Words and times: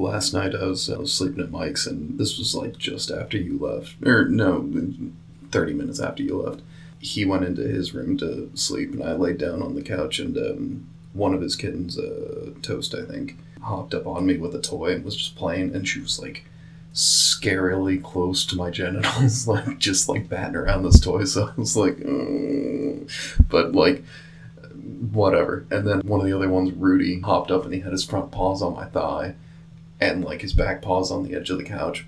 last 0.00 0.32
night 0.32 0.54
I 0.54 0.64
was, 0.64 0.90
I 0.90 0.98
was 0.98 1.12
sleeping 1.12 1.42
at 1.42 1.50
Mike's, 1.50 1.86
and 1.86 2.18
this 2.18 2.38
was 2.38 2.54
like 2.54 2.78
just 2.78 3.10
after 3.10 3.36
you 3.36 3.58
left, 3.58 4.02
or 4.04 4.26
no, 4.26 4.68
thirty 5.50 5.72
minutes 5.72 6.00
after 6.00 6.22
you 6.22 6.40
left. 6.40 6.62
He 6.98 7.24
went 7.24 7.44
into 7.44 7.62
his 7.62 7.94
room 7.94 8.18
to 8.18 8.50
sleep, 8.54 8.92
and 8.92 9.02
I 9.02 9.12
laid 9.12 9.38
down 9.38 9.62
on 9.62 9.74
the 9.74 9.82
couch, 9.82 10.18
and 10.18 10.36
um, 10.36 10.88
one 11.12 11.34
of 11.34 11.40
his 11.40 11.56
kittens, 11.56 11.98
uh, 11.98 12.50
Toast, 12.62 12.94
I 12.94 13.04
think, 13.04 13.38
hopped 13.62 13.94
up 13.94 14.06
on 14.06 14.26
me 14.26 14.36
with 14.36 14.54
a 14.54 14.60
toy 14.60 14.92
and 14.92 15.04
was 15.04 15.16
just 15.16 15.36
playing, 15.36 15.74
and 15.74 15.86
she 15.86 16.00
was 16.00 16.18
like 16.20 16.44
scarily 16.94 18.02
close 18.02 18.44
to 18.46 18.56
my 18.56 18.70
genitals, 18.70 19.46
like 19.48 19.78
just 19.78 20.08
like 20.08 20.28
batting 20.28 20.56
around 20.56 20.82
this 20.82 21.00
toy. 21.00 21.24
So 21.24 21.48
I 21.48 21.60
was 21.60 21.76
like, 21.76 21.96
"Mm." 21.96 23.10
but 23.48 23.72
like 23.72 24.04
whatever. 25.12 25.66
And 25.70 25.86
then 25.86 26.00
one 26.00 26.20
of 26.20 26.26
the 26.26 26.36
other 26.36 26.48
ones, 26.48 26.72
Rudy, 26.72 27.20
hopped 27.20 27.50
up 27.50 27.64
and 27.64 27.74
he 27.74 27.80
had 27.80 27.92
his 27.92 28.04
front 28.04 28.30
paws 28.30 28.62
on 28.62 28.74
my 28.74 28.86
thigh 28.86 29.34
and 30.00 30.24
like 30.24 30.42
his 30.42 30.52
back 30.52 30.82
paws 30.82 31.10
on 31.10 31.24
the 31.24 31.34
edge 31.34 31.50
of 31.50 31.58
the 31.58 31.64
couch. 31.64 32.06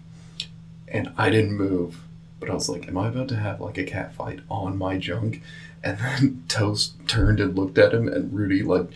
And 0.89 1.13
I 1.17 1.31
didn't 1.31 1.57
move, 1.57 2.01
but 2.41 2.51
I 2.51 2.55
was 2.55 2.69
like, 2.69 2.89
am 2.89 2.99
I 2.99 3.09
about 3.09 3.29
to 3.29 3.37
have 3.37 3.61
like 3.61 3.79
a 3.79 3.85
cat 3.85 4.15
fight 4.15 4.41
on 4.51 4.79
my 4.79 4.99
junk? 4.99 5.43
And 5.83 5.99
then 5.99 6.45
Toast 6.49 6.95
turned 7.07 7.41
and 7.41 7.57
looked 7.57 7.79
at 7.79 7.95
him 7.95 8.09
and 8.09 8.33
Rudy 8.33 8.63
like 8.63 8.89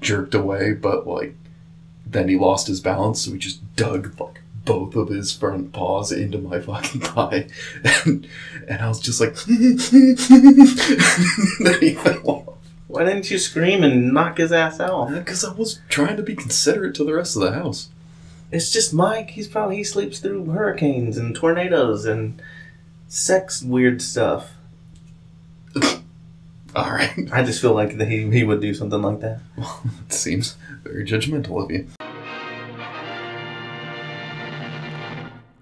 jerked 0.00 0.34
away, 0.34 0.72
but 0.72 1.06
like 1.06 1.34
then 2.06 2.28
he 2.28 2.36
lost 2.36 2.68
his 2.68 2.80
balance, 2.80 3.22
so 3.22 3.32
he 3.32 3.38
just 3.38 3.60
dug 3.74 4.18
like 4.20 4.40
both 4.64 4.94
of 4.96 5.08
his 5.08 5.32
front 5.32 5.72
paws 5.72 6.12
into 6.12 6.38
my 6.38 6.60
fucking 6.66 7.00
thigh. 7.00 7.48
And, 7.84 8.28
and 8.68 8.82
I 8.82 8.88
was 8.88 9.00
just 9.00 9.20
like, 9.20 9.34
then 9.44 10.16
he 11.80 11.94
fell 11.94 12.20
off. 12.24 12.54
Why 12.88 13.04
didn't 13.04 13.30
you 13.30 13.38
scream 13.38 13.82
and 13.82 14.12
knock 14.12 14.38
his 14.38 14.52
ass 14.52 14.78
out? 14.78 15.10
Because 15.10 15.44
I 15.44 15.52
was 15.52 15.80
trying 15.88 16.16
to 16.16 16.22
be 16.22 16.36
considerate 16.36 16.94
to 16.96 17.04
the 17.04 17.14
rest 17.14 17.36
of 17.36 17.42
the 17.42 17.52
house. 17.52 17.88
It's 18.56 18.70
just 18.70 18.94
Mike. 18.94 19.32
He's 19.32 19.48
probably 19.48 19.76
he 19.76 19.84
sleeps 19.84 20.18
through 20.18 20.46
hurricanes 20.46 21.18
and 21.18 21.36
tornadoes 21.36 22.06
and 22.06 22.40
sex 23.06 23.62
weird 23.62 24.00
stuff. 24.00 24.54
All 26.74 26.90
right. 26.90 27.30
I 27.30 27.42
just 27.42 27.60
feel 27.60 27.74
like 27.74 27.98
that 27.98 28.08
he 28.08 28.30
he 28.30 28.44
would 28.44 28.62
do 28.62 28.72
something 28.72 29.02
like 29.02 29.20
that. 29.20 29.40
Well, 29.58 29.82
It 30.06 30.14
seems 30.14 30.56
very 30.84 31.04
judgmental 31.04 31.62
of 31.62 31.70
you. 31.70 31.86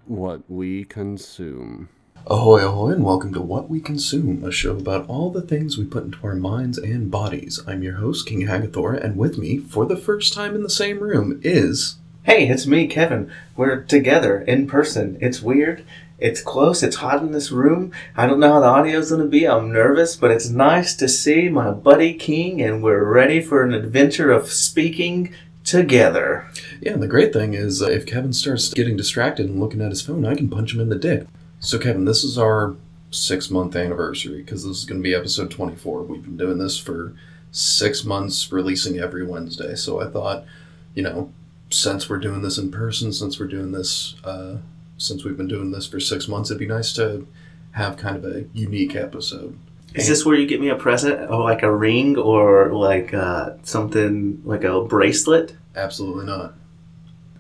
What 0.07 0.49
we 0.49 0.85
consume. 0.85 1.89
Ahoy, 2.29 2.65
ahoy, 2.65 2.91
and 2.93 3.05
welcome 3.05 3.35
to 3.35 3.41
What 3.41 3.69
We 3.69 3.81
Consume, 3.81 4.45
a 4.45 4.53
show 4.53 4.77
about 4.77 5.09
all 5.09 5.31
the 5.31 5.43
things 5.43 5.77
we 5.77 5.85
put 5.85 6.05
into 6.05 6.25
our 6.25 6.37
minds 6.37 6.79
and 6.79 7.11
bodies. 7.11 7.61
I'm 7.67 7.83
your 7.83 7.97
host, 7.97 8.29
King 8.29 8.43
Hagathor, 8.43 8.97
and 8.97 9.17
with 9.17 9.37
me, 9.37 9.59
for 9.59 9.85
the 9.85 9.97
first 9.97 10.33
time 10.33 10.55
in 10.55 10.63
the 10.63 10.71
same 10.71 11.01
room, 11.01 11.41
is. 11.43 11.97
Hey, 12.25 12.49
it's 12.49 12.67
me, 12.67 12.87
Kevin. 12.87 13.31
We're 13.55 13.83
together 13.83 14.41
in 14.41 14.67
person. 14.67 15.19
It's 15.21 15.43
weird. 15.43 15.85
It's 16.19 16.41
close. 16.41 16.83
It's 16.83 16.97
hot 16.97 17.21
in 17.21 17.33
this 17.33 17.53
room. 17.53 17.93
I 18.17 18.27
don't 18.27 18.41
know 18.41 18.55
how 18.55 18.61
the 18.61 18.67
audio's 18.67 19.11
gonna 19.11 19.27
be. 19.27 19.47
I'm 19.47 19.71
nervous, 19.71 20.17
but 20.17 20.31
it's 20.31 20.49
nice 20.49 20.95
to 20.97 21.07
see 21.07 21.51
my 21.51 21.71
buddy 21.71 22.15
King, 22.15 22.63
and 22.63 22.83
we're 22.83 23.05
ready 23.05 23.43
for 23.43 23.63
an 23.63 23.75
adventure 23.75 24.33
of 24.33 24.51
speaking 24.51 25.35
together. 25.65 26.49
Yeah, 26.81 26.93
and 26.93 27.03
the 27.03 27.09
great 27.09 27.35
thing 27.35 27.53
is, 27.53 27.83
uh, 27.83 27.91
if 27.91 28.07
Kevin 28.07 28.33
starts 28.33 28.73
getting 28.73 28.97
distracted 28.97 29.51
and 29.51 29.61
looking 29.61 29.83
at 29.83 29.91
his 29.91 30.01
phone, 30.01 30.25
I 30.25 30.35
can 30.35 30.49
punch 30.49 30.73
him 30.73 30.81
in 30.81 30.89
the 30.89 30.97
dick. 30.97 31.27
So, 31.61 31.79
Kevin, 31.79 32.07
this 32.07 32.25
is 32.25 32.39
our 32.39 32.75
six 33.11 33.51
month 33.51 33.77
anniversary 33.77 34.41
because 34.41 34.67
this 34.67 34.79
is 34.79 34.87
going 34.87 35.03
to 35.03 35.07
be 35.07 35.15
episode 35.15 35.51
24. 35.51 36.05
We've 36.05 36.23
been 36.23 36.39
doing 36.39 36.57
this 36.57 36.79
for 36.79 37.13
six 37.51 38.03
months, 38.03 38.51
releasing 38.51 38.99
every 38.99 39.27
Wednesday. 39.27 39.75
So, 39.75 40.01
I 40.01 40.09
thought, 40.09 40.47
you 40.95 41.03
know, 41.03 41.31
since 41.75 42.09
we're 42.09 42.19
doing 42.19 42.43
this 42.43 42.57
in 42.57 42.71
person, 42.71 43.13
since 43.13 43.41
we're 43.41 43.47
doing 43.47 43.73
this, 43.73 44.15
uh, 44.23 44.59
since 44.97 45.25
we've 45.25 45.37
been 45.37 45.49
doing 45.49 45.73
this 45.73 45.87
for 45.87 45.99
six 45.99 46.29
months, 46.29 46.51
it'd 46.51 46.59
be 46.59 46.67
nice 46.67 46.93
to 46.93 47.27
have 47.73 47.97
kind 47.97 48.17
of 48.17 48.25
a 48.25 48.45
unique 48.55 48.95
episode. 48.95 49.59
Is 49.95 50.09
this 50.09 50.25
where 50.25 50.37
you 50.37 50.47
get 50.47 50.61
me 50.61 50.69
a 50.69 50.77
present, 50.77 51.31
or 51.31 51.43
like 51.43 51.63
a 51.63 51.75
ring, 51.75 52.17
or 52.17 52.73
like 52.73 53.13
uh, 53.13 53.55
something 53.63 54.41
like 54.45 54.65
a 54.65 54.83
bracelet? 54.83 55.57
Absolutely 55.75 56.27
not. 56.27 56.55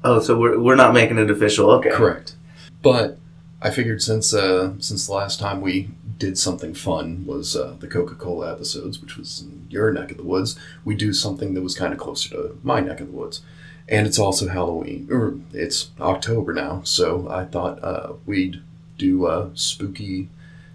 Oh, 0.02 0.20
so 0.20 0.38
we're, 0.38 0.58
we're 0.58 0.74
not 0.74 0.94
making 0.94 1.18
it 1.18 1.30
official. 1.30 1.70
Okay. 1.70 1.90
Correct. 1.90 2.34
But 2.82 3.18
I 3.62 3.70
figured 3.70 4.02
since 4.02 4.34
uh, 4.34 4.74
since 4.78 5.06
the 5.06 5.12
last 5.12 5.40
time 5.40 5.60
we 5.60 5.90
did 6.18 6.38
something 6.38 6.74
fun 6.74 7.24
was 7.26 7.56
uh, 7.56 7.76
the 7.78 7.88
Coca 7.88 8.14
Cola 8.14 8.52
episodes, 8.52 9.00
which 9.00 9.16
was 9.16 9.40
in 9.40 9.66
your 9.70 9.92
neck 9.92 10.10
of 10.10 10.16
the 10.16 10.24
woods, 10.24 10.58
we 10.84 10.94
do 10.94 11.12
something 11.12 11.54
that 11.54 11.62
was 11.62 11.76
kind 11.76 11.92
of 11.92 11.98
closer 11.98 12.28
to 12.30 12.58
my 12.62 12.80
neck 12.80 13.00
of 13.00 13.08
the 13.08 13.16
woods. 13.16 13.40
And 13.88 14.06
it's 14.06 14.18
also 14.18 14.48
Halloween, 14.48 15.08
or 15.10 15.38
it's 15.52 15.90
October 16.00 16.54
now, 16.54 16.80
so 16.84 17.28
I 17.28 17.44
thought 17.44 17.84
uh, 17.84 18.14
we'd 18.24 18.62
do 18.96 19.26
a 19.26 19.50
spooky 19.54 20.28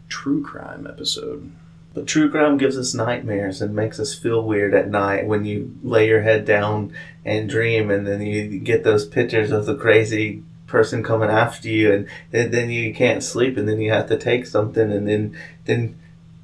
true 0.10 0.44
crime 0.44 0.86
episode. 0.86 1.52
But 1.94 2.06
true 2.06 2.30
crime 2.30 2.58
gives 2.58 2.78
us 2.78 2.94
nightmares 2.94 3.62
and 3.62 3.76
makes 3.76 4.00
us 4.00 4.14
feel 4.14 4.44
weird 4.44 4.76
at 4.76 4.90
night 4.90 5.26
when 5.26 5.44
you 5.44 5.76
lay 5.82 6.08
your 6.08 6.22
head 6.22 6.46
down 6.46 6.94
and 7.26 7.50
dream, 7.50 7.90
and 7.90 8.06
then 8.06 8.22
you 8.22 8.60
get 8.60 8.84
those 8.84 9.08
pictures 9.08 9.52
of 9.52 9.66
the 9.66 9.76
crazy 9.76 10.44
person 10.68 11.02
coming 11.02 11.32
after 11.32 11.68
you, 11.68 11.92
and 11.92 12.08
then, 12.30 12.70
you 12.70 12.94
can't 12.94 13.24
sleep, 13.24 13.58
and 13.58 13.68
then 13.68 13.82
you 13.82 13.92
have 13.92 14.08
to 14.08 14.18
take 14.18 14.46
something, 14.46 14.92
and 14.92 15.08
then 15.08 15.36
then 15.66 16.00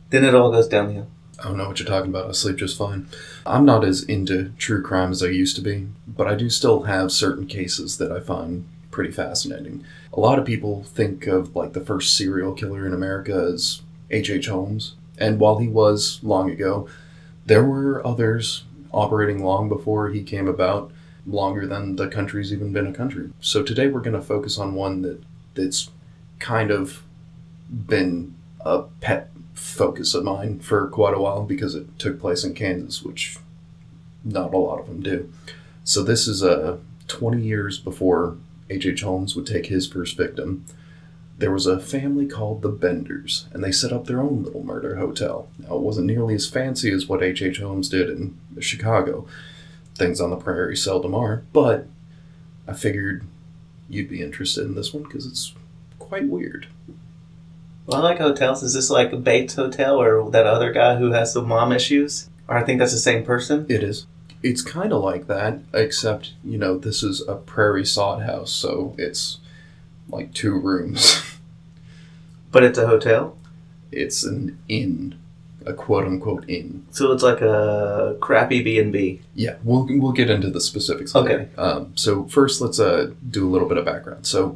then 0.10 0.26
it 0.26 0.34
all 0.34 0.52
goes 0.52 0.68
downhill. 0.68 1.08
I 1.40 1.44
don't 1.44 1.58
know 1.58 1.68
what 1.68 1.80
you're 1.80 1.88
talking 1.88 2.10
about. 2.10 2.30
I 2.30 2.32
sleep 2.32 2.58
just 2.58 2.78
fine. 2.78 3.08
I'm 3.46 3.66
not 3.66 3.84
as 3.84 4.04
into 4.04 4.52
true 4.58 4.82
crime 4.82 5.12
as 5.12 5.22
I 5.22 5.28
used 5.28 5.56
to 5.58 5.62
be, 5.62 5.88
but 6.08 6.28
I 6.28 6.36
do 6.36 6.50
still 6.50 6.84
have 6.84 7.12
certain 7.12 7.46
cases 7.46 7.98
that 7.98 8.12
I 8.12 8.20
find 8.20 8.66
pretty 8.92 9.12
fascinating. 9.12 9.84
A 10.14 10.20
lot 10.20 10.40
of 10.40 10.46
people 10.46 10.84
think 10.84 11.28
of 11.28 11.56
like 11.56 11.74
the 11.74 11.82
first 11.82 12.16
serial 12.16 12.54
killer 12.54 12.88
in 12.88 12.94
America 12.94 13.52
as 13.54 13.82
H.H. 14.10 14.30
H. 14.30 14.48
Holmes, 14.48 14.96
and 15.18 15.40
while 15.40 15.58
he 15.58 15.68
was 15.68 16.20
long 16.24 16.50
ago, 16.50 16.88
there 17.46 17.64
were 17.64 18.06
others 18.06 18.64
operating 18.94 19.44
long 19.44 19.68
before 19.68 20.10
he 20.10 20.24
came 20.24 20.48
about, 20.48 20.92
longer 21.28 21.68
than 21.68 21.98
the 21.98 22.08
country's 22.08 22.54
even 22.54 22.72
been 22.72 22.88
a 22.88 22.94
country. 22.94 23.32
So 23.42 23.62
today 23.62 23.88
we're 23.88 24.00
going 24.00 24.14
to 24.14 24.22
focus 24.22 24.58
on 24.58 24.76
one 24.76 25.02
that 25.02 25.22
that's 25.56 25.90
kind 26.40 26.72
of 26.72 27.04
been 27.70 28.36
a 28.62 28.84
pet 29.02 29.30
focus 29.56 30.14
of 30.14 30.24
mine 30.24 30.60
for 30.60 30.88
quite 30.88 31.16
a 31.16 31.20
while 31.20 31.44
because 31.44 31.74
it 31.74 31.98
took 31.98 32.20
place 32.20 32.44
in 32.44 32.54
Kansas, 32.54 33.02
which 33.02 33.38
not 34.24 34.54
a 34.54 34.58
lot 34.58 34.80
of 34.80 34.88
them 34.88 35.02
do. 35.02 35.32
So 35.84 36.04
this 36.04 36.28
is 36.28 36.44
uh, 36.44 36.78
20 37.08 37.42
years 37.42 37.80
before 37.80 38.38
H.H. 38.70 38.86
H. 38.86 39.02
Holmes 39.02 39.36
would 39.36 39.48
take 39.48 39.68
his 39.68 39.88
first 39.88 40.18
victim. 40.18 40.66
There 41.38 41.52
was 41.52 41.68
a 41.68 41.80
family 41.80 42.26
called 42.26 42.62
the 42.62 42.70
Benders, 42.70 43.48
and 43.52 43.64
they 43.64 43.72
set 43.72 43.92
up 43.92 44.06
their 44.06 44.22
own 44.22 44.44
little 44.44 44.64
murder 44.64 44.96
hotel. 44.96 45.48
Now, 45.60 45.76
it 45.76 45.82
wasn't 45.82 46.08
nearly 46.08 46.34
as 46.36 46.50
fancy 46.50 46.92
as 46.92 47.08
what 47.08 47.24
H.H. 47.24 47.58
H. 47.58 47.60
Holmes 47.60 47.90
did 47.90 48.10
in 48.10 48.38
Chicago. 48.60 49.28
Things 49.96 50.20
on 50.20 50.30
the 50.30 50.38
prairie 50.38 50.76
seldom 50.76 51.14
are, 51.14 51.44
but 51.54 51.88
I 52.68 52.74
figured 52.74 53.26
you'd 53.88 54.10
be 54.10 54.22
interested 54.22 54.66
in 54.66 54.76
this 54.76 54.94
one 54.94 55.04
because 55.04 55.26
it's 55.26 55.54
quite 56.00 56.28
weird. 56.28 56.68
Well, 57.86 58.02
I 58.02 58.04
like 58.04 58.18
hotels. 58.18 58.64
Is 58.64 58.74
this 58.74 58.90
like 58.90 59.12
a 59.12 59.18
Bates 59.18 59.56
Hotel 59.56 60.02
or 60.02 60.30
that 60.32 60.48
other 60.48 60.72
guy 60.72 60.96
who 60.96 61.12
has 61.12 61.34
some 61.34 61.48
mom 61.48 61.72
issues? 61.72 62.30
Or 62.48 62.58
I 62.58 62.64
think 62.64 62.80
that's 62.80 62.94
the 62.94 63.00
same 63.00 63.24
person. 63.24 63.66
It 63.70 63.84
is. 63.84 64.08
It's 64.42 64.62
kind 64.62 64.94
of 64.94 65.04
like 65.04 65.28
that, 65.28 65.60
except, 65.74 66.34
you 66.44 66.58
know, 66.58 66.78
this 66.78 67.02
is 67.02 67.22
a 67.28 67.36
prairie 67.36 67.86
sod 67.86 68.24
house, 68.24 68.52
so 68.52 68.96
it's 68.98 69.40
like 70.10 70.34
two 70.34 70.60
rooms. 70.60 71.22
But 72.52 72.64
it's 72.64 72.78
a 72.78 72.88
hotel, 72.88 73.36
it's 73.92 74.24
an 74.24 74.58
inn, 74.70 75.16
a 75.66 75.74
quote 75.74 76.06
unquote 76.06 76.50
inn. 76.50 76.86
so 76.90 77.12
it's 77.12 77.22
like 77.22 77.42
a 77.42 78.16
crappy 78.22 78.64
B 78.64 78.80
and 78.80 78.94
B. 78.94 79.20
Yeah, 79.34 79.56
we'll, 79.62 79.86
we'll 79.90 80.14
get 80.14 80.30
into 80.30 80.50
the 80.50 80.62
specifics 80.62 81.14
later. 81.14 81.50
Um, 81.58 81.92
so, 81.98 82.24
first, 82.28 82.62
let's 82.62 82.80
uh, 82.80 83.12
do 83.30 83.46
a 83.46 83.52
little 83.52 83.68
bit 83.68 83.78
of 83.78 83.84
background. 83.84 84.26
So, 84.26 84.56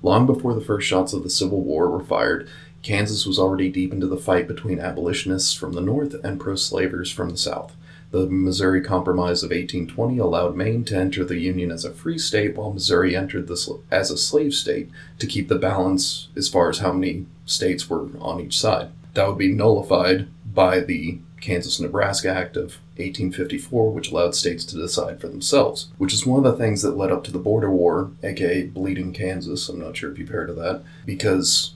long 0.00 0.26
before 0.26 0.54
the 0.54 0.60
first 0.60 0.86
shots 0.86 1.12
of 1.12 1.24
the 1.24 1.28
Civil 1.28 1.62
War 1.62 1.90
were 1.90 2.04
fired, 2.04 2.48
Kansas 2.82 3.26
was 3.26 3.38
already 3.38 3.68
deep 3.68 3.92
into 3.92 4.06
the 4.06 4.16
fight 4.16 4.48
between 4.48 4.80
abolitionists 4.80 5.52
from 5.52 5.72
the 5.72 5.80
North 5.80 6.14
and 6.24 6.40
pro 6.40 6.56
slavers 6.56 7.10
from 7.10 7.30
the 7.30 7.36
South. 7.36 7.76
The 8.10 8.26
Missouri 8.26 8.80
Compromise 8.80 9.42
of 9.44 9.50
1820 9.50 10.18
allowed 10.18 10.56
Maine 10.56 10.84
to 10.86 10.96
enter 10.96 11.24
the 11.24 11.38
Union 11.38 11.70
as 11.70 11.84
a 11.84 11.92
free 11.92 12.18
state, 12.18 12.56
while 12.56 12.72
Missouri 12.72 13.14
entered 13.14 13.48
sl- 13.56 13.76
as 13.90 14.10
a 14.10 14.16
slave 14.16 14.54
state 14.54 14.90
to 15.18 15.26
keep 15.26 15.48
the 15.48 15.58
balance 15.58 16.28
as 16.36 16.48
far 16.48 16.68
as 16.68 16.78
how 16.78 16.92
many 16.92 17.26
states 17.46 17.88
were 17.88 18.08
on 18.20 18.40
each 18.40 18.58
side. 18.58 18.88
That 19.14 19.28
would 19.28 19.38
be 19.38 19.52
nullified 19.52 20.28
by 20.44 20.80
the 20.80 21.20
Kansas 21.40 21.78
Nebraska 21.78 22.28
Act 22.28 22.56
of 22.56 22.78
1854, 22.96 23.92
which 23.92 24.10
allowed 24.10 24.34
states 24.34 24.64
to 24.64 24.76
decide 24.76 25.20
for 25.20 25.28
themselves, 25.28 25.88
which 25.98 26.12
is 26.12 26.26
one 26.26 26.44
of 26.44 26.52
the 26.52 26.58
things 26.58 26.82
that 26.82 26.96
led 26.96 27.12
up 27.12 27.24
to 27.24 27.32
the 27.32 27.38
Border 27.38 27.70
War, 27.70 28.10
aka 28.22 28.64
Bleeding 28.64 29.12
Kansas. 29.12 29.68
I'm 29.68 29.78
not 29.78 29.96
sure 29.96 30.10
if 30.10 30.18
you've 30.18 30.28
heard 30.30 30.50
of 30.50 30.56
that, 30.56 30.82
because 31.06 31.74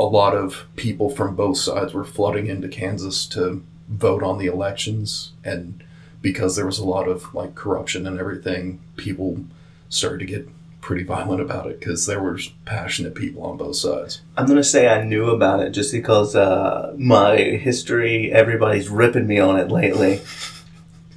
a 0.00 0.04
lot 0.04 0.34
of 0.34 0.66
people 0.76 1.10
from 1.10 1.34
both 1.34 1.58
sides 1.58 1.92
were 1.92 2.04
flooding 2.04 2.46
into 2.46 2.68
Kansas 2.68 3.26
to 3.26 3.62
vote 3.88 4.22
on 4.22 4.38
the 4.38 4.46
elections, 4.46 5.32
and 5.44 5.82
because 6.20 6.56
there 6.56 6.66
was 6.66 6.78
a 6.78 6.84
lot 6.84 7.08
of 7.08 7.34
like 7.34 7.54
corruption 7.54 8.06
and 8.06 8.18
everything, 8.18 8.80
people 8.96 9.44
started 9.88 10.18
to 10.18 10.26
get 10.26 10.48
pretty 10.80 11.04
violent 11.04 11.40
about 11.40 11.66
it 11.66 11.80
because 11.80 12.06
there 12.06 12.22
were 12.22 12.38
passionate 12.64 13.14
people 13.14 13.42
on 13.42 13.56
both 13.56 13.76
sides. 13.76 14.22
I'm 14.36 14.46
gonna 14.46 14.64
say 14.64 14.88
I 14.88 15.04
knew 15.04 15.30
about 15.30 15.60
it 15.60 15.70
just 15.70 15.92
because 15.92 16.34
uh, 16.36 16.94
my 16.96 17.36
history. 17.36 18.32
Everybody's 18.32 18.88
ripping 18.88 19.26
me 19.26 19.38
on 19.38 19.58
it 19.58 19.68
lately. 19.68 20.20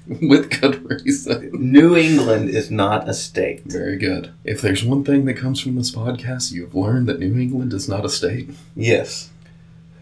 With 0.21 0.59
good 0.61 0.89
reason. 0.89 1.51
New 1.53 1.95
England 1.95 2.49
is 2.49 2.71
not 2.71 3.07
a 3.07 3.13
state. 3.13 3.63
Very 3.65 3.97
good. 3.97 4.31
If 4.43 4.61
there's 4.61 4.83
one 4.83 5.03
thing 5.03 5.25
that 5.25 5.35
comes 5.35 5.59
from 5.59 5.75
this 5.75 5.93
podcast, 5.93 6.51
you've 6.51 6.75
learned 6.75 7.07
that 7.07 7.19
New 7.19 7.39
England 7.39 7.71
is 7.73 7.87
not 7.87 8.05
a 8.05 8.09
state. 8.09 8.49
Yes. 8.75 9.29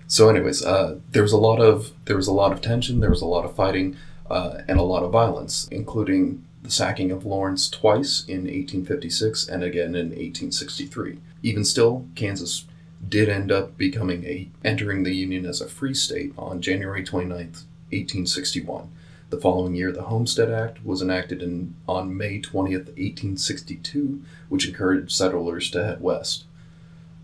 So, 0.08 0.30
anyways, 0.30 0.66
uh, 0.66 1.00
there 1.12 1.22
was 1.22 1.34
a 1.34 1.38
lot 1.38 1.60
of 1.60 1.92
there 2.06 2.16
was 2.16 2.28
a 2.28 2.34
lot 2.34 2.52
of 2.52 2.62
tension, 2.62 3.00
there 3.00 3.10
was 3.10 3.22
a 3.22 3.28
lot 3.28 3.46
of 3.46 3.56
fighting, 3.56 3.96
uh, 4.30 4.62
and 4.68 4.80
a 4.80 4.84
lot 4.84 5.04
of 5.04 5.12
violence, 5.12 5.68
including 5.70 6.46
the 6.64 6.72
sacking 6.72 7.12
of 7.12 7.26
Lawrence 7.26 7.70
twice 7.70 8.24
in 8.28 8.44
1856 8.44 9.48
and 9.48 9.64
again 9.64 9.96
in 9.96 10.10
1863. 10.10 11.20
Even 11.44 11.64
still, 11.64 12.06
Kansas 12.16 12.66
did 13.08 13.30
end 13.30 13.52
up 13.52 13.78
becoming 13.78 14.26
a 14.26 14.50
entering 14.64 15.04
the 15.04 15.16
Union 15.16 15.46
as 15.46 15.62
a 15.62 15.68
free 15.68 15.94
state 15.94 16.34
on 16.38 16.62
January 16.62 17.04
29th, 17.04 17.64
1861. 17.92 18.90
The 19.30 19.40
following 19.40 19.76
year, 19.76 19.92
the 19.92 20.04
Homestead 20.04 20.50
Act 20.52 20.84
was 20.84 21.02
enacted 21.04 21.44
in, 21.44 21.76
on 21.88 22.18
May 22.18 22.42
20th, 22.42 22.88
1862, 22.88 24.24
which 24.50 24.68
encouraged 24.68 25.12
settlers 25.12 25.70
to 25.72 25.84
head 25.84 26.02
west. 26.02 26.46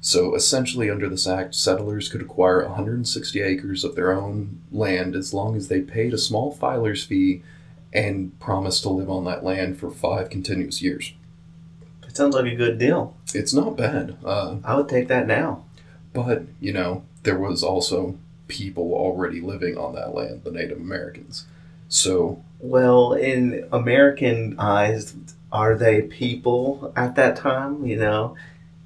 So 0.01 0.35
essentially, 0.35 0.91
under 0.91 1.09
this 1.09 1.25
act, 1.25 1.55
settlers 1.55 2.07
could 2.09 2.21
acquire 2.21 2.63
160 2.63 3.41
acres 3.41 3.83
of 3.83 3.95
their 3.95 4.11
own 4.11 4.61
land 4.71 5.15
as 5.15 5.33
long 5.33 5.55
as 5.55 5.67
they 5.67 5.81
paid 5.81 6.13
a 6.13 6.17
small 6.19 6.51
filer's 6.51 7.03
fee 7.03 7.41
and 7.91 8.39
promised 8.39 8.83
to 8.83 8.89
live 8.89 9.09
on 9.09 9.25
that 9.25 9.43
land 9.43 9.79
for 9.79 9.89
five 9.89 10.29
continuous 10.29 10.83
years. 10.83 11.13
It 12.07 12.15
sounds 12.15 12.35
like 12.35 12.45
a 12.45 12.55
good 12.55 12.77
deal. 12.77 13.15
It's 13.33 13.53
not 13.53 13.77
bad, 13.77 14.17
uh, 14.23 14.57
I 14.63 14.75
would 14.75 14.89
take 14.89 15.07
that 15.07 15.25
now. 15.25 15.63
but 16.13 16.43
you 16.59 16.71
know, 16.71 17.03
there 17.23 17.39
was 17.39 17.63
also 17.63 18.17
people 18.47 18.93
already 18.93 19.41
living 19.41 19.75
on 19.75 19.95
that 19.95 20.13
land, 20.13 20.43
the 20.43 20.51
Native 20.51 20.77
Americans. 20.77 21.45
So 21.95 22.43
Well, 22.59 23.13
in 23.13 23.67
American 23.71 24.59
eyes, 24.59 25.15
are 25.51 25.75
they 25.75 26.01
people 26.01 26.91
at 26.95 27.15
that 27.15 27.37
time? 27.37 27.85
You 27.85 27.97
know, 27.97 28.35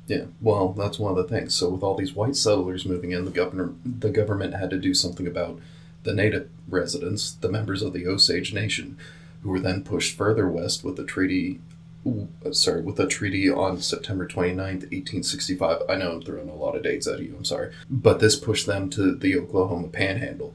Yeah, 0.08 0.26
well, 0.42 0.74
that's 0.74 1.00
one 1.00 1.12
of 1.12 1.18
the 1.18 1.24
things. 1.36 1.56
So 1.56 1.70
with 1.70 1.82
all 1.82 1.96
these 1.96 2.14
white 2.14 2.36
settlers 2.36 2.86
moving 2.86 3.12
in, 3.12 3.26
the 3.26 3.32
governor, 3.32 3.74
the 3.84 4.12
government 4.12 4.54
had 4.54 4.70
to 4.70 4.78
do 4.78 4.94
something 4.94 5.26
about 5.26 5.60
the 6.04 6.14
native 6.14 6.50
residents, 6.68 7.32
the 7.32 7.50
members 7.50 7.82
of 7.82 7.94
the 7.94 8.06
Osage 8.06 8.54
Nation, 8.54 8.98
who 9.42 9.50
were 9.50 9.60
then 9.60 9.84
pushed 9.84 10.16
further 10.16 10.48
west 10.48 10.84
with 10.84 10.96
the 10.96 11.04
treaty. 11.04 11.60
uh, 12.06 12.52
Sorry, 12.52 12.82
with 12.82 13.00
a 13.00 13.08
treaty 13.08 13.50
on 13.50 13.82
September 13.82 14.28
29th, 14.28 14.86
1865. 14.92 15.82
I 15.90 15.96
know 15.96 16.12
I'm 16.12 16.22
throwing 16.22 16.50
a 16.50 16.56
lot 16.56 16.76
of 16.76 16.84
dates 16.84 17.08
at 17.08 17.20
you, 17.20 17.34
I'm 17.36 17.46
sorry. 17.46 17.72
But 17.90 18.20
this 18.20 18.36
pushed 18.36 18.68
them 18.68 18.90
to 18.92 19.16
the 19.16 19.36
Oklahoma 19.38 19.88
Panhandle. 19.88 20.54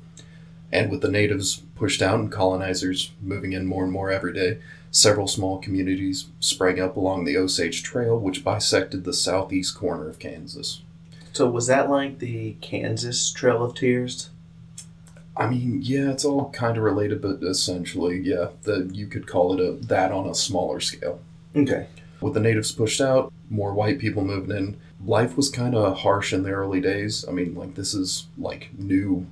And 0.74 0.90
with 0.90 1.00
the 1.00 1.10
natives 1.10 1.62
pushed 1.76 2.02
out 2.02 2.18
and 2.18 2.30
colonizers 2.30 3.12
moving 3.22 3.52
in 3.52 3.64
more 3.64 3.84
and 3.84 3.92
more 3.92 4.10
every 4.10 4.34
day, 4.34 4.58
several 4.90 5.28
small 5.28 5.58
communities 5.58 6.26
sprang 6.40 6.80
up 6.80 6.96
along 6.96 7.24
the 7.24 7.36
Osage 7.36 7.82
Trail, 7.82 8.18
which 8.18 8.44
bisected 8.44 9.04
the 9.04 9.12
southeast 9.12 9.76
corner 9.78 10.08
of 10.08 10.18
Kansas. 10.18 10.82
so 11.32 11.48
was 11.48 11.68
that 11.68 11.88
like 11.88 12.18
the 12.18 12.56
Kansas 12.60 13.32
Trail 13.32 13.62
of 13.62 13.74
Tears? 13.74 14.30
I 15.36 15.48
mean, 15.48 15.80
yeah, 15.82 16.10
it's 16.10 16.24
all 16.24 16.50
kind 16.50 16.76
of 16.76 16.84
related, 16.84 17.20
but 17.22 17.42
essentially, 17.42 18.18
yeah, 18.18 18.48
the, 18.62 18.90
you 18.92 19.06
could 19.06 19.26
call 19.26 19.54
it 19.54 19.60
a 19.60 19.72
that 19.86 20.12
on 20.12 20.26
a 20.28 20.34
smaller 20.34 20.80
scale. 20.80 21.20
Okay. 21.56 21.86
With 22.20 22.34
the 22.34 22.40
natives 22.40 22.72
pushed 22.72 23.00
out, 23.00 23.32
more 23.50 23.74
white 23.74 23.98
people 23.98 24.24
moving 24.24 24.56
in, 24.56 24.76
life 25.04 25.36
was 25.36 25.50
kind 25.50 25.74
of 25.74 25.98
harsh 25.98 26.32
in 26.32 26.42
the 26.42 26.50
early 26.50 26.80
days. 26.80 27.24
I 27.28 27.32
mean, 27.32 27.54
like 27.54 27.74
this 27.74 27.94
is 27.94 28.26
like 28.38 28.70
new, 28.78 29.26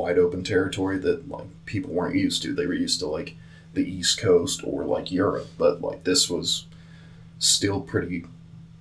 wide 0.00 0.18
open 0.18 0.42
territory 0.42 0.98
that 0.98 1.28
like 1.28 1.46
people 1.66 1.92
weren't 1.92 2.16
used 2.16 2.42
to. 2.42 2.54
They 2.54 2.66
were 2.66 2.74
used 2.74 3.00
to 3.00 3.06
like 3.06 3.36
the 3.74 3.88
East 3.88 4.18
Coast 4.18 4.62
or 4.64 4.84
like 4.84 5.12
Europe, 5.12 5.48
but 5.58 5.80
like 5.80 6.04
this 6.04 6.28
was 6.30 6.66
still 7.38 7.80
pretty 7.80 8.24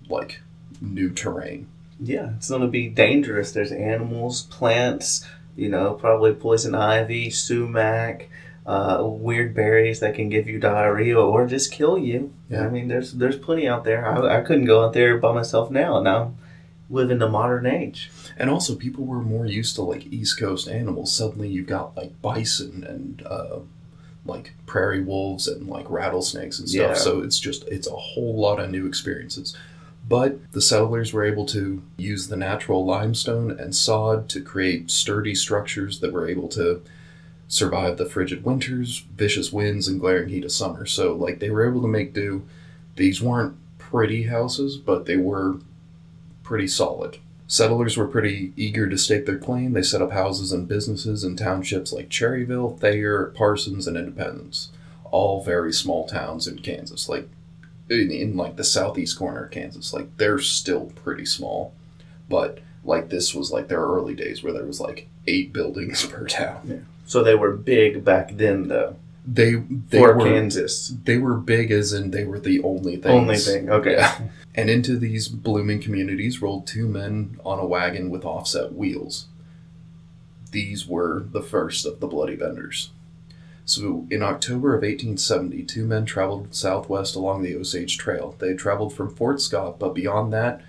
like 0.08 0.42
new 0.82 1.10
terrain. 1.10 1.68
Yeah, 2.00 2.32
it's 2.38 2.50
going 2.50 2.62
to 2.62 2.68
be 2.68 2.88
dangerous. 2.88 3.52
There's 3.52 3.74
animals, 3.74 4.44
plants, 4.44 5.28
you 5.56 5.70
know, 5.70 5.94
probably 5.94 6.34
poison 6.34 6.74
ivy, 6.74 7.30
sumac, 7.30 8.30
uh, 8.66 9.02
weird 9.04 9.54
berries 9.54 10.00
that 10.00 10.16
can 10.16 10.30
give 10.30 10.48
you 10.48 10.60
diarrhea 10.60 11.20
or 11.20 11.46
just 11.46 11.72
kill 11.72 11.98
you. 11.98 12.32
Yeah. 12.50 12.66
I 12.66 12.70
mean, 12.70 12.88
there's 12.88 13.14
there's 13.14 13.38
plenty 13.38 13.68
out 13.68 13.84
there. 13.84 14.08
I, 14.08 14.40
I 14.40 14.42
couldn't 14.42 14.66
go 14.66 14.86
out 14.86 14.94
there 14.94 15.18
by 15.18 15.34
myself 15.34 15.70
now, 15.70 15.98
and 15.98 16.08
I'm 16.08 16.38
living 16.90 17.20
the 17.20 17.30
modern 17.30 17.66
age. 17.66 18.12
And 18.38 18.50
also, 18.50 18.76
people 18.76 19.06
were 19.06 19.22
more 19.22 19.46
used 19.46 19.76
to 19.76 19.82
like 19.82 20.08
East 20.08 20.40
Coast 20.40 20.68
animals. 20.68 21.16
Suddenly, 21.16 21.50
you've 21.50 21.68
got 21.68 21.96
like 21.96 22.22
bison 22.22 22.84
and 22.84 23.26
uh, 23.26 23.60
like 24.26 24.54
prairie 24.66 25.02
wolves 25.02 25.48
and 25.48 25.68
like 25.68 25.90
rattlesnakes 25.90 26.60
and 26.60 26.70
stuff. 26.70 26.82
Yeah. 26.82 26.94
So 26.94 27.22
it's 27.22 27.40
just 27.40 27.68
it's 27.68 27.88
a 27.88 27.96
whole 27.96 28.40
lot 28.40 28.60
of 28.60 28.70
new 28.70 28.86
experiences. 28.86 29.56
But 30.08 30.52
the 30.54 30.62
settlers 30.62 31.14
were 31.14 31.24
able 31.24 31.46
to 31.48 31.84
use 31.98 32.28
the 32.28 32.38
natural 32.38 32.84
limestone 32.86 33.52
and 33.52 33.76
sod 33.76 34.28
to 34.30 34.42
create 34.42 34.90
sturdy 34.90 35.36
structures 35.36 36.00
that 36.00 36.14
were 36.14 36.28
able 36.28 36.48
to 36.50 36.82
survive 37.48 37.98
the 37.98 38.06
frigid 38.06 38.44
winters, 38.44 39.06
vicious 39.16 39.52
winds, 39.52 39.88
and 39.88 40.00
glaring 40.00 40.30
heat 40.30 40.46
of 40.46 40.52
summer. 40.52 40.86
So 40.86 41.14
like 41.14 41.40
they 41.40 41.50
were 41.50 41.68
able 41.68 41.82
to 41.82 41.88
make 41.88 42.14
do. 42.14 42.44
These 42.96 43.22
weren't 43.22 43.56
pretty 43.78 44.24
houses, 44.24 44.78
but 44.78 45.06
they 45.06 45.18
were 45.18 45.58
pretty 46.50 46.68
solid. 46.68 47.18
Settlers 47.46 47.96
were 47.96 48.08
pretty 48.08 48.52
eager 48.58 48.90
to 48.90 48.98
stake 48.98 49.28
their 49.28 49.38
claim. 49.38 49.74
They 49.74 49.84
set 49.84 50.02
up 50.02 50.12
houses 50.12 50.52
and 50.52 50.68
businesses 50.68 51.24
in 51.24 51.36
townships 51.36 51.94
like 51.94 52.10
Cherryvale, 52.10 52.76
Thayer, 52.80 53.28
Parsons, 53.36 53.86
and 53.86 53.96
Independence. 53.96 54.70
All 55.12 55.44
very 55.44 55.72
small 55.72 56.08
towns 56.08 56.48
in 56.48 56.58
Kansas, 56.60 57.08
like 57.08 57.30
in, 57.88 58.10
in 58.12 58.36
like 58.36 58.56
the 58.56 58.64
southeast 58.64 59.18
corner 59.18 59.44
of 59.46 59.52
Kansas. 59.52 59.94
Like 59.94 60.18
they're 60.18 60.40
still 60.40 60.88
pretty 61.04 61.26
small, 61.26 61.74
but 62.28 62.60
like 62.84 63.10
this 63.10 63.36
was 63.36 63.52
like 63.52 63.68
their 63.68 63.82
early 63.82 64.16
days 64.16 64.42
where 64.44 64.54
there 64.54 64.66
was 64.66 64.80
like 64.82 65.08
eight 65.28 65.54
buildings 65.58 66.04
per 66.08 66.26
town. 66.28 66.88
So 67.06 67.24
they 67.24 67.36
were 67.36 67.52
big 67.52 68.04
back 68.04 68.32
then, 68.38 68.68
though, 68.70 68.96
They 69.26 69.54
they 69.56 70.00
for 70.00 70.16
were 70.16 70.24
Kansas. 70.26 70.94
they 71.06 71.18
were 71.20 71.36
big 71.36 71.70
as 71.72 71.94
in 71.94 72.10
they 72.12 72.24
were 72.26 72.40
the 72.40 72.62
only 72.64 72.98
things. 72.98 73.06
Only 73.06 73.38
thing. 73.38 73.70
Okay. 73.70 73.94
Yeah. 73.94 74.20
And 74.60 74.70
into 74.70 74.98
these 74.98 75.30
blooming 75.30 75.80
communities 75.82 76.42
rolled 76.42 76.68
two 76.68 76.86
men 76.86 77.40
on 77.46 77.60
a 77.60 77.66
wagon 77.66 78.10
with 78.10 78.26
offset 78.26 78.74
wheels. 78.74 79.28
These 80.52 80.86
were 80.86 81.22
the 81.32 81.42
first 81.42 81.86
of 81.86 82.02
the 82.02 82.08
Bloody 82.08 82.36
Benders. 82.36 82.90
So, 83.64 84.06
in 84.12 84.22
October 84.22 84.76
of 84.76 84.82
1870, 84.82 85.64
two 85.64 85.86
men 85.86 86.04
traveled 86.04 86.54
southwest 86.54 87.16
along 87.16 87.42
the 87.42 87.56
Osage 87.56 87.98
Trail. 87.98 88.36
They 88.38 88.50
had 88.50 88.60
traveled 88.60 88.94
from 88.94 89.16
Fort 89.16 89.40
Scott, 89.40 89.80
but 89.80 89.96
beyond 89.96 90.34
that, 90.34 90.62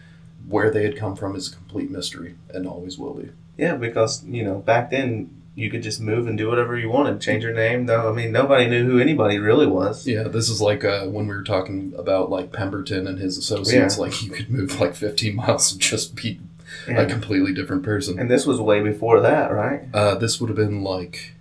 where 0.47 0.71
they 0.71 0.85
had 0.85 0.97
come 0.97 1.17
from 1.17 1.35
is 1.35 1.53
a 1.53 1.57
complete 1.57 1.91
mystery 1.91 2.37
and 2.55 2.69
always 2.69 2.97
will 2.97 3.15
be. 3.15 3.31
Yeah, 3.59 3.75
because 3.75 4.25
you 4.25 4.45
know 4.45 4.59
back 4.59 4.93
then 4.93 5.40
you 5.55 5.69
could 5.71 5.83
just 5.83 6.01
move 6.01 6.27
and 6.27 6.39
do 6.39 6.49
whatever 6.49 6.79
you 6.79 6.89
wanted, 6.89 7.21
change 7.21 7.43
your 7.43 7.53
name. 7.53 7.87
Though 7.87 8.11
I 8.11 8.15
mean 8.15 8.33
nobody 8.33 8.67
knew 8.69 8.85
who 8.85 8.99
anybody 8.99 9.39
really 9.39 9.67
was. 9.67 10.07
Yeah, 10.07 10.25
this 10.25 10.49
is 10.49 10.61
like 10.61 10.85
uh, 10.85 11.07
when 11.07 11.27
we 11.27 11.35
were 11.35 11.43
talking 11.43 11.93
about 11.99 12.31
like 12.31 12.53
Pemberton 12.53 13.07
and 13.07 13.19
his 13.19 13.37
associates. 13.37 13.99
Like 13.99 14.23
you 14.23 14.31
could 14.31 14.51
move 14.51 14.81
like 14.81 14.95
15 14.95 15.37
miles 15.37 15.73
and 15.73 15.81
just 15.81 16.15
be 16.15 16.41
a 16.89 17.05
completely 17.07 17.53
different 17.53 17.83
person. 17.83 18.19
and 18.19 18.31
this 18.31 18.47
was 18.47 18.61
way 18.61 18.81
before 18.81 19.21
that, 19.21 19.53
right? 19.53 19.83
Uh, 19.93 20.15
this 20.15 20.41
would 20.41 20.49
have 20.49 20.57
been 20.57 20.83
like, 20.83 21.33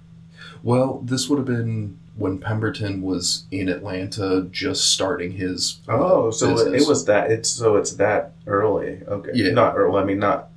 well, 0.63 1.01
this 1.05 1.29
would 1.29 1.37
have 1.37 1.45
been 1.45 1.97
when 2.15 2.37
Pemberton 2.39 3.01
was 3.01 3.45
in 3.49 3.69
Atlanta, 3.69 4.47
just 4.51 4.91
starting 4.91 5.33
his. 5.33 5.79
uh, 5.87 5.93
Oh, 5.93 6.31
so 6.31 6.49
it, 6.49 6.55
business. 6.55 6.83
it 6.83 6.89
was 6.89 7.05
that. 7.05 7.31
It's 7.31 7.47
so 7.49 7.77
it's 7.77 7.93
that 7.93 8.33
early. 8.45 9.01
Okay. 9.07 9.31
Yeah. 9.33 9.51
Not 9.51 9.77
early. 9.77 10.01
I 10.01 10.03
mean, 10.03 10.19
not. 10.19 10.49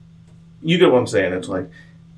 You 0.62 0.78
get 0.78 0.90
what 0.90 0.99
I'm 0.99 1.06
saying? 1.06 1.32
It's 1.35 1.49
like 1.49 1.71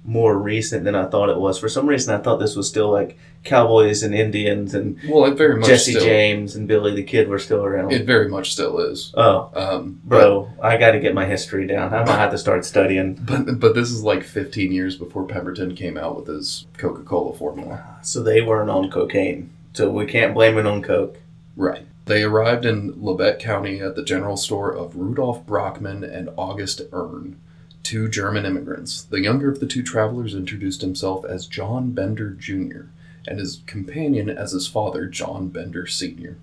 more 0.04 0.36
recent 0.38 0.84
than 0.84 0.94
I 0.94 1.06
thought 1.06 1.30
it 1.30 1.38
was. 1.38 1.58
For 1.58 1.68
some 1.68 1.86
reason, 1.86 2.14
I 2.14 2.22
thought 2.22 2.36
this 2.36 2.54
was 2.54 2.68
still 2.68 2.90
like 2.90 3.18
cowboys 3.42 4.02
and 4.02 4.14
Indians 4.14 4.74
and 4.74 4.98
Well, 5.08 5.24
it 5.24 5.36
very 5.36 5.56
much 5.56 5.68
Jesse 5.68 5.92
still, 5.92 6.04
James 6.04 6.54
and 6.54 6.68
Billy 6.68 6.94
the 6.94 7.02
Kid 7.02 7.28
were 7.28 7.38
still 7.38 7.64
around. 7.64 7.92
It 7.92 8.06
very 8.06 8.28
much 8.28 8.52
still 8.52 8.78
is. 8.78 9.12
oh, 9.16 9.50
Um, 9.54 10.00
but, 10.04 10.20
bro, 10.20 10.50
I 10.62 10.76
got 10.76 10.92
to 10.92 11.00
get 11.00 11.14
my 11.14 11.24
history 11.24 11.66
down. 11.66 11.94
I 11.94 12.04
might 12.04 12.18
have 12.18 12.30
to 12.32 12.38
start 12.38 12.64
studying. 12.64 13.14
but 13.20 13.58
but 13.58 13.74
this 13.74 13.90
is 13.90 14.02
like 14.02 14.22
15 14.22 14.72
years 14.72 14.96
before 14.96 15.26
Pemberton 15.26 15.74
came 15.74 15.96
out 15.96 16.16
with 16.16 16.26
his 16.26 16.66
Coca 16.76 17.02
Cola 17.02 17.34
formula. 17.34 17.98
So 18.02 18.22
they 18.22 18.42
weren't 18.42 18.70
on 18.70 18.90
cocaine. 18.90 19.50
So 19.72 19.90
we 19.90 20.06
can't 20.06 20.34
blame 20.34 20.58
it 20.58 20.66
on 20.66 20.82
coke. 20.82 21.18
Right. 21.56 21.86
They 22.06 22.22
arrived 22.22 22.66
in 22.66 22.92
Labette 22.94 23.38
County 23.38 23.80
at 23.80 23.96
the 23.96 24.04
general 24.04 24.36
store 24.36 24.70
of 24.70 24.96
Rudolph 24.96 25.46
Brockman 25.46 26.04
and 26.04 26.28
August 26.36 26.82
Ern, 26.92 27.40
two 27.84 28.08
German 28.08 28.44
immigrants. 28.44 29.02
The 29.02 29.20
younger 29.20 29.48
of 29.48 29.60
the 29.60 29.66
two 29.66 29.82
travelers 29.82 30.34
introduced 30.34 30.80
himself 30.80 31.24
as 31.24 31.46
John 31.46 31.92
Bender 31.92 32.30
Jr., 32.30 32.86
and 33.26 33.38
his 33.38 33.62
companion 33.66 34.28
as 34.28 34.52
his 34.52 34.66
father, 34.66 35.06
John 35.06 35.48
Bender 35.48 35.86
Sr. 35.86 36.36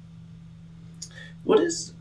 What 1.44 1.60
is 1.60 1.94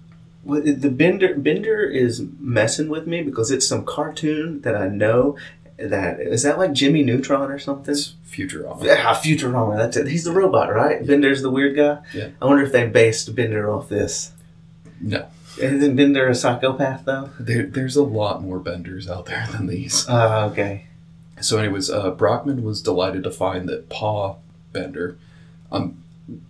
the 0.44 0.90
Bender? 0.90 1.34
Bender 1.34 1.82
is 1.82 2.24
messing 2.38 2.88
with 2.88 3.06
me 3.06 3.22
because 3.22 3.50
it's 3.50 3.66
some 3.66 3.84
cartoon 3.84 4.62
that 4.62 4.74
I 4.74 4.88
know. 4.88 5.36
That 5.76 6.20
is 6.20 6.42
that 6.42 6.58
like 6.58 6.72
Jimmy 6.72 7.02
Neutron 7.02 7.50
or 7.50 7.58
something? 7.58 7.92
It's 7.92 8.14
Futurama. 8.26 8.84
Yeah, 8.84 9.14
Futurama. 9.14 9.76
That's 9.76 9.96
it. 9.96 10.08
He's 10.08 10.24
the 10.24 10.32
robot, 10.32 10.72
right? 10.72 11.06
Bender's 11.06 11.42
the 11.42 11.50
weird 11.50 11.76
guy. 11.76 11.98
Yeah. 12.14 12.30
I 12.40 12.46
wonder 12.46 12.62
if 12.62 12.72
they 12.72 12.86
based 12.86 13.34
Bender 13.34 13.70
off 13.70 13.88
this. 13.88 14.32
No, 15.00 15.26
Isn't 15.62 15.96
Bender 15.96 16.28
a 16.28 16.34
psychopath 16.34 17.04
though? 17.04 17.30
there, 17.38 17.64
there's 17.66 17.96
a 17.96 18.02
lot 18.02 18.42
more 18.42 18.58
benders 18.58 19.08
out 19.08 19.26
there 19.26 19.46
than 19.52 19.66
these. 19.66 20.08
Uh, 20.08 20.48
okay. 20.50 20.86
So, 21.40 21.58
anyways, 21.58 21.90
uh, 21.90 22.10
Brockman 22.10 22.62
was 22.62 22.82
delighted 22.82 23.22
to 23.24 23.30
find 23.30 23.68
that 23.68 23.88
Pa 23.88 24.36
Bender, 24.72 25.16
um, 25.72 26.02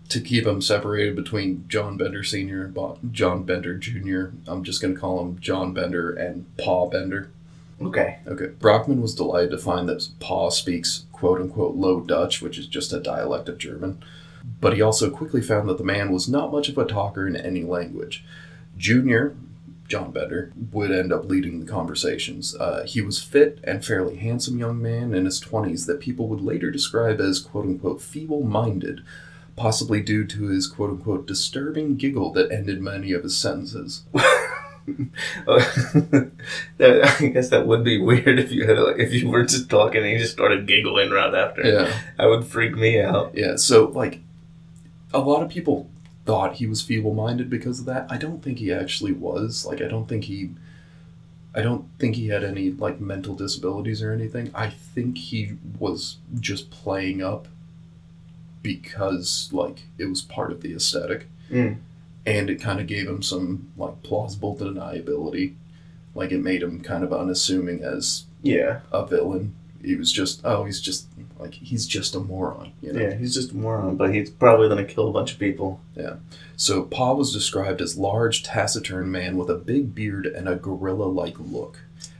to 0.08 0.20
keep 0.20 0.46
him 0.46 0.60
separated 0.60 1.14
between 1.14 1.64
John 1.68 1.96
Bender 1.96 2.24
Sr. 2.24 2.64
and 2.64 2.74
Bo- 2.74 2.98
John 3.12 3.44
Bender 3.44 3.76
Jr., 3.76 4.26
I'm 4.48 4.64
just 4.64 4.82
going 4.82 4.94
to 4.94 5.00
call 5.00 5.20
him 5.20 5.38
John 5.38 5.72
Bender 5.72 6.12
and 6.12 6.44
Pa 6.56 6.86
Bender. 6.86 7.30
Okay. 7.80 8.18
Okay. 8.26 8.46
Brockman 8.46 9.00
was 9.00 9.14
delighted 9.14 9.52
to 9.52 9.58
find 9.58 9.88
that 9.88 10.08
Pa 10.18 10.50
speaks 10.50 11.04
quote 11.12 11.40
unquote 11.40 11.76
Low 11.76 12.00
Dutch, 12.00 12.42
which 12.42 12.58
is 12.58 12.66
just 12.66 12.92
a 12.92 13.00
dialect 13.00 13.48
of 13.48 13.58
German. 13.58 14.02
But 14.60 14.74
he 14.74 14.82
also 14.82 15.10
quickly 15.10 15.40
found 15.40 15.68
that 15.68 15.78
the 15.78 15.84
man 15.84 16.12
was 16.12 16.28
not 16.28 16.52
much 16.52 16.68
of 16.68 16.78
a 16.78 16.84
talker 16.84 17.26
in 17.26 17.36
any 17.36 17.62
language. 17.62 18.24
Junior, 18.80 19.36
John 19.88 20.10
Bender, 20.10 20.52
would 20.72 20.90
end 20.90 21.12
up 21.12 21.26
leading 21.26 21.60
the 21.60 21.70
conversations. 21.70 22.56
Uh, 22.56 22.84
he 22.86 23.02
was 23.02 23.22
fit 23.22 23.60
and 23.62 23.84
fairly 23.84 24.16
handsome 24.16 24.58
young 24.58 24.80
man 24.80 25.12
in 25.12 25.26
his 25.26 25.38
20s 25.38 25.86
that 25.86 26.00
people 26.00 26.26
would 26.28 26.40
later 26.40 26.70
describe 26.70 27.20
as 27.20 27.40
quote 27.40 27.66
unquote 27.66 28.00
feeble 28.00 28.42
minded, 28.42 29.02
possibly 29.54 30.00
due 30.00 30.26
to 30.26 30.46
his 30.46 30.66
quote 30.66 30.90
unquote 30.90 31.26
disturbing 31.26 31.96
giggle 31.96 32.32
that 32.32 32.50
ended 32.50 32.80
many 32.80 33.12
of 33.12 33.22
his 33.22 33.36
sentences. 33.36 34.04
that, 35.46 37.16
I 37.20 37.26
guess 37.26 37.50
that 37.50 37.66
would 37.66 37.84
be 37.84 38.00
weird 38.00 38.40
if 38.40 38.50
you 38.50 38.66
had 38.66 38.78
like, 38.78 38.98
if 38.98 39.12
you 39.12 39.28
were 39.28 39.44
just 39.44 39.68
talking 39.68 40.02
and 40.02 40.10
you 40.10 40.18
just 40.18 40.32
started 40.32 40.66
giggling 40.66 41.10
right 41.10 41.34
after. 41.34 41.62
Yeah. 41.64 41.92
That 42.16 42.26
would 42.26 42.46
freak 42.46 42.74
me 42.76 42.98
out. 43.00 43.32
Yeah, 43.34 43.56
so 43.56 43.88
like 43.88 44.20
a 45.12 45.20
lot 45.20 45.42
of 45.42 45.50
people 45.50 45.90
thought 46.30 46.54
he 46.56 46.66
was 46.66 46.80
feeble-minded 46.80 47.50
because 47.50 47.80
of 47.80 47.86
that. 47.86 48.06
I 48.08 48.16
don't 48.16 48.40
think 48.40 48.58
he 48.60 48.72
actually 48.72 49.10
was. 49.10 49.66
Like 49.66 49.80
I 49.82 49.88
don't 49.88 50.08
think 50.08 50.24
he 50.24 50.50
I 51.54 51.62
don't 51.62 51.86
think 51.98 52.14
he 52.14 52.28
had 52.28 52.44
any 52.44 52.70
like 52.70 53.00
mental 53.00 53.34
disabilities 53.34 54.00
or 54.00 54.12
anything. 54.12 54.52
I 54.54 54.68
think 54.70 55.18
he 55.18 55.54
was 55.80 56.18
just 56.38 56.70
playing 56.70 57.20
up 57.20 57.48
because 58.62 59.48
like 59.52 59.82
it 59.98 60.04
was 60.06 60.22
part 60.22 60.52
of 60.52 60.60
the 60.62 60.72
aesthetic 60.74 61.26
Mm. 61.50 61.78
and 62.24 62.48
it 62.48 62.60
kind 62.60 62.78
of 62.78 62.86
gave 62.86 63.08
him 63.08 63.22
some 63.22 63.72
like 63.76 64.04
plausible 64.04 64.54
deniability. 64.56 65.54
Like 66.14 66.30
it 66.30 66.38
made 66.38 66.62
him 66.62 66.80
kind 66.80 67.02
of 67.02 67.12
unassuming 67.12 67.82
as 67.82 68.24
Yeah. 68.40 68.80
a 68.92 69.04
villain. 69.04 69.56
He 69.82 69.96
was 69.96 70.12
just 70.12 70.42
oh, 70.44 70.64
he's 70.64 70.80
just 70.80 71.06
like 71.40 71.54
he's 71.54 71.86
just 71.86 72.14
a 72.14 72.20
moron, 72.20 72.72
you 72.82 72.92
know. 72.92 73.00
Yeah. 73.00 73.14
He's 73.14 73.34
just 73.34 73.52
a 73.52 73.56
moron, 73.56 73.96
but 73.96 74.14
he's 74.14 74.30
probably 74.30 74.68
gonna 74.68 74.84
kill 74.84 75.08
a 75.08 75.12
bunch 75.12 75.32
of 75.32 75.38
people. 75.38 75.80
Yeah. 75.96 76.16
So 76.56 76.82
Pa 76.82 77.14
was 77.14 77.32
described 77.32 77.80
as 77.80 77.96
large, 77.96 78.42
taciturn 78.42 79.10
man 79.10 79.36
with 79.36 79.48
a 79.48 79.54
big 79.54 79.94
beard 79.94 80.26
and 80.26 80.48
a 80.48 80.56
gorilla-like 80.56 81.36
look. 81.38 81.78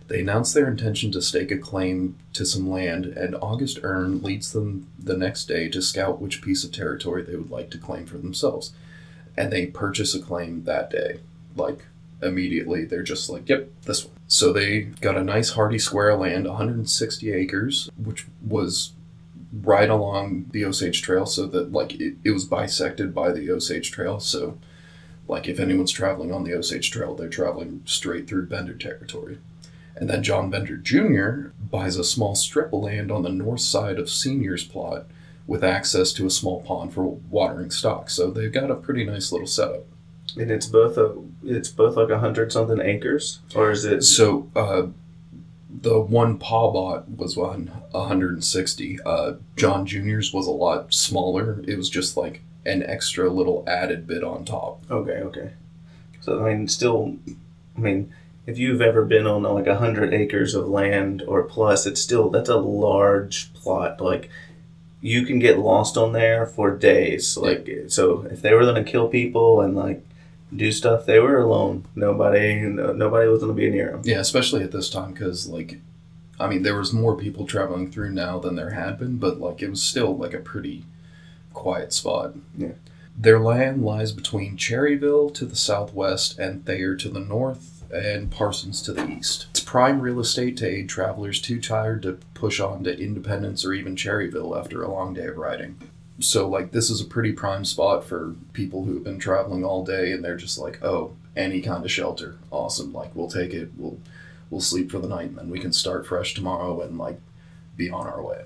They 0.09 0.21
announced 0.21 0.55
their 0.55 0.67
intention 0.67 1.13
to 1.13 1.23
stake 1.23 1.53
a 1.53 1.59
claim 1.59 2.17
to 2.33 2.45
some 2.45 2.69
land, 2.69 3.07
and 3.07 3.37
August 3.37 3.79
Earn 3.85 4.23
leads 4.23 4.53
them 4.53 4.89
the 4.99 5.17
next 5.17 5.45
day 5.45 5.69
to 5.69 5.81
scout 5.81 6.21
which 6.21 6.43
piece 6.43 6.65
of 6.65 6.73
territory 6.73 7.23
they 7.23 7.37
would 7.37 7.53
like 7.53 7.71
to 7.71 7.79
claim 7.79 8.07
for 8.07 8.19
themselves. 8.19 8.73
And 9.37 9.53
they 9.53 9.67
purchase 9.67 10.13
a 10.13 10.21
claim 10.21 10.65
that 10.65 10.91
day. 10.91 11.21
Like, 11.55 11.85
immediately, 12.21 12.85
they're 12.85 13.05
just 13.05 13.31
like, 13.31 13.49
yep, 13.49 13.71
this 13.83 14.05
one. 14.05 14.15
So 14.27 14.53
they 14.53 14.81
got 14.81 15.17
a 15.17 15.23
nice 15.23 15.51
hardy 15.51 15.79
square 15.79 16.11
of 16.11 16.21
land, 16.21 16.47
160 16.47 17.33
acres, 17.33 17.89
which 17.97 18.27
was 18.45 18.93
right 19.53 19.91
along 19.91 20.47
the 20.51 20.65
Osage 20.65 21.03
Trail, 21.03 21.27
so 21.27 21.47
that 21.47 21.73
like 21.73 21.95
it, 21.95 22.17
it 22.25 22.31
was 22.31 22.45
bisected 22.45 23.15
by 23.15 23.33
the 23.33 23.51
Osage 23.51 23.91
Trail. 23.91 24.21
So, 24.21 24.59
like 25.29 25.49
if 25.49 25.59
anyone's 25.59 25.93
traveling 25.93 26.33
on 26.33 26.45
the 26.45 26.55
Osage 26.55 26.91
Trail, 26.91 27.15
they're 27.15 27.29
traveling 27.29 27.83
straight 27.85 28.29
through 28.29 28.47
Bender 28.47 28.75
territory. 28.75 29.39
And 29.97 30.09
then 30.09 30.23
John 30.23 30.51
Bender 30.51 30.77
Jr. 30.77 31.51
buys 31.59 31.97
a 31.97 32.05
small 32.05 32.35
strip 32.35 32.73
of 32.73 32.81
land 32.81 33.11
on 33.11 33.23
the 33.23 33.29
north 33.29 33.61
side 33.61 33.99
of 33.99 34.09
Senior's 34.09 34.65
plot 34.65 35.07
with 35.47 35.65
access 35.65 36.13
to 36.13 36.27
a 36.27 36.31
small 36.31 36.63
pond 36.63 36.95
for 36.95 37.05
watering 37.05 37.71
stock. 37.71 38.09
So 38.09 38.31
they've 38.31 38.53
got 38.53 38.71
a 38.71 38.77
pretty 38.77 39.05
nice 39.05 39.33
little 39.33 39.49
setup. 39.49 39.85
And 40.37 40.51
it's 40.51 40.67
both 40.67 40.97
a 40.97 41.17
it's 41.43 41.69
both 41.69 41.97
like 41.97 42.09
a 42.09 42.21
hundred 42.21 42.53
something 42.53 42.81
acres, 42.81 43.41
or 43.55 43.73
is 43.73 43.85
it? 43.85 44.03
So 44.03 44.49
uh, 44.55 44.87
the 45.69 45.99
one 46.01 46.39
Pa 46.39 46.71
bought 46.71 47.11
was 47.11 47.37
on 47.37 47.80
160. 47.91 48.99
Uh, 49.05 49.35
John 49.57 49.87
Jr.'s 49.87 50.33
was 50.33 50.47
a 50.47 50.53
lot 50.53 50.93
smaller. 50.93 51.63
It 51.67 51.77
was 51.77 51.91
just 51.91 52.17
like 52.17 52.43
an 52.65 52.83
extra 52.83 53.31
little 53.31 53.65
added 53.67 54.07
bit 54.07 54.23
on 54.23 54.45
top. 54.45 54.83
Okay, 54.91 55.19
okay. 55.23 55.53
So 56.21 56.45
I 56.45 56.55
mean, 56.55 56.69
still, 56.69 57.17
I 57.77 57.81
mean, 57.81 58.13
if 58.47 58.59
you've 58.59 58.81
ever 58.83 59.05
been 59.05 59.27
on 59.27 59.43
like 59.43 59.67
a 59.67 59.79
hundred 59.79 60.13
acres 60.13 60.55
of 60.55 60.69
land 60.69 61.23
or 61.27 61.43
plus, 61.43 61.87
it's 61.87 62.01
still 62.01 62.31
that's 62.31 62.49
a 62.49 62.57
large 62.57 63.53
plot. 63.55 64.01
Like 64.01 64.31
you 65.01 65.25
can 65.25 65.39
get 65.39 65.59
lost 65.59 65.97
on 65.97 66.13
there 66.13 66.47
for 66.47 66.77
days. 66.77 67.37
Like 67.37 67.69
so, 67.89 68.27
if 68.31 68.43
they 68.43 68.55
were 68.55 68.65
gonna 68.65 68.85
kill 68.85 69.09
people 69.09 69.61
and 69.61 69.75
like 69.75 70.05
do 70.55 70.73
stuff, 70.73 71.07
they 71.07 71.19
were 71.19 71.41
alone. 71.41 71.87
Nobody, 71.95 72.61
no, 72.61 72.93
nobody 72.93 73.29
was 73.29 73.41
gonna 73.41 73.55
be 73.55 73.71
near 73.71 73.93
them. 73.93 74.03
Yeah, 74.05 74.21
especially 74.21 74.63
at 74.63 74.73
this 74.73 74.91
time 74.91 75.13
because 75.13 75.49
like, 75.49 75.81
I 76.41 76.49
mean, 76.49 76.63
there 76.63 76.77
was 76.77 76.93
more 76.93 77.17
people 77.17 77.47
traveling 77.47 77.91
through 77.91 78.11
now 78.11 78.39
than 78.39 78.57
there 78.57 78.71
had 78.71 78.99
been, 78.99 79.19
but 79.19 79.39
like 79.39 79.63
it 79.63 79.71
was 79.71 79.83
still 79.83 80.17
like 80.17 80.35
a 80.35 80.39
pretty 80.39 80.85
quiet 81.53 81.93
spot. 81.93 82.35
Yeah. 82.57 82.73
Their 83.17 83.39
land 83.39 83.85
lies 83.85 84.13
between 84.13 84.57
Cherryvale 84.57 85.35
to 85.35 85.45
the 85.45 85.57
southwest 85.57 86.39
and 86.39 86.65
Thayer 86.65 86.97
to 86.97 87.09
the 87.09 87.21
north 87.21 87.85
and 87.93 88.31
Parsons 88.31 88.81
to 88.83 88.93
the 88.93 89.07
east. 89.09 89.47
It's 89.51 89.61
prime 89.61 90.01
real 90.01 90.21
estate 90.21 90.57
to 90.59 90.67
aid 90.67 90.89
travelers 90.89 91.41
too 91.41 91.61
tired 91.61 92.03
to 92.03 92.19
push 92.35 92.61
on 92.61 92.85
to 92.85 92.99
Independence 92.99 93.65
or 93.65 93.75
even 93.75 93.97
Cherryvale 93.97 94.59
after 94.59 94.83
a 94.83 94.91
long 94.91 95.13
day 95.13 95.27
of 95.27 95.37
riding. 95.37 95.77
So 96.21 96.49
like 96.49 96.71
this 96.71 96.89
is 96.89 97.01
a 97.01 97.07
pretty 97.07 97.33
prime 97.33 97.65
spot 97.65 98.05
for 98.05 98.35
people 98.53 98.85
who 98.85 98.95
have 98.95 99.05
been 99.05 99.19
traveling 99.19 99.65
all 99.65 99.85
day 99.85 100.13
and 100.13 100.25
they're 100.25 100.37
just 100.37 100.59
like, 100.59 100.83
"Oh, 100.83 101.13
any 101.37 101.61
kind 101.61 101.85
of 101.85 101.91
shelter. 101.91 102.37
Awesome. 102.51 102.93
Like 102.93 103.15
we'll 103.15 103.31
take 103.31 103.53
it. 103.53 103.71
We'll 103.77 103.99
we'll 104.51 104.61
sleep 104.61 104.91
for 104.91 104.99
the 104.99 105.09
night 105.09 105.29
and 105.29 105.39
then 105.39 105.51
we 105.51 105.61
can 105.61 105.73
start 105.73 106.07
fresh 106.07 106.35
tomorrow 106.35 106.81
and 106.81 106.99
like 106.99 107.21
be 107.77 107.91
on 107.91 108.07
our 108.07 108.23
way." 108.23 108.45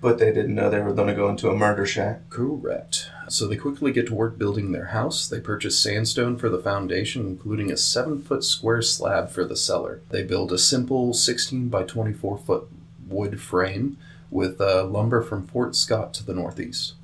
But 0.00 0.18
they 0.18 0.32
didn't 0.32 0.56
know 0.56 0.68
they 0.68 0.80
were 0.80 0.94
gonna 0.94 1.14
go 1.14 1.28
into 1.28 1.48
a 1.48 1.56
murder 1.56 1.86
shack. 1.86 2.28
Correct. 2.28 3.08
So 3.28 3.46
they 3.46 3.56
quickly 3.56 3.92
get 3.92 4.08
to 4.08 4.14
work 4.14 4.36
building 4.36 4.72
their 4.72 4.86
house. 4.86 5.28
They 5.28 5.38
purchase 5.38 5.78
sandstone 5.78 6.36
for 6.36 6.48
the 6.48 6.58
foundation, 6.58 7.24
including 7.24 7.70
a 7.70 7.76
seven 7.76 8.20
foot 8.20 8.42
square 8.42 8.82
slab 8.82 9.30
for 9.30 9.44
the 9.44 9.56
cellar. 9.56 10.00
They 10.10 10.24
build 10.24 10.52
a 10.52 10.58
simple 10.58 11.14
16 11.14 11.68
by 11.68 11.84
24 11.84 12.38
foot 12.38 12.68
wood 13.06 13.40
frame 13.40 13.96
with 14.28 14.60
uh, 14.60 14.84
lumber 14.84 15.22
from 15.22 15.46
Fort 15.46 15.76
Scott 15.76 16.12
to 16.14 16.24
the 16.24 16.34
northeast. 16.34 16.94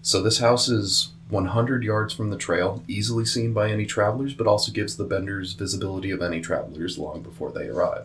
So 0.00 0.22
this 0.22 0.38
house 0.38 0.68
is 0.68 1.12
100 1.28 1.82
yards 1.82 2.14
from 2.14 2.30
the 2.30 2.36
trail, 2.36 2.82
easily 2.86 3.24
seen 3.24 3.52
by 3.52 3.70
any 3.70 3.84
travelers, 3.86 4.32
but 4.34 4.46
also 4.46 4.70
gives 4.72 4.96
the 4.96 5.04
benders 5.04 5.54
visibility 5.54 6.10
of 6.10 6.22
any 6.22 6.40
travelers 6.40 6.98
long 6.98 7.20
before 7.22 7.50
they 7.50 7.66
arrive. 7.68 8.04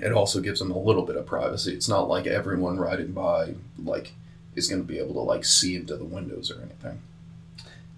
It 0.00 0.12
also 0.12 0.40
gives 0.40 0.58
them 0.60 0.70
a 0.70 0.78
little 0.78 1.02
bit 1.02 1.16
of 1.16 1.26
privacy. 1.26 1.72
It's 1.74 1.88
not 1.88 2.08
like 2.08 2.26
everyone 2.26 2.78
riding 2.78 3.12
by 3.12 3.54
like 3.82 4.12
is 4.56 4.68
going 4.68 4.82
to 4.82 4.88
be 4.88 4.98
able 4.98 5.14
to 5.14 5.20
like 5.20 5.44
see 5.44 5.76
into 5.76 5.96
the 5.96 6.04
windows 6.04 6.50
or 6.50 6.60
anything. 6.62 7.00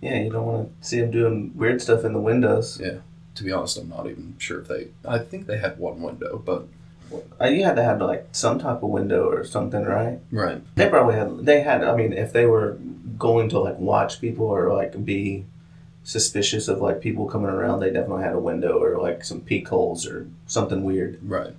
Yeah, 0.03 0.21
you 0.21 0.31
don't 0.31 0.47
want 0.47 0.83
to 0.83 0.87
see 0.87 1.01
them 1.01 1.11
doing 1.11 1.53
weird 1.55 1.81
stuff 1.81 2.05
in 2.05 2.13
the 2.13 2.21
windows. 2.21 2.79
Yeah. 2.83 2.99
To 3.37 3.45
be 3.45 3.53
honest, 3.53 3.79
I'm 3.79 3.89
not 3.89 4.07
even 4.07 4.35
sure 4.39 4.61
if 4.61 4.69
they. 4.69 4.89
I 5.07 5.19
think 5.19 5.47
they 5.47 5.59
had 5.59 5.79
one 5.79 6.01
window, 6.03 6.43
but 6.45 6.67
Uh, 7.41 7.47
You 7.47 7.65
had 7.65 7.77
to 7.77 7.83
have 7.83 8.01
like 8.01 8.29
some 8.33 8.59
type 8.59 8.83
of 8.83 8.91
window 8.91 9.29
or 9.29 9.45
something, 9.45 9.85
right? 9.85 10.19
right. 10.33 10.61
They 10.75 10.89
probably 10.89 11.15
had. 11.15 11.47
They 11.47 11.61
had. 11.61 11.83
I 11.85 11.95
mean, 11.97 12.13
if 12.13 12.33
they 12.33 12.47
were 12.47 12.77
going 13.19 13.49
to 13.51 13.59
like 13.59 13.79
watch 13.79 14.21
people 14.21 14.47
or 14.47 14.73
like 14.73 15.05
be 15.05 15.45
suspicious 16.05 16.69
of 16.69 16.81
like 16.81 17.01
people 17.01 17.27
coming 17.27 17.51
around, 17.51 17.81
they 17.81 17.91
definitely 17.91 18.23
had 18.23 18.35
a 18.35 18.39
window 18.39 18.83
or 18.83 19.01
like 19.01 19.25
some 19.25 19.41
peek 19.41 19.69
holes 19.69 20.07
or 20.07 20.29
something 20.47 20.85
weird. 20.85 21.19
Right. 21.23 21.55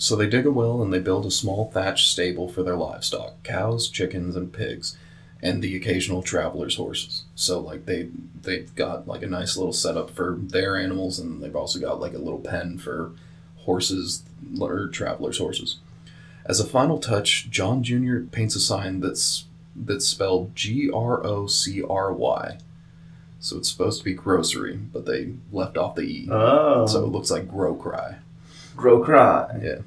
So 0.00 0.16
they 0.16 0.28
dig 0.28 0.46
a 0.46 0.50
well 0.50 0.82
and 0.82 0.92
they 0.92 0.98
build 0.98 1.26
a 1.26 1.30
small 1.30 1.70
thatched 1.70 2.08
stable 2.08 2.48
for 2.48 2.62
their 2.62 2.74
livestock 2.74 3.42
cows, 3.42 3.88
chickens, 3.88 4.34
and 4.34 4.50
pigs, 4.50 4.96
and 5.42 5.62
the 5.62 5.76
occasional 5.76 6.22
traveler's 6.22 6.76
horses. 6.76 7.24
So, 7.34 7.60
like, 7.60 7.84
they, 7.84 8.08
they've 8.42 8.74
got 8.74 9.06
like 9.06 9.22
a 9.22 9.26
nice 9.26 9.58
little 9.58 9.74
setup 9.74 10.10
for 10.10 10.38
their 10.40 10.78
animals, 10.78 11.18
and 11.18 11.42
they've 11.42 11.54
also 11.54 11.78
got 11.78 12.00
like 12.00 12.14
a 12.14 12.18
little 12.18 12.40
pen 12.40 12.78
for 12.78 13.12
horses 13.58 14.22
or 14.58 14.88
traveler's 14.88 15.36
horses. 15.36 15.76
As 16.46 16.60
a 16.60 16.66
final 16.66 16.98
touch, 16.98 17.50
John 17.50 17.82
Jr. 17.82 18.20
paints 18.20 18.56
a 18.56 18.60
sign 18.60 19.00
that's, 19.00 19.44
that's 19.86 20.06
spelled 20.06 20.54
G 20.54 20.90
R 20.92 21.24
O 21.24 21.46
C 21.46 21.82
R 21.82 22.12
Y. 22.12 22.58
So 23.38 23.56
it's 23.56 23.70
supposed 23.70 24.00
to 24.00 24.04
be 24.04 24.12
grocery, 24.12 24.76
but 24.76 25.06
they 25.06 25.32
left 25.50 25.78
off 25.78 25.94
the 25.94 26.02
E. 26.02 26.28
Oh. 26.30 26.86
So 26.86 27.04
it 27.04 27.08
looks 27.08 27.30
like 27.30 27.48
grow 27.48 27.74
cry. 27.74 28.16
grow 28.76 29.02
cry. 29.02 29.58
Yeah. 29.62 29.78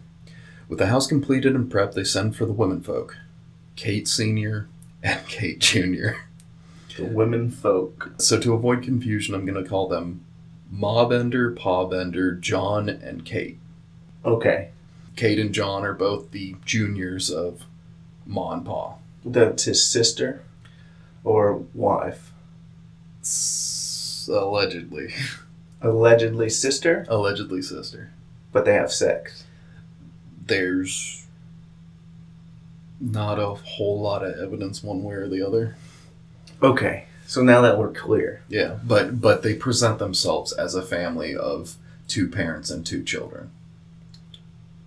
With 0.68 0.80
the 0.80 0.88
house 0.88 1.06
completed 1.06 1.54
and 1.56 1.72
prepped, 1.72 1.94
they 1.94 2.04
send 2.04 2.36
for 2.36 2.46
the 2.46 2.54
women 2.54 2.82
folk 2.82 3.18
Kate 3.76 4.08
Sr. 4.08 4.68
and 5.04 5.24
Kate 5.28 5.60
Jr. 5.60 6.14
The 6.98 7.06
women 7.06 7.52
folk. 7.52 8.14
So 8.18 8.40
to 8.40 8.54
avoid 8.54 8.84
confusion, 8.84 9.36
I'm 9.36 9.46
going 9.46 9.62
to 9.62 9.70
call 9.70 9.88
them 9.88 10.26
Ma 10.72 11.06
Bender, 11.06 11.52
Pa 11.52 11.86
Bender, 11.86 12.34
John, 12.34 12.90
and 12.90 13.24
Kate. 13.26 13.60
Okay. 14.26 14.70
Kate 15.16 15.38
and 15.40 15.54
John 15.54 15.86
are 15.86 15.94
both 15.94 16.32
the 16.32 16.56
juniors 16.66 17.30
of 17.30 17.66
Ma 18.26 18.54
and 18.54 18.66
Pa. 18.66 18.96
That's 19.26 19.64
his 19.64 19.86
sister 19.86 20.42
or 21.24 21.54
wife. 21.74 22.32
S- 23.22 24.30
allegedly. 24.32 25.14
Allegedly 25.82 26.50
sister, 26.50 27.06
Allegedly 27.10 27.62
sister. 27.62 28.12
but 28.54 28.64
they 28.64 28.74
have 28.76 28.90
sex. 28.92 29.44
There's 30.46 31.26
not 33.02 33.38
a 33.38 33.48
whole 33.54 34.00
lot 34.00 34.24
of 34.24 34.38
evidence 34.40 34.82
one 34.82 35.04
way 35.04 35.16
or 35.16 35.28
the 35.28 35.46
other. 35.46 35.76
Okay. 36.62 37.06
So 37.28 37.42
now 37.44 37.60
that 37.62 37.78
we're 37.78 37.92
clear. 37.92 38.44
Yeah, 38.48 38.78
but 38.86 39.20
but 39.20 39.42
they 39.44 39.56
present 39.56 40.00
themselves 40.00 40.54
as 40.54 40.74
a 40.74 40.82
family 40.82 41.36
of 41.36 41.76
two 42.08 42.30
parents 42.30 42.70
and 42.70 42.86
two 42.86 43.04
children. 43.04 43.52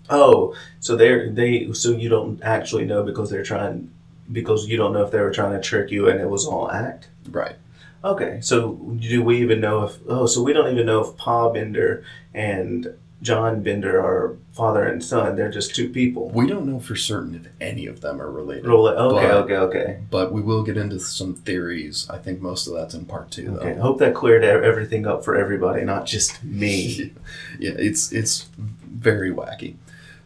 Oh, 0.08 0.54
so 0.80 0.96
they're 0.96 1.28
they 1.30 1.72
so 1.74 1.90
you 1.90 2.08
don't 2.08 2.42
actually 2.42 2.86
know 2.86 3.02
because 3.02 3.28
they're 3.28 3.42
trying 3.42 3.90
because 4.30 4.66
you 4.66 4.76
don't 4.76 4.92
know 4.92 5.04
if 5.04 5.10
they 5.10 5.20
were 5.20 5.30
trying 5.32 5.52
to 5.52 5.60
trick 5.60 5.90
you 5.90 6.08
and 6.08 6.20
it 6.20 6.28
was 6.28 6.46
all 6.46 6.70
act. 6.70 7.08
Right. 7.30 7.56
Okay, 8.04 8.38
so 8.40 8.74
do 8.98 9.22
we 9.22 9.40
even 9.40 9.60
know 9.60 9.84
if 9.84 9.98
oh 10.08 10.26
so 10.26 10.42
we 10.42 10.52
don't 10.52 10.70
even 10.70 10.86
know 10.86 11.00
if 11.00 11.16
Pa 11.16 11.50
Bender 11.50 12.04
and 12.34 12.94
John 13.22 13.62
Bender 13.62 13.98
are 13.98 14.36
father 14.52 14.86
and 14.86 15.02
son. 15.02 15.36
They're 15.36 15.50
just 15.50 15.74
two 15.74 15.88
people. 15.88 16.28
We 16.30 16.46
don't 16.46 16.66
know 16.66 16.78
for 16.78 16.94
certain 16.94 17.34
if 17.34 17.48
any 17.60 17.86
of 17.86 18.00
them 18.00 18.20
are 18.20 18.30
related. 18.30 18.66
It. 18.66 18.68
Okay, 18.70 19.26
But- 19.26 19.30
okay, 19.32 19.56
okay. 19.56 20.00
But 20.10 20.32
we 20.32 20.42
will 20.42 20.62
get 20.62 20.76
into 20.76 21.00
some 21.00 21.34
theories. 21.34 22.06
I 22.10 22.18
think 22.18 22.40
most 22.40 22.66
of 22.66 22.74
that's 22.74 22.94
in 22.94 23.06
part 23.06 23.30
two, 23.30 23.46
though. 23.46 23.56
Okay. 23.56 23.72
I 23.72 23.80
hope 23.80 23.98
that 23.98 24.14
cleared 24.14 24.44
everything 24.44 25.06
up 25.06 25.24
for 25.24 25.34
everybody, 25.34 25.82
not 25.82 26.06
just 26.06 26.44
me. 26.44 27.12
yeah, 27.58 27.72
it's 27.76 28.12
it's 28.12 28.48
very 28.86 29.32
wacky. 29.32 29.76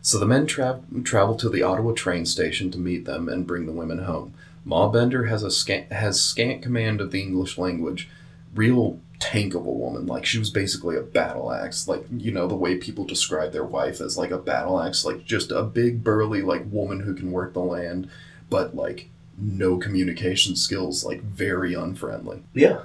So 0.02 0.18
the 0.18 0.26
men 0.26 0.46
tra- 0.46 0.80
travel 1.04 1.34
to 1.36 1.48
the 1.48 1.62
Ottawa 1.62 1.92
train 1.92 2.26
station 2.26 2.70
to 2.70 2.78
meet 2.78 3.04
them 3.04 3.28
and 3.28 3.46
bring 3.46 3.66
the 3.66 3.72
women 3.72 4.04
home. 4.04 4.34
Ma 4.64 4.88
Bender 4.88 5.24
has 5.24 5.42
a 5.42 5.50
scant, 5.50 5.92
has 5.92 6.20
scant 6.20 6.62
command 6.62 7.00
of 7.00 7.10
the 7.10 7.20
English 7.20 7.58
language. 7.58 8.08
Real 8.54 8.98
tank 9.20 9.54
of 9.54 9.66
a 9.66 9.70
woman. 9.70 10.06
Like 10.06 10.24
she 10.24 10.38
was 10.38 10.50
basically 10.50 10.96
a 10.96 11.02
battle 11.02 11.52
axe. 11.52 11.86
Like 11.86 12.04
you 12.10 12.32
know 12.32 12.46
the 12.46 12.56
way 12.56 12.76
people 12.76 13.04
describe 13.04 13.52
their 13.52 13.64
wife 13.64 14.00
as 14.00 14.18
like 14.18 14.30
a 14.30 14.38
battle 14.38 14.80
axe. 14.80 15.04
Like 15.04 15.24
just 15.24 15.50
a 15.50 15.62
big 15.62 16.02
burly 16.02 16.42
like 16.42 16.64
woman 16.70 17.00
who 17.00 17.14
can 17.14 17.30
work 17.30 17.52
the 17.52 17.60
land, 17.60 18.10
but 18.48 18.74
like 18.74 19.08
no 19.38 19.78
communication 19.78 20.56
skills. 20.56 21.04
Like 21.04 21.22
very 21.22 21.74
unfriendly. 21.74 22.42
yeah, 22.54 22.80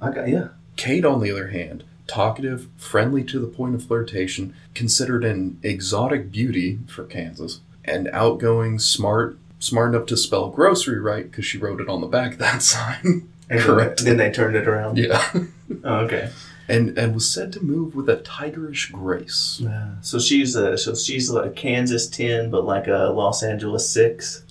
I 0.00 0.10
got 0.10 0.28
yeah. 0.28 0.48
Kate, 0.76 1.06
on 1.06 1.20
the 1.20 1.30
other 1.30 1.48
hand, 1.48 1.84
talkative, 2.06 2.68
friendly 2.76 3.24
to 3.24 3.38
the 3.40 3.46
point 3.46 3.74
of 3.74 3.84
flirtation, 3.84 4.54
considered 4.74 5.24
an 5.24 5.58
exotic 5.62 6.30
beauty 6.30 6.78
for 6.86 7.04
Kansas, 7.04 7.60
and 7.84 8.08
outgoing, 8.12 8.78
smart, 8.78 9.38
smart 9.58 9.94
enough 9.94 10.06
to 10.06 10.16
spell 10.16 10.50
grocery 10.50 11.00
right 11.00 11.30
because 11.30 11.44
she 11.44 11.58
wrote 11.58 11.80
it 11.80 11.88
on 11.88 12.00
the 12.00 12.06
back 12.06 12.32
of 12.34 12.38
that 12.38 12.62
sign. 12.62 13.28
And 13.48 13.60
Correct. 13.60 14.04
Then, 14.04 14.16
they 14.16 14.30
turned 14.30 14.56
it 14.56 14.66
around. 14.66 14.98
yeah, 14.98 15.32
Oh, 15.84 15.98
okay. 16.00 16.30
and 16.68 16.98
and 16.98 17.14
was 17.14 17.30
said 17.30 17.52
to 17.52 17.60
move 17.64 17.94
with 17.94 18.08
a 18.08 18.16
tigerish 18.16 18.90
grace. 18.90 19.58
Yeah. 19.62 19.90
So 20.00 20.18
she's 20.18 20.56
a 20.56 20.76
so 20.76 20.94
she's 20.96 21.30
like 21.30 21.46
a 21.46 21.50
Kansas 21.54 22.08
ten, 22.08 22.50
but 22.50 22.64
like 22.64 22.88
a 22.88 23.12
Los 23.14 23.42
Angeles 23.44 23.88
six. 23.88 24.42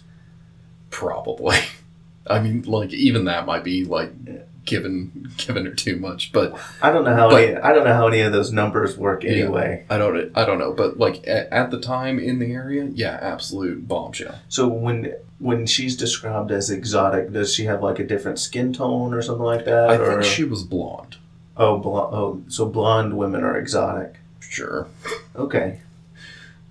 Probably. 0.89 1.57
I 2.27 2.39
mean, 2.39 2.63
like 2.63 2.91
even 2.93 3.25
that 3.25 3.45
might 3.45 3.63
be 3.63 3.83
like. 3.85 4.11
Given 4.65 5.31
given 5.37 5.65
her 5.65 5.71
too 5.73 5.95
much, 5.97 6.31
but 6.31 6.57
I 6.81 6.91
don't 6.91 7.03
know 7.05 7.13
how 7.15 7.29
But- 7.29 7.43
any 7.43 7.57
I 7.57 7.71
don't 7.73 7.85
know 7.85 7.93
how 7.93 8.07
any 8.07 8.21
of 8.21 8.31
those 8.33 8.51
numbers 8.51 8.97
work 8.97 9.23
Yeah. 9.23 9.31
anyway. 9.31 9.85
I 9.89 9.97
don't 9.97 10.31
I 10.35 10.45
don't 10.45 10.59
know. 10.59 10.73
But 10.73 10.97
like 10.97 11.27
at, 11.27 11.51
at 11.51 11.71
the 11.71 11.79
time 11.79 12.19
in 12.19 12.39
the 12.39 12.51
area, 12.51 12.85
yeah, 12.93 13.17
absolute 13.21 13.87
bombshell. 13.87 14.35
So 14.49 14.67
when 14.67 15.13
when 15.39 15.65
she's 15.65 15.95
described 15.97 16.51
as 16.51 16.69
exotic, 16.69 17.31
does 17.31 17.53
she 17.53 17.65
have 17.65 17.83
like 17.83 17.99
a 17.99 18.03
different 18.05 18.39
skin 18.39 18.73
tone 18.73 19.13
or 19.13 19.21
something 19.21 19.43
like 19.45 19.65
that? 19.65 19.89
I 19.89 19.95
or 19.97 20.21
think 20.21 20.23
she 20.23 20.43
was 20.43 20.63
blonde. 20.63 21.17
oh, 21.57 21.77
blo- 21.77 22.09
oh, 22.11 22.41
so 22.47 22.65
blonde 22.65 23.17
women 23.17 23.43
are 23.43 23.57
exotic. 23.57 24.15
Sure. 24.39 24.87
Okay. 25.35 25.79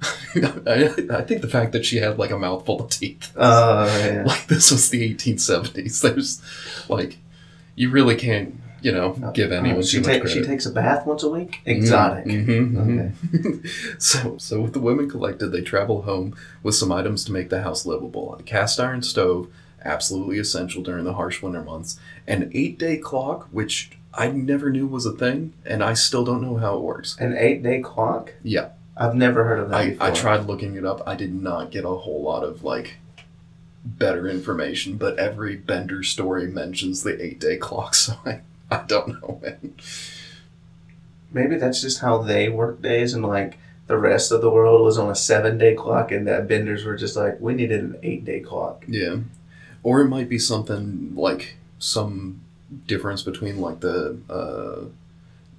I, 0.37 0.93
I 1.11 1.23
think 1.23 1.41
the 1.43 1.49
fact 1.49 1.73
that 1.73 1.85
she 1.87 1.97
had 1.99 2.19
like 2.19 2.31
a 2.31 2.39
mouthful 2.39 2.81
of 2.83 2.91
teeth. 2.91 3.33
Uh, 3.37 3.87
yeah. 4.03 4.25
Like 4.27 4.47
this 4.49 4.71
was 4.71 4.91
the 4.91 5.15
1870s. 5.15 6.03
There's 6.03 6.43
like 6.89 7.19
you 7.77 7.91
really 7.91 8.17
can't, 8.17 8.55
you 8.81 8.93
know, 8.93 9.13
give 9.35 9.51
anyone 9.53 9.79
Oh, 9.79 9.83
she 9.83 9.97
too 9.97 10.03
much 10.03 10.07
takes 10.09 10.23
credit. 10.33 10.43
she 10.45 10.49
takes 10.49 10.67
a 10.67 10.71
bath 10.71 11.07
once 11.07 11.23
a 11.23 11.29
week. 11.31 11.61
Exotic. 11.65 12.27
Mhm, 12.27 12.77
Okay. 12.77 13.13
mhm. 13.39 13.69
so, 14.03 14.37
so 14.39 14.61
with 14.61 14.73
the 14.73 14.81
women 14.81 15.09
collected, 15.11 15.49
they 15.49 15.61
travel 15.63 16.03
home 16.03 16.35
with 16.63 16.75
some 16.75 16.93
items 16.93 17.25
to 17.25 17.33
make 17.33 17.51
the 17.51 17.63
house 17.63 17.87
livable: 17.87 18.37
a 18.39 18.43
cast 18.43 18.79
iron 18.81 19.03
stove, 19.03 19.49
absolutely 19.85 20.39
essential 20.39 20.83
during 20.83 21.05
the 21.05 21.15
harsh 21.15 21.43
winter 21.43 21.63
months, 21.63 21.99
an 22.27 22.51
eight-day 22.55 22.99
clock, 22.99 23.49
which 23.53 23.91
I 24.13 24.29
never 24.29 24.71
knew 24.71 24.87
was 24.87 25.07
a 25.07 25.13
thing, 25.13 25.55
and 25.67 25.83
I 25.83 25.95
still 25.95 26.25
don't 26.25 26.43
know 26.43 26.57
how 26.57 26.77
it 26.77 26.83
works. 26.83 27.17
An 27.19 27.35
eight 27.37 27.63
day 27.63 27.81
clock. 27.81 28.33
Yeah. 28.43 28.69
I've 28.97 29.17
never 29.17 29.43
heard 29.43 29.59
of 29.59 29.71
that 29.71 29.77
I, 29.81 29.91
before. 29.91 30.07
I 30.07 30.11
tried 30.13 30.47
looking 30.47 30.77
it 30.77 30.85
up. 30.85 31.03
I 31.05 31.17
did 31.17 31.35
not 31.35 31.73
get 31.73 31.85
a 31.85 31.89
whole 31.89 32.23
lot 32.23 32.45
of 32.45 32.63
like 32.63 32.99
better 33.85 34.29
information, 34.29 34.97
but 34.97 35.19
every 35.19 35.57
Bender 35.57 36.03
story 36.03 36.47
mentions 36.47 37.03
the 37.03 37.23
eight 37.23 37.39
day 37.39 37.57
clock, 37.57 37.95
so 37.95 38.15
I, 38.25 38.41
I 38.71 38.85
don't 38.87 39.21
know, 39.21 39.41
man. 39.43 39.75
Maybe 41.33 41.57
that's 41.57 41.81
just 41.81 42.01
how 42.01 42.19
they 42.19 42.49
work 42.49 42.81
days, 42.81 43.13
and 43.13 43.25
like 43.25 43.59
the 43.87 43.99
rest 43.99 44.33
of 44.33 44.41
the 44.41 44.51
world 44.51 44.83
was 44.83 44.97
on 44.99 45.11
a 45.11 45.15
seven 45.15 45.59
day 45.59 45.75
clock, 45.75 46.11
and 46.11 46.27
that 46.27 46.49
benders 46.49 46.85
were 46.85 46.97
just 46.97 47.17
like, 47.17 47.41
we 47.41 47.55
needed 47.55 47.81
an 47.81 47.99
eight 48.03 48.25
day 48.25 48.41
clock. 48.41 48.85
Yeah. 48.89 49.17
Or 49.83 50.01
it 50.01 50.09
might 50.09 50.29
be 50.29 50.39
something 50.39 51.13
like 51.15 51.57
some 51.79 52.41
difference 52.87 53.23
between 53.23 53.61
like 53.61 53.81
the 53.81 54.19
uh, 54.31 54.87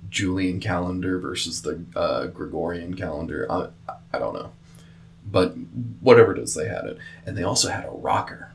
Julian 0.09 0.59
calendar 0.59 1.19
versus 1.19 1.61
the 1.61 1.83
uh, 1.95 2.27
Gregorian 2.27 2.95
calendar. 2.95 3.45
I, 3.51 3.67
I 4.11 4.17
don't 4.17 4.33
know. 4.33 4.51
But 5.25 5.55
whatever 6.01 6.35
it 6.35 6.39
is, 6.39 6.53
they 6.53 6.67
had 6.67 6.85
it. 6.85 6.97
And 7.25 7.37
they 7.37 7.43
also 7.43 7.69
had 7.69 7.85
a 7.85 7.89
rocker, 7.89 8.51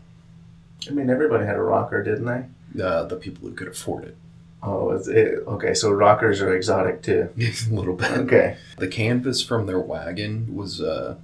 I 0.89 0.93
mean, 0.93 1.11
everybody 1.11 1.45
had 1.45 1.57
a 1.57 1.63
rocker, 1.63 2.03
didn't 2.03 2.25
they? 2.27 2.45
uh, 2.83 3.05
the 3.05 3.17
people 3.17 3.49
who 3.49 3.55
could 3.55 3.69
afford 3.69 4.05
it. 4.05 4.17
Oh, 4.63 4.91
it's 4.91 5.09
it, 5.09 5.43
okay. 5.47 5.75
So 5.75 5.91
rockers 5.91 6.41
are 6.41 6.55
exotic 6.55 7.03
too. 7.03 7.31
a 7.39 7.75
little 7.75 7.95
bit. 7.95 8.11
Okay. 8.13 8.59
The 8.79 8.89
canvas 8.89 9.43
from 9.43 9.67
their 9.67 9.81
wagon 9.81 10.55
was 10.55 10.81
uh, 10.81 11.17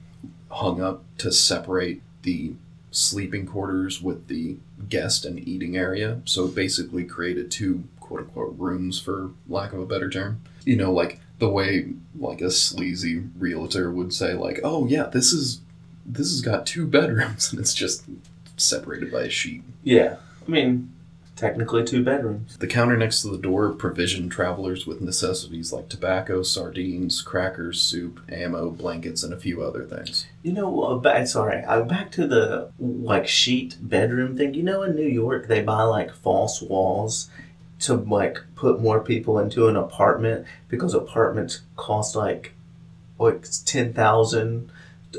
hung 0.50 0.80
up 0.80 1.04
to 1.18 1.30
separate 1.30 2.02
the 2.22 2.54
sleeping 2.90 3.46
quarters 3.46 4.00
with 4.00 4.28
the 4.28 4.56
guest 4.88 5.24
and 5.26 5.38
eating 5.46 5.76
area. 5.76 6.22
So 6.24 6.46
it 6.46 6.54
basically 6.54 7.04
created 7.04 7.50
two 7.50 7.84
quote 8.00 8.20
unquote 8.20 8.54
rooms, 8.58 8.98
for 8.98 9.30
lack 9.48 9.72
of 9.72 9.80
a 9.80 9.86
better 9.86 10.08
term. 10.08 10.40
You 10.64 10.76
know, 10.76 10.92
like 10.92 11.20
the 11.38 11.48
way 11.48 11.92
like 12.18 12.40
a 12.40 12.50
sleazy 12.50 13.24
realtor 13.38 13.90
would 13.90 14.12
say, 14.12 14.34
like, 14.34 14.60
"Oh 14.64 14.86
yeah, 14.86 15.04
this 15.04 15.32
is 15.32 15.60
this 16.04 16.30
has 16.30 16.40
got 16.40 16.66
two 16.66 16.86
bedrooms," 16.86 17.50
and 17.52 17.60
it's 17.60 17.74
just 17.74 18.04
separated 18.56 19.12
by 19.12 19.22
a 19.22 19.30
sheet. 19.30 19.62
Yeah. 19.82 20.16
I 20.46 20.50
mean, 20.50 20.92
technically 21.36 21.84
two 21.84 22.02
bedrooms. 22.02 22.56
The 22.56 22.66
counter 22.66 22.96
next 22.96 23.22
to 23.22 23.28
the 23.28 23.38
door 23.38 23.70
provisioned 23.72 24.32
travelers 24.32 24.86
with 24.86 25.00
necessities 25.00 25.72
like 25.72 25.88
tobacco, 25.88 26.42
sardines, 26.42 27.20
crackers, 27.20 27.80
soup, 27.80 28.20
ammo, 28.30 28.70
blankets, 28.70 29.22
and 29.22 29.32
a 29.32 29.38
few 29.38 29.62
other 29.62 29.84
things. 29.84 30.26
You 30.42 30.52
know, 30.52 30.82
uh, 30.82 30.96
back, 30.96 31.26
sorry, 31.26 31.62
uh, 31.64 31.82
back 31.82 32.10
to 32.12 32.26
the 32.26 32.70
like 32.78 33.28
sheet 33.28 33.76
bedroom 33.80 34.36
thing. 34.36 34.54
You 34.54 34.62
know, 34.62 34.82
in 34.82 34.96
New 34.96 35.06
York, 35.06 35.46
they 35.46 35.62
buy 35.62 35.82
like 35.82 36.12
false 36.12 36.62
walls 36.62 37.28
to 37.80 37.94
like 37.94 38.38
put 38.54 38.80
more 38.80 39.00
people 39.00 39.38
into 39.38 39.68
an 39.68 39.76
apartment 39.76 40.46
because 40.68 40.94
apartments 40.94 41.60
cost 41.76 42.16
like 42.16 42.52
like 43.18 43.46
ten 43.64 43.92
thousand 43.92 44.70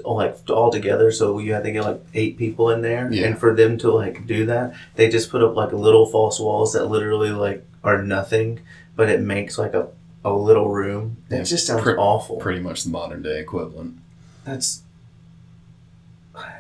like 0.05 0.37
all 0.49 0.71
together. 0.71 1.11
So 1.11 1.39
you 1.39 1.53
have 1.53 1.63
to 1.63 1.71
get 1.71 1.83
like 1.83 2.01
eight 2.13 2.37
people 2.37 2.69
in 2.69 2.81
there, 2.81 3.11
Yeah. 3.11 3.27
and 3.27 3.37
for 3.37 3.53
them 3.55 3.77
to 3.79 3.91
like 3.91 4.27
do 4.27 4.45
that, 4.47 4.73
they 4.95 5.09
just 5.09 5.29
put 5.31 5.41
up 5.43 5.55
like 5.55 5.71
little 5.73 6.05
false 6.05 6.39
walls 6.39 6.73
that 6.73 6.85
literally 6.87 7.29
like 7.31 7.65
are 7.83 8.01
nothing, 8.01 8.59
but 8.95 9.09
it 9.09 9.21
makes 9.21 9.57
like 9.57 9.73
a 9.73 9.87
a 10.25 10.33
little 10.33 10.69
room. 10.69 11.17
That 11.29 11.37
Yeah, 11.37 11.43
just 11.43 11.67
sounds 11.67 11.83
pre- 11.83 11.93
awful. 11.95 12.37
Pretty 12.37 12.59
much 12.59 12.83
the 12.83 12.89
modern 12.89 13.21
day 13.21 13.39
equivalent. 13.39 13.97
That's 14.43 14.81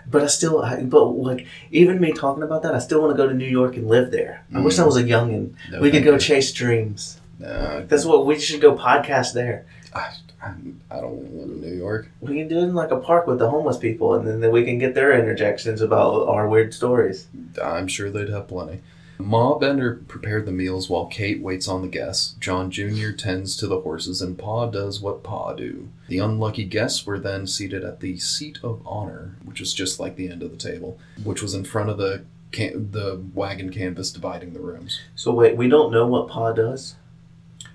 But 0.09 0.23
I 0.23 0.27
still, 0.27 0.61
I, 0.61 0.81
but 0.83 1.03
like, 1.03 1.45
even 1.71 1.99
me 1.99 2.13
talking 2.13 2.43
about 2.43 2.63
that, 2.63 2.73
I 2.73 2.79
still 2.79 3.01
want 3.01 3.15
to 3.15 3.17
go 3.17 3.27
to 3.27 3.33
New 3.33 3.47
York 3.47 3.75
and 3.75 3.87
live 3.87 4.11
there. 4.11 4.45
I 4.53 4.61
wish 4.61 4.79
I 4.79 4.83
mm. 4.83 4.87
was 4.87 4.97
a 4.97 5.03
youngin. 5.03 5.53
No, 5.69 5.81
we 5.81 5.91
could 5.91 6.03
go 6.03 6.13
you. 6.13 6.19
chase 6.19 6.51
dreams. 6.51 7.19
Nah, 7.39 7.81
That's 7.81 8.05
what 8.05 8.25
we 8.25 8.39
should 8.39 8.61
go 8.61 8.75
podcast 8.75 9.33
there. 9.33 9.65
I, 9.93 10.13
I, 10.41 10.53
I 10.89 11.01
don't 11.01 11.11
want 11.11 11.31
to 11.31 11.37
live 11.37 11.49
in 11.49 11.61
New 11.61 11.77
York. 11.77 12.09
We 12.21 12.37
can 12.37 12.47
do 12.47 12.59
it 12.59 12.63
in 12.63 12.73
like 12.73 12.91
a 12.91 12.97
park 12.97 13.27
with 13.27 13.39
the 13.39 13.49
homeless 13.49 13.77
people, 13.77 14.15
and 14.15 14.43
then 14.43 14.51
we 14.51 14.63
can 14.63 14.77
get 14.77 14.95
their 14.95 15.17
interjections 15.19 15.81
about 15.81 16.27
our 16.27 16.47
weird 16.47 16.73
stories. 16.73 17.27
I'm 17.61 17.87
sure 17.87 18.09
they'd 18.09 18.29
have 18.29 18.47
plenty. 18.47 18.81
Ma 19.19 19.57
Bender 19.57 19.95
prepared 20.07 20.45
the 20.45 20.51
meals 20.51 20.89
while 20.89 21.07
Kate 21.07 21.41
waits 21.41 21.67
on 21.67 21.81
the 21.81 21.87
guests. 21.87 22.35
John 22.39 22.69
Jr. 22.69 23.11
tends 23.11 23.57
to 23.57 23.67
the 23.67 23.81
horses, 23.81 24.21
and 24.21 24.37
Pa 24.37 24.67
does 24.67 25.01
what 25.01 25.23
Pa 25.23 25.53
do. 25.53 25.89
The 26.07 26.19
unlucky 26.19 26.65
guests 26.65 27.05
were 27.05 27.19
then 27.19 27.47
seated 27.47 27.83
at 27.83 27.99
the 27.99 28.17
seat 28.17 28.59
of 28.63 28.81
honor, 28.85 29.35
which 29.43 29.59
is 29.59 29.73
just 29.73 29.99
like 29.99 30.15
the 30.15 30.29
end 30.29 30.43
of 30.43 30.51
the 30.51 30.57
table, 30.57 30.99
which 31.23 31.41
was 31.41 31.53
in 31.53 31.63
front 31.63 31.89
of 31.89 31.97
the 31.97 32.23
can- 32.51 32.91
the 32.91 33.19
wagon 33.33 33.71
canvas 33.71 34.11
dividing 34.11 34.53
the 34.53 34.59
rooms. 34.59 35.01
So 35.15 35.33
wait, 35.33 35.57
we 35.57 35.67
don't 35.67 35.91
know 35.91 36.05
what 36.05 36.29
Pa 36.29 36.53
does. 36.53 36.95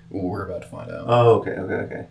Well, 0.09 0.23
we're 0.23 0.45
about 0.45 0.61
to 0.63 0.67
find 0.67 0.91
out. 0.91 1.05
Oh, 1.07 1.35
okay, 1.35 1.51
okay, 1.51 1.73
okay. 1.73 2.07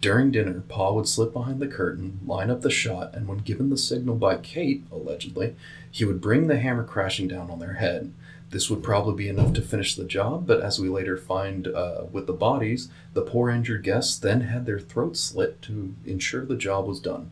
During 0.00 0.30
dinner, 0.30 0.62
Pa 0.68 0.92
would 0.92 1.08
slip 1.08 1.32
behind 1.32 1.60
the 1.60 1.66
curtain, 1.66 2.20
line 2.26 2.50
up 2.50 2.60
the 2.60 2.70
shot, 2.70 3.14
and 3.14 3.26
when 3.26 3.38
given 3.38 3.68
the 3.70 3.76
signal 3.76 4.14
by 4.16 4.36
Kate, 4.36 4.84
allegedly, 4.92 5.56
he 5.90 6.04
would 6.04 6.20
bring 6.20 6.46
the 6.46 6.58
hammer 6.58 6.84
crashing 6.84 7.26
down 7.26 7.50
on 7.50 7.58
their 7.58 7.74
head. 7.74 8.12
This 8.50 8.70
would 8.70 8.82
probably 8.82 9.14
be 9.14 9.28
enough 9.28 9.52
to 9.54 9.62
finish 9.62 9.94
the 9.94 10.04
job, 10.04 10.46
but 10.46 10.62
as 10.62 10.80
we 10.80 10.88
later 10.88 11.18
find 11.18 11.68
uh, 11.68 12.04
with 12.10 12.26
the 12.26 12.32
bodies, 12.32 12.88
the 13.12 13.22
poor 13.22 13.50
injured 13.50 13.82
guests 13.82 14.18
then 14.18 14.42
had 14.42 14.64
their 14.64 14.78
throats 14.78 15.20
slit 15.20 15.60
to 15.62 15.94
ensure 16.06 16.46
the 16.46 16.56
job 16.56 16.86
was 16.86 17.00
done. 17.00 17.30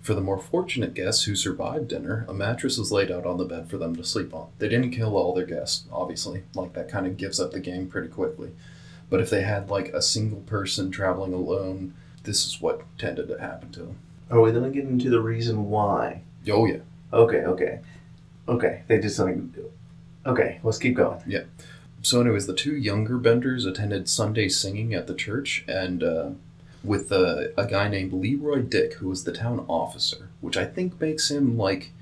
For 0.00 0.14
the 0.14 0.20
more 0.20 0.38
fortunate 0.38 0.94
guests 0.94 1.24
who 1.24 1.34
survived 1.34 1.88
dinner, 1.88 2.24
a 2.28 2.34
mattress 2.34 2.78
was 2.78 2.92
laid 2.92 3.10
out 3.10 3.26
on 3.26 3.38
the 3.38 3.44
bed 3.44 3.68
for 3.68 3.76
them 3.76 3.96
to 3.96 4.04
sleep 4.04 4.32
on. 4.34 4.48
They 4.58 4.68
didn't 4.68 4.92
kill 4.92 5.16
all 5.16 5.34
their 5.34 5.46
guests, 5.46 5.84
obviously, 5.90 6.44
like 6.54 6.74
that 6.74 6.88
kind 6.88 7.06
of 7.06 7.16
gives 7.16 7.40
up 7.40 7.50
the 7.50 7.60
game 7.60 7.88
pretty 7.88 8.08
quickly. 8.08 8.50
But 9.10 9.20
if 9.20 9.30
they 9.30 9.42
had 9.42 9.70
like 9.70 9.88
a 9.88 10.02
single 10.02 10.40
person 10.40 10.90
traveling 10.90 11.32
alone, 11.32 11.94
this 12.22 12.46
is 12.46 12.60
what 12.60 12.82
tended 12.98 13.28
to 13.28 13.40
happen 13.40 13.70
to 13.72 13.80
them. 13.80 13.98
Are 14.30 14.40
we 14.40 14.52
gonna 14.52 14.70
get 14.70 14.84
into 14.84 15.10
the 15.10 15.20
reason 15.20 15.70
why? 15.70 16.22
Oh 16.48 16.66
yeah. 16.66 16.78
Okay, 17.12 17.38
okay, 17.38 17.80
okay. 18.48 18.82
They 18.88 18.98
did 18.98 19.16
like. 19.18 19.52
Okay, 20.26 20.60
let's 20.62 20.78
keep 20.78 20.94
going. 20.94 21.20
Yeah. 21.26 21.44
So, 22.02 22.20
anyways, 22.20 22.46
the 22.46 22.54
two 22.54 22.76
younger 22.76 23.16
Benders 23.16 23.64
attended 23.64 24.08
Sunday 24.08 24.48
singing 24.48 24.92
at 24.92 25.06
the 25.06 25.14
church, 25.14 25.64
and 25.66 26.02
uh, 26.02 26.30
with 26.84 27.10
uh, 27.10 27.48
a 27.56 27.66
guy 27.66 27.88
named 27.88 28.12
Leroy 28.12 28.62
Dick, 28.62 28.94
who 28.94 29.08
was 29.08 29.24
the 29.24 29.32
town 29.32 29.64
officer, 29.68 30.28
which 30.40 30.56
I 30.56 30.64
think 30.64 31.00
makes 31.00 31.30
him 31.30 31.56
like 31.56 31.92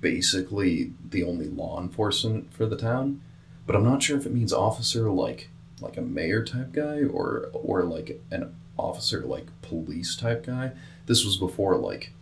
basically 0.00 0.92
the 1.08 1.24
only 1.24 1.46
law 1.46 1.80
enforcement 1.80 2.52
for 2.52 2.66
the 2.66 2.76
town. 2.76 3.20
But 3.66 3.74
I'm 3.74 3.84
not 3.84 4.02
sure 4.02 4.16
if 4.16 4.26
it 4.26 4.34
means 4.34 4.52
officer 4.52 5.10
like 5.10 5.48
like 5.80 5.96
a 5.96 6.02
mayor 6.02 6.44
type 6.44 6.72
guy 6.72 7.02
or 7.02 7.50
or 7.52 7.82
like 7.82 8.20
an 8.30 8.54
officer 8.78 9.20
like 9.20 9.46
police 9.62 10.16
type 10.16 10.46
guy. 10.46 10.72
This 11.06 11.24
was 11.24 11.36
before 11.36 11.76
like 11.76 12.12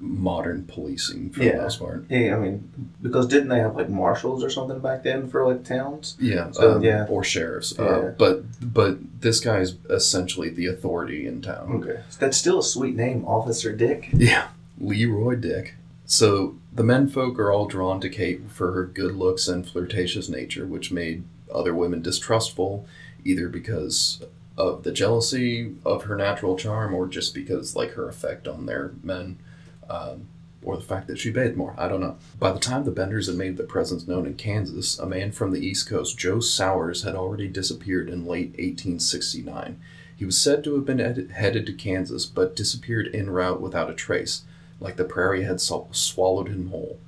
modern 0.00 0.64
policing 0.64 1.30
for 1.30 1.42
Yeah. 1.42 1.56
the 1.56 1.62
most 1.62 1.80
part. 1.80 2.04
Yeah, 2.08 2.36
I 2.36 2.38
mean, 2.38 2.68
because 3.02 3.26
didn't 3.26 3.48
they 3.48 3.58
have 3.58 3.74
like 3.74 3.88
marshals 3.88 4.44
or 4.44 4.50
something 4.50 4.78
back 4.78 5.02
then 5.02 5.28
for 5.28 5.46
like 5.46 5.64
towns? 5.64 6.16
Yeah, 6.20 6.50
So, 6.52 6.76
um, 6.76 6.82
yeah. 6.82 7.06
or 7.08 7.24
sheriffs. 7.24 7.74
Yeah. 7.78 7.84
Uh, 7.84 8.14
but 8.16 8.44
but 8.74 8.98
this 9.20 9.40
guy 9.40 9.58
is 9.58 9.74
essentially 9.90 10.50
the 10.50 10.66
authority 10.66 11.26
in 11.26 11.42
town. 11.42 11.82
Okay, 11.82 12.00
that's 12.20 12.36
still 12.36 12.60
a 12.60 12.62
sweet 12.62 12.94
name, 12.94 13.24
Officer 13.24 13.72
Dick. 13.72 14.08
Yeah, 14.12 14.48
Leroy 14.80 15.34
Dick. 15.36 15.74
So 16.06 16.56
the 16.72 16.84
menfolk 16.84 17.38
are 17.38 17.50
all 17.52 17.66
drawn 17.66 18.00
to 18.00 18.08
Kate 18.08 18.48
for 18.50 18.72
her 18.72 18.84
good 18.86 19.16
looks 19.16 19.48
and 19.48 19.68
flirtatious 19.68 20.28
nature, 20.28 20.64
which 20.66 20.92
made 20.92 21.24
other 21.52 21.74
women 21.74 22.02
distrustful, 22.02 22.86
either 23.24 23.48
because 23.48 24.22
of 24.56 24.84
the 24.84 24.92
jealousy 24.92 25.74
of 25.84 26.04
her 26.04 26.16
natural 26.16 26.56
charm 26.56 26.94
or 26.94 27.06
just 27.08 27.34
because 27.34 27.74
like 27.76 27.92
her 27.92 28.08
effect 28.08 28.46
on 28.48 28.66
their 28.66 28.92
men. 29.02 29.38
Um, 29.88 30.28
or 30.62 30.76
the 30.76 30.82
fact 30.82 31.06
that 31.06 31.18
she 31.18 31.30
bathed 31.30 31.56
more. 31.56 31.74
I 31.78 31.88
don't 31.88 32.00
know. 32.00 32.16
By 32.38 32.52
the 32.52 32.58
time 32.58 32.84
the 32.84 32.90
Benders 32.90 33.26
had 33.26 33.36
made 33.36 33.56
their 33.56 33.66
presence 33.66 34.08
known 34.08 34.26
in 34.26 34.34
Kansas, 34.34 34.98
a 34.98 35.06
man 35.06 35.32
from 35.32 35.52
the 35.52 35.64
East 35.64 35.88
Coast, 35.88 36.18
Joe 36.18 36.40
Sowers, 36.40 37.04
had 37.04 37.14
already 37.14 37.48
disappeared 37.48 38.08
in 38.08 38.26
late 38.26 38.50
1869. 38.58 39.80
He 40.16 40.24
was 40.24 40.38
said 40.38 40.64
to 40.64 40.74
have 40.74 40.84
been 40.84 41.00
ed- 41.00 41.30
headed 41.32 41.64
to 41.66 41.72
Kansas, 41.72 42.26
but 42.26 42.56
disappeared 42.56 43.08
en 43.14 43.30
route 43.30 43.60
without 43.60 43.88
a 43.88 43.94
trace, 43.94 44.42
like 44.80 44.96
the 44.96 45.04
prairie 45.04 45.44
had 45.44 45.60
sw- 45.60 45.92
swallowed 45.92 46.48
him 46.48 46.70
whole. 46.70 46.98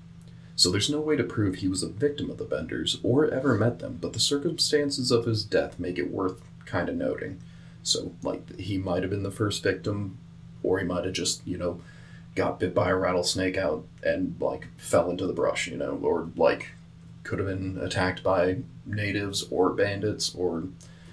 So 0.54 0.70
there's 0.70 0.90
no 0.90 1.00
way 1.00 1.16
to 1.16 1.24
prove 1.24 1.56
he 1.56 1.68
was 1.68 1.82
a 1.82 1.88
victim 1.88 2.30
of 2.30 2.38
the 2.38 2.44
Benders 2.44 3.00
or 3.02 3.28
ever 3.28 3.54
met 3.54 3.80
them, 3.80 3.98
but 4.00 4.12
the 4.12 4.20
circumstances 4.20 5.10
of 5.10 5.24
his 5.24 5.42
death 5.42 5.78
make 5.78 5.98
it 5.98 6.10
worth 6.10 6.40
kind 6.66 6.88
of 6.88 6.94
noting. 6.94 7.40
So, 7.82 8.12
like, 8.22 8.58
he 8.60 8.78
might 8.78 9.02
have 9.02 9.10
been 9.10 9.22
the 9.22 9.30
first 9.30 9.62
victim, 9.62 10.18
or 10.62 10.78
he 10.78 10.84
might 10.84 11.04
have 11.04 11.14
just, 11.14 11.44
you 11.46 11.58
know, 11.58 11.80
got 12.34 12.60
bit 12.60 12.74
by 12.74 12.90
a 12.90 12.96
rattlesnake 12.96 13.56
out 13.56 13.84
and 14.02 14.34
like 14.40 14.68
fell 14.76 15.10
into 15.10 15.26
the 15.26 15.32
brush, 15.32 15.66
you 15.66 15.76
know, 15.76 15.98
or 16.02 16.28
like 16.36 16.70
could 17.24 17.38
have 17.38 17.48
been 17.48 17.78
attacked 17.82 18.22
by 18.22 18.58
natives 18.86 19.44
or 19.50 19.70
bandits 19.70 20.34
or 20.34 20.64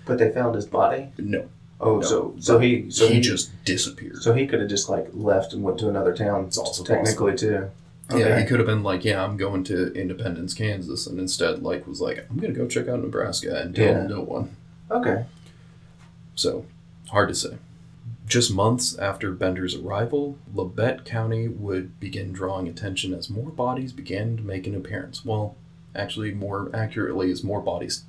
But 0.06 0.18
they 0.20 0.32
found 0.32 0.56
his 0.56 0.66
body. 0.66 1.10
no, 1.18 1.50
Oh, 1.80 1.98
No. 1.98 2.02
so 2.02 2.36
so 2.40 2.60
he 2.60 2.90
so 2.90 3.08
he, 3.08 3.20
just 3.20 3.52
disappeared. 3.66 4.22
so 4.24 4.34
he 4.34 4.48
could 4.48 4.60
have 4.60 4.70
just 4.70 4.90
like 4.90 5.08
left 5.14 5.54
and 5.54 5.64
went 5.64 5.78
to 5.80 5.90
another 5.90 6.16
town. 6.16 6.46
It's 6.46 6.58
also 6.58 6.84
technically 6.84 7.36
too. 7.36 7.70
Yeah, 8.16 8.40
he 8.40 8.46
could 8.46 8.60
have 8.60 8.66
been 8.68 8.84
like, 8.84 9.04
yeah, 9.04 9.22
I'm 9.22 9.36
going 9.36 9.66
to 9.66 9.92
Independence, 9.94 10.54
Kansas, 10.54 11.08
and 11.08 11.20
instead 11.20 11.62
like 11.62 11.86
was 11.86 12.00
like, 12.00 12.26
I'm 12.30 12.38
gonna 12.40 12.54
go 12.54 12.66
check 12.68 12.88
out 12.88 13.02
Nebraska 13.02 13.62
and 13.62 13.76
tell 13.76 13.86
Yeah. 13.86 14.08
no 14.08 14.22
one. 14.22 14.56
Okay. 14.90 15.26
So 16.36 16.66
hard 17.10 17.28
to 17.30 17.36
say. 17.36 17.58
Just 18.28 18.54
months 18.54 18.98
after 18.98 19.32
Bender's 19.32 19.76
arrival, 19.76 20.38
Labette 20.54 21.06
County 21.06 21.48
would 21.48 21.98
begin 22.00 22.34
drawing 22.34 22.68
attention 22.68 23.14
as 23.14 23.30
more 23.30 23.50
bodies 23.50 23.94
began 23.94 24.36
to 24.36 24.44
make 24.44 24.68
an 24.68 24.76
appearance. 24.76 25.24
Well, 25.24 25.56
actually, 25.96 26.32
more 26.32 26.70
accurately, 26.74 27.32
as 27.32 27.44
more 27.44 27.62
bodies 27.62 28.04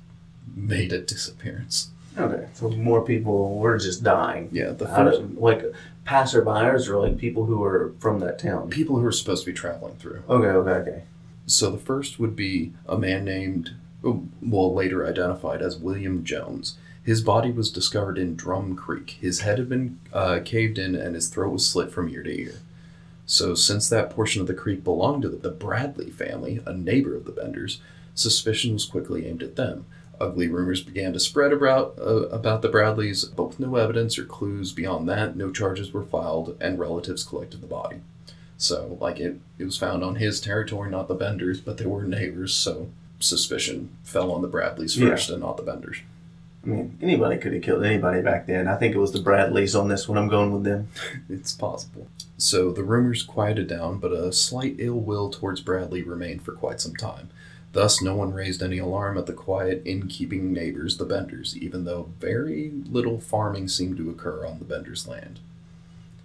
made 0.53 0.91
a 0.91 0.99
disappearance. 0.99 1.91
Okay. 2.17 2.47
So 2.53 2.69
more 2.69 3.03
people 3.05 3.59
were 3.59 3.77
just 3.77 4.03
dying. 4.03 4.49
Yeah, 4.51 4.71
the 4.71 4.87
first 4.87 5.21
like 5.35 5.63
passerbyers 6.05 6.89
or 6.89 6.99
like 6.99 7.17
people 7.17 7.45
who 7.45 7.59
were 7.59 7.93
from 7.99 8.19
that 8.19 8.39
town. 8.39 8.69
people 8.69 8.97
who 8.97 9.03
were 9.03 9.11
supposed 9.11 9.45
to 9.45 9.51
be 9.51 9.55
traveling 9.55 9.95
through. 9.95 10.23
Okay. 10.27 10.47
Okay. 10.47 10.89
Okay. 10.89 11.03
So 11.45 11.71
the 11.71 11.77
first 11.77 12.19
would 12.19 12.35
be 12.35 12.73
a 12.87 12.97
man 12.97 13.23
named, 13.25 13.75
oh, 14.03 14.23
well, 14.41 14.73
later 14.73 15.07
identified 15.07 15.61
as 15.61 15.77
William 15.77 16.23
Jones. 16.23 16.77
His 17.09 17.21
body 17.23 17.49
was 17.49 17.71
discovered 17.71 18.19
in 18.19 18.35
Drum 18.35 18.75
Creek. 18.75 19.17
His 19.19 19.39
head 19.39 19.57
had 19.57 19.67
been 19.67 19.99
uh, 20.13 20.41
caved 20.45 20.77
in 20.77 20.93
and 20.93 21.15
his 21.15 21.27
throat 21.27 21.53
was 21.53 21.67
slit 21.67 21.91
from 21.91 22.07
ear 22.07 22.21
to 22.21 22.29
ear. 22.39 22.59
So, 23.25 23.55
since 23.55 23.89
that 23.89 24.11
portion 24.11 24.41
of 24.41 24.47
the 24.47 24.53
creek 24.53 24.83
belonged 24.83 25.23
to 25.23 25.29
the 25.29 25.49
Bradley 25.49 26.11
family, 26.11 26.61
a 26.67 26.73
neighbor 26.73 27.15
of 27.15 27.25
the 27.25 27.31
Benders, 27.31 27.81
suspicion 28.13 28.73
was 28.73 28.85
quickly 28.85 29.25
aimed 29.25 29.41
at 29.41 29.55
them. 29.55 29.87
Ugly 30.21 30.49
rumors 30.49 30.83
began 30.83 31.11
to 31.13 31.19
spread 31.19 31.51
about 31.51 31.95
uh, 31.97 32.27
about 32.29 32.61
the 32.61 32.69
Bradleys, 32.69 33.25
but 33.25 33.47
with 33.47 33.59
no 33.59 33.75
evidence 33.77 34.19
or 34.19 34.25
clues 34.25 34.71
beyond 34.71 35.09
that, 35.09 35.35
no 35.35 35.49
charges 35.49 35.91
were 35.91 36.03
filed, 36.05 36.55
and 36.61 36.77
relatives 36.77 37.23
collected 37.23 37.61
the 37.61 37.65
body. 37.81 38.01
So, 38.55 38.99
like 39.01 39.19
it, 39.19 39.39
it 39.57 39.65
was 39.65 39.77
found 39.77 40.03
on 40.03 40.17
his 40.17 40.39
territory, 40.39 40.91
not 40.91 41.07
the 41.07 41.15
Benders, 41.15 41.59
but 41.59 41.79
they 41.79 41.87
were 41.87 42.03
neighbors, 42.03 42.53
so 42.53 42.89
suspicion 43.19 43.89
fell 44.03 44.31
on 44.31 44.43
the 44.43 44.47
Bradleys 44.47 44.95
Yeah. 44.95 45.09
first 45.09 45.31
and 45.31 45.39
not 45.41 45.57
the 45.57 45.63
Benders. 45.63 46.01
I 46.63 46.67
mean, 46.67 46.97
anybody 47.01 47.37
could 47.37 47.53
have 47.53 47.61
killed 47.61 47.83
anybody 47.83 48.21
back 48.21 48.45
then. 48.45 48.67
I 48.67 48.75
think 48.75 48.93
it 48.93 48.99
was 48.99 49.13
the 49.13 49.21
Bradleys 49.21 49.75
on 49.75 49.87
this 49.87 50.07
one. 50.07 50.17
I'm 50.17 50.27
going 50.27 50.53
with 50.53 50.63
them. 50.63 50.89
It's 51.29 51.53
possible. 51.53 52.07
So 52.37 52.71
the 52.71 52.83
rumors 52.83 53.23
quieted 53.23 53.67
down, 53.67 53.97
but 53.97 54.11
a 54.11 54.31
slight 54.33 54.75
ill 54.79 54.99
will 54.99 55.29
towards 55.29 55.61
Bradley 55.61 56.03
remained 56.03 56.41
for 56.41 56.53
quite 56.53 56.81
some 56.81 56.95
time. 56.95 57.29
Thus, 57.71 58.01
no 58.01 58.15
one 58.15 58.33
raised 58.33 58.63
any 58.63 58.79
alarm 58.79 59.17
at 59.17 59.25
the 59.25 59.33
quiet, 59.33 59.83
innkeeping 59.85 60.51
neighbors, 60.51 60.97
the 60.97 61.05
Benders, 61.05 61.55
even 61.57 61.85
though 61.85 62.09
very 62.19 62.71
little 62.89 63.19
farming 63.19 63.67
seemed 63.67 63.97
to 63.97 64.09
occur 64.09 64.45
on 64.45 64.57
the 64.57 64.65
Benders' 64.65 65.07
land. 65.07 65.39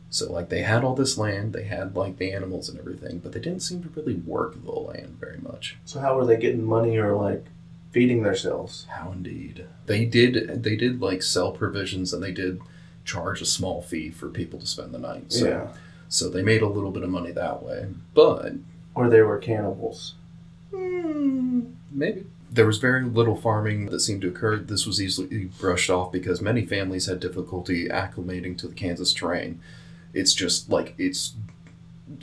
So, 0.09 0.33
like, 0.33 0.49
they 0.49 0.62
had 0.62 0.85
all 0.85 0.94
this 0.94 1.18
land, 1.18 1.53
they 1.53 1.64
had, 1.64 1.97
like, 1.97 2.16
the 2.16 2.33
animals 2.33 2.68
and 2.68 2.79
everything, 2.79 3.18
but 3.18 3.33
they 3.33 3.40
didn't 3.40 3.62
seem 3.62 3.83
to 3.83 3.88
really 3.90 4.14
work 4.14 4.55
the 4.64 4.70
land 4.70 5.18
very 5.20 5.38
much. 5.38 5.77
So 5.85 6.01
how 6.01 6.16
were 6.16 6.25
they 6.25 6.37
getting 6.37 6.64
money 6.64 6.97
or 6.97 7.14
like 7.14 7.44
feeding 7.95 8.25
themselves? 8.25 8.87
How 8.91 9.13
indeed. 9.13 9.67
They 9.87 10.05
did, 10.05 10.63
they 10.65 10.75
did, 10.77 11.01
like, 11.01 11.23
sell 11.23 11.53
provisions 11.53 12.13
and 12.13 12.21
they 12.23 12.33
did 12.33 12.61
charge 13.05 13.41
a 13.41 13.47
small 13.47 13.81
fee 13.81 14.11
for 14.11 14.29
people 14.29 14.59
to 14.59 14.67
spend 14.67 14.93
the 14.93 14.99
night. 14.99 15.33
So, 15.33 15.47
yeah. 15.49 15.69
So 16.09 16.29
they 16.29 16.43
made 16.43 16.61
a 16.61 16.67
little 16.69 16.91
bit 16.91 17.05
of 17.05 17.11
money 17.11 17.31
that 17.31 17.63
way. 17.63 17.87
But 18.13 18.55
Or 18.95 19.09
they 19.09 19.23
were 19.23 19.39
cannibals. 19.39 20.15
mm, 20.73 21.73
maybe. 21.91 22.27
There 22.51 22.67
was 22.67 22.79
very 22.79 23.05
little 23.05 23.37
farming 23.37 23.87
that 23.87 24.01
seemed 24.01 24.23
to 24.23 24.29
occur. 24.29 24.59
This 24.59 24.87
was 24.87 25.01
easily 25.01 25.45
brushed 25.59 25.91
off 25.91 26.13
because 26.13 26.41
many 26.41 26.65
families 26.67 27.07
had 27.07 27.19
difficulty 27.21 27.89
acclimating 27.89 28.57
to 28.59 28.69
the 28.69 28.75
Kansas 28.75 29.13
terrain. 29.13 29.61
It's 30.13 30.35
just 30.35 30.69
like 30.71 30.95
it's 30.99 31.35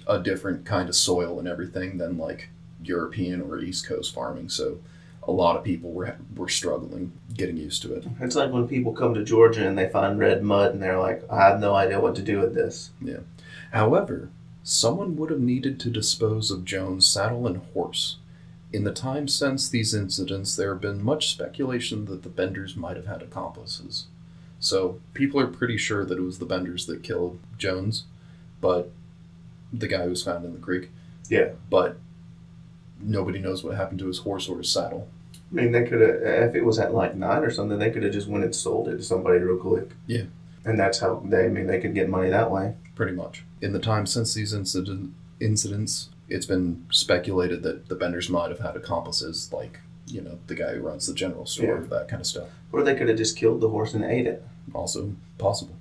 a 0.08 0.20
different 0.20 0.66
kind 0.66 0.88
of 0.88 0.96
soil 0.96 1.38
and 1.40 1.48
everything 1.50 1.98
than 1.98 2.18
like 2.18 2.50
European 2.84 3.42
or 3.42 3.60
East 3.60 3.86
Coast 3.86 4.14
farming. 4.14 4.48
So 4.50 4.78
a 5.24 5.32
lot 5.32 5.56
of 5.56 5.64
people 5.64 5.92
were 5.92 6.18
were 6.36 6.50
struggling 6.50 7.12
getting 7.34 7.58
used 7.58 7.82
to 7.84 7.94
it. 7.94 8.06
It's 8.20 8.36
like 8.36 8.52
when 8.52 8.68
people 8.68 8.94
come 8.94 9.14
to 9.14 9.24
Georgia 9.24 9.68
and 9.68 9.78
they 9.78 9.88
find 9.88 10.20
red 10.20 10.44
mud 10.44 10.74
and 10.74 10.82
they're 10.82 11.00
like, 11.00 11.24
I 11.30 11.48
have 11.48 11.60
no 11.60 11.76
idea 11.76 12.00
what 12.00 12.16
to 12.16 12.22
do 12.22 12.40
with 12.40 12.54
this. 12.54 12.92
Yeah. 13.02 13.20
However, 13.72 14.30
someone 14.64 15.16
would 15.16 15.30
have 15.30 15.40
needed 15.40 15.80
to 15.80 15.90
dispose 15.90 16.52
of 16.52 16.66
Jones' 16.66 17.08
saddle 17.08 17.48
and 17.48 17.58
horse. 17.74 18.18
In 18.74 18.84
the 18.84 18.94
time 18.94 19.28
since 19.28 19.70
these 19.70 19.94
incidents, 19.94 20.56
there 20.56 20.74
have 20.74 20.82
been 20.82 21.04
much 21.04 21.32
speculation 21.32 22.06
that 22.06 22.24
the 22.24 22.30
Benders 22.30 22.76
might 22.76 22.96
have 22.96 23.08
had 23.08 23.22
accomplices. 23.22 24.08
So 24.60 25.02
people 25.14 25.40
are 25.40 25.48
pretty 25.48 25.78
sure 25.78 26.06
that 26.06 26.18
it 26.18 26.24
was 26.24 26.40
the 26.40 26.46
Benders 26.46 26.86
that 26.86 27.04
killed 27.04 27.40
Jones, 27.58 28.04
but 28.62 28.92
the 29.74 29.88
guy 29.88 30.04
who 30.04 30.10
was 30.10 30.24
found 30.24 30.46
in 30.46 30.54
the 30.54 30.60
creek. 30.60 30.90
Yeah. 31.30 31.52
But 31.70 31.98
nobody 33.04 33.40
knows 33.40 33.64
what 33.64 33.76
happened 33.76 34.00
to 34.00 34.08
his 34.08 34.20
horse 34.20 34.48
or 34.50 34.58
his 34.58 34.72
saddle. 34.72 35.08
I 35.52 35.56
mean, 35.56 35.72
they 35.72 35.84
could 35.84 36.02
have, 36.02 36.50
if 36.50 36.56
it 36.56 36.64
was 36.64 36.80
at 36.80 36.94
like 36.94 37.16
nine 37.16 37.44
or 37.44 37.52
something, 37.52 37.78
they 37.78 37.90
could 37.92 38.04
have 38.04 38.14
just 38.14 38.28
went 38.28 38.44
and 38.46 38.56
sold 38.56 38.88
it 38.88 38.98
to 38.98 39.04
somebody 39.04 39.40
real 39.40 39.58
quick. 39.58 39.90
Yeah. 40.08 40.24
And 40.64 40.80
that's 40.80 41.00
how 41.00 41.22
they, 41.26 41.46
I 41.46 41.50
mean, 41.50 41.68
they 41.68 41.80
could 41.80 41.94
get 41.94 42.08
money 42.08 42.30
that 42.30 42.52
way. 42.52 42.76
Pretty 42.96 43.12
much. 43.14 43.44
In 43.62 43.74
the 43.74 43.80
time 43.80 44.06
since 44.06 44.34
these 44.34 44.54
incident, 44.54 45.14
incidents, 45.40 46.10
it's 46.30 46.46
been 46.46 46.86
speculated 46.92 47.64
that 47.64 47.90
the 47.90 47.96
Benders 47.96 48.30
might 48.30 48.50
have 48.50 48.60
had 48.60 48.76
accomplices, 48.76 49.52
like, 49.52 49.80
you 50.08 50.22
know, 50.22 50.40
the 50.48 50.56
guy 50.56 50.74
who 50.76 50.82
runs 50.82 51.08
the 51.08 51.14
general 51.14 51.46
store, 51.46 51.80
Yeah. 51.82 51.88
that 51.98 52.08
kind 52.08 52.22
of 52.22 52.28
stuff. 52.28 52.48
Or 52.72 52.84
they 52.84 52.96
could 52.96 53.10
have 53.10 53.18
just 53.18 53.36
killed 53.38 53.60
the 53.60 53.70
horse 53.70 53.94
and 53.94 54.06
ate 54.06 54.28
it. 54.28 54.46
Also 54.74 55.16
possible. 55.38 55.76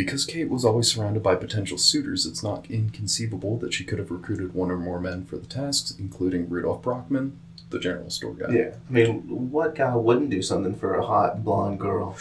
Because 0.00 0.24
Kate 0.24 0.48
was 0.48 0.64
always 0.64 0.90
surrounded 0.90 1.22
by 1.22 1.34
potential 1.34 1.76
suitors, 1.76 2.24
it's 2.24 2.42
not 2.42 2.70
inconceivable 2.70 3.58
that 3.58 3.74
she 3.74 3.84
could 3.84 3.98
have 3.98 4.10
recruited 4.10 4.54
one 4.54 4.70
or 4.70 4.78
more 4.78 4.98
men 4.98 5.26
for 5.26 5.36
the 5.36 5.46
tasks, 5.46 5.92
including 5.98 6.48
Rudolf 6.48 6.80
Brockman, 6.80 7.38
the 7.68 7.78
general 7.78 8.08
store 8.08 8.32
guy. 8.32 8.50
Yeah. 8.50 8.74
I 8.88 8.92
mean, 8.92 9.50
what 9.50 9.74
guy 9.74 9.94
wouldn't 9.94 10.30
do 10.30 10.40
something 10.40 10.74
for 10.74 10.94
a 10.94 11.04
hot 11.04 11.44
blonde 11.44 11.80
girl? 11.80 12.16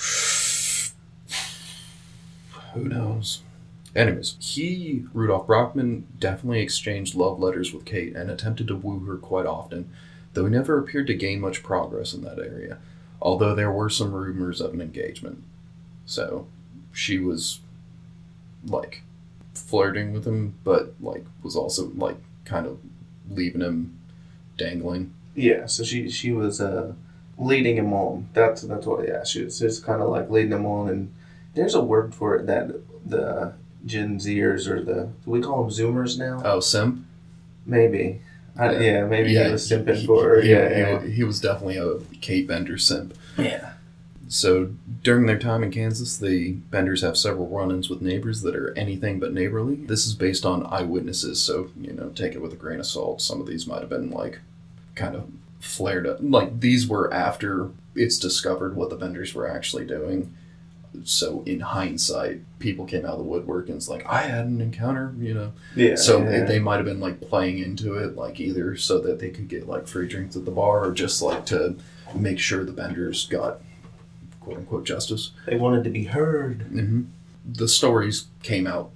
Who 2.73 2.83
knows? 2.83 3.43
Anyways, 3.95 4.35
he, 4.41 5.05
Rudolf 5.13 5.47
Brockman, 5.47 6.05
definitely 6.19 6.59
exchanged 6.59 7.15
love 7.15 7.39
letters 7.39 7.73
with 7.73 7.85
Kate 7.85 8.13
and 8.13 8.29
attempted 8.29 8.67
to 8.67 8.75
woo 8.75 9.05
her 9.05 9.15
quite 9.15 9.45
often, 9.45 9.89
though 10.33 10.43
he 10.43 10.51
never 10.51 10.77
appeared 10.77 11.07
to 11.07 11.13
gain 11.13 11.39
much 11.39 11.63
progress 11.63 12.13
in 12.13 12.23
that 12.23 12.39
area, 12.39 12.79
although 13.21 13.55
there 13.55 13.71
were 13.71 13.89
some 13.89 14.11
rumors 14.11 14.59
of 14.59 14.73
an 14.73 14.81
engagement. 14.81 15.45
So, 16.05 16.47
she 16.91 17.19
was, 17.19 17.61
like, 18.65 19.01
flirting 19.53 20.13
with 20.13 20.25
him, 20.25 20.55
but, 20.63 20.93
like, 21.01 21.25
was 21.43 21.55
also, 21.55 21.91
like, 21.95 22.17
kind 22.45 22.65
of 22.65 22.79
leaving 23.29 23.61
him 23.61 23.97
dangling. 24.57 25.13
Yeah. 25.35 25.67
So 25.67 25.83
she 25.83 26.09
she 26.09 26.31
was 26.31 26.59
uh, 26.59 26.93
leading 27.37 27.77
him 27.77 27.93
on. 27.93 28.27
That's 28.33 28.63
that's 28.63 28.85
what. 28.85 29.07
Yeah. 29.07 29.23
She 29.23 29.43
was 29.43 29.59
just 29.59 29.85
kind 29.85 30.01
of 30.01 30.09
like 30.09 30.29
leading 30.29 30.51
him 30.51 30.65
on, 30.65 30.89
and 30.89 31.13
there's 31.53 31.75
a 31.75 31.81
word 31.81 32.13
for 32.13 32.35
it 32.35 32.47
that 32.47 32.71
the 33.05 33.53
Gen 33.85 34.17
Zers 34.17 34.67
or 34.67 34.83
the 34.83 35.09
do 35.23 35.31
we 35.31 35.39
call 35.41 35.63
them 35.63 35.71
Zoomers 35.71 36.17
now? 36.17 36.41
Oh, 36.43 36.59
simp? 36.59 37.05
Maybe. 37.65 38.21
I, 38.57 38.71
Yeah. 38.73 38.79
yeah. 38.79 39.05
Maybe 39.05 39.29
he 39.29 39.49
was 39.51 39.69
simping 39.69 39.95
he- 39.95 40.05
for 40.07 40.23
her. 40.27 40.41
he- 40.41 40.49
yeah. 40.49 40.69
he- 40.73 40.79
yeah. 40.79 41.01
he 41.15 41.23
was 41.23 41.39
definitely 41.39 41.77
a 41.77 41.99
Kate 42.19 42.47
Bender 42.47 42.77
simp. 42.77 43.13
Yeah. 43.37 43.73
So 44.29 44.69
during 45.03 45.25
their 45.25 45.39
time 45.39 45.63
in 45.63 45.71
Kansas, 45.71 46.17
the 46.17 46.51
Benders 46.51 47.01
have 47.01 47.17
several 47.17 47.47
run-ins 47.47 47.89
with 47.89 47.99
neighbors 47.99 48.43
that 48.43 48.55
are 48.55 48.77
anything 48.77 49.19
but 49.19 49.33
neighborly. 49.33 49.75
This 49.75 50.05
is 50.05 50.13
based 50.13 50.45
on 50.45 50.67
eyewitnesses, 50.67 51.41
so 51.41 51.71
you 51.81 51.93
know, 51.93 52.09
take 52.09 52.35
it 52.35 52.41
with 52.41 52.53
a 52.53 52.55
grain 52.55 52.79
of 52.79 52.85
salt. 52.85 53.21
Some 53.21 53.41
of 53.41 53.47
these 53.47 53.65
might 53.65 53.81
have 53.81 53.89
been 53.89 54.11
like 54.11 54.39
kind 54.93 55.15
of 55.15 55.29
flared 55.59 56.05
up. 56.05 56.19
Like 56.21 56.59
these 56.59 56.87
were 56.87 57.11
after 57.11 57.71
it's 57.95 58.19
discovered 58.19 58.75
what 58.75 58.91
the 58.91 58.95
Benders 58.95 59.33
were 59.33 59.49
actually 59.49 59.85
doing. 59.85 60.31
So 61.03 61.43
in 61.47 61.61
hindsight, 61.61 62.41
people 62.59 62.85
came 62.85 63.05
out 63.05 63.13
of 63.13 63.19
the 63.19 63.23
woodwork 63.23 63.67
and 63.67 63.77
it's 63.77 63.89
like, 63.89 64.05
I 64.05 64.23
had 64.23 64.45
an 64.45 64.61
encounter, 64.61 65.13
you 65.19 65.33
know. 65.33 65.53
Yeah. 65.75 65.95
So 65.95 66.21
yeah. 66.21 66.45
they 66.45 66.59
might 66.59 66.77
have 66.77 66.85
been 66.85 66.99
like 66.99 67.19
playing 67.21 67.59
into 67.59 67.95
it, 67.95 68.15
like 68.15 68.39
either 68.39 68.77
so 68.77 68.99
that 68.99 69.19
they 69.19 69.31
could 69.31 69.47
get 69.47 69.67
like 69.67 69.87
free 69.87 70.07
drinks 70.07 70.35
at 70.35 70.45
the 70.45 70.51
bar, 70.51 70.85
or 70.85 70.91
just 70.91 71.21
like 71.21 71.47
to 71.47 71.75
make 72.13 72.37
sure 72.37 72.63
the 72.63 72.71
Benders 72.71 73.25
got 73.27 73.61
quote 74.49 74.59
unquote 74.59 74.85
justice. 74.85 75.31
they 75.45 75.55
wanted 75.57 75.83
to 75.83 75.89
be 75.89 76.05
heard. 76.05 76.63
hmm 76.63 77.01
The 77.45 77.67
stories 77.67 78.27
came 78.43 78.67
out 78.67 78.91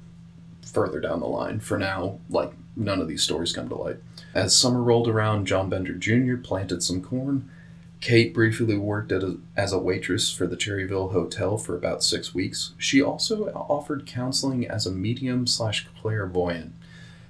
further 0.66 1.00
down 1.00 1.20
the 1.20 1.28
line. 1.28 1.60
For 1.60 1.78
now, 1.78 2.20
like 2.30 2.54
none 2.76 3.00
of 3.00 3.08
these 3.08 3.22
stories 3.24 3.54
come 3.54 3.70
to 3.70 3.76
light. 3.76 3.98
As 4.34 4.56
summer 4.56 4.82
rolled 4.82 5.08
around, 5.08 5.46
John 5.46 5.70
Bender 5.70 5.94
Jr. 5.94 6.38
planted 6.38 6.82
some 6.82 7.02
corn. 7.02 7.50
Kate 8.02 8.34
briefly 8.34 8.76
worked 8.76 9.12
at 9.12 9.24
a, 9.24 9.38
as 9.56 9.72
a 9.72 9.80
waitress 9.80 10.30
for 10.32 10.46
the 10.46 10.58
Cherryvale 10.58 11.13
Hotel 11.13 11.58
for 11.58 11.76
about 11.76 12.04
six 12.04 12.34
weeks. 12.34 12.74
She 12.78 13.02
also 13.02 13.48
offered 13.54 14.06
counseling 14.06 14.68
as 14.68 14.86
a 14.86 14.92
medium 14.92 15.48
slash 15.48 15.88
clairvoyant. 16.02 16.74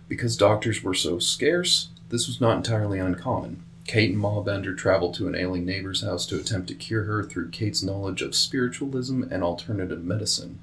Because 0.08 0.36
doctors 0.36 0.82
were 0.82 0.96
so 0.96 1.20
scarce, 1.20 1.90
this 2.10 2.28
was 2.28 2.42
not 2.42 2.58
entirely 2.58 2.98
uncommon. 2.98 3.64
Kate 3.86 4.12
and 4.12 4.20
Ma 4.20 4.42
Bender 4.42 4.74
traveled 4.74 5.14
to 5.16 5.28
an 5.28 5.36
ailing 5.36 5.66
neighbor's 5.66 6.02
house 6.02 6.26
to 6.28 6.38
attempt 6.38 6.68
to 6.70 6.76
cure 6.76 7.04
her 7.04 7.24
through 7.24 7.50
Kate's 7.50 7.84
knowledge 7.84 8.22
of 8.22 8.36
spiritualism 8.36 9.24
and 9.24 9.44
alternative 9.44 10.04
medicine. 10.04 10.60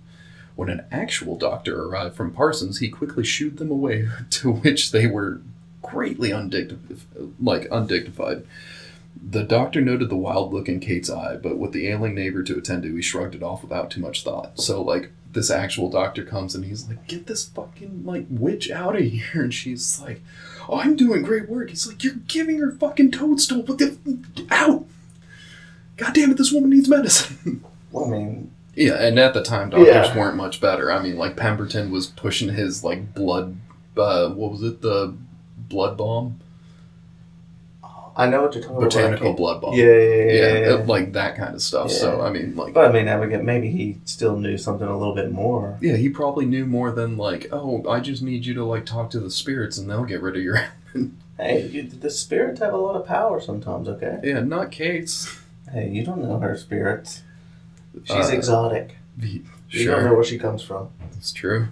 When 0.57 0.69
an 0.69 0.85
actual 0.91 1.37
doctor 1.37 1.83
arrived 1.83 2.17
from 2.17 2.33
Parsons, 2.33 2.79
he 2.79 2.89
quickly 2.89 3.25
shooed 3.25 3.59
them 3.59 3.71
away, 3.71 4.09
to 4.31 4.53
which 4.53 4.93
they 4.93 5.07
were 5.07 5.41
greatly 5.83 6.31
undignified. 6.31 6.99
Like 7.41 7.69
undignified. 7.71 8.47
The 9.23 9.43
doctor 9.43 9.81
noted 9.81 10.09
the 10.09 10.17
wild 10.17 10.53
look 10.53 10.69
in 10.69 10.81
Kate's 10.81 11.11
eye, 11.11 11.37
but 11.37 11.59
with 11.59 11.73
the 11.73 11.89
ailing 11.89 12.15
neighbor 12.15 12.43
to 12.43 12.57
attend 12.57 12.85
to, 12.85 12.95
he 12.95 13.03
shrugged 13.03 13.35
it 13.35 13.43
off 13.43 13.63
without 13.63 13.91
too 13.91 14.01
much 14.01 14.25
thought. 14.25 14.59
So, 14.61 14.81
like, 14.83 15.11
this 15.33 15.51
actual 15.51 15.89
doctor 15.91 16.25
comes 16.25 16.55
and 16.55 16.65
he's 16.65 16.89
like, 16.89 17.07
"Get 17.07 17.27
this 17.27 17.45
fucking 17.49 18.05
like 18.05 18.27
witch 18.29 18.71
out 18.71 18.97
of 18.97 19.03
here," 19.03 19.23
and 19.43 19.55
she's 19.55 20.01
like, 20.01 20.23
"Oh, 20.69 20.79
I'm 20.81 20.97
doing 20.97 21.23
great 21.23 21.49
work." 21.49 21.71
He's 21.71 21.87
like, 21.87 22.03
"You're 22.03 22.15
giving 22.29 22.59
her 22.59 22.73
fucking 22.73 23.11
toadstool. 23.13 23.63
What 23.63 23.79
the 23.79 23.97
out? 24.51 24.87
God 25.97 26.15
damn 26.15 26.31
it, 26.31 26.37
this 26.39 26.53
woman 26.53 26.71
needs 26.71 26.89
medicine." 26.89 27.65
Well, 27.93 28.05
I 28.05 28.09
mean, 28.19 28.53
Yeah, 28.77 28.95
and 29.05 29.19
at 29.19 29.35
the 29.35 29.43
time, 29.43 29.71
doctors 29.71 29.89
Yeah. 29.89 30.17
weren't 30.17 30.37
much 30.37 30.61
better. 30.61 30.93
I 30.93 31.03
mean, 31.03 31.17
like 31.17 31.37
Pemberton 31.37 31.91
was 31.91 32.07
pushing 32.07 32.51
his 32.55 32.85
like 32.85 33.13
blood. 33.15 33.57
Uh, 33.97 34.29
what 34.31 34.53
was 34.53 34.63
it? 34.63 34.81
The 34.81 35.13
blood 35.59 35.97
balm, 35.99 36.39
I 38.21 38.29
know 38.29 38.43
what 38.43 38.55
you're 38.55 38.63
talking 38.63 38.77
about. 38.79 38.91
botanical 38.93 39.33
blood 39.33 39.61
balm. 39.61 39.75
Yeah, 39.75 39.85
yeah, 39.87 39.93
yeah, 39.93 40.33
yeah, 40.33 40.59
yeah, 40.69 40.75
like 40.87 41.13
that 41.15 41.37
kind 41.37 41.55
of 41.55 41.63
stuff. 41.63 41.91
So 41.91 42.21
I 42.21 42.31
mean, 42.31 42.55
like, 42.57 42.75
But 42.75 42.85
I 42.89 42.93
mean, 42.93 43.09
I 43.09 43.25
get 43.27 43.45
maybe 43.45 43.71
he 43.71 43.99
still 44.05 44.37
knew 44.37 44.57
something 44.59 44.87
a 44.87 44.97
little 44.99 45.15
bit 45.15 45.33
more. 45.33 45.77
yeah, 45.81 45.97
he 45.97 46.09
probably 46.09 46.45
knew 46.47 46.67
more 46.67 46.91
than 46.93 47.17
like, 47.17 47.49
oh, 47.53 47.87
I 47.89 48.01
just 48.01 48.23
need 48.23 48.45
you 48.47 48.55
to 48.55 48.65
like 48.65 48.85
talk 48.87 49.11
to 49.11 49.21
the 49.21 49.31
spirits 49.31 49.79
and 49.79 49.89
they'll 49.89 50.05
get 50.05 50.21
rid 50.23 50.37
of 50.37 50.43
your. 50.43 50.59
Hey, 51.39 51.69
you, 51.69 51.85
the 51.85 52.11
spirits 52.11 52.61
have 52.61 52.75
a 52.75 52.77
lot 52.77 52.97
of 52.97 53.07
power 53.07 53.41
sometimes. 53.41 53.89
Okay. 53.89 54.19
yeah, 54.23 54.41
not 54.41 54.71
Kate's. 54.71 55.39
Hey, 55.73 55.89
you 55.89 56.05
don't 56.05 56.23
know 56.23 56.39
her 56.39 56.55
spirits. 56.55 57.23
She's 58.05 58.29
Uh, 58.29 58.33
exotic. 58.35 58.99
The- 59.17 59.43
You 59.71 59.87
don't 59.87 60.05
know 60.05 60.13
where 60.15 60.23
she 60.25 60.39
comes 60.39 60.63
from. 60.63 60.91
it's 61.17 61.33
true. 61.33 61.69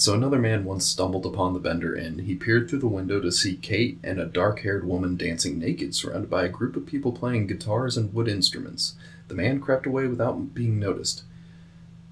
So 0.00 0.14
another 0.14 0.38
man 0.38 0.64
once 0.64 0.86
stumbled 0.86 1.26
upon 1.26 1.52
the 1.52 1.60
Bender 1.60 1.94
Inn. 1.94 2.20
He 2.20 2.34
peered 2.34 2.70
through 2.70 2.78
the 2.78 2.86
window 2.86 3.20
to 3.20 3.30
see 3.30 3.56
Kate 3.56 3.98
and 4.02 4.18
a 4.18 4.24
dark-haired 4.24 4.86
woman 4.86 5.14
dancing 5.14 5.58
naked, 5.58 5.94
surrounded 5.94 6.30
by 6.30 6.46
a 6.46 6.48
group 6.48 6.74
of 6.74 6.86
people 6.86 7.12
playing 7.12 7.48
guitars 7.48 7.98
and 7.98 8.10
wood 8.14 8.26
instruments. 8.26 8.94
The 9.28 9.34
man 9.34 9.60
crept 9.60 9.84
away 9.84 10.06
without 10.06 10.54
being 10.54 10.78
noticed. 10.78 11.24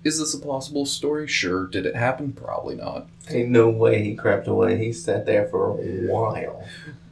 Is 0.05 0.19
this 0.19 0.35
a 0.35 0.39
plausible 0.39 0.85
story? 0.85 1.27
Sure. 1.27 1.67
Did 1.67 1.87
it 1.87 1.97
happen? 1.97 2.35
Probably 2.35 2.75
not. 2.75 3.09
Ain't 3.31 3.49
no 3.49 3.71
way 3.71 4.03
he 4.05 4.15
crept 4.15 4.49
away. 4.49 4.77
He 4.77 4.93
sat 4.93 5.25
there 5.25 5.47
for 5.49 5.71
a 5.71 5.73
while. 6.13 6.63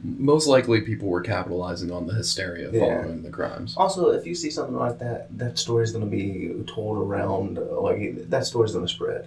Most 0.03 0.45
likely, 0.45 0.81
people 0.81 1.07
were 1.07 1.21
capitalizing 1.21 1.91
on 1.91 2.05
the 2.05 2.13
hysteria 2.13 2.69
Yeah. 2.71 3.01
following 3.01 3.23
the 3.23 3.31
crimes. 3.31 3.73
Also, 3.77 4.11
if 4.11 4.27
you 4.27 4.35
see 4.35 4.51
something 4.51 4.75
like 4.75 4.99
that, 4.99 5.35
that 5.39 5.57
story's 5.57 5.91
gonna 5.91 6.05
be 6.05 6.53
told 6.67 6.99
around. 6.99 7.57
uh, 7.57 7.81
Like 7.81 8.29
that 8.29 8.45
story's 8.45 8.73
gonna 8.73 8.87
spread. 8.87 9.25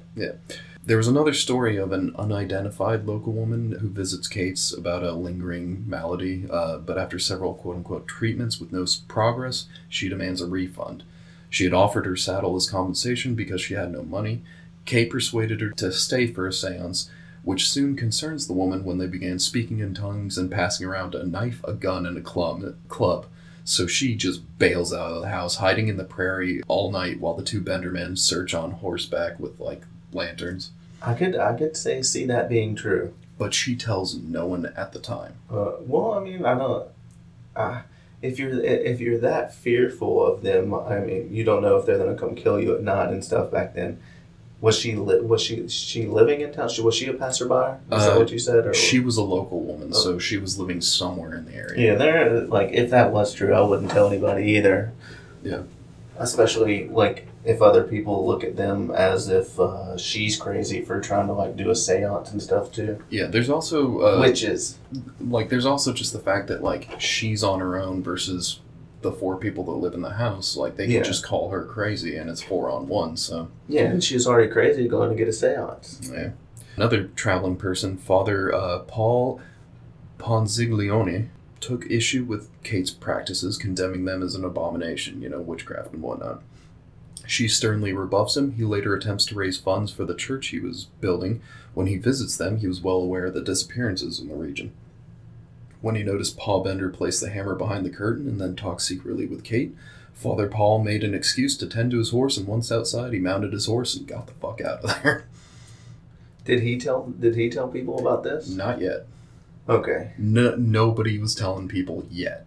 There 0.82 0.96
was 0.96 1.08
another 1.08 1.34
story 1.34 1.76
of 1.76 1.92
an 1.92 2.14
unidentified 2.16 3.06
local 3.06 3.34
woman 3.34 3.72
who 3.72 3.88
visits 3.90 4.26
Kate's 4.26 4.72
about 4.72 5.04
a 5.04 5.12
lingering 5.12 5.84
malady, 5.86 6.46
uh, 6.50 6.78
but 6.78 6.96
after 6.96 7.18
several 7.18 7.52
quote 7.52 7.76
unquote 7.76 8.08
treatments 8.08 8.58
with 8.58 8.72
no 8.72 8.86
progress, 9.06 9.66
she 9.90 10.08
demands 10.08 10.40
a 10.40 10.46
refund. 10.46 11.02
She 11.50 11.64
had 11.64 11.74
offered 11.74 12.06
her 12.06 12.16
saddle 12.16 12.56
as 12.56 12.70
compensation 12.70 13.34
because 13.34 13.60
she 13.60 13.74
had 13.74 13.92
no 13.92 14.02
money. 14.02 14.42
Kate 14.86 15.10
persuaded 15.10 15.60
her 15.60 15.68
to 15.68 15.92
stay 15.92 16.26
for 16.26 16.46
a 16.46 16.52
seance, 16.52 17.10
which 17.42 17.68
soon 17.68 17.94
concerns 17.94 18.46
the 18.46 18.54
woman 18.54 18.82
when 18.82 18.96
they 18.96 19.06
began 19.06 19.38
speaking 19.38 19.80
in 19.80 19.92
tongues 19.92 20.38
and 20.38 20.50
passing 20.50 20.86
around 20.86 21.14
a 21.14 21.26
knife, 21.26 21.60
a 21.62 21.74
gun, 21.74 22.06
and 22.06 22.16
a 22.16 22.22
club. 22.22 22.74
club. 22.88 23.26
So 23.64 23.86
she 23.86 24.14
just 24.14 24.58
bails 24.58 24.94
out 24.94 25.12
of 25.12 25.20
the 25.20 25.28
house, 25.28 25.56
hiding 25.56 25.88
in 25.88 25.98
the 25.98 26.04
prairie 26.04 26.62
all 26.68 26.90
night 26.90 27.20
while 27.20 27.34
the 27.34 27.44
two 27.44 27.60
Bender 27.60 27.90
men 27.90 28.16
search 28.16 28.54
on 28.54 28.70
horseback 28.70 29.38
with 29.38 29.60
like 29.60 29.82
lanterns. 30.12 30.70
I 31.02 31.14
could 31.14 31.36
I 31.36 31.56
could 31.56 31.76
say 31.76 32.02
see 32.02 32.24
that 32.26 32.48
being 32.48 32.74
true. 32.74 33.14
but 33.38 33.54
she 33.54 33.74
tells 33.74 34.16
no 34.16 34.46
one 34.46 34.66
at 34.76 34.92
the 34.92 34.98
time. 34.98 35.34
Uh, 35.50 35.72
well, 35.80 36.12
I 36.12 36.20
mean, 36.20 36.44
I 36.44 36.54
don't. 36.58 36.86
Uh, 37.56 37.80
if 38.22 38.38
you're 38.38 38.62
if 38.62 39.00
you're 39.00 39.18
that 39.18 39.54
fearful 39.54 40.24
of 40.26 40.42
them, 40.42 40.74
I 40.74 40.98
mean, 41.00 41.32
you 41.32 41.42
don't 41.42 41.62
know 41.62 41.76
if 41.78 41.86
they're 41.86 41.96
gonna 41.98 42.16
come 42.16 42.34
kill 42.34 42.60
you 42.60 42.74
at 42.74 42.82
night 42.82 43.08
and 43.10 43.24
stuff. 43.24 43.50
Back 43.50 43.74
then, 43.74 43.98
was 44.60 44.78
she 44.78 44.94
li- 44.94 45.20
was 45.22 45.40
she 45.40 45.66
she 45.68 46.04
living 46.06 46.42
in 46.42 46.52
town? 46.52 46.68
She, 46.68 46.82
was 46.82 46.94
she 46.94 47.06
a 47.06 47.14
passerby? 47.14 47.78
Is 47.96 48.04
that 48.04 48.12
Uh, 48.14 48.18
what 48.18 48.30
you 48.30 48.38
said? 48.38 48.66
Or 48.66 48.74
She 48.74 49.00
was 49.00 49.16
a 49.16 49.22
local 49.22 49.60
woman, 49.60 49.88
Oh. 49.94 49.96
so 49.96 50.18
she 50.18 50.36
was 50.36 50.58
living 50.58 50.82
somewhere 50.82 51.34
in 51.34 51.46
the 51.46 51.54
area. 51.54 51.92
yeah, 51.92 51.94
there. 51.98 52.40
Like, 52.42 52.72
if 52.72 52.90
that 52.90 53.10
was 53.10 53.32
true, 53.32 53.54
I 53.54 53.62
wouldn't 53.62 53.90
tell 53.90 54.06
anybody 54.06 54.44
either. 54.58 54.92
Yeah. 55.42 55.62
Especially 56.18 56.88
like 56.88 57.26
if 57.44 57.62
other 57.62 57.82
people 57.84 58.26
look 58.26 58.44
at 58.44 58.56
them 58.56 58.90
as 58.90 59.28
if 59.28 59.58
uh, 59.58 59.96
she's 59.96 60.36
crazy 60.36 60.82
for 60.82 61.00
trying 61.00 61.26
to 61.26 61.32
like 61.32 61.56
do 61.56 61.70
a 61.70 61.74
séance 61.74 62.30
and 62.32 62.42
stuff 62.42 62.70
too. 62.70 63.02
Yeah, 63.08 63.26
there's 63.26 63.48
also 63.48 64.00
uh, 64.00 64.20
Witches. 64.20 64.78
like 65.20 65.48
there's 65.48 65.64
also 65.66 65.92
just 65.92 66.12
the 66.12 66.18
fact 66.18 66.48
that 66.48 66.62
like 66.62 67.00
she's 67.00 67.42
on 67.42 67.60
her 67.60 67.78
own 67.78 68.02
versus 68.02 68.60
the 69.02 69.10
four 69.10 69.38
people 69.38 69.64
that 69.64 69.70
live 69.72 69.94
in 69.94 70.02
the 70.02 70.10
house. 70.14 70.54
Like 70.56 70.76
they 70.76 70.84
can 70.84 70.96
Yeah. 70.96 71.02
just 71.02 71.24
call 71.24 71.48
her 71.50 71.64
crazy, 71.64 72.16
and 72.16 72.28
it's 72.28 72.42
four 72.42 72.68
on 72.68 72.88
one. 72.88 73.16
So 73.16 73.48
Yeah, 73.68 73.84
and 73.84 74.04
she 74.04 74.12
was 74.14 74.26
already 74.26 74.50
crazy 74.50 74.86
going 74.86 75.08
to 75.08 75.16
get 75.16 75.26
a 75.26 75.30
séance. 75.30 76.12
yeah. 76.12 76.32
Another 76.76 77.04
traveling 77.16 77.56
person, 77.56 77.96
Father 77.96 78.54
uh, 78.54 78.80
Paul 78.80 79.40
Ponziglione, 80.18 81.28
took 81.60 81.90
issue 81.90 82.24
with 82.24 82.48
Kate's 82.62 82.90
practices, 82.90 83.56
condemning 83.58 84.04
them 84.04 84.22
as 84.22 84.34
an 84.34 84.44
abomination. 84.44 85.20
You 85.22 85.28
know, 85.30 85.40
witchcraft 85.40 85.92
and 85.94 86.02
whatnot. 86.02 86.42
She 87.30 87.46
sternly 87.46 87.92
rebuffs 87.92 88.36
him. 88.36 88.54
He 88.54 88.64
later 88.64 88.92
attempts 88.92 89.24
to 89.26 89.36
raise 89.36 89.56
funds 89.56 89.92
for 89.92 90.04
the 90.04 90.16
church 90.16 90.48
he 90.48 90.58
was 90.58 90.86
building. 91.00 91.40
When 91.74 91.86
he 91.86 91.96
visits 91.96 92.36
them, 92.36 92.56
he 92.56 92.66
was 92.66 92.80
well 92.80 92.96
aware 92.96 93.26
of 93.26 93.34
the 93.34 93.40
disappearances 93.40 94.18
in 94.18 94.26
the 94.26 94.34
region. 94.34 94.72
When 95.80 95.94
he 95.94 96.02
noticed 96.02 96.36
Paul 96.36 96.64
Bender 96.64 96.88
place 96.88 97.20
the 97.20 97.30
hammer 97.30 97.54
behind 97.54 97.86
the 97.86 97.90
curtain 97.90 98.26
and 98.26 98.40
then 98.40 98.56
talk 98.56 98.80
secretly 98.80 99.26
with 99.26 99.44
Kate, 99.44 99.76
Father 100.12 100.48
Paul 100.48 100.82
made 100.82 101.04
an 101.04 101.14
excuse 101.14 101.56
to 101.58 101.68
tend 101.68 101.92
to 101.92 101.98
his 101.98 102.10
horse, 102.10 102.36
and 102.36 102.48
once 102.48 102.72
outside, 102.72 103.12
he 103.12 103.20
mounted 103.20 103.52
his 103.52 103.66
horse 103.66 103.94
and 103.94 104.08
got 104.08 104.26
the 104.26 104.32
fuck 104.32 104.60
out 104.60 104.82
of 104.82 105.00
there. 105.04 105.24
Did 106.44 106.64
he 106.64 106.78
tell? 106.78 107.14
Did 107.16 107.36
he 107.36 107.48
tell 107.48 107.68
people 107.68 108.00
about 108.00 108.24
this? 108.24 108.48
Not 108.48 108.80
yet. 108.80 109.06
Okay. 109.68 110.14
No, 110.18 110.56
nobody 110.56 111.16
was 111.16 111.36
telling 111.36 111.68
people 111.68 112.04
yet. 112.10 112.44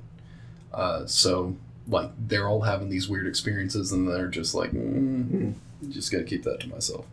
Uh, 0.74 1.06
so, 1.06 1.56
like, 1.88 2.12
they're 2.18 2.48
all 2.48 2.62
having 2.62 2.90
these 2.90 3.10
weird 3.10 3.28
experiences, 3.28 3.92
and 3.92 4.08
they're 4.08 4.28
just 4.28 4.56
like, 4.56 4.72
mm, 4.72 5.54
just 5.90 6.12
gotta 6.12 6.24
keep 6.24 6.44
that 6.44 6.60
to 6.62 6.70
myself. 6.70 7.06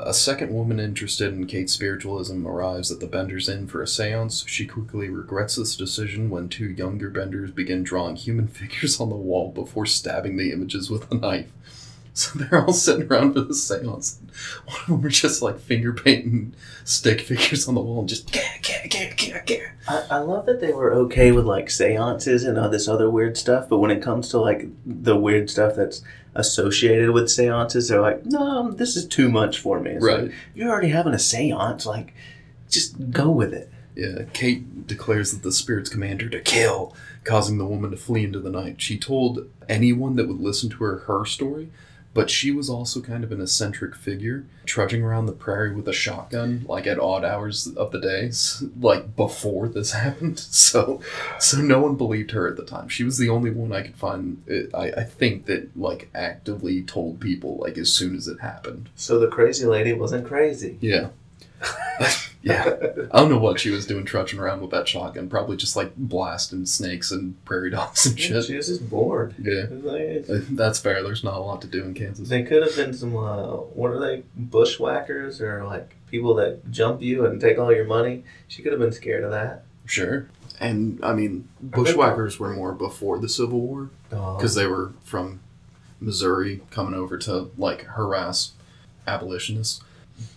A 0.00 0.14
second 0.14 0.54
woman 0.54 0.78
interested 0.78 1.32
in 1.32 1.46
Kate's 1.46 1.72
spiritualism 1.72 2.46
arrives 2.46 2.92
at 2.92 3.00
the 3.00 3.08
Benders 3.08 3.48
Inn 3.48 3.66
for 3.66 3.82
a 3.82 3.86
seance. 3.86 4.44
She 4.46 4.64
quickly 4.64 5.08
regrets 5.08 5.56
this 5.56 5.74
decision 5.74 6.30
when 6.30 6.48
two 6.48 6.70
younger 6.70 7.10
Benders 7.10 7.50
begin 7.50 7.82
drawing 7.82 8.14
human 8.14 8.46
figures 8.48 9.00
on 9.00 9.08
the 9.08 9.16
wall 9.16 9.50
before 9.50 9.86
stabbing 9.86 10.36
the 10.36 10.52
images 10.52 10.88
with 10.88 11.10
a 11.10 11.16
knife. 11.16 11.50
So 12.28 12.36
they're 12.38 12.64
all 12.64 12.72
sitting 12.72 13.06
around 13.06 13.34
for 13.34 13.42
the 13.42 13.54
seance. 13.54 14.18
One 14.66 14.76
of 14.80 14.86
them 14.88 15.06
are 15.06 15.08
just 15.08 15.40
like 15.40 15.60
finger 15.60 15.92
painting 15.92 16.52
stick 16.84 17.20
figures 17.20 17.68
on 17.68 17.74
the 17.76 17.80
wall 17.80 18.00
and 18.00 18.08
just, 18.08 18.32
gah, 18.32 18.40
gah, 18.60 18.88
gah, 18.90 19.10
gah, 19.16 19.40
gah. 19.46 19.70
I, 19.86 20.16
I 20.16 20.18
love 20.18 20.46
that 20.46 20.60
they 20.60 20.72
were 20.72 20.92
okay 20.94 21.30
with 21.30 21.44
like 21.44 21.70
seances 21.70 22.42
and 22.42 22.58
all 22.58 22.68
this 22.70 22.88
other 22.88 23.08
weird 23.08 23.36
stuff, 23.36 23.68
but 23.68 23.78
when 23.78 23.92
it 23.92 24.02
comes 24.02 24.30
to 24.30 24.38
like 24.38 24.66
the 24.84 25.16
weird 25.16 25.48
stuff 25.48 25.76
that's 25.76 26.02
associated 26.34 27.10
with 27.10 27.30
seances, 27.30 27.88
they're 27.88 28.00
like, 28.00 28.24
no, 28.26 28.70
this 28.72 28.96
is 28.96 29.06
too 29.06 29.28
much 29.30 29.58
for 29.60 29.78
me. 29.78 29.92
It's 29.92 30.04
Right. 30.04 30.22
like, 30.24 30.32
you're 30.54 30.70
already 30.70 30.88
having 30.88 31.14
a 31.14 31.18
seance, 31.20 31.86
like, 31.86 32.14
just 32.68 33.10
go 33.12 33.30
with 33.30 33.52
it. 33.54 33.70
Yeah, 33.94 34.22
Kate 34.32 34.86
declares 34.86 35.32
that 35.32 35.42
the 35.42 35.52
spirits 35.52 35.88
command 35.90 36.22
her 36.22 36.28
to 36.28 36.40
kill, 36.40 36.94
causing 37.24 37.58
the 37.58 37.64
woman 37.66 37.90
to 37.90 37.96
flee 37.96 38.24
into 38.24 38.38
the 38.40 38.50
night. 38.50 38.80
She 38.80 38.96
told 38.98 39.46
anyone 39.68 40.16
that 40.16 40.28
would 40.28 40.40
listen 40.40 40.70
to 40.70 40.76
her 40.84 40.98
her 41.00 41.24
story, 41.24 41.68
but 42.18 42.30
she 42.30 42.50
was 42.50 42.68
also 42.68 43.00
kind 43.00 43.22
of 43.22 43.30
an 43.30 43.40
eccentric 43.40 43.94
figure, 43.94 44.44
trudging 44.66 45.04
around 45.04 45.26
the 45.26 45.32
prairie 45.32 45.72
with 45.72 45.86
a 45.86 45.92
shotgun, 45.92 46.64
like 46.68 46.84
at 46.84 46.98
odd 46.98 47.24
hours 47.24 47.68
of 47.68 47.92
the 47.92 48.00
day, 48.00 48.32
like 48.80 49.14
before 49.14 49.68
this 49.68 49.92
happened. 50.04 50.40
So, 50.40 51.00
so 51.38 51.58
no 51.58 51.78
one 51.78 51.94
believed 51.94 52.32
her 52.32 52.48
at 52.48 52.56
the 52.56 52.64
time. 52.64 52.88
She 52.88 53.04
was 53.04 53.18
the 53.18 53.28
only 53.28 53.52
one 53.52 53.72
I 53.72 53.82
could 53.82 53.94
find. 53.94 54.42
uh, 54.50 54.76
I, 54.76 55.02
I 55.02 55.04
think 55.04 55.46
that 55.46 55.76
like 55.76 56.10
actively 56.12 56.82
told 56.82 57.20
people 57.20 57.56
like 57.58 57.78
as 57.78 57.92
soon 57.92 58.16
as 58.16 58.26
it 58.26 58.40
happened. 58.40 58.88
So 58.96 59.20
the 59.20 59.28
crazy 59.28 59.66
lady 59.66 59.92
wasn't 59.92 60.26
crazy. 60.26 60.76
Yeah. 60.80 61.10
yeah. 62.42 62.76
I 63.12 63.18
don't 63.18 63.30
know 63.30 63.38
what 63.38 63.58
she 63.60 63.70
was 63.70 63.86
doing 63.86 64.04
trudging 64.04 64.38
around 64.38 64.60
with 64.60 64.70
that 64.70 64.86
shotgun. 64.88 65.28
Probably 65.28 65.56
just 65.56 65.74
like 65.76 65.94
blasting 65.96 66.66
snakes 66.66 67.10
and 67.10 67.42
prairie 67.44 67.70
dogs 67.70 68.06
and 68.06 68.18
shit. 68.18 68.44
She 68.44 68.56
was 68.56 68.68
just 68.68 68.88
bored. 68.88 69.34
Yeah. 69.38 69.66
Like- 69.70 70.26
That's 70.50 70.78
fair. 70.78 71.02
There's 71.02 71.24
not 71.24 71.34
a 71.34 71.40
lot 71.40 71.60
to 71.62 71.66
do 71.68 71.82
in 71.84 71.94
Kansas. 71.94 72.28
They 72.28 72.42
could 72.44 72.62
have 72.62 72.76
been 72.76 72.94
some, 72.94 73.16
uh, 73.16 73.46
what 73.56 73.90
are 73.90 73.98
they, 74.00 74.22
bushwhackers 74.36 75.40
or 75.40 75.64
like 75.64 75.94
people 76.10 76.34
that 76.36 76.70
jump 76.70 77.02
you 77.02 77.26
and 77.26 77.40
take 77.40 77.58
all 77.58 77.72
your 77.74 77.84
money. 77.86 78.24
She 78.46 78.62
could 78.62 78.72
have 78.72 78.80
been 78.80 78.92
scared 78.92 79.24
of 79.24 79.30
that. 79.32 79.64
Sure. 79.86 80.28
And 80.60 80.98
I 81.04 81.12
mean, 81.14 81.48
bushwhackers 81.60 82.38
were 82.38 82.52
more 82.54 82.72
before 82.72 83.18
the 83.18 83.28
Civil 83.28 83.60
War 83.60 83.90
because 84.10 84.54
they 84.54 84.66
were 84.66 84.92
from 85.04 85.40
Missouri 86.00 86.62
coming 86.70 86.94
over 86.94 87.16
to 87.18 87.50
like 87.56 87.82
harass 87.82 88.52
abolitionists. 89.06 89.80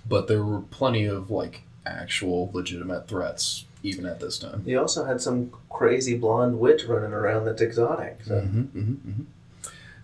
But 0.07 0.27
there 0.27 0.43
were 0.43 0.61
plenty 0.61 1.05
of 1.05 1.31
like 1.31 1.63
actual 1.85 2.49
legitimate 2.53 3.07
threats 3.07 3.65
even 3.83 4.05
at 4.05 4.19
this 4.19 4.37
time. 4.37 4.63
You 4.65 4.79
also 4.79 5.05
had 5.05 5.21
some 5.21 5.51
crazy 5.69 6.17
blonde 6.17 6.59
witch 6.59 6.85
running 6.85 7.13
around 7.13 7.45
that's 7.45 7.61
exotic. 7.61 8.19
So. 8.23 8.39
hmm 8.41 8.61
hmm 8.61 8.93
hmm 8.93 9.23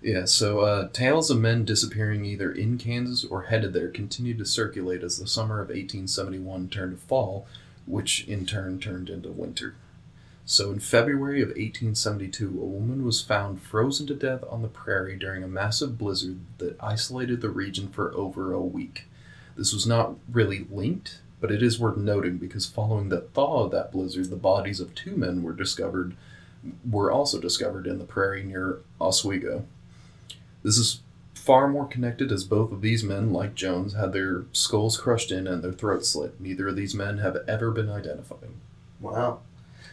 Yeah, 0.01 0.25
so 0.25 0.61
uh, 0.61 0.89
tales 0.89 1.29
of 1.29 1.39
men 1.39 1.65
disappearing 1.65 2.25
either 2.25 2.51
in 2.51 2.77
Kansas 2.77 3.23
or 3.23 3.43
headed 3.43 3.73
there 3.73 3.89
continued 3.89 4.39
to 4.39 4.45
circulate 4.45 5.03
as 5.03 5.19
the 5.19 5.27
summer 5.27 5.55
of 5.61 5.69
1871 5.69 6.69
turned 6.69 6.99
to 6.99 7.05
fall, 7.05 7.45
which 7.85 8.27
in 8.27 8.45
turn 8.45 8.79
turned 8.79 9.09
into 9.09 9.29
winter. 9.29 9.75
So 10.49 10.71
in 10.71 10.79
February 10.79 11.41
of 11.41 11.49
1872, 11.49 12.47
a 12.47 12.65
woman 12.65 13.03
was 13.03 13.21
found 13.21 13.61
frozen 13.61 14.07
to 14.07 14.15
death 14.15 14.45
on 14.49 14.61
the 14.61 14.69
prairie 14.69 15.17
during 15.17 15.43
a 15.43 15.47
massive 15.47 15.97
blizzard 15.97 16.39
that 16.59 16.81
isolated 16.81 17.41
the 17.41 17.49
region 17.49 17.89
for 17.89 18.13
over 18.13 18.53
a 18.53 18.61
week. 18.61 19.07
This 19.57 19.73
was 19.73 19.85
not 19.85 20.15
really 20.31 20.65
linked, 20.71 21.19
but 21.39 21.51
it 21.51 21.61
is 21.61 21.79
worth 21.79 21.97
noting 21.97 22.37
because 22.37 22.65
following 22.65 23.09
the 23.09 23.21
thaw 23.21 23.65
of 23.65 23.71
that 23.71 23.91
blizzard, 23.91 24.29
the 24.29 24.35
bodies 24.35 24.79
of 24.79 24.95
two 24.95 25.15
men 25.15 25.43
were 25.43 25.53
discovered 25.53 26.15
were 26.89 27.11
also 27.11 27.39
discovered 27.39 27.87
in 27.87 27.99
the 27.99 28.05
prairie 28.05 28.43
near 28.43 28.79
Oswego. 28.99 29.65
This 30.63 30.77
is 30.77 31.01
far 31.33 31.67
more 31.67 31.85
connected 31.85 32.31
as 32.31 32.43
both 32.43 32.71
of 32.71 32.81
these 32.81 33.03
men, 33.03 33.31
like 33.31 33.55
Jones, 33.55 33.93
had 33.93 34.11
their 34.11 34.45
skulls 34.51 34.97
crushed 34.97 35.31
in 35.31 35.47
and 35.47 35.63
their 35.63 35.71
throats 35.71 36.09
slit. 36.09 36.41
Neither 36.41 36.67
of 36.67 36.75
these 36.75 36.93
men 36.93 37.19
have 37.19 37.37
ever 37.47 37.71
been 37.71 37.89
identified. 37.89 38.49
Wow. 38.99 39.39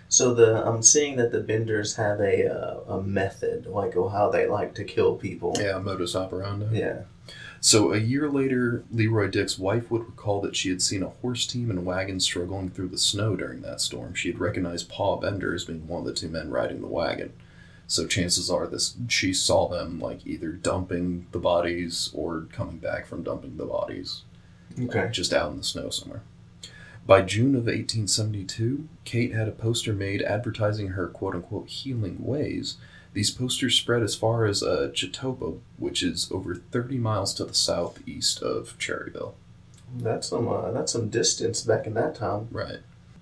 So 0.09 0.35
the 0.35 0.67
I'm 0.67 0.83
seeing 0.83 1.17
that 1.17 1.33
the 1.33 1.41
Benders 1.41 1.97
have 1.97 2.21
a 2.21 2.53
uh, 2.53 2.95
a 2.95 3.03
method, 3.03 3.67
like 3.67 3.95
how 3.95 4.31
they 4.31 4.47
like 4.47 4.75
to 4.75 4.85
kill 4.85 5.17
people. 5.17 5.57
Yeah, 5.59 5.79
modus 5.79 6.15
operandi. 6.15 6.79
Yeah. 6.79 7.03
So 7.65 7.95
a 7.95 7.99
year 7.99 8.29
later, 8.29 8.85
Leroy 8.93 9.29
Dick's 9.29 9.59
wife 9.59 9.91
would 9.91 10.05
recall 10.05 10.43
that 10.43 10.55
she 10.55 10.69
had 10.69 10.83
seen 10.83 11.03
a 11.03 11.09
horse 11.09 11.47
team 11.47 11.71
and 11.71 11.87
wagon 11.87 12.21
struggling 12.21 12.69
through 12.69 12.89
the 12.89 12.99
snow 12.99 13.37
during 13.37 13.63
that 13.63 13.81
storm. 13.81 14.13
She 14.13 14.29
had 14.29 14.39
recognized 14.39 14.91
Paul 14.91 15.17
Bender 15.17 15.55
as 15.55 15.65
being 15.65 15.89
one 15.89 16.01
of 16.01 16.07
the 16.07 16.13
two 16.13 16.29
men 16.29 16.51
riding 16.51 16.83
the 16.83 16.87
wagon. 16.87 17.33
So 17.87 18.07
chances 18.07 18.51
are 18.51 18.67
this 18.67 18.99
she 19.09 19.33
saw 19.33 19.67
them 19.67 19.99
like 19.99 20.27
either 20.27 20.53
dumping 20.53 21.27
the 21.33 21.39
bodies 21.39 22.11
or 22.13 22.49
coming 22.53 22.77
back 22.77 23.07
from 23.07 23.23
dumping 23.23 23.57
the 23.57 23.65
bodies. 23.65 24.25
Okay. 24.79 25.09
just 25.11 25.33
out 25.33 25.51
in 25.51 25.57
the 25.57 25.65
snow 25.65 25.89
somewhere. 25.89 26.21
By 27.07 27.23
June 27.23 27.55
of 27.55 27.65
1872, 27.65 28.89
Kate 29.07 29.33
had 29.33 29.49
a 29.49 29.53
poster 29.53 29.95
made 29.95 30.21
advertising 30.21 30.89
her 30.89 31.09
quote 31.09 31.35
unquote 31.35 31.71
healing 31.71 32.23
ways. 32.27 32.77
These 33.15 33.31
posters 33.31 33.77
spread 33.77 34.03
as 34.03 34.17
far 34.17 34.45
as 34.45 34.63
uh, 34.63 34.91
Chetopa, 34.93 35.61
which 35.79 36.03
is 36.03 36.29
over 36.33 36.57
30 36.57 36.99
miles 36.99 37.33
to 37.35 37.45
the 37.45 37.55
southeast 37.55 38.43
of 38.43 38.77
Cherryvale. 38.79 39.35
That's 39.97 40.29
some 40.29 40.49
uh, 40.49 40.73
that's 40.73 40.93
some 40.93 41.09
distance 41.09 41.63
back 41.63 41.87
in 41.87 41.95
that 41.95 42.17
time. 42.17 42.49
Right. 42.51 42.81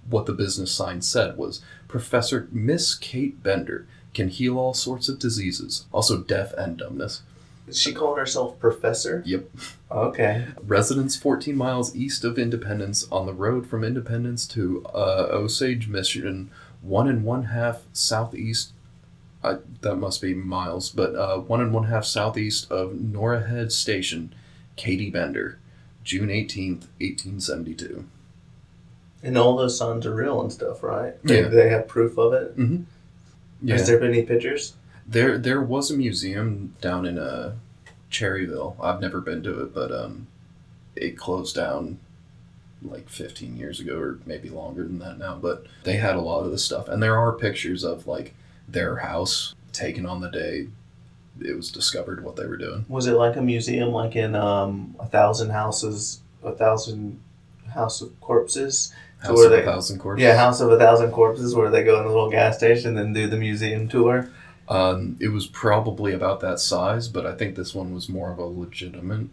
What 0.09 0.25
the 0.25 0.33
business 0.33 0.73
sign 0.73 1.03
said 1.03 1.37
was 1.37 1.61
Professor 1.87 2.49
Miss 2.51 2.95
Kate 2.95 3.43
Bender 3.43 3.87
can 4.15 4.29
heal 4.29 4.59
all 4.59 4.73
sorts 4.73 5.09
of 5.11 5.19
diseases, 5.19 5.85
also 5.93 6.19
deaf 6.23 6.53
and 6.55 6.79
dumbness. 6.79 7.23
Is 7.67 7.79
She 7.79 7.93
called 7.93 8.19
herself 8.19 8.59
Professor. 8.59 9.23
Yep. 9.27 9.45
Okay. 9.91 10.47
Residence 10.63 11.17
14 11.17 11.55
miles 11.55 11.95
east 11.95 12.25
of 12.25 12.39
Independence 12.39 13.07
on 13.13 13.27
the 13.27 13.35
road 13.35 13.67
from 13.67 13.85
Independence 13.85 14.47
to 14.49 14.85
uh, 14.87 15.29
Osage 15.31 15.89
Mission, 15.89 16.51
one 16.81 17.09
and 17.09 17.25
one 17.25 17.45
half 17.45 17.83
southeast. 17.93 18.73
Uh, 19.45 19.57
that 19.81 19.97
must 19.97 20.23
be 20.23 20.35
miles, 20.35 20.91
but 20.91 21.17
uh, 21.17 21.39
one 21.39 21.61
and 21.61 21.73
one 21.73 21.85
half 21.85 22.05
southeast 22.05 22.71
of 22.71 22.93
Norahead 22.93 23.73
Station, 23.73 24.33
Katie 24.77 25.11
Bender, 25.11 25.59
June 26.05 26.29
18th, 26.29 26.87
1872. 27.01 28.05
And 29.25 29.39
all 29.39 29.57
those 29.57 29.77
signs 29.77 30.07
are 30.07 30.15
real 30.15 30.41
and 30.41 30.53
stuff, 30.53 30.83
right? 30.83 31.15
Yeah. 31.25 31.43
They, 31.43 31.49
they 31.49 31.69
have 31.71 31.89
proof 31.89 32.19
of 32.19 32.33
it. 32.33 32.57
Mm-hmm. 32.57 32.83
Yeah. 33.63 33.77
Has 33.77 33.87
there 33.87 33.99
been 33.99 34.11
any 34.11 34.23
pictures? 34.23 34.75
There, 35.07 35.39
there 35.39 35.61
was 35.61 35.91
a 35.91 35.97
museum 35.97 36.75
down 36.81 37.07
in 37.07 37.19
uh, 37.19 37.55
Cherryvale. 38.11 38.77
I've 38.81 39.01
never 39.01 39.21
been 39.21 39.43
to 39.43 39.63
it, 39.63 39.75
but 39.75 39.93
um, 39.93 40.29
it 40.95 41.17
closed 41.17 41.55
down 41.55 41.99
like 42.85 43.09
15 43.09 43.57
years 43.57 43.81
ago, 43.81 43.99
or 43.99 44.19
maybe 44.27 44.49
longer 44.49 44.83
than 44.83 44.99
that 45.01 45.19
now. 45.19 45.37
But 45.37 45.67
they 45.85 45.97
had 45.97 46.17
a 46.17 46.21
lot 46.21 46.45
of 46.45 46.51
this 46.51 46.65
stuff, 46.65 46.89
and 46.89 47.03
there 47.03 47.17
are 47.17 47.33
pictures 47.33 47.85
of 47.85 48.07
like 48.07 48.35
their 48.69 48.97
house 48.97 49.55
taken 49.73 50.07
on 50.07 50.21
the 50.21 50.31
day 50.31 50.69
it 51.41 51.57
was 51.57 51.71
discovered 51.71 52.23
what 52.23 52.37
they 52.37 52.47
were 52.47 52.59
doing. 52.59 52.85
Was 52.89 53.07
it 53.07 53.15
like 53.15 53.37
a 53.37 53.43
museum, 53.43 53.89
like 53.91 54.17
in 54.17 54.35
um, 54.35 54.95
a 55.01 55.07
thousand 55.07 55.51
houses, 55.51 56.21
a 56.45 56.53
thousand 56.53 57.21
house 57.73 58.01
of 58.03 58.19
corpses? 58.21 58.93
House 59.19 59.39
were 59.39 59.47
of 59.47 59.53
a 59.53 59.63
Thousand 59.63 59.99
Corpses. 59.99 60.23
Yeah, 60.25 60.37
House 60.37 60.61
of 60.61 60.71
a 60.73 60.79
Thousand 60.79 61.11
Corpses, 61.13 61.55
where 61.55 61.71
they 61.71 61.85
go 61.85 61.97
in 61.99 62.03
the 62.05 62.09
little 62.11 62.31
gas 62.31 62.57
station 62.59 62.99
and 62.99 63.15
do 63.15 63.29
the 63.29 63.37
museum 63.37 63.89
tour. 63.89 64.29
Um, 64.69 65.17
it 65.21 65.29
was 65.29 65.47
probably 65.47 66.13
about 66.13 66.41
that 66.41 66.59
size, 66.59 67.09
but 67.09 67.25
I 67.25 67.35
think 67.35 67.55
this 67.57 67.73
one 67.75 67.95
was 67.95 68.09
more 68.09 68.31
of 68.33 68.39
a 68.39 68.45
legitimate 68.45 69.29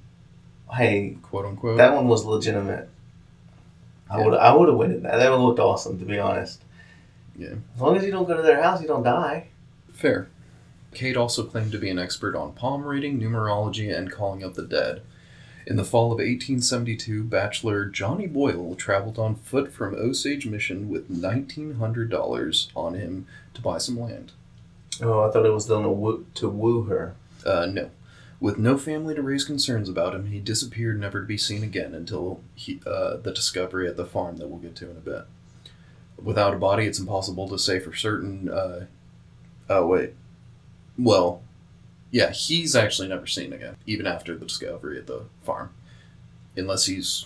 Hey, 0.71 1.17
quote 1.23 1.45
unquote. 1.45 1.77
that 1.77 1.95
one 1.95 2.07
was 2.07 2.23
legitimate. 2.23 2.87
I 4.09 4.19
Yeah. 4.19 4.25
would 4.25 4.33
I 4.35 4.55
would 4.55 4.69
have 4.69 4.77
went 4.77 4.93
in 4.93 5.03
that. 5.03 5.17
That 5.17 5.31
one 5.31 5.41
looked 5.41 5.59
awesome, 5.59 5.97
to 5.99 6.05
be 6.05 6.19
honest. 6.19 6.61
Yeah. 7.39 7.55
As 7.75 7.81
long 7.81 7.95
as 7.95 8.03
you 8.03 8.11
don't 8.11 8.27
go 8.27 8.35
to 8.35 8.43
their 8.43 8.61
house, 8.61 8.81
you 8.81 8.87
don't 8.87 9.03
die. 9.03 9.47
Fair. 9.93 10.27
Kate 10.93 11.15
also 11.15 11.43
claimed 11.43 11.71
to 11.71 11.77
be 11.77 11.89
an 11.89 11.99
expert 11.99 12.35
on 12.35 12.53
palm 12.53 12.83
reading, 12.83 13.19
numerology, 13.19 13.95
and 13.95 14.11
calling 14.11 14.43
up 14.43 14.55
the 14.55 14.63
dead. 14.63 15.01
In 15.65 15.75
the 15.75 15.85
fall 15.85 16.07
of 16.07 16.17
1872, 16.17 17.23
bachelor 17.23 17.85
Johnny 17.85 18.27
Boyle 18.27 18.75
traveled 18.75 19.19
on 19.19 19.35
foot 19.35 19.71
from 19.71 19.93
Osage 19.93 20.47
Mission 20.47 20.89
with 20.89 21.09
$1,900 21.09 22.67
on 22.75 22.93
him 22.95 23.27
to 23.53 23.61
buy 23.61 23.77
some 23.77 23.99
land. 23.99 24.31
Oh, 25.01 25.27
I 25.27 25.31
thought 25.31 25.45
it 25.45 25.53
was 25.53 25.67
done 25.67 25.83
to 25.83 25.89
woo, 25.89 26.25
to 26.35 26.49
woo 26.49 26.83
her. 26.83 27.15
Uh, 27.45 27.67
no. 27.67 27.91
With 28.39 28.57
no 28.57 28.77
family 28.77 29.13
to 29.15 29.21
raise 29.21 29.43
concerns 29.43 29.89
about 29.89 30.15
him, 30.15 30.27
he 30.27 30.39
disappeared 30.39 30.99
never 30.99 31.21
to 31.21 31.27
be 31.27 31.37
seen 31.37 31.63
again 31.63 31.93
until 31.93 32.41
he, 32.55 32.81
uh, 32.87 33.17
the 33.17 33.31
discovery 33.31 33.87
at 33.87 33.95
the 33.95 34.05
farm 34.05 34.37
that 34.37 34.47
we'll 34.47 34.59
get 34.59 34.75
to 34.77 34.89
in 34.89 34.97
a 34.97 35.01
bit. 35.01 35.25
Without 36.23 36.53
a 36.53 36.57
body, 36.57 36.85
it's 36.85 36.99
impossible 36.99 37.47
to 37.49 37.57
say 37.57 37.79
for 37.79 37.93
certain. 37.93 38.49
Uh, 38.49 38.85
oh, 39.69 39.87
wait. 39.87 40.13
Well, 40.97 41.41
yeah, 42.11 42.31
he's 42.31 42.75
actually 42.75 43.07
never 43.07 43.27
seen 43.27 43.53
again, 43.53 43.77
even 43.85 44.07
after 44.07 44.35
the 44.35 44.45
discovery 44.45 44.97
at 44.97 45.07
the 45.07 45.25
farm. 45.43 45.71
Unless 46.55 46.85
he's. 46.85 47.25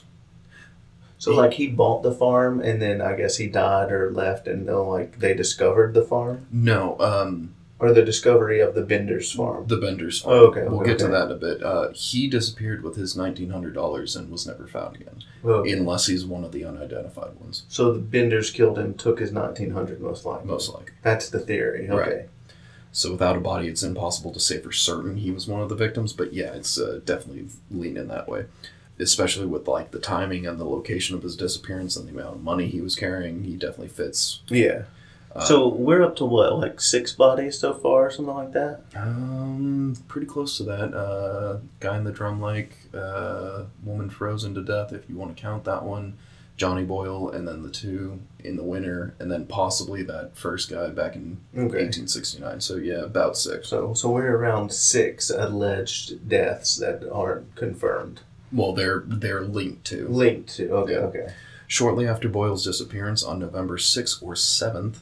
So 1.18 1.34
like 1.34 1.54
he 1.54 1.68
bought 1.68 2.04
the 2.04 2.12
farm 2.12 2.60
and 2.60 2.82
then 2.82 3.02
I 3.02 3.16
guess 3.16 3.38
he 3.38 3.48
died 3.48 3.94
or 3.94 4.12
left 4.12 4.46
and 4.46 4.68
then 4.68 4.76
like 4.76 5.20
they 5.20 5.34
discovered 5.34 5.94
the 5.94 6.02
farm 6.04 6.48
No, 6.52 7.00
um, 7.00 7.56
or 7.84 7.94
the 7.94 8.02
discovery 8.04 8.62
of 8.62 8.76
the 8.76 8.82
Bender's 8.82 9.32
farm. 9.32 9.68
the 9.68 9.78
Bender's 9.78 10.22
farm. 10.22 10.36
Oh, 10.40 10.46
okay, 10.48 10.64
We'll 10.64 10.80
okay, 10.82 10.92
get 10.92 11.00
to 11.00 11.08
that 11.10 11.26
in 11.26 11.32
a 11.32 11.36
bit. 11.36 11.62
Uh, 11.62 11.90
he 11.94 12.28
disappeared 12.28 12.82
with 12.84 12.96
his 12.96 13.16
$1,900 13.16 14.16
and 14.16 14.32
was 14.32 14.48
never 14.48 14.68
found 14.68 14.96
again, 14.96 15.24
Okay. 15.44 15.72
unless 15.72 16.08
he's 16.08 16.26
one 16.26 16.44
of 16.44 16.52
the 16.54 16.64
unidentified 16.66 17.36
ones, 17.40 17.64
So 17.68 17.92
the 17.92 18.00
Benders 18.00 18.52
killed 18.52 18.80
him, 18.80 18.94
took 18.94 19.20
his 19.20 19.32
nineteen 19.34 19.72
hundred 19.72 20.00
most 20.02 20.26
likely. 20.26 20.48
most 20.48 20.70
likely. 20.74 20.94
That's 21.02 21.30
the 21.30 21.40
theory. 21.40 21.88
Right. 21.90 22.08
Okay. 22.08 22.26
So 22.92 23.12
without 23.12 23.36
a 23.36 23.40
body, 23.40 23.68
it's 23.68 23.84
impossible 23.84 24.32
to 24.34 24.40
say 24.40 24.60
for 24.60 24.72
certain 24.72 25.18
he 25.18 25.32
was 25.32 25.48
one 25.48 25.62
of 25.62 25.70
the 25.70 25.76
victims. 25.76 26.14
But 26.14 26.32
yeah, 26.32 26.54
it's 26.54 26.80
uh, 26.80 27.02
definitely 27.04 27.48
leaning 27.72 28.08
that 28.10 28.30
way, 28.30 28.46
especially 29.00 29.48
with 29.48 29.68
like 29.68 29.92
the 29.92 30.00
timing 30.00 30.46
and 30.46 30.60
the 30.60 30.64
location 30.66 31.16
of 31.16 31.24
his 31.24 31.36
disappearance 31.36 31.96
and 31.98 32.08
the 32.08 32.12
amount 32.14 32.36
of 32.36 32.44
money 32.44 32.68
he 32.68 32.82
was 32.82 32.96
carrying. 32.96 33.44
He 33.44 33.56
definitely 33.58 33.88
fits. 33.90 34.42
Yeah. 34.48 34.84
Uh, 35.36 35.44
so 35.46 35.68
we're 35.68 36.04
up 36.04 36.16
to 36.18 36.26
what, 36.26 36.58
like 36.60 36.80
six 36.80 37.12
bodies 37.14 37.60
so 37.60 37.74
far, 37.74 38.08
or 38.08 38.12
something 38.12 38.36
like 38.36 38.52
that. 38.54 38.82
um, 38.96 39.96
pretty 40.08 40.28
close 40.28 40.58
to 40.58 40.64
that. 40.64 40.94
Uh, 40.94 41.58
guy 41.80 41.98
in 41.98 42.04
the 42.04 42.12
drum 42.12 42.40
like, 42.40 42.78
uh, 42.94 43.64
woman 43.84 44.10
frozen 44.10 44.54
to 44.56 44.62
death, 44.62 44.94
if 44.94 45.10
you 45.10 45.16
want 45.18 45.36
to 45.36 45.42
count 45.42 45.64
that 45.66 45.84
one. 45.84 46.18
Johnny 46.56 46.84
Boyle, 46.84 47.30
and 47.30 47.48
then 47.48 47.64
the 47.64 47.72
two 47.72 48.20
in 48.44 48.58
the 48.58 48.64
winter, 48.64 49.16
and 49.18 49.32
then 49.32 49.48
possibly 49.48 50.04
that 50.04 50.38
first 50.38 50.70
guy 50.70 50.88
back 50.90 51.16
in 51.16 51.40
Okay. 51.56 51.62
1869. 51.64 52.62
So 52.62 52.76
yeah, 52.76 53.02
about 53.02 53.36
six. 53.36 53.70
So 53.70 53.96
so 53.96 54.12
we're 54.12 54.36
around 54.38 54.72
six 54.72 55.32
alleged 55.32 56.30
deaths 56.30 56.78
that 56.78 57.10
aren't 57.12 57.56
confirmed, 57.56 58.22
Well, 58.52 58.74
they're 58.74 59.04
they're 59.08 59.42
linked 59.42 59.86
to. 59.86 60.08
linked 60.08 60.50
to. 60.58 60.70
Okay. 60.74 60.94
Yeah. 60.94 61.00
Okay. 61.00 61.34
Shortly 61.66 62.08
after 62.08 62.30
Boyle's 62.30 62.64
disappearance 62.64 63.24
on 63.24 63.40
November 63.40 63.78
6th 63.78 64.22
or 64.22 64.36
7th, 64.36 64.98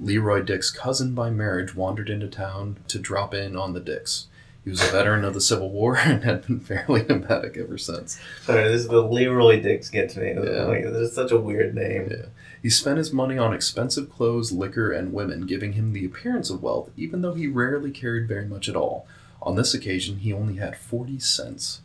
Leroy 0.00 0.42
Dick's 0.42 0.70
cousin 0.70 1.14
by 1.14 1.30
marriage 1.30 1.74
wandered 1.74 2.10
into 2.10 2.28
town 2.28 2.78
to 2.88 2.98
drop 2.98 3.32
in 3.32 3.56
on 3.56 3.72
the 3.72 3.80
Dicks. 3.80 4.26
He 4.64 4.70
was 4.70 4.82
a 4.82 4.90
veteran 4.90 5.24
of 5.24 5.32
the 5.32 5.40
Civil 5.40 5.70
War 5.70 5.96
and 6.04 6.24
had 6.24 6.46
been 6.46 6.60
fairly 6.60 7.02
nomadic 7.08 7.56
ever 7.56 7.78
since. 7.78 8.20
Sorry, 8.42 8.64
this 8.64 8.82
is 8.82 8.88
the 8.88 9.00
Leroy 9.00 9.60
Dix 9.62 9.88
get 9.88 10.10
to 10.10 10.20
me. 10.20 10.28
Yeah. 10.30 10.64
Oh 10.64 10.68
like, 10.68 10.82
this 10.82 11.10
is 11.10 11.14
such 11.14 11.30
a 11.30 11.38
weird 11.38 11.74
name. 11.74 12.08
Yeah. 12.10 12.26
He 12.62 12.68
spent 12.68 12.98
his 12.98 13.12
money 13.12 13.38
on 13.38 13.54
expensive 13.54 14.10
clothes, 14.10 14.50
liquor, 14.50 14.90
and 14.90 15.12
women, 15.12 15.46
giving 15.46 15.74
him 15.74 15.92
the 15.92 16.04
appearance 16.04 16.50
of 16.50 16.64
wealth, 16.64 16.90
even 16.96 17.22
though 17.22 17.34
he 17.34 17.46
rarely 17.46 17.92
carried 17.92 18.26
very 18.26 18.44
much 18.44 18.68
at 18.68 18.74
all. 18.74 19.06
On 19.40 19.54
this 19.54 19.72
occasion, 19.72 20.18
he 20.18 20.32
only 20.32 20.56
had 20.56 20.76
40 20.76 21.20
cents. 21.20 21.80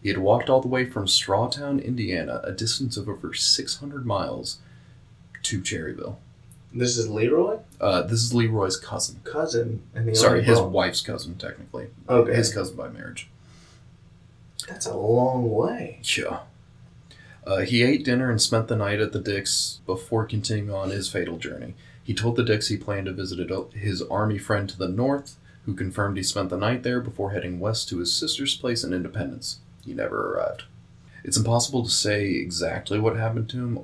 He 0.00 0.08
had 0.08 0.18
walked 0.18 0.48
all 0.48 0.60
the 0.60 0.68
way 0.68 0.88
from 0.88 1.06
Strawtown, 1.06 1.84
Indiana, 1.84 2.40
a 2.44 2.52
distance 2.52 2.96
of 2.96 3.08
over 3.08 3.34
600 3.34 4.06
miles, 4.06 4.58
to 5.42 5.60
Cherryvale. 5.60 6.16
This 6.72 6.96
is 6.96 7.08
Leroy 7.08 7.58
Uh, 7.80 8.02
this 8.02 8.22
is 8.22 8.32
Leroy's 8.32 8.76
cousin. 8.76 9.20
cousin 9.24 9.82
and 9.94 10.06
the 10.06 10.14
Sorry, 10.14 10.42
his 10.42 10.60
wife's 10.60 11.00
cousin, 11.00 11.34
technically. 11.34 11.88
Okay. 12.08 12.34
His 12.34 12.52
cousin 12.54 12.76
by 12.76 12.88
marriage. 12.88 13.28
That's 14.68 14.86
a 14.86 14.96
long 14.96 15.50
way. 15.50 16.00
Yeah. 16.16 16.40
Uh, 17.46 17.58
he 17.60 17.82
ate 17.82 18.04
dinner 18.04 18.30
and 18.30 18.40
spent 18.40 18.68
the 18.68 18.76
night 18.76 19.00
at 19.00 19.12
the 19.12 19.18
Dicks 19.18 19.80
before 19.86 20.26
continuing 20.26 20.72
on 20.72 20.90
his 20.90 21.08
fatal 21.10 21.38
journey. 21.38 21.74
He 22.02 22.14
told 22.14 22.36
the 22.36 22.44
Dicks 22.44 22.68
he 22.68 22.76
planned 22.76 23.06
to 23.06 23.12
visit 23.12 23.38
his 23.72 24.02
army 24.02 24.38
friend 24.38 24.68
to 24.68 24.78
the 24.78 24.88
north, 24.88 25.36
who 25.64 25.74
confirmed 25.74 26.16
he 26.16 26.22
spent 26.22 26.50
the 26.50 26.56
night 26.56 26.82
there 26.82 27.00
before 27.00 27.32
heading 27.32 27.58
west 27.58 27.88
to 27.88 27.98
his 27.98 28.12
sister's 28.12 28.54
place 28.56 28.84
in 28.84 28.92
Independence. 28.92 29.58
He 29.84 29.94
never 29.94 30.32
arrived. 30.34 30.64
It's 31.22 31.36
impossible 31.36 31.84
to 31.84 31.90
say 31.90 32.30
exactly 32.30 32.98
what 32.98 33.16
happened 33.16 33.48
to 33.50 33.58
him. 33.58 33.78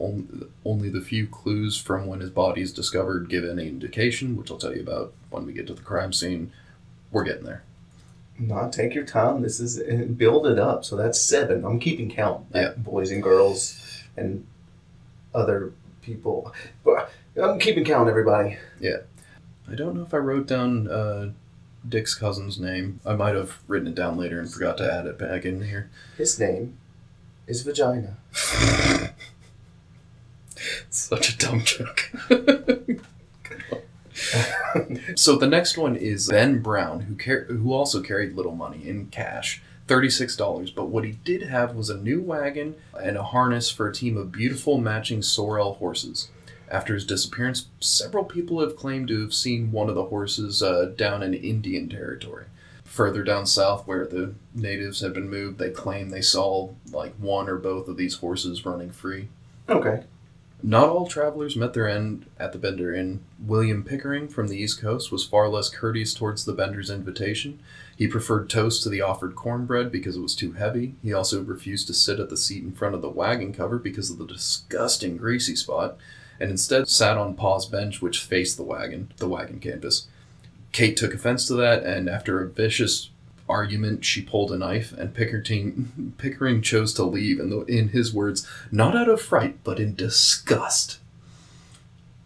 Only, 0.64 0.88
the 0.88 1.00
few 1.00 1.26
clues 1.26 1.76
from 1.76 2.06
when 2.06 2.20
his 2.20 2.30
body 2.30 2.62
is 2.62 2.72
discovered 2.72 3.28
give 3.28 3.44
any 3.44 3.68
indication, 3.68 4.36
which 4.36 4.50
I'll 4.50 4.58
tell 4.58 4.74
you 4.74 4.82
about 4.82 5.12
when 5.30 5.44
we 5.44 5.52
get 5.52 5.66
to 5.66 5.74
the 5.74 5.82
crime 5.82 6.12
scene. 6.12 6.52
We're 7.10 7.24
getting 7.24 7.44
there. 7.44 7.62
No, 8.38 8.68
take 8.70 8.94
your 8.94 9.04
time. 9.04 9.42
This 9.42 9.60
is 9.60 9.78
build 10.16 10.46
it 10.46 10.58
up. 10.58 10.84
So 10.84 10.96
that's 10.96 11.20
seven. 11.20 11.64
I'm 11.64 11.78
keeping 11.78 12.10
count. 12.10 12.46
Yeah. 12.54 12.72
Boys 12.76 13.10
and 13.10 13.22
girls 13.22 14.02
and 14.16 14.46
other 15.34 15.72
people. 16.02 16.52
I'm 17.40 17.58
keeping 17.58 17.84
count, 17.84 18.08
everybody. 18.08 18.58
Yeah. 18.80 18.98
I 19.70 19.74
don't 19.74 19.94
know 19.94 20.02
if 20.02 20.14
I 20.14 20.18
wrote 20.18 20.46
down 20.46 20.88
uh, 20.88 21.30
Dick's 21.88 22.14
cousin's 22.14 22.58
name. 22.58 23.00
I 23.04 23.14
might 23.14 23.34
have 23.34 23.58
written 23.66 23.88
it 23.88 23.94
down 23.94 24.16
later 24.16 24.40
and 24.40 24.50
forgot 24.50 24.78
to 24.78 24.92
add 24.92 25.06
it 25.06 25.18
back 25.18 25.44
in 25.44 25.62
here. 25.62 25.90
His 26.16 26.38
name 26.38 26.76
is 27.46 27.62
Vagina. 27.62 28.16
Such 30.90 31.30
a 31.30 31.38
dumb 31.38 31.62
joke. 31.62 32.10
so 35.14 35.36
the 35.36 35.46
next 35.46 35.78
one 35.78 35.96
is 35.96 36.28
Ben 36.28 36.60
Brown, 36.60 37.00
who 37.02 37.16
car- 37.16 37.44
who 37.44 37.72
also 37.72 38.02
carried 38.02 38.34
little 38.34 38.54
money 38.54 38.88
in 38.88 39.06
cash, 39.06 39.62
thirty-six 39.86 40.36
dollars. 40.36 40.70
But 40.70 40.88
what 40.88 41.04
he 41.04 41.12
did 41.24 41.42
have 41.42 41.76
was 41.76 41.90
a 41.90 41.96
new 41.96 42.22
wagon 42.22 42.74
and 43.00 43.16
a 43.16 43.22
harness 43.22 43.70
for 43.70 43.88
a 43.88 43.94
team 43.94 44.16
of 44.16 44.32
beautiful 44.32 44.78
matching 44.78 45.22
sorrel 45.22 45.74
horses. 45.74 46.28
After 46.68 46.94
his 46.94 47.06
disappearance, 47.06 47.68
several 47.78 48.24
people 48.24 48.60
have 48.60 48.76
claimed 48.76 49.06
to 49.08 49.20
have 49.20 49.34
seen 49.34 49.70
one 49.70 49.88
of 49.88 49.94
the 49.94 50.06
horses 50.06 50.62
uh, 50.62 50.86
down 50.96 51.22
in 51.22 51.32
Indian 51.32 51.88
territory. 51.88 52.46
Further 52.96 53.22
down 53.22 53.44
south, 53.44 53.86
where 53.86 54.06
the 54.06 54.32
natives 54.54 55.00
had 55.00 55.12
been 55.12 55.28
moved, 55.28 55.58
they 55.58 55.68
claim 55.68 56.08
they 56.08 56.22
saw 56.22 56.70
like 56.90 57.14
one 57.16 57.46
or 57.46 57.56
both 57.56 57.88
of 57.88 57.98
these 57.98 58.14
horses 58.14 58.64
running 58.64 58.90
free. 58.90 59.28
Okay. 59.68 60.04
Not 60.62 60.88
all 60.88 61.06
travelers 61.06 61.56
met 61.56 61.74
their 61.74 61.86
end 61.86 62.24
at 62.40 62.52
the 62.52 62.58
Bender 62.58 62.94
Inn. 62.94 63.20
William 63.38 63.84
Pickering 63.84 64.28
from 64.28 64.48
the 64.48 64.56
East 64.56 64.80
Coast 64.80 65.12
was 65.12 65.26
far 65.26 65.46
less 65.50 65.68
courteous 65.68 66.14
towards 66.14 66.46
the 66.46 66.54
Bender's 66.54 66.88
invitation. 66.88 67.60
He 67.94 68.08
preferred 68.08 68.48
toast 68.48 68.82
to 68.84 68.88
the 68.88 69.02
offered 69.02 69.34
cornbread 69.34 69.92
because 69.92 70.16
it 70.16 70.22
was 70.22 70.34
too 70.34 70.52
heavy. 70.52 70.94
He 71.02 71.12
also 71.12 71.42
refused 71.42 71.88
to 71.88 71.92
sit 71.92 72.18
at 72.18 72.30
the 72.30 72.36
seat 72.38 72.64
in 72.64 72.72
front 72.72 72.94
of 72.94 73.02
the 73.02 73.10
wagon 73.10 73.52
cover 73.52 73.78
because 73.78 74.10
of 74.10 74.16
the 74.16 74.26
disgusting 74.26 75.18
greasy 75.18 75.54
spot, 75.54 75.98
and 76.40 76.50
instead 76.50 76.88
sat 76.88 77.18
on 77.18 77.36
Pa's 77.36 77.66
bench, 77.66 78.00
which 78.00 78.20
faced 78.20 78.56
the 78.56 78.62
wagon, 78.64 79.12
the 79.18 79.28
wagon 79.28 79.60
canvas. 79.60 80.08
Kate 80.76 80.94
took 80.94 81.14
offense 81.14 81.46
to 81.46 81.54
that, 81.54 81.84
and 81.84 82.06
after 82.06 82.42
a 82.42 82.46
vicious 82.46 83.08
argument, 83.48 84.04
she 84.04 84.20
pulled 84.20 84.52
a 84.52 84.58
knife, 84.58 84.92
and 84.92 85.14
Pickering, 85.14 86.12
Pickering 86.18 86.60
chose 86.60 86.92
to 86.94 87.02
leave, 87.02 87.40
in, 87.40 87.48
the, 87.48 87.60
in 87.60 87.88
his 87.88 88.12
words, 88.12 88.46
not 88.70 88.94
out 88.94 89.08
of 89.08 89.22
fright, 89.22 89.64
but 89.64 89.80
in 89.80 89.94
disgust. 89.94 90.98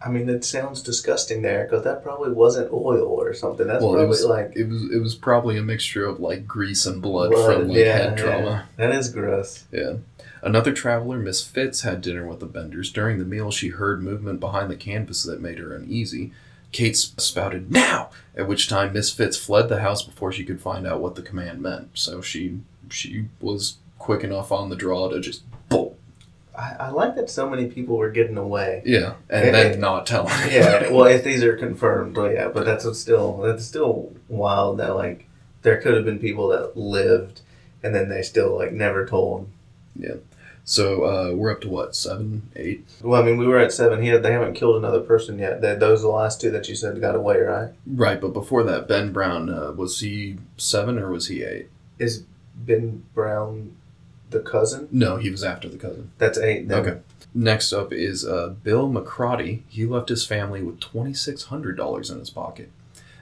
I 0.01 0.09
mean, 0.09 0.27
it 0.27 0.43
sounds 0.43 0.81
disgusting 0.81 1.43
there 1.43 1.63
because 1.63 1.85
that 1.85 2.03
probably 2.03 2.33
wasn't 2.33 2.73
oil 2.73 3.07
or 3.07 3.33
something. 3.33 3.67
That's 3.67 3.81
Well, 3.81 3.93
it 3.93 3.99
probably 3.99 4.09
was 4.09 4.25
like 4.25 4.51
it 4.57 4.67
was 4.67 4.91
it 4.91 4.99
was 4.99 5.15
probably 5.15 5.57
a 5.57 5.61
mixture 5.61 6.05
of 6.05 6.19
like 6.19 6.45
grease 6.45 6.85
and 6.85 7.01
blood, 7.01 7.31
blood. 7.31 7.59
from 7.59 7.69
like 7.69 7.77
yeah, 7.77 7.97
head 7.97 8.17
yeah. 8.17 8.23
trauma. 8.23 8.69
That 8.75 8.93
is 8.93 9.07
gross. 9.07 9.63
Yeah. 9.71 9.93
Another 10.41 10.73
traveler, 10.73 11.19
Miss 11.19 11.41
Fitz, 11.45 11.81
had 11.81 12.01
dinner 12.01 12.27
with 12.27 12.41
the 12.41 12.47
Benders. 12.47 12.91
During 12.91 13.17
the 13.17 13.25
meal, 13.25 13.49
she 13.49 13.69
heard 13.69 14.03
movement 14.03 14.41
behind 14.41 14.69
the 14.69 14.75
canvas 14.75 15.23
that 15.23 15.39
made 15.39 15.59
her 15.59 15.73
uneasy. 15.73 16.33
Kate 16.71 16.95
spouted, 16.95 17.71
Now! 17.71 18.09
At 18.35 18.47
which 18.47 18.69
time 18.69 18.93
Miss 18.93 19.11
Fitz 19.11 19.37
fled 19.37 19.67
the 19.67 19.81
house 19.81 20.03
before 20.03 20.31
she 20.31 20.45
could 20.45 20.61
find 20.61 20.87
out 20.87 21.01
what 21.01 21.15
the 21.15 21.21
command 21.21 21.61
meant. 21.61 21.89
So 21.93 22.21
she 22.21 22.59
she 22.89 23.25
was 23.39 23.77
quick 23.97 24.23
enough 24.23 24.51
on 24.51 24.69
the 24.69 24.75
draw 24.75 25.09
to 25.09 25.19
just 25.19 25.43
bolt. 25.69 25.97
I, 26.57 26.75
I 26.79 26.89
like 26.89 27.15
that 27.15 27.29
so 27.29 27.49
many 27.49 27.67
people 27.67 27.97
were 27.97 28.09
getting 28.09 28.37
away. 28.37 28.83
Yeah. 28.85 29.15
And 29.29 29.53
then 29.53 29.79
not 29.79 30.05
telling. 30.05 30.33
yeah, 30.49 30.89
well, 30.91 31.05
if 31.05 31.23
these 31.23 31.43
are 31.43 31.57
confirmed, 31.57 32.17
well, 32.17 32.31
yeah, 32.31 32.47
but 32.47 32.65
that's 32.65 32.87
still 32.97 33.37
that's 33.37 33.65
still 33.65 34.13
wild 34.27 34.77
that 34.79 34.95
like 34.95 35.27
there 35.61 35.79
could 35.81 35.93
have 35.93 36.05
been 36.05 36.19
people 36.19 36.47
that 36.49 36.77
lived 36.77 37.41
and 37.83 37.93
then 37.93 38.09
they 38.09 38.21
still 38.21 38.57
like 38.57 38.71
never 38.71 39.05
told. 39.05 39.49
So 40.63 41.03
uh, 41.03 41.35
we're 41.35 41.51
up 41.51 41.61
to 41.61 41.69
what, 41.69 41.95
seven, 41.95 42.49
eight? 42.55 42.85
Well, 43.01 43.21
I 43.21 43.25
mean, 43.25 43.37
we 43.37 43.47
were 43.47 43.59
at 43.59 43.73
seven. 43.73 44.01
He 44.01 44.09
had, 44.09 44.23
they 44.23 44.31
haven't 44.31 44.53
killed 44.53 44.77
another 44.77 45.01
person 45.01 45.39
yet. 45.39 45.61
Those 45.61 45.99
are 45.99 46.03
the 46.03 46.07
last 46.09 46.39
two 46.39 46.51
that 46.51 46.69
you 46.69 46.75
said 46.75 46.99
got 47.01 47.15
away, 47.15 47.39
right? 47.39 47.71
Right, 47.85 48.21
but 48.21 48.33
before 48.33 48.63
that, 48.63 48.87
Ben 48.87 49.11
Brown, 49.11 49.49
uh, 49.49 49.71
was 49.71 49.99
he 49.99 50.37
seven 50.57 50.99
or 50.99 51.09
was 51.09 51.27
he 51.27 51.43
eight? 51.43 51.69
Is 51.97 52.23
Ben 52.55 53.03
Brown 53.13 53.75
the 54.29 54.39
cousin? 54.39 54.87
No, 54.91 55.17
he 55.17 55.29
was 55.29 55.43
after 55.43 55.67
the 55.67 55.77
cousin. 55.77 56.11
That's 56.17 56.37
eight. 56.37 56.67
Then. 56.67 56.79
Okay. 56.79 56.99
Next 57.33 57.71
up 57.71 57.93
is 57.93 58.25
uh, 58.25 58.49
Bill 58.49 58.89
McCrotty. 58.89 59.61
He 59.69 59.85
left 59.85 60.09
his 60.09 60.25
family 60.25 60.61
with 60.61 60.79
$2,600 60.79 62.11
in 62.11 62.19
his 62.19 62.29
pocket. 62.29 62.71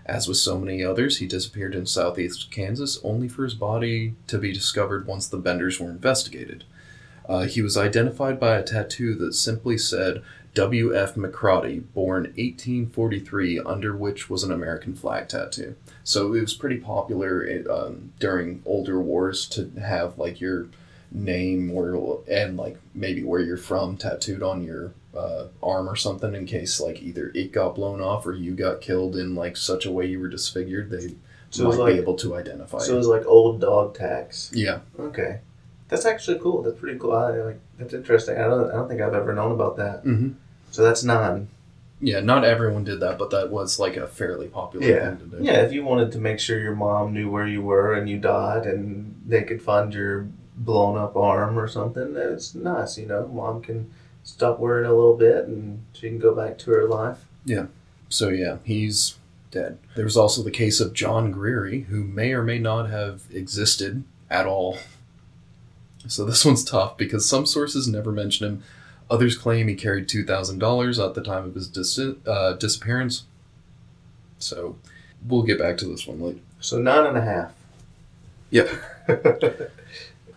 As 0.06 0.28
with 0.28 0.38
so 0.38 0.58
many 0.58 0.84
others, 0.84 1.18
he 1.18 1.28
disappeared 1.28 1.76
in 1.76 1.86
southeast 1.86 2.50
Kansas 2.50 3.00
only 3.04 3.28
for 3.28 3.44
his 3.44 3.54
body 3.54 4.16
to 4.26 4.40
be 4.40 4.52
discovered 4.52 5.06
once 5.06 5.28
the 5.28 5.38
Benders 5.38 5.80
were 5.80 5.92
investigated. 5.92 6.64
Uh, 7.30 7.44
he 7.46 7.62
was 7.62 7.78
identified 7.78 8.40
by 8.40 8.58
a 8.58 8.64
tattoo 8.64 9.14
that 9.16 9.34
simply 9.34 9.78
said 9.78 10.22
W.F. 10.56 11.14
McCrotty, 11.16 11.84
born 11.94 12.24
1843, 12.36 13.60
under 13.60 13.96
which 13.96 14.30
was 14.30 14.44
an 14.44 14.52
American 14.52 14.96
flag 14.96 15.28
tattoo. 15.30 15.76
So 16.04 16.34
it 16.34 16.42
was 16.42 16.54
pretty 16.56 16.78
popular 16.78 17.64
um, 17.70 18.12
during 18.20 18.62
older 18.66 19.00
wars 19.00 19.46
to 19.50 19.70
have 19.80 20.18
like 20.18 20.42
your 20.42 20.68
name 21.12 21.72
or 21.72 22.22
and 22.30 22.58
like 22.58 22.78
maybe 22.94 23.24
where 23.24 23.40
you're 23.42 23.58
from 23.58 23.98
tattooed 23.98 24.44
on 24.44 24.64
your 24.64 24.94
uh, 25.18 25.46
arm 25.62 25.90
or 25.90 25.96
something 25.96 26.36
in 26.36 26.46
case 26.46 26.80
like 26.80 27.02
either 27.02 27.32
it 27.34 27.52
got 27.52 27.74
blown 27.76 28.00
off 28.00 28.26
or 28.28 28.34
you 28.34 28.54
got 28.54 28.80
killed 28.80 29.16
in 29.16 29.34
like 29.34 29.58
such 29.58 29.86
a 29.88 29.92
way 29.92 30.06
you 30.06 30.20
were 30.20 30.28
disfigured 30.28 30.92
they 30.92 31.16
So 31.50 31.64
might 31.68 31.78
like 31.80 31.94
be 31.96 32.00
able 32.00 32.16
to 32.18 32.36
identify 32.36 32.78
so 32.78 32.94
it 32.94 32.98
was 32.98 33.08
like 33.08 33.26
old 33.26 33.60
dog 33.60 33.96
tags. 33.96 34.52
yeah 34.54 34.80
Okay, 35.00 35.40
that's 35.90 36.06
actually 36.06 36.40
cool. 36.40 36.62
That's 36.64 36.80
pretty 36.80 36.98
cool. 37.00 37.14
I 37.14 37.32
like 37.38 37.60
that's 37.78 37.94
interesting. 37.94 38.38
I 38.38 38.44
don't 38.44 38.70
I 38.72 38.76
don't 38.76 38.88
think 38.88 39.02
I've 39.02 39.14
ever 39.14 39.34
known 39.34 39.52
about 39.52 39.76
that. 39.78 40.02
hmm 40.04 40.30
So 40.72 40.84
that's 40.84 41.04
nine. 41.04 41.48
yeah 42.02 42.20
not 42.22 42.46
everyone 42.46 42.84
did 42.86 43.00
that 43.02 43.18
but 43.18 43.30
that 43.32 43.50
was 43.50 43.78
like 43.80 43.98
a 43.98 44.08
fairly 44.08 44.48
popular 44.48 44.86
Yeah. 44.88 45.10
thing 45.16 45.30
to 45.32 45.38
do 45.38 45.44
Yeah, 45.44 45.62
if 45.66 45.74
you 45.74 45.84
wanted 45.84 46.12
to 46.14 46.20
make 46.20 46.40
sure 46.40 46.58
your 46.60 46.76
mom 46.76 47.14
knew 47.14 47.30
where 47.30 47.48
you 47.48 47.62
were 47.62 47.94
and 47.94 48.08
you 48.10 48.18
died 48.20 48.66
and 48.66 48.86
they 49.28 49.44
could 49.44 49.62
find 49.62 49.94
your 49.94 50.28
blown 50.56 50.98
up 50.98 51.16
arm 51.16 51.58
or 51.58 51.68
something, 51.68 52.16
it's 52.18 52.54
nice, 52.56 52.98
you 52.98 53.06
know. 53.06 53.28
Mom 53.28 53.62
can 53.62 53.90
stop 54.24 54.60
worrying 54.60 54.90
a 54.90 54.94
little 54.94 55.16
bit 55.18 55.46
and 55.48 55.82
she 55.94 56.08
can 56.10 56.20
go 56.20 56.34
back 56.36 56.58
to 56.60 56.72
her 56.72 56.86
life. 56.88 57.20
Yeah. 57.46 57.66
So 58.10 58.30
yeah 58.30 58.58
he's 58.64 59.16
dead 59.52 59.78
there 59.96 60.06
was 60.06 60.16
also 60.18 60.44
the 60.44 60.52
case 60.64 60.80
of 60.80 60.94
john 60.94 61.32
greery 61.32 61.80
who 61.90 62.04
may 62.04 62.34
or 62.34 62.44
may 62.44 62.60
not 62.60 62.88
have 62.92 63.24
existed 63.34 64.04
at 64.30 64.46
all 64.46 64.78
so 66.08 66.26
this 66.26 66.46
one's 66.46 66.64
tough 66.64 66.98
because 66.98 67.28
some 67.28 67.46
sources 67.46 67.88
never 67.88 68.12
mention 68.12 68.48
him 68.48 68.64
others 69.10 69.38
claim 69.38 69.68
he 69.68 69.76
carried 69.76 70.08
$2000 70.08 71.06
at 71.06 71.14
the 71.14 71.24
time 71.24 71.46
of 71.46 71.56
his 71.56 71.68
dis- 71.68 72.00
uh, 72.26 72.54
disappearance 72.54 73.24
so 74.40 74.78
we'll 75.28 75.44
get 75.44 75.60
back 75.60 75.78
to 75.78 75.86
this 75.86 76.08
one 76.08 76.22
later 76.22 76.40
So 76.60 76.80
nine 76.80 77.06
and 77.06 77.18
a 77.18 77.22
half. 77.22 77.52
Yep. 78.52 78.70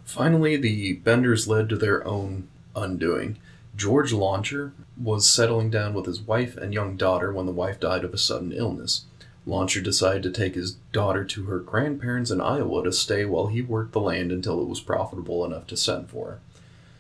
Finally, 0.05 0.57
the 0.57 0.95
Benders 0.95 1.49
led 1.49 1.69
to 1.71 1.77
their 1.77 2.07
own 2.07 2.49
undoing. 2.77 3.39
George 3.75 4.13
Launcher 4.13 4.73
was 5.03 5.27
settling 5.27 5.71
down 5.71 5.95
with 5.95 6.05
his 6.05 6.21
wife 6.21 6.57
and 6.57 6.75
young 6.75 6.97
daughter 6.97 7.33
when 7.33 7.47
the 7.47 7.53
wife 7.53 7.81
died 7.81 8.05
of 8.05 8.13
a 8.13 8.19
sudden 8.19 8.53
illness. 8.53 9.05
Launcher 9.45 9.81
decided 9.81 10.23
to 10.23 10.31
take 10.31 10.55
his 10.55 10.73
daughter 10.93 11.25
to 11.25 11.45
her 11.45 11.59
grandparents 11.59 12.31
in 12.31 12.41
Iowa 12.41 12.85
to 12.85 12.93
stay 12.93 13.25
while 13.25 13.49
he 13.49 13.61
worked 13.61 13.93
the 13.93 14.01
land 14.01 14.31
until 14.31 14.61
it 14.61 14.69
was 14.69 14.81
profitable 14.81 15.45
enough 15.45 15.67
to 15.69 15.77
send 15.77 16.11
for 16.11 16.27
her. 16.27 16.41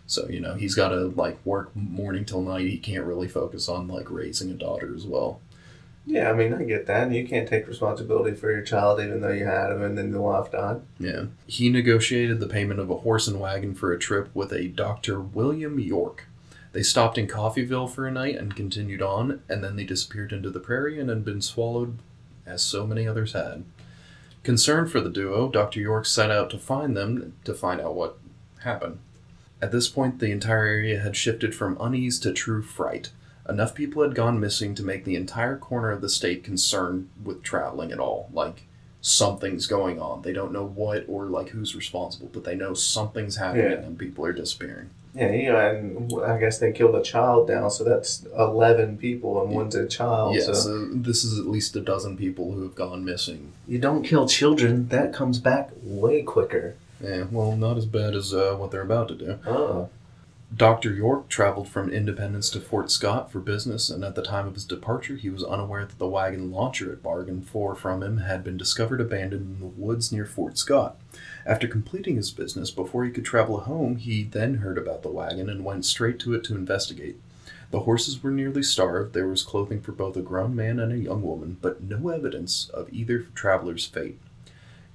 So, 0.06 0.28
you 0.28 0.40
know, 0.40 0.54
he's 0.54 0.74
got 0.74 0.88
to 0.88 1.06
like 1.08 1.38
work 1.46 1.74
morning 1.74 2.24
till 2.24 2.42
night. 2.42 2.66
He 2.66 2.78
can't 2.78 3.04
really 3.04 3.28
focus 3.28 3.68
on 3.68 3.86
like 3.88 4.10
raising 4.10 4.50
a 4.50 4.54
daughter 4.54 4.92
as 4.94 5.06
well. 5.06 5.40
Yeah, 6.04 6.30
I 6.30 6.32
mean, 6.32 6.52
I 6.52 6.64
get 6.64 6.86
that. 6.86 7.12
You 7.12 7.26
can't 7.26 7.48
take 7.48 7.68
responsibility 7.68 8.34
for 8.34 8.50
your 8.50 8.62
child 8.62 9.00
even 9.00 9.20
though 9.20 9.30
you 9.30 9.44
had 9.44 9.70
him 9.70 9.82
and 9.82 9.96
then 9.96 10.10
the 10.10 10.20
wife 10.20 10.50
died. 10.50 10.82
Yeah. 10.98 11.26
He 11.46 11.68
negotiated 11.68 12.40
the 12.40 12.48
payment 12.48 12.80
of 12.80 12.90
a 12.90 12.98
horse 12.98 13.28
and 13.28 13.38
wagon 13.38 13.74
for 13.74 13.92
a 13.92 13.98
trip 13.98 14.28
with 14.34 14.52
a 14.52 14.66
Dr. 14.66 15.20
William 15.20 15.78
York. 15.78 16.26
They 16.72 16.82
stopped 16.82 17.18
in 17.18 17.28
Coffeyville 17.28 17.88
for 17.88 18.06
a 18.06 18.10
night 18.10 18.36
and 18.36 18.56
continued 18.56 19.02
on, 19.02 19.42
and 19.48 19.62
then 19.62 19.76
they 19.76 19.84
disappeared 19.84 20.32
into 20.32 20.50
the 20.50 20.58
prairie 20.58 20.98
and 20.98 21.10
had 21.10 21.24
been 21.24 21.42
swallowed, 21.42 21.98
as 22.46 22.62
so 22.62 22.86
many 22.86 23.06
others 23.06 23.32
had. 23.32 23.64
Concerned 24.42 24.90
for 24.90 25.00
the 25.00 25.10
duo, 25.10 25.48
Dr. 25.48 25.80
York 25.80 26.04
set 26.06 26.30
out 26.30 26.50
to 26.50 26.58
find 26.58 26.96
them 26.96 27.34
to 27.44 27.54
find 27.54 27.80
out 27.80 27.94
what 27.94 28.18
happened. 28.60 28.98
At 29.60 29.70
this 29.70 29.88
point, 29.88 30.18
the 30.18 30.32
entire 30.32 30.66
area 30.66 30.98
had 31.00 31.16
shifted 31.16 31.54
from 31.54 31.76
unease 31.80 32.18
to 32.20 32.32
true 32.32 32.62
fright. 32.62 33.10
Enough 33.48 33.74
people 33.74 34.02
had 34.02 34.14
gone 34.14 34.40
missing 34.40 34.74
to 34.74 34.82
make 34.82 35.04
the 35.04 35.14
entire 35.16 35.56
corner 35.56 35.90
of 35.90 36.00
the 36.00 36.08
state 36.08 36.42
concerned 36.42 37.08
with 37.22 37.42
traveling 37.42 37.92
at 37.92 38.00
all. 38.00 38.28
Like, 38.32 38.64
something's 39.00 39.66
going 39.66 40.00
on. 40.00 40.22
They 40.22 40.32
don't 40.32 40.52
know 40.52 40.64
what 40.66 41.04
or 41.08 41.26
like 41.26 41.50
who's 41.50 41.74
responsible, 41.76 42.30
but 42.32 42.44
they 42.44 42.54
know 42.56 42.74
something's 42.74 43.36
happening 43.36 43.70
Yeah. 43.70 43.78
and 43.86 43.98
people 43.98 44.24
are 44.24 44.32
disappearing. 44.32 44.90
Yeah, 45.14 45.30
you 45.32 45.52
know, 45.52 45.58
and 45.58 46.24
I 46.24 46.38
guess 46.38 46.58
they 46.58 46.72
killed 46.72 46.94
a 46.94 47.02
child 47.02 47.48
now, 47.48 47.68
so 47.68 47.84
that's 47.84 48.24
11 48.36 48.96
people 48.96 49.42
and 49.42 49.50
one's 49.50 49.74
a 49.74 49.86
child. 49.86 50.34
yeah, 50.34 50.44
so. 50.44 50.54
so 50.54 50.86
this 50.86 51.22
is 51.22 51.38
at 51.38 51.46
least 51.46 51.76
a 51.76 51.80
dozen 51.80 52.16
people 52.16 52.52
who 52.52 52.62
have 52.62 52.74
gone 52.74 53.04
missing. 53.04 53.52
You 53.68 53.78
don't 53.78 54.04
kill 54.04 54.26
children, 54.26 54.88
that 54.88 55.12
comes 55.12 55.38
back 55.38 55.70
way 55.82 56.22
quicker. 56.22 56.76
Yeah, 57.02 57.24
well, 57.30 57.56
not 57.56 57.76
as 57.76 57.84
bad 57.84 58.14
as 58.14 58.32
uh, 58.32 58.54
what 58.54 58.70
they're 58.70 58.80
about 58.80 59.08
to 59.08 59.14
do. 59.14 59.38
Oh. 59.46 59.90
Dr. 60.54 60.92
York 60.92 61.28
traveled 61.28 61.68
from 61.68 61.90
Independence 61.90 62.50
to 62.50 62.60
Fort 62.60 62.90
Scott 62.90 63.32
for 63.32 63.40
business, 63.40 63.88
and 63.88 64.04
at 64.04 64.14
the 64.14 64.22
time 64.22 64.46
of 64.46 64.54
his 64.54 64.64
departure, 64.64 65.16
he 65.16 65.30
was 65.30 65.42
unaware 65.42 65.86
that 65.86 65.98
the 65.98 66.08
wagon 66.08 66.50
launcher 66.50 66.90
had 66.90 67.02
bargained 67.02 67.48
for 67.48 67.74
from 67.74 68.02
him 68.02 68.18
had 68.18 68.44
been 68.44 68.58
discovered 68.58 69.00
abandoned 69.00 69.56
in 69.56 69.60
the 69.60 69.66
woods 69.66 70.12
near 70.12 70.26
Fort 70.26 70.58
Scott. 70.58 70.96
After 71.44 71.66
completing 71.66 72.16
his 72.16 72.30
business, 72.30 72.70
before 72.70 73.04
he 73.04 73.10
could 73.10 73.24
travel 73.24 73.60
home, 73.60 73.96
he 73.96 74.22
then 74.22 74.56
heard 74.56 74.78
about 74.78 75.02
the 75.02 75.10
wagon 75.10 75.50
and 75.50 75.64
went 75.64 75.84
straight 75.84 76.18
to 76.20 76.34
it 76.34 76.44
to 76.44 76.54
investigate. 76.54 77.16
The 77.70 77.80
horses 77.80 78.22
were 78.22 78.30
nearly 78.30 78.62
starved, 78.62 79.14
there 79.14 79.26
was 79.26 79.42
clothing 79.42 79.80
for 79.80 79.92
both 79.92 80.16
a 80.16 80.20
grown 80.20 80.54
man 80.54 80.78
and 80.78 80.92
a 80.92 80.98
young 80.98 81.22
woman, 81.22 81.56
but 81.60 81.82
no 81.82 82.10
evidence 82.10 82.68
of 82.68 82.92
either 82.92 83.26
traveler's 83.34 83.86
fate. 83.86 84.20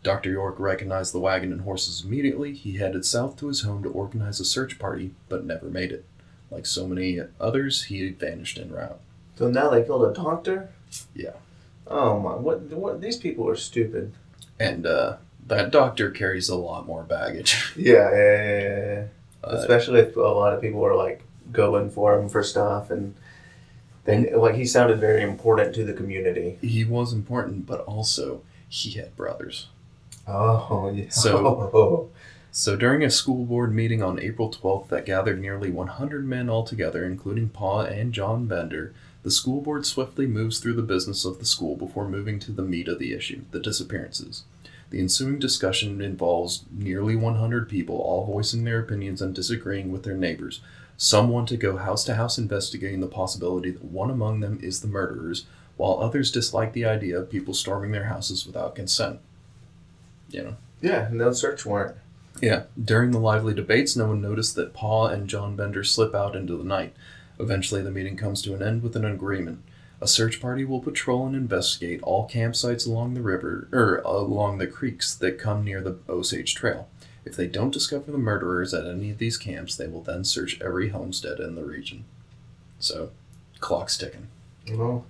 Dr. 0.03 0.29
York 0.29 0.59
recognized 0.59 1.13
the 1.13 1.19
wagon 1.19 1.51
and 1.51 1.61
horses 1.61 2.03
immediately. 2.05 2.53
He 2.53 2.77
headed 2.77 3.03
south 3.03 3.35
to 3.37 3.47
his 3.47 3.61
home 3.61 3.83
to 3.83 3.89
organize 3.89 4.39
a 4.39 4.45
search 4.45 4.79
party, 4.79 5.11
but 5.27 5.43
never 5.43 5.65
made 5.65 5.91
it. 5.91 6.05
Like 6.49 6.65
so 6.65 6.87
many 6.87 7.19
others, 7.41 7.85
he 7.85 8.07
vanished 8.09 8.57
en 8.57 8.71
route. 8.71 8.99
So 9.35 9.49
now 9.49 9.69
they 9.69 9.83
killed 9.83 10.09
a 10.09 10.13
doctor? 10.13 10.69
Yeah. 11.13 11.33
Oh 11.87 12.19
my, 12.19 12.35
what, 12.35 12.61
what, 12.61 13.01
these 13.01 13.17
people 13.17 13.49
are 13.49 13.55
stupid. 13.55 14.13
And 14.59 14.85
uh, 14.85 15.17
that 15.47 15.71
doctor 15.71 16.11
carries 16.11 16.49
a 16.49 16.55
lot 16.55 16.85
more 16.85 17.03
baggage. 17.03 17.73
Yeah, 17.77 18.09
yeah, 18.11 18.43
yeah, 18.51 18.59
yeah. 18.85 19.03
Uh, 19.43 19.55
Especially 19.57 19.99
if 20.01 20.15
a 20.15 20.19
lot 20.21 20.53
of 20.53 20.61
people 20.61 20.83
are 20.85 20.95
like 20.95 21.21
going 21.51 21.89
for 21.89 22.19
him 22.19 22.27
for 22.29 22.43
stuff 22.43 22.89
and 22.91 23.15
they, 24.05 24.33
like 24.33 24.55
he 24.55 24.65
sounded 24.65 24.99
very 24.99 25.21
important 25.21 25.75
to 25.75 25.83
the 25.83 25.93
community. 25.93 26.57
he 26.61 26.83
was 26.83 27.13
important, 27.13 27.65
but 27.65 27.81
also 27.81 28.41
he 28.69 28.91
had 28.91 29.15
brothers. 29.15 29.67
Oh, 30.27 30.91
yeah. 30.95 31.09
So- 31.09 32.09
So 32.49 32.75
during 32.75 33.03
a 33.03 33.11
school 33.11 33.45
board 33.45 33.71
meeting 33.75 34.01
on 34.01 34.19
April 34.19 34.49
12th 34.49 34.87
that 34.89 35.05
gathered 35.05 35.39
nearly 35.39 35.69
100 35.69 36.25
men 36.25 36.49
altogether, 36.49 37.05
including 37.05 37.49
Pa 37.49 37.81
and 37.81 38.11
John 38.13 38.47
Bender, 38.47 38.95
the 39.21 39.29
school 39.29 39.61
board 39.61 39.85
swiftly 39.85 40.25
moves 40.25 40.57
through 40.57 40.73
the 40.73 40.81
business 40.81 41.23
of 41.23 41.37
the 41.37 41.45
school 41.45 41.75
before 41.75 42.07
moving 42.09 42.39
to 42.39 42.51
the 42.51 42.63
meat 42.63 42.87
of 42.87 42.97
the 42.97 43.13
issue, 43.13 43.41
the 43.51 43.59
disappearances. 43.59 44.43
The 44.89 44.99
ensuing 44.99 45.39
discussion 45.39 46.01
involves 46.01 46.63
nearly 46.71 47.15
100 47.15 47.67
people, 47.67 47.97
all 47.97 48.25
voicing 48.25 48.63
their 48.63 48.79
opinions 48.79 49.21
and 49.21 49.35
disagreeing 49.35 49.91
with 49.91 50.03
their 50.03 50.15
neighbors. 50.15 50.61
Some 50.95 51.29
want 51.29 51.47
to 51.49 51.57
go 51.57 51.77
house 51.77 52.03
to 52.05 52.15
house 52.15 52.38
investigating 52.38 53.01
the 53.01 53.07
possibility 53.07 53.69
that 53.71 53.83
one 53.83 54.09
among 54.09 54.39
them 54.39 54.59
is 54.63 54.81
the 54.81 54.88
murderers, 54.88 55.45
while 55.75 55.99
others 55.99 56.31
dislike 56.31 56.73
the 56.73 56.85
idea 56.85 57.19
of 57.19 57.29
people 57.29 57.53
storming 57.53 57.91
their 57.91 58.05
houses 58.05 58.45
without 58.45 58.75
consent. 58.75 59.19
You 60.29 60.43
know. 60.43 60.55
Yeah, 60.81 61.09
no 61.11 61.31
search 61.33 61.65
warrant. 61.65 61.97
Yeah. 62.41 62.63
During 62.81 63.11
the 63.11 63.19
lively 63.19 63.53
debates, 63.53 63.95
no 63.95 64.07
one 64.07 64.21
noticed 64.21 64.55
that 64.55 64.73
Paul 64.73 65.07
and 65.07 65.27
John 65.27 65.55
Bender 65.55 65.83
slip 65.83 66.15
out 66.15 66.35
into 66.35 66.57
the 66.57 66.63
night. 66.63 66.95
Eventually, 67.39 67.81
the 67.81 67.91
meeting 67.91 68.17
comes 68.17 68.41
to 68.43 68.53
an 68.55 68.63
end 68.63 68.83
with 68.83 68.95
an 68.95 69.05
agreement. 69.05 69.61
A 69.99 70.07
search 70.07 70.39
party 70.39 70.63
will 70.63 70.79
patrol 70.79 71.25
and 71.25 71.35
investigate 71.35 72.01
all 72.03 72.29
campsites 72.29 72.87
along 72.87 73.13
the 73.13 73.21
river 73.21 73.67
or 73.71 73.97
along 73.99 74.57
the 74.57 74.67
creeks 74.67 75.15
that 75.15 75.39
come 75.39 75.63
near 75.63 75.81
the 75.81 75.97
Osage 76.07 76.53
Trail. 76.53 76.87
If 77.25 77.35
they 77.35 77.47
don't 77.47 77.73
discover 77.73 78.11
the 78.11 78.17
murderers 78.17 78.73
at 78.73 78.85
any 78.85 79.09
of 79.09 79.17
these 79.17 79.37
camps, 79.37 79.75
they 79.75 79.87
will 79.87 80.03
then 80.03 80.23
search 80.23 80.61
every 80.61 80.89
homestead 80.89 81.39
in 81.39 81.55
the 81.55 81.63
region. 81.63 82.05
So, 82.79 83.09
clock's 83.59 83.97
ticking. 83.97 84.27
Well, 84.71 85.05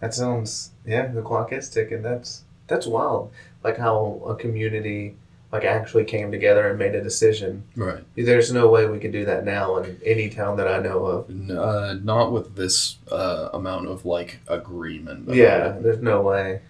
that 0.00 0.14
sounds 0.14 0.70
yeah. 0.86 1.08
The 1.08 1.22
clock 1.22 1.52
is 1.52 1.68
ticking. 1.68 2.02
That's 2.02 2.44
that's 2.66 2.86
wild. 2.86 3.30
Like 3.62 3.76
how 3.78 4.22
a 4.26 4.34
community 4.34 5.16
like 5.52 5.64
actually 5.64 6.04
came 6.04 6.30
together 6.30 6.68
and 6.68 6.78
made 6.78 6.94
a 6.94 7.02
decision. 7.02 7.64
Right. 7.74 8.04
There's 8.14 8.52
no 8.52 8.68
way 8.68 8.86
we 8.86 9.00
could 9.00 9.12
do 9.12 9.24
that 9.24 9.44
now 9.44 9.78
in 9.78 10.00
any 10.04 10.30
town 10.30 10.56
that 10.58 10.68
I 10.68 10.78
know 10.78 11.04
of. 11.06 11.50
Uh, 11.50 11.94
not 11.94 12.30
with 12.30 12.54
this 12.54 12.98
uh, 13.10 13.48
amount 13.52 13.88
of 13.88 14.04
like 14.04 14.40
agreement. 14.46 15.28
Yeah, 15.34 15.74
it. 15.74 15.82
there's 15.82 16.02
no 16.02 16.20
way. 16.22 16.62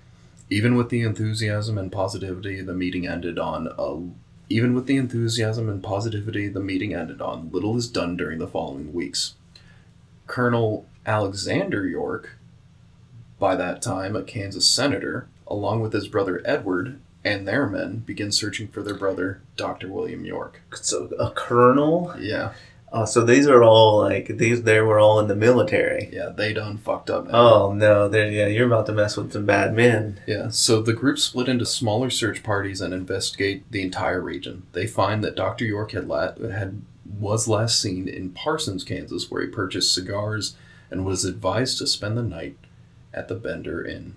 Even 0.48 0.74
with 0.74 0.88
the 0.88 1.02
enthusiasm 1.02 1.78
and 1.78 1.92
positivity, 1.92 2.60
the 2.62 2.74
meeting 2.74 3.06
ended 3.06 3.38
on 3.38 3.68
a. 3.78 4.08
Even 4.52 4.74
with 4.74 4.86
the 4.86 4.96
enthusiasm 4.96 5.68
and 5.68 5.80
positivity, 5.80 6.48
the 6.48 6.58
meeting 6.58 6.92
ended 6.92 7.20
on. 7.20 7.50
Little 7.52 7.76
is 7.76 7.86
done 7.86 8.16
during 8.16 8.40
the 8.40 8.48
following 8.48 8.92
weeks. 8.92 9.34
Colonel 10.26 10.86
Alexander 11.06 11.86
York, 11.86 12.36
by 13.38 13.54
that 13.54 13.80
time 13.80 14.16
a 14.16 14.24
Kansas 14.24 14.66
senator, 14.66 15.28
along 15.46 15.82
with 15.82 15.92
his 15.92 16.08
brother 16.08 16.42
Edward 16.44 16.98
and 17.24 17.46
their 17.46 17.66
men, 17.66 17.98
begin 18.06 18.32
searching 18.32 18.68
for 18.68 18.82
their 18.82 18.94
brother, 18.94 19.42
Dr. 19.56 19.88
William 19.88 20.24
York. 20.24 20.60
So 20.74 21.06
a 21.18 21.30
colonel. 21.30 22.14
Yeah, 22.18 22.52
Uh, 22.92 23.06
so 23.06 23.24
these 23.24 23.46
are 23.46 23.62
all 23.62 23.98
like 24.00 24.26
these. 24.38 24.62
They 24.64 24.80
were 24.80 24.98
all 24.98 25.20
in 25.20 25.28
the 25.28 25.36
military. 25.36 26.08
yeah, 26.12 26.30
they 26.30 26.52
done 26.52 26.76
fucked 26.78 27.08
up 27.10 27.26
now. 27.26 27.32
Oh 27.34 27.72
no, 27.72 28.10
yeah. 28.12 28.46
You're 28.48 28.66
about 28.66 28.86
to 28.86 28.92
mess 28.92 29.16
with 29.16 29.32
some 29.32 29.46
bad 29.46 29.74
men. 29.74 30.18
Yeah, 30.26 30.48
so 30.48 30.82
the 30.82 30.92
group 30.92 31.18
split 31.18 31.48
into 31.48 31.64
smaller 31.66 32.10
search 32.10 32.42
parties 32.42 32.80
and 32.80 32.92
investigate 32.92 33.70
the 33.70 33.82
entire 33.82 34.20
region. 34.20 34.64
They 34.72 34.86
find 34.88 35.22
that 35.22 35.36
Dr. 35.36 35.64
York 35.64 35.92
had 35.92 36.08
la- 36.08 36.34
had 36.50 36.82
was 37.18 37.46
last 37.46 37.80
seen 37.80 38.08
in 38.08 38.30
Parsons, 38.30 38.82
Kansas, 38.84 39.30
where 39.30 39.42
he 39.42 39.48
purchased 39.48 39.92
cigars 39.94 40.56
and 40.90 41.04
was 41.04 41.24
advised 41.24 41.78
to 41.78 41.86
spend 41.86 42.16
the 42.16 42.22
night 42.22 42.56
at 43.14 43.28
the 43.28 43.34
Bender 43.36 43.84
Inn. 43.84 44.14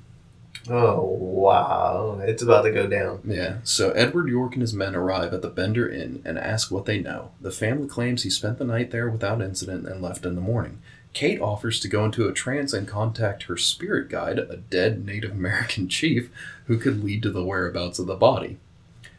Oh 0.69 1.01
wow, 1.01 2.19
it's 2.21 2.41
about 2.41 2.61
to 2.61 2.71
go 2.71 2.87
down. 2.87 3.21
Yeah, 3.25 3.57
so 3.63 3.91
Edward 3.91 4.29
York 4.29 4.53
and 4.53 4.61
his 4.61 4.73
men 4.73 4.95
arrive 4.95 5.33
at 5.33 5.41
the 5.41 5.49
Bender 5.49 5.89
Inn 5.89 6.21
and 6.23 6.37
ask 6.37 6.71
what 6.71 6.85
they 6.85 6.99
know. 6.99 7.31
The 7.41 7.51
family 7.51 7.87
claims 7.87 8.23
he 8.23 8.29
spent 8.29 8.59
the 8.59 8.65
night 8.65 8.91
there 8.91 9.09
without 9.09 9.41
incident 9.41 9.87
and 9.87 10.01
left 10.01 10.25
in 10.25 10.35
the 10.35 10.41
morning. 10.41 10.81
Kate 11.11 11.41
offers 11.41 11.79
to 11.81 11.87
go 11.87 12.05
into 12.05 12.27
a 12.27 12.33
trance 12.33 12.73
and 12.73 12.87
contact 12.87 13.43
her 13.43 13.57
spirit 13.57 14.09
guide, 14.09 14.39
a 14.39 14.57
dead 14.57 15.05
Native 15.05 15.31
American 15.31 15.87
chief, 15.89 16.31
who 16.65 16.77
could 16.77 17.03
lead 17.03 17.21
to 17.23 17.31
the 17.31 17.43
whereabouts 17.43 17.99
of 17.99 18.07
the 18.07 18.15
body. 18.15 18.57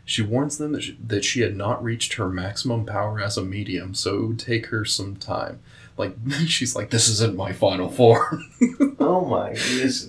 She 0.04 0.22
warns 0.22 0.58
them 0.58 0.72
that 0.72 0.82
she, 0.82 0.98
that 1.06 1.24
she 1.24 1.40
had 1.40 1.56
not 1.56 1.82
reached 1.82 2.14
her 2.14 2.28
maximum 2.28 2.84
power 2.84 3.20
as 3.20 3.36
a 3.38 3.42
medium, 3.42 3.94
so 3.94 4.16
it 4.16 4.26
would 4.26 4.38
take 4.38 4.66
her 4.66 4.84
some 4.84 5.16
time. 5.16 5.60
Like, 5.96 6.16
she's 6.46 6.74
like, 6.74 6.90
this 6.90 7.08
isn't 7.08 7.36
my 7.36 7.52
final 7.52 7.88
form. 7.88 8.50
Oh 9.06 9.26
my, 9.26 9.52
this 9.52 10.06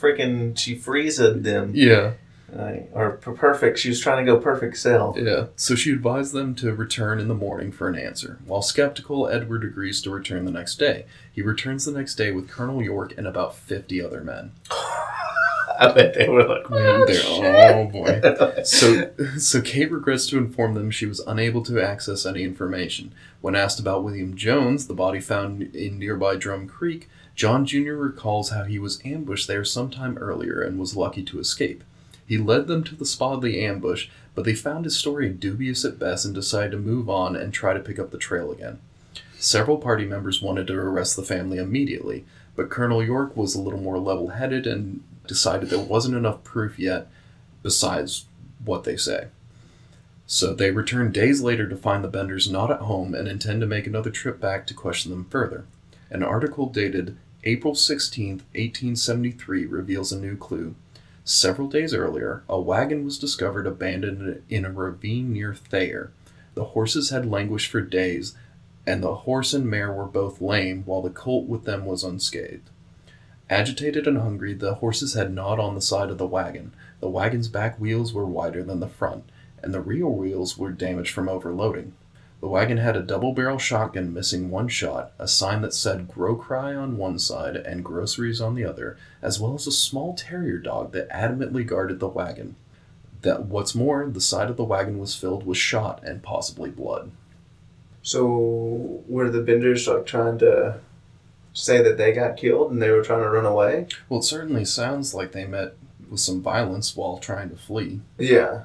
freaking 0.00 0.56
she 0.56 0.74
freezed 0.74 1.42
them. 1.42 1.72
yeah. 1.74 2.12
Uh, 2.56 2.76
or 2.94 3.10
perfect. 3.12 3.78
She 3.78 3.90
was 3.90 4.00
trying 4.00 4.24
to 4.24 4.32
go 4.32 4.38
perfect 4.40 4.78
self. 4.78 5.16
Yeah, 5.18 5.46
so 5.56 5.74
she 5.74 5.92
advised 5.92 6.32
them 6.32 6.54
to 6.56 6.74
return 6.74 7.20
in 7.20 7.28
the 7.28 7.34
morning 7.34 7.70
for 7.70 7.86
an 7.86 7.96
answer. 7.96 8.38
While 8.46 8.62
skeptical, 8.62 9.28
Edward 9.28 9.62
agrees 9.62 10.00
to 10.02 10.10
return 10.10 10.46
the 10.46 10.50
next 10.50 10.76
day. 10.76 11.04
He 11.30 11.42
returns 11.42 11.84
the 11.84 11.92
next 11.92 12.14
day 12.14 12.30
with 12.32 12.48
Colonel 12.48 12.82
York 12.82 13.12
and 13.18 13.26
about 13.26 13.54
50 13.56 14.02
other 14.02 14.24
men. 14.24 14.52
I 15.80 15.92
bet 15.92 16.14
they 16.14 16.28
were 16.28 16.46
like, 16.46 16.70
oh, 16.70 17.04
they're- 17.06 17.14
shit. 17.14 17.74
oh 17.74 17.86
boy. 17.86 18.62
So, 18.64 19.10
so 19.38 19.60
Kate 19.62 19.90
regrets 19.90 20.26
to 20.28 20.38
inform 20.38 20.74
them 20.74 20.90
she 20.90 21.06
was 21.06 21.20
unable 21.20 21.62
to 21.64 21.80
access 21.80 22.26
any 22.26 22.42
information. 22.44 23.12
When 23.40 23.56
asked 23.56 23.80
about 23.80 24.04
William 24.04 24.36
Jones, 24.36 24.86
the 24.86 24.94
body 24.94 25.20
found 25.20 25.62
in 25.74 25.98
nearby 25.98 26.36
Drum 26.36 26.68
Creek, 26.68 27.08
John 27.34 27.64
Jr. 27.64 27.92
recalls 27.94 28.50
how 28.50 28.64
he 28.64 28.78
was 28.78 29.00
ambushed 29.04 29.48
there 29.48 29.64
sometime 29.64 30.18
earlier 30.18 30.60
and 30.60 30.78
was 30.78 30.96
lucky 30.96 31.22
to 31.22 31.40
escape. 31.40 31.82
He 32.26 32.36
led 32.36 32.66
them 32.66 32.84
to 32.84 32.94
the 32.94 33.06
spot 33.06 33.36
of 33.36 33.42
the 33.42 33.64
ambush, 33.64 34.08
but 34.34 34.44
they 34.44 34.54
found 34.54 34.84
his 34.84 34.96
story 34.96 35.30
dubious 35.30 35.84
at 35.84 35.98
best 35.98 36.24
and 36.26 36.34
decided 36.34 36.72
to 36.72 36.76
move 36.78 37.08
on 37.08 37.34
and 37.34 37.52
try 37.52 37.72
to 37.72 37.80
pick 37.80 37.98
up 37.98 38.10
the 38.10 38.18
trail 38.18 38.52
again. 38.52 38.78
Several 39.38 39.78
party 39.78 40.04
members 40.04 40.42
wanted 40.42 40.66
to 40.66 40.74
arrest 40.74 41.16
the 41.16 41.22
family 41.22 41.56
immediately, 41.56 42.26
but 42.54 42.68
Colonel 42.68 43.02
York 43.02 43.34
was 43.36 43.54
a 43.54 43.60
little 43.60 43.80
more 43.80 43.98
level 43.98 44.28
headed 44.28 44.66
and 44.66 45.02
decided 45.30 45.70
there 45.70 45.78
wasn't 45.78 46.16
enough 46.16 46.44
proof 46.44 46.76
yet 46.76 47.06
besides 47.62 48.26
what 48.62 48.84
they 48.84 48.96
say. 48.96 49.28
So 50.26 50.52
they 50.52 50.72
return 50.72 51.12
days 51.12 51.40
later 51.40 51.68
to 51.68 51.76
find 51.76 52.04
the 52.04 52.08
Benders 52.08 52.50
not 52.50 52.70
at 52.70 52.80
home 52.80 53.14
and 53.14 53.28
intend 53.28 53.60
to 53.60 53.66
make 53.66 53.86
another 53.86 54.10
trip 54.10 54.40
back 54.40 54.66
to 54.66 54.74
question 54.74 55.12
them 55.12 55.26
further. 55.30 55.64
An 56.10 56.24
article 56.24 56.66
dated 56.66 57.16
April 57.44 57.76
16, 57.76 58.30
1873 58.32 59.66
reveals 59.66 60.10
a 60.10 60.20
new 60.20 60.36
clue. 60.36 60.74
Several 61.24 61.68
days 61.68 61.94
earlier, 61.94 62.42
a 62.48 62.60
wagon 62.60 63.04
was 63.04 63.18
discovered 63.18 63.66
abandoned 63.66 64.42
in 64.48 64.64
a 64.64 64.72
ravine 64.72 65.32
near 65.32 65.54
Thayer. 65.54 66.10
The 66.54 66.64
horses 66.64 67.10
had 67.10 67.30
languished 67.30 67.70
for 67.70 67.80
days, 67.80 68.34
and 68.86 69.02
the 69.02 69.14
horse 69.14 69.54
and 69.54 69.66
mare 69.66 69.92
were 69.92 70.06
both 70.06 70.40
lame, 70.40 70.82
while 70.86 71.02
the 71.02 71.10
colt 71.10 71.46
with 71.46 71.64
them 71.64 71.84
was 71.84 72.02
unscathed. 72.02 72.69
Agitated 73.50 74.06
and 74.06 74.18
hungry, 74.18 74.54
the 74.54 74.74
horses 74.74 75.14
had 75.14 75.34
gnawed 75.34 75.58
on 75.58 75.74
the 75.74 75.80
side 75.80 76.08
of 76.08 76.18
the 76.18 76.26
wagon. 76.26 76.72
The 77.00 77.10
wagon's 77.10 77.48
back 77.48 77.80
wheels 77.80 78.14
were 78.14 78.24
wider 78.24 78.62
than 78.62 78.78
the 78.78 78.86
front, 78.86 79.24
and 79.60 79.74
the 79.74 79.80
rear 79.80 80.06
wheels 80.06 80.56
were 80.56 80.70
damaged 80.70 81.12
from 81.12 81.28
overloading. 81.28 81.94
The 82.40 82.48
wagon 82.48 82.78
had 82.78 82.96
a 82.96 83.02
double 83.02 83.34
barrel 83.34 83.58
shotgun 83.58 84.14
missing 84.14 84.50
one 84.50 84.68
shot, 84.68 85.12
a 85.18 85.26
sign 85.26 85.62
that 85.62 85.74
said 85.74 86.06
Grow 86.06 86.36
Cry 86.36 86.76
on 86.76 86.96
one 86.96 87.18
side 87.18 87.56
and 87.56 87.84
groceries 87.84 88.40
on 88.40 88.54
the 88.54 88.64
other, 88.64 88.96
as 89.20 89.40
well 89.40 89.54
as 89.54 89.66
a 89.66 89.72
small 89.72 90.14
terrier 90.14 90.58
dog 90.58 90.92
that 90.92 91.10
adamantly 91.10 91.66
guarded 91.66 91.98
the 91.98 92.08
wagon. 92.08 92.54
That 93.22 93.46
what's 93.46 93.74
more, 93.74 94.06
the 94.06 94.20
side 94.20 94.48
of 94.48 94.58
the 94.58 94.64
wagon 94.64 95.00
was 95.00 95.16
filled 95.16 95.44
with 95.44 95.58
shot 95.58 96.00
and 96.04 96.22
possibly 96.22 96.70
blood. 96.70 97.10
So 98.00 99.02
were 99.08 99.28
the 99.28 99.42
Benders 99.42 99.88
like 99.88 100.06
trying 100.06 100.38
to 100.38 100.78
say 101.60 101.82
that 101.82 101.96
they 101.98 102.12
got 102.12 102.36
killed 102.36 102.70
and 102.70 102.80
they 102.80 102.90
were 102.90 103.02
trying 103.02 103.22
to 103.22 103.30
run 103.30 103.46
away? 103.46 103.86
Well, 104.08 104.20
it 104.20 104.24
certainly 104.24 104.64
sounds 104.64 105.14
like 105.14 105.32
they 105.32 105.46
met 105.46 105.74
with 106.10 106.20
some 106.20 106.42
violence 106.42 106.96
while 106.96 107.18
trying 107.18 107.50
to 107.50 107.56
flee. 107.56 108.00
Yeah. 108.18 108.64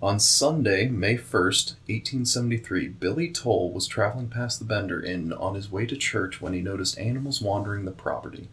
On 0.00 0.20
Sunday, 0.20 0.86
May 0.88 1.16
1st, 1.16 1.74
1873, 1.88 2.88
Billy 2.88 3.30
Toll 3.30 3.72
was 3.72 3.88
traveling 3.88 4.28
past 4.28 4.60
the 4.60 4.64
Bender 4.64 5.02
Inn 5.02 5.32
on 5.32 5.56
his 5.56 5.72
way 5.72 5.86
to 5.86 5.96
church 5.96 6.40
when 6.40 6.52
he 6.52 6.60
noticed 6.60 6.98
animals 6.98 7.42
wandering 7.42 7.84
the 7.84 7.90
property. 7.90 8.48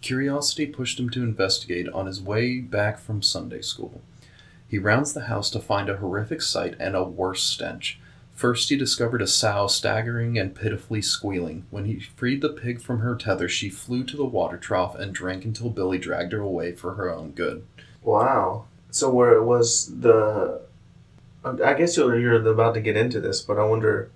Curiosity 0.00 0.64
pushed 0.64 0.98
him 0.98 1.10
to 1.10 1.22
investigate 1.22 1.86
on 1.90 2.06
his 2.06 2.22
way 2.22 2.60
back 2.60 2.98
from 2.98 3.20
Sunday 3.20 3.60
school. 3.60 4.00
He 4.66 4.78
rounds 4.78 5.12
the 5.12 5.26
house 5.26 5.50
to 5.50 5.60
find 5.60 5.90
a 5.90 5.98
horrific 5.98 6.40
sight 6.40 6.76
and 6.80 6.96
a 6.96 7.04
worse 7.04 7.42
stench. 7.42 8.00
First, 8.40 8.70
he 8.70 8.76
discovered 8.76 9.20
a 9.20 9.26
sow 9.26 9.66
staggering 9.66 10.38
and 10.38 10.54
pitifully 10.54 11.02
squealing. 11.02 11.66
When 11.68 11.84
he 11.84 12.00
freed 12.00 12.40
the 12.40 12.48
pig 12.48 12.80
from 12.80 13.00
her 13.00 13.14
tether, 13.14 13.50
she 13.50 13.68
flew 13.68 14.02
to 14.04 14.16
the 14.16 14.24
water 14.24 14.56
trough 14.56 14.94
and 14.94 15.12
drank 15.12 15.44
until 15.44 15.68
Billy 15.68 15.98
dragged 15.98 16.32
her 16.32 16.40
away 16.40 16.72
for 16.72 16.94
her 16.94 17.10
own 17.14 17.32
good. 17.32 17.66
Wow. 18.02 18.64
So 18.90 19.10
where 19.10 19.34
it 19.34 19.44
was 19.44 19.92
the, 20.00 20.62
I 21.44 21.74
guess 21.74 21.98
you're 21.98 22.18
you're 22.18 22.42
about 22.50 22.72
to 22.74 22.80
get 22.80 22.96
into 22.96 23.20
this, 23.20 23.42
but 23.42 23.58
I 23.58 23.64
wonder 23.64 24.10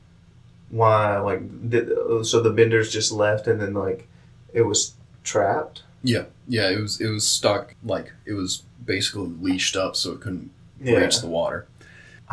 why 0.71 1.19
like 1.19 1.69
did 1.69 1.91
so 2.25 2.41
the 2.41 2.49
Benders 2.49 2.91
just 2.91 3.13
left 3.13 3.47
and 3.47 3.61
then 3.61 3.75
like 3.75 4.09
it 4.55 4.63
was 4.63 4.95
trapped. 5.23 5.83
Yeah, 6.03 6.25
yeah, 6.49 6.71
it 6.71 6.81
was 6.81 6.99
it 6.99 7.11
was 7.11 7.29
stuck 7.29 7.75
like 7.85 8.11
it 8.25 8.33
was 8.33 8.63
basically 8.87 9.29
leashed 9.39 9.77
up 9.77 9.97
so 9.97 10.13
it 10.13 10.23
couldn't 10.23 10.51
Yeah. 10.81 10.97
reach 10.97 11.21
the 11.21 11.29
water. 11.29 11.67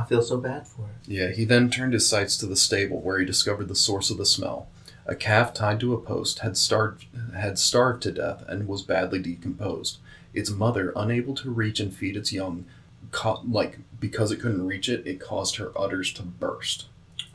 I 0.01 0.05
feel 0.05 0.21
so 0.21 0.37
bad 0.37 0.67
for 0.67 0.81
it. 0.83 1.07
Yeah, 1.07 1.29
he 1.29 1.45
then 1.45 1.69
turned 1.69 1.93
his 1.93 2.07
sights 2.07 2.37
to 2.37 2.45
the 2.45 2.55
stable 2.55 2.99
where 3.01 3.19
he 3.19 3.25
discovered 3.25 3.67
the 3.67 3.75
source 3.75 4.09
of 4.09 4.17
the 4.17 4.25
smell. 4.25 4.67
A 5.05 5.15
calf 5.15 5.53
tied 5.53 5.79
to 5.79 5.93
a 5.93 5.99
post 6.01 6.39
had 6.39 6.55
starved 6.57 7.05
had 7.35 7.57
starved 7.57 8.03
to 8.03 8.11
death 8.11 8.43
and 8.47 8.67
was 8.67 8.81
badly 8.83 9.19
decomposed. 9.19 9.97
Its 10.33 10.49
mother, 10.49 10.93
unable 10.95 11.33
to 11.35 11.49
reach 11.49 11.79
and 11.79 11.93
feed 11.93 12.15
its 12.15 12.31
young, 12.31 12.65
co- 13.11 13.41
like 13.49 13.79
because 13.99 14.31
it 14.31 14.39
couldn't 14.39 14.65
reach 14.67 14.87
it, 14.89 15.05
it 15.05 15.19
caused 15.19 15.57
her 15.57 15.71
udders 15.77 16.13
to 16.13 16.23
burst. 16.23 16.85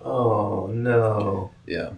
Oh 0.04 0.68
no. 0.68 1.50
Yeah. 1.66 1.90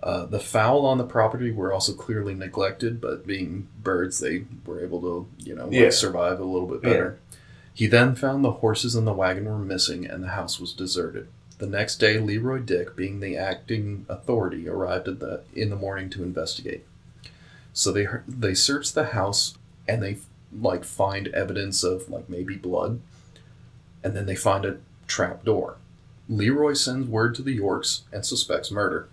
Uh, 0.00 0.26
the 0.26 0.38
fowl 0.38 0.86
on 0.86 0.96
the 0.96 1.04
property 1.04 1.50
were 1.50 1.72
also 1.72 1.92
clearly 1.92 2.32
neglected, 2.32 3.00
but 3.00 3.26
being 3.26 3.66
birds, 3.82 4.20
they 4.20 4.44
were 4.64 4.80
able 4.80 5.00
to, 5.00 5.26
you 5.38 5.56
know, 5.56 5.64
like, 5.64 5.72
Yeah. 5.74 5.90
survive 5.90 6.38
a 6.38 6.44
little 6.44 6.68
bit 6.68 6.82
better. 6.82 7.18
He 7.78 7.86
then 7.86 8.16
found 8.16 8.44
the 8.44 8.54
horses 8.54 8.96
and 8.96 9.06
the 9.06 9.12
wagon 9.12 9.44
were 9.44 9.56
missing, 9.56 10.04
and 10.04 10.24
the 10.24 10.30
house 10.30 10.58
was 10.58 10.72
deserted. 10.72 11.28
The 11.58 11.68
next 11.68 11.98
day, 11.98 12.18
Leroy 12.18 12.58
Dick, 12.58 12.96
being 12.96 13.20
the 13.20 13.36
acting 13.36 14.04
authority, 14.08 14.68
arrived 14.68 15.06
at 15.06 15.20
the 15.20 15.42
in 15.54 15.70
the 15.70 15.76
morning 15.76 16.10
to 16.10 16.24
investigate. 16.24 16.84
So 17.72 17.92
they 17.92 18.08
they 18.26 18.54
search 18.54 18.92
the 18.92 19.04
house, 19.10 19.56
and 19.86 20.02
they 20.02 20.18
like 20.52 20.82
find 20.82 21.28
evidence 21.28 21.84
of 21.84 22.10
like 22.10 22.28
maybe 22.28 22.56
blood, 22.56 23.00
and 24.02 24.12
then 24.12 24.26
they 24.26 24.34
find 24.34 24.64
a 24.64 24.78
trap 25.06 25.44
door. 25.44 25.76
Leroy 26.28 26.72
sends 26.72 27.06
word 27.06 27.36
to 27.36 27.42
the 27.42 27.52
Yorks 27.52 28.02
and 28.12 28.26
suspects 28.26 28.72
murder. 28.72 29.08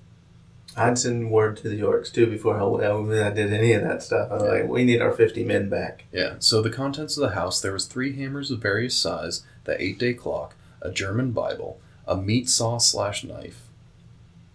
I'd 0.77 0.97
send 0.97 1.31
word 1.31 1.57
to 1.57 1.69
the 1.69 1.77
Yorks 1.77 2.09
too 2.09 2.27
before 2.27 2.57
I, 2.57 3.27
I 3.27 3.29
did 3.31 3.53
any 3.53 3.73
of 3.73 3.83
that 3.83 4.03
stuff. 4.03 4.29
I 4.29 4.33
was 4.35 4.43
like, 4.43 4.67
we 4.67 4.83
need 4.83 5.01
our 5.01 5.11
50 5.11 5.43
men 5.43 5.69
back. 5.69 6.03
Yeah. 6.11 6.35
So 6.39 6.61
the 6.61 6.69
contents 6.69 7.17
of 7.17 7.21
the 7.21 7.35
house 7.35 7.61
there 7.61 7.71
was 7.71 7.85
three 7.85 8.15
hammers 8.15 8.51
of 8.51 8.59
various 8.61 8.95
size, 8.95 9.43
the 9.63 9.81
eight 9.81 9.97
day 9.97 10.13
clock, 10.13 10.55
a 10.81 10.91
German 10.91 11.31
Bible, 11.31 11.79
a 12.07 12.17
meat 12.17 12.49
saw 12.49 12.77
slash 12.77 13.23
knife. 13.23 13.61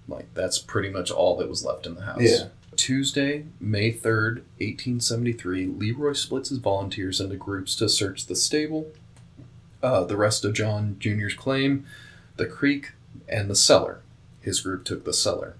Like 0.08 0.32
that's 0.34 0.58
pretty 0.58 0.90
much 0.90 1.10
all 1.10 1.36
that 1.36 1.48
was 1.48 1.64
left 1.64 1.86
in 1.86 1.94
the 1.94 2.02
house. 2.02 2.20
Yeah. 2.20 2.48
Tuesday, 2.76 3.44
May 3.58 3.90
third, 3.90 4.44
eighteen 4.58 5.00
seventy 5.00 5.32
three, 5.32 5.66
Leroy 5.66 6.12
splits 6.12 6.50
his 6.50 6.58
volunteers 6.58 7.20
into 7.20 7.36
groups 7.36 7.74
to 7.76 7.88
search 7.88 8.26
the 8.26 8.36
stable, 8.36 8.88
uh, 9.82 10.04
the 10.04 10.16
rest 10.16 10.44
of 10.44 10.54
John 10.54 10.96
Jr.'s 10.98 11.34
claim, 11.34 11.86
the 12.36 12.46
creek, 12.46 12.92
and 13.28 13.50
the 13.50 13.56
cellar. 13.56 14.00
His 14.40 14.60
group 14.60 14.84
took 14.84 15.04
the 15.04 15.12
cellar. 15.12 15.56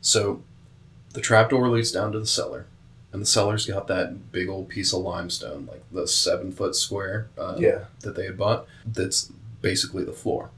So 0.00 0.42
the 1.12 1.20
trapdoor 1.20 1.68
leads 1.68 1.92
down 1.92 2.12
to 2.12 2.20
the 2.20 2.26
cellar. 2.26 2.66
And 3.12 3.20
the 3.20 3.26
cellar's 3.26 3.66
got 3.66 3.88
that 3.88 4.30
big 4.30 4.48
old 4.48 4.68
piece 4.68 4.92
of 4.92 5.00
limestone, 5.00 5.66
like 5.70 5.82
the 5.90 6.06
seven 6.06 6.52
foot 6.52 6.76
square 6.76 7.28
uh, 7.36 7.56
Yeah. 7.58 7.86
that 8.02 8.14
they 8.14 8.26
had 8.26 8.38
bought, 8.38 8.66
that's 8.86 9.32
basically 9.60 10.04
the 10.04 10.12
floor. 10.12 10.50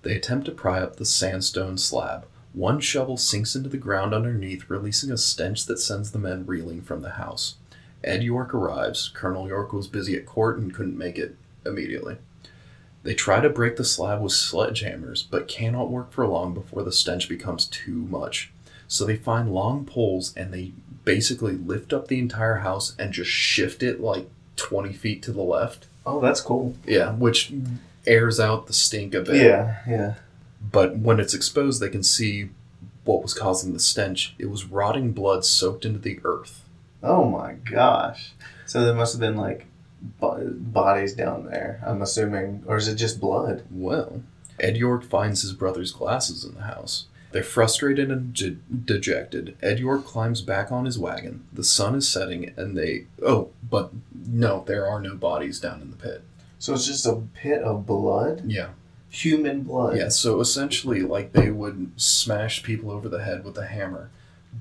They 0.00 0.16
attempt 0.16 0.46
to 0.46 0.52
pry 0.52 0.80
up 0.80 0.96
the 0.96 1.04
sandstone 1.04 1.76
slab. 1.76 2.24
One 2.54 2.80
shovel 2.80 3.18
sinks 3.18 3.54
into 3.54 3.68
the 3.68 3.76
ground 3.76 4.14
underneath, 4.14 4.68
releasing 4.70 5.10
a 5.10 5.18
stench 5.18 5.66
that 5.66 5.78
sends 5.78 6.10
the 6.12 6.18
men 6.18 6.46
reeling 6.46 6.80
from 6.80 7.02
the 7.02 7.10
house. 7.10 7.56
Ed 8.02 8.22
York 8.22 8.54
arrives. 8.54 9.10
Colonel 9.14 9.46
York 9.46 9.72
was 9.72 9.86
busy 9.86 10.16
at 10.16 10.26
court 10.26 10.58
and 10.58 10.74
couldn't 10.74 10.98
make 10.98 11.18
it 11.18 11.36
immediately. 11.64 12.16
They 13.04 13.14
try 13.14 13.40
to 13.40 13.48
break 13.50 13.76
the 13.76 13.84
slab 13.84 14.20
with 14.22 14.32
sledgehammers, 14.32 15.24
but 15.30 15.46
cannot 15.48 15.90
work 15.90 16.10
for 16.10 16.26
long 16.26 16.54
before 16.54 16.82
the 16.82 16.92
stench 16.92 17.28
becomes 17.28 17.66
too 17.66 18.06
much. 18.10 18.50
So 18.92 19.06
they 19.06 19.16
find 19.16 19.54
long 19.54 19.86
poles 19.86 20.34
and 20.36 20.52
they 20.52 20.72
basically 21.06 21.54
lift 21.54 21.94
up 21.94 22.08
the 22.08 22.18
entire 22.18 22.56
house 22.56 22.94
and 22.98 23.10
just 23.10 23.30
shift 23.30 23.82
it 23.82 24.02
like 24.02 24.28
20 24.56 24.92
feet 24.92 25.22
to 25.22 25.32
the 25.32 25.40
left. 25.40 25.86
Oh, 26.04 26.20
that's 26.20 26.42
cool. 26.42 26.76
Yeah, 26.86 27.12
which 27.12 27.54
airs 28.06 28.38
out 28.38 28.66
the 28.66 28.74
stink 28.74 29.14
a 29.14 29.22
bit. 29.22 29.36
Yeah, 29.36 29.78
yeah. 29.88 30.14
But 30.60 30.98
when 30.98 31.20
it's 31.20 31.32
exposed, 31.32 31.80
they 31.80 31.88
can 31.88 32.02
see 32.02 32.50
what 33.04 33.22
was 33.22 33.32
causing 33.32 33.72
the 33.72 33.80
stench. 33.80 34.34
It 34.38 34.50
was 34.50 34.66
rotting 34.66 35.12
blood 35.12 35.46
soaked 35.46 35.86
into 35.86 35.98
the 35.98 36.20
earth. 36.22 36.62
Oh 37.02 37.24
my 37.24 37.54
gosh. 37.54 38.34
So 38.66 38.84
there 38.84 38.94
must 38.94 39.14
have 39.14 39.20
been 39.20 39.38
like 39.38 39.64
bodies 40.20 41.14
down 41.14 41.46
there, 41.46 41.82
I'm 41.86 42.02
assuming. 42.02 42.62
Or 42.66 42.76
is 42.76 42.88
it 42.88 42.96
just 42.96 43.22
blood? 43.22 43.64
Well, 43.70 44.22
Ed 44.60 44.76
York 44.76 45.02
finds 45.02 45.40
his 45.40 45.54
brother's 45.54 45.92
glasses 45.92 46.44
in 46.44 46.56
the 46.56 46.64
house. 46.64 47.06
They're 47.32 47.42
frustrated 47.42 48.10
and 48.10 48.34
de- 48.34 48.58
dejected. 48.84 49.56
Ed 49.62 49.78
York 49.78 50.04
climbs 50.04 50.42
back 50.42 50.70
on 50.70 50.84
his 50.84 50.98
wagon. 50.98 51.44
The 51.52 51.64
sun 51.64 51.94
is 51.94 52.08
setting, 52.08 52.52
and 52.56 52.76
they. 52.76 53.06
Oh, 53.24 53.50
but 53.68 53.90
no, 54.14 54.64
there 54.66 54.86
are 54.86 55.00
no 55.00 55.14
bodies 55.16 55.58
down 55.58 55.80
in 55.80 55.90
the 55.90 55.96
pit. 55.96 56.22
So 56.58 56.74
it's 56.74 56.86
just 56.86 57.06
a 57.06 57.22
pit 57.34 57.62
of 57.62 57.86
blood? 57.86 58.42
Yeah. 58.46 58.68
Human 59.10 59.62
blood? 59.62 59.96
Yeah, 59.96 60.08
so 60.08 60.40
essentially, 60.40 61.02
like, 61.02 61.32
they 61.32 61.50
would 61.50 61.92
smash 61.96 62.62
people 62.62 62.90
over 62.90 63.08
the 63.08 63.22
head 63.24 63.44
with 63.44 63.58
a 63.58 63.66
hammer, 63.66 64.10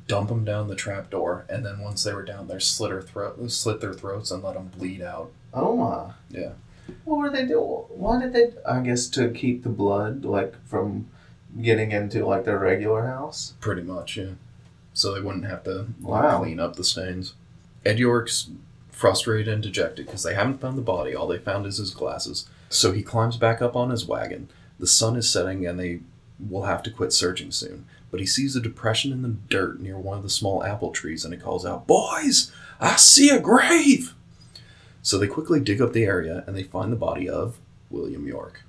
dump 0.07 0.29
them 0.29 0.43
down 0.43 0.67
the 0.67 0.75
trapdoor, 0.75 1.45
and 1.47 1.65
then 1.65 1.79
once 1.79 2.03
they 2.03 2.13
were 2.13 2.23
down 2.23 2.47
there, 2.47 2.59
slit, 2.59 2.89
their 2.89 3.01
throat, 3.01 3.51
slit 3.51 3.81
their 3.81 3.93
throats 3.93 4.31
and 4.31 4.43
let 4.43 4.55
them 4.55 4.71
bleed 4.77 5.01
out. 5.01 5.31
Oh 5.53 5.75
my. 5.77 6.13
Yeah. 6.29 6.53
What 7.05 7.17
were 7.19 7.29
they 7.29 7.45
doing? 7.45 7.85
Why 7.89 8.19
did 8.19 8.33
they? 8.33 8.51
I 8.67 8.81
guess 8.81 9.07
to 9.09 9.29
keep 9.29 9.63
the 9.63 9.69
blood, 9.69 10.25
like, 10.25 10.55
from 10.65 11.07
getting 11.59 11.91
into, 11.91 12.25
like, 12.25 12.45
their 12.45 12.59
regular 12.59 13.05
house? 13.07 13.53
Pretty 13.59 13.81
much, 13.81 14.17
yeah. 14.17 14.31
So 14.93 15.13
they 15.13 15.21
wouldn't 15.21 15.45
have 15.45 15.63
to 15.63 15.87
like, 16.01 16.23
Wow. 16.23 16.39
clean 16.39 16.59
up 16.59 16.75
the 16.75 16.83
stains. 16.83 17.33
Ed 17.85 17.97
York's 17.97 18.49
frustrated 18.91 19.47
and 19.47 19.63
dejected 19.63 20.05
because 20.05 20.23
they 20.23 20.35
haven't 20.35 20.61
found 20.61 20.77
the 20.77 20.81
body. 20.81 21.15
All 21.15 21.27
they 21.27 21.37
found 21.37 21.65
is 21.65 21.77
his 21.77 21.91
glasses. 21.91 22.45
So 22.69 22.91
he 22.91 23.01
climbs 23.01 23.37
back 23.37 23.61
up 23.61 23.75
on 23.75 23.89
his 23.89 24.05
wagon. 24.05 24.49
The 24.79 24.87
sun 24.87 25.15
is 25.15 25.29
setting 25.29 25.65
and 25.65 25.79
they 25.79 26.01
will 26.39 26.63
have 26.63 26.83
to 26.83 26.91
quit 26.91 27.13
searching 27.13 27.51
soon. 27.51 27.85
But 28.11 28.19
he 28.19 28.25
sees 28.25 28.55
a 28.55 28.61
depression 28.61 29.11
in 29.11 29.21
the 29.21 29.29
dirt 29.49 29.79
near 29.79 29.97
one 29.97 30.17
of 30.17 30.23
the 30.23 30.29
small 30.29 30.63
apple 30.63 30.91
trees 30.91 31.23
and 31.23 31.33
he 31.33 31.39
calls 31.39 31.65
out, 31.65 31.87
Boys, 31.87 32.51
I 32.79 32.97
see 32.97 33.29
a 33.29 33.39
grave! 33.39 34.13
So 35.01 35.17
they 35.17 35.27
quickly 35.27 35.59
dig 35.59 35.81
up 35.81 35.93
the 35.93 36.03
area 36.03 36.43
and 36.45 36.55
they 36.55 36.63
find 36.63 36.91
the 36.91 36.97
body 36.97 37.27
of 37.29 37.57
William 37.89 38.27
York. 38.27 38.61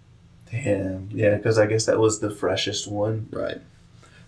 Damn. 0.52 1.08
Yeah, 1.12 1.36
because 1.36 1.58
I 1.58 1.66
guess 1.66 1.86
that 1.86 1.98
was 1.98 2.20
the 2.20 2.30
freshest 2.30 2.86
one. 2.86 3.28
Right. 3.32 3.60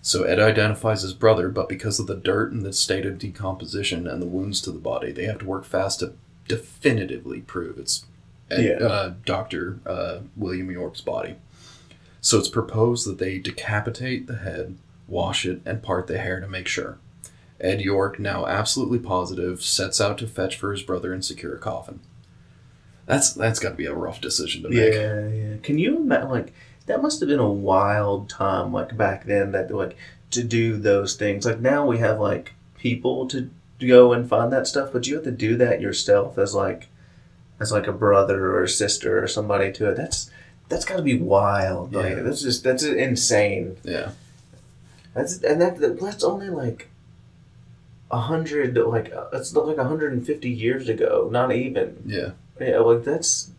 So 0.02 0.24
Ed 0.24 0.40
identifies 0.40 1.02
his 1.02 1.12
brother, 1.14 1.48
but 1.48 1.68
because 1.68 2.00
of 2.00 2.06
the 2.06 2.16
dirt 2.16 2.50
and 2.52 2.62
the 2.64 2.72
state 2.72 3.06
of 3.06 3.18
decomposition 3.18 4.06
and 4.06 4.20
the 4.20 4.26
wounds 4.26 4.60
to 4.62 4.72
the 4.72 4.78
body, 4.78 5.12
they 5.12 5.24
have 5.24 5.38
to 5.38 5.46
work 5.46 5.64
fast 5.64 6.00
to 6.00 6.14
definitively 6.48 7.40
prove 7.40 7.78
it's 7.78 8.04
Ed, 8.50 8.64
Yeah. 8.80 8.86
uh, 8.86 9.14
Doctor 9.24 9.78
uh, 9.86 10.18
William 10.36 10.70
York's 10.70 11.00
body. 11.00 11.36
So 12.20 12.38
it's 12.38 12.48
proposed 12.48 13.06
that 13.06 13.18
they 13.18 13.38
decapitate 13.38 14.26
the 14.26 14.36
head, 14.38 14.76
wash 15.08 15.44
it, 15.46 15.60
and 15.66 15.82
part 15.82 16.06
the 16.06 16.18
hair 16.18 16.40
to 16.40 16.48
make 16.48 16.68
sure. 16.68 16.98
Ed 17.60 17.80
York, 17.80 18.18
now 18.18 18.46
absolutely 18.46 18.98
positive, 18.98 19.62
sets 19.62 20.00
out 20.00 20.18
to 20.18 20.26
fetch 20.26 20.56
for 20.56 20.72
his 20.72 20.82
brother 20.82 21.12
and 21.14 21.24
secure 21.24 21.54
a 21.54 21.58
coffin. 21.58 22.00
That's 23.06 23.32
that's 23.34 23.58
got 23.58 23.70
to 23.70 23.74
be 23.76 23.86
a 23.86 23.94
rough 23.94 24.20
decision 24.20 24.62
to 24.62 24.68
make. 24.70 24.94
Yeah, 24.94 25.28
yeah. 25.28 25.56
Can 25.62 25.78
you 25.78 25.96
imagine? 25.98 26.30
Like 26.30 26.52
that 26.86 27.02
must 27.02 27.20
have 27.20 27.28
been 27.28 27.38
a 27.38 27.50
wild 27.50 28.28
time, 28.28 28.72
like 28.72 28.96
back 28.96 29.26
then, 29.26 29.52
that 29.52 29.70
like 29.70 29.96
to 30.30 30.42
do 30.42 30.76
those 30.76 31.14
things. 31.16 31.44
Like 31.44 31.60
now 31.60 31.86
we 31.86 31.98
have 31.98 32.18
like 32.18 32.52
people 32.78 33.26
to 33.28 33.50
go 33.80 34.12
and 34.12 34.28
find 34.28 34.52
that 34.52 34.66
stuff, 34.66 34.90
but 34.92 35.06
you 35.06 35.14
have 35.16 35.24
to 35.24 35.30
do 35.30 35.56
that 35.56 35.80
yourself 35.80 36.38
as 36.38 36.54
like 36.54 36.88
as 37.60 37.70
like 37.72 37.86
a 37.86 37.92
brother 37.92 38.46
or 38.54 38.62
a 38.62 38.68
sister 38.68 39.22
or 39.22 39.28
somebody 39.28 39.70
to 39.72 39.90
it. 39.90 39.96
That's 39.96 40.30
that's 40.68 40.84
got 40.86 40.96
to 40.96 41.02
be 41.02 41.18
wild. 41.18 41.92
Like 41.92 42.16
Yeah. 42.16 42.22
that's 42.22 42.40
just 42.42 42.64
that's 42.64 42.82
insane. 42.82 43.76
Yeah. 43.84 44.12
That's 45.14 45.42
and 45.42 45.60
that 45.60 46.00
that's 46.00 46.24
only 46.24 46.48
like 46.48 46.88
a 48.10 48.18
hundred 48.18 48.76
like 48.76 49.12
uh, 49.12 49.26
it's 49.32 49.52
not 49.52 49.66
like 49.66 49.76
hundred 49.78 50.12
and 50.12 50.26
fifty 50.26 50.50
years 50.50 50.88
ago. 50.88 51.28
Not 51.30 51.52
even. 51.52 52.02
Yeah. 52.06 52.30
Yeah, 52.60 52.78
like 52.78 53.04
that's. 53.04 53.50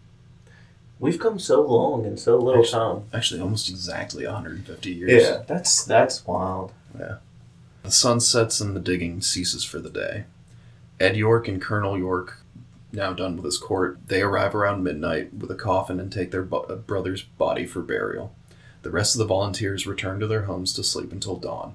We've 0.99 1.19
come 1.19 1.39
so 1.39 1.61
long 1.61 2.05
in 2.05 2.15
so 2.17 2.37
little 2.37 2.61
Actually- 2.61 2.79
time. 2.79 3.03
Actually, 3.13 3.41
almost 3.41 3.69
exactly 3.69 4.25
150 4.25 4.91
years. 4.91 5.23
Yeah, 5.23 5.43
that's 5.45 5.83
that's 5.83 6.25
wild. 6.25 6.71
Yeah. 6.97 7.17
The 7.83 7.91
sun 7.91 8.19
sets 8.19 8.61
and 8.61 8.75
the 8.75 8.79
digging 8.79 9.21
ceases 9.21 9.63
for 9.63 9.79
the 9.79 9.89
day. 9.89 10.23
Ed 10.99 11.17
York 11.17 11.47
and 11.47 11.61
Colonel 11.61 11.97
York, 11.97 12.39
now 12.93 13.11
done 13.13 13.35
with 13.35 13.45
his 13.45 13.57
court, 13.57 13.99
they 14.07 14.21
arrive 14.21 14.55
around 14.55 14.83
midnight 14.83 15.33
with 15.33 15.51
a 15.51 15.55
coffin 15.55 15.99
and 15.99 16.11
take 16.11 16.31
their 16.31 16.41
bo- 16.41 16.61
uh, 16.61 16.75
brother's 16.77 17.21
body 17.23 17.65
for 17.65 17.81
burial. 17.81 18.33
The 18.81 18.89
rest 18.91 19.13
of 19.15 19.19
the 19.19 19.25
volunteers 19.25 19.85
return 19.85 20.19
to 20.21 20.27
their 20.27 20.43
homes 20.43 20.71
to 20.73 20.83
sleep 20.83 21.11
until 21.11 21.35
dawn. 21.35 21.73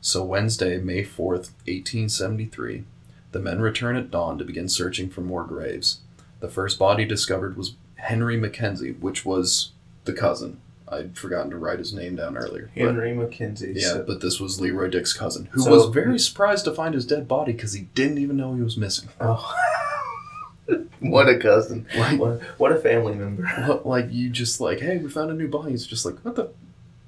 So 0.00 0.24
Wednesday, 0.24 0.78
May 0.78 1.02
4th, 1.04 1.50
1873, 1.66 2.84
the 3.32 3.38
men 3.38 3.60
return 3.60 3.96
at 3.96 4.10
dawn 4.10 4.38
to 4.38 4.44
begin 4.44 4.68
searching 4.68 5.10
for 5.10 5.20
more 5.20 5.44
graves. 5.44 5.98
The 6.40 6.48
first 6.48 6.78
body 6.78 7.04
discovered 7.04 7.56
was 7.56 7.74
Henry 7.96 8.36
Mackenzie, 8.36 8.92
which 8.92 9.24
was 9.24 9.72
the 10.04 10.12
cousin. 10.12 10.60
I'd 10.88 11.18
forgotten 11.18 11.50
to 11.50 11.56
write 11.58 11.80
his 11.80 11.92
name 11.92 12.14
down 12.16 12.36
earlier. 12.36 12.70
but- 12.76 12.84
Henry 12.84 13.12
McKenzie. 13.12 13.74
yeah, 13.74 13.88
so- 13.88 14.04
but 14.06 14.20
this 14.20 14.38
was 14.38 14.60
Leroy 14.60 14.88
Dick's 14.88 15.12
cousin, 15.12 15.48
who 15.52 15.62
So- 15.62 15.70
was 15.70 15.86
very 15.86 16.18
surprised 16.18 16.64
to 16.66 16.72
find 16.74 16.94
his 16.94 17.04
dead 17.06 17.26
body 17.26 17.52
because 17.52 17.72
he 17.72 17.82
didn't 17.94 18.18
even 18.18 18.36
know 18.36 18.54
he 18.54 18.62
was 18.62 18.76
missing. 18.76 19.08
oh. 19.20 19.52
what 21.00 21.28
a 21.28 21.38
cousin. 21.38 21.86
Like, 21.96 22.18
What, 22.20 22.40
what 22.58 22.72
a 22.72 22.76
family 22.76 23.14
member. 23.14 23.46
what, 23.66 23.86
like 23.86 24.12
you 24.12 24.30
just 24.30 24.60
like, 24.60 24.80
hey, 24.80 24.98
we 24.98 25.08
found 25.08 25.30
a 25.30 25.34
new 25.34 25.48
body. 25.48 25.72
It's 25.72 25.86
just 25.86 26.04
like, 26.04 26.18
what 26.24 26.36
the, 26.36 26.50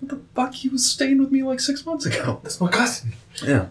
what 0.00 0.10
the 0.10 0.20
fuck? 0.34 0.54
He 0.54 0.68
was 0.68 0.84
staying 0.84 1.18
with 1.18 1.30
me 1.30 1.42
like 1.42 1.60
six 1.60 1.84
months 1.86 2.06
ago. 2.06 2.40
That's 2.42 2.60
my 2.60 2.70
cousin. 2.70 3.12
Yeah. 3.44 3.66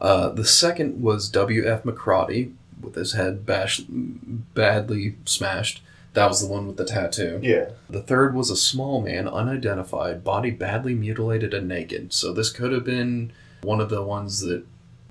Uh, 0.00 0.28
the 0.30 0.44
second 0.44 1.00
was 1.02 1.28
W. 1.28 1.66
F. 1.68 1.84
McCrotty 1.84 2.52
with 2.84 2.94
his 2.94 3.12
head 3.12 3.44
bash, 3.46 3.80
badly 3.88 5.16
smashed. 5.24 5.82
That 6.14 6.28
was 6.28 6.40
the 6.46 6.52
one 6.52 6.66
with 6.68 6.76
the 6.76 6.84
tattoo. 6.84 7.40
Yeah. 7.42 7.70
The 7.90 8.02
third 8.02 8.34
was 8.34 8.50
a 8.50 8.56
small 8.56 9.00
man, 9.00 9.26
unidentified, 9.26 10.22
body 10.22 10.50
badly 10.50 10.94
mutilated 10.94 11.52
and 11.52 11.66
naked. 11.66 12.12
So 12.12 12.32
this 12.32 12.50
could 12.50 12.70
have 12.72 12.84
been 12.84 13.32
one 13.62 13.80
of 13.80 13.88
the 13.90 14.02
ones 14.02 14.40
that, 14.40 14.64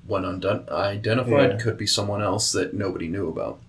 when 0.07 0.23
unidentified, 0.23 1.51
Yeah. 1.51 1.57
could 1.57 1.77
be 1.77 1.87
someone 1.87 2.21
else 2.21 2.51
that 2.53 2.73
nobody 2.73 3.07
knew 3.09 3.27
about. 3.27 3.59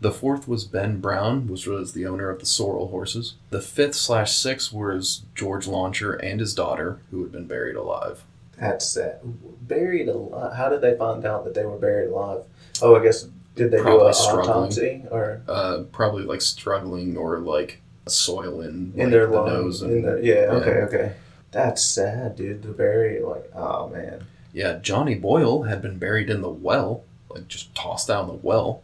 The 0.00 0.12
fourth 0.12 0.46
was 0.48 0.64
Ben 0.64 1.00
Brown, 1.00 1.48
which 1.48 1.66
was 1.66 1.92
the 1.92 2.06
owner 2.06 2.30
of 2.30 2.38
the 2.38 2.46
sorrel 2.46 2.88
horses. 2.88 3.34
The 3.50 3.60
fifth 3.60 3.96
slash 3.96 4.34
sixth 4.36 4.72
was 4.72 5.22
George 5.34 5.66
Launcher 5.66 6.12
and 6.14 6.38
his 6.40 6.54
daughter, 6.54 7.00
who 7.10 7.22
had 7.22 7.32
been 7.32 7.46
buried 7.48 7.74
alive. 7.76 8.22
That's 8.58 8.86
sad. 8.86 9.18
Buried 9.66 10.08
alive. 10.08 10.54
How 10.54 10.68
did 10.68 10.80
they 10.80 10.96
find 10.96 11.26
out 11.26 11.44
that 11.44 11.54
they 11.54 11.64
were 11.66 11.76
buried 11.78 12.10
alive? 12.10 12.42
Oh, 12.80 12.94
I 12.96 13.02
guess 13.02 13.26
did 13.58 13.70
they 13.72 13.76
do 13.78 13.82
Probably 13.82 14.10
a 14.10 14.14
struggling. 14.14 14.48
autopsy 14.48 15.02
or 15.10 15.42
Uh, 15.48 15.82
probably 15.92 16.22
like 16.24 16.40
struggling 16.40 17.16
or 17.16 17.38
like 17.40 17.80
soil 18.06 18.60
in, 18.62 18.92
in 18.96 19.02
like, 19.04 19.10
their 19.10 19.26
the 19.26 19.44
nose. 19.44 19.82
in 19.82 19.90
And, 19.90 20.04
their, 20.04 20.18
yeah, 20.20 20.52
Okay. 20.52 20.70
Okay. 20.82 21.12
That's 21.50 21.82
sad, 21.84 22.36
dude. 22.36 22.62
The 22.62 22.68
bury 22.68 23.20
like, 23.20 23.50
oh 23.54 23.88
man. 23.88 24.24
yeah, 24.52 24.78
Johnny 24.80 25.14
Boyle 25.14 25.62
had 25.64 25.80
been 25.82 25.98
buried 25.98 26.30
in 26.30 26.40
the 26.42 26.48
well, 26.50 27.04
like 27.30 27.48
just 27.48 27.74
tossed 27.74 28.08
down 28.08 28.26
the 28.28 28.34
well. 28.34 28.82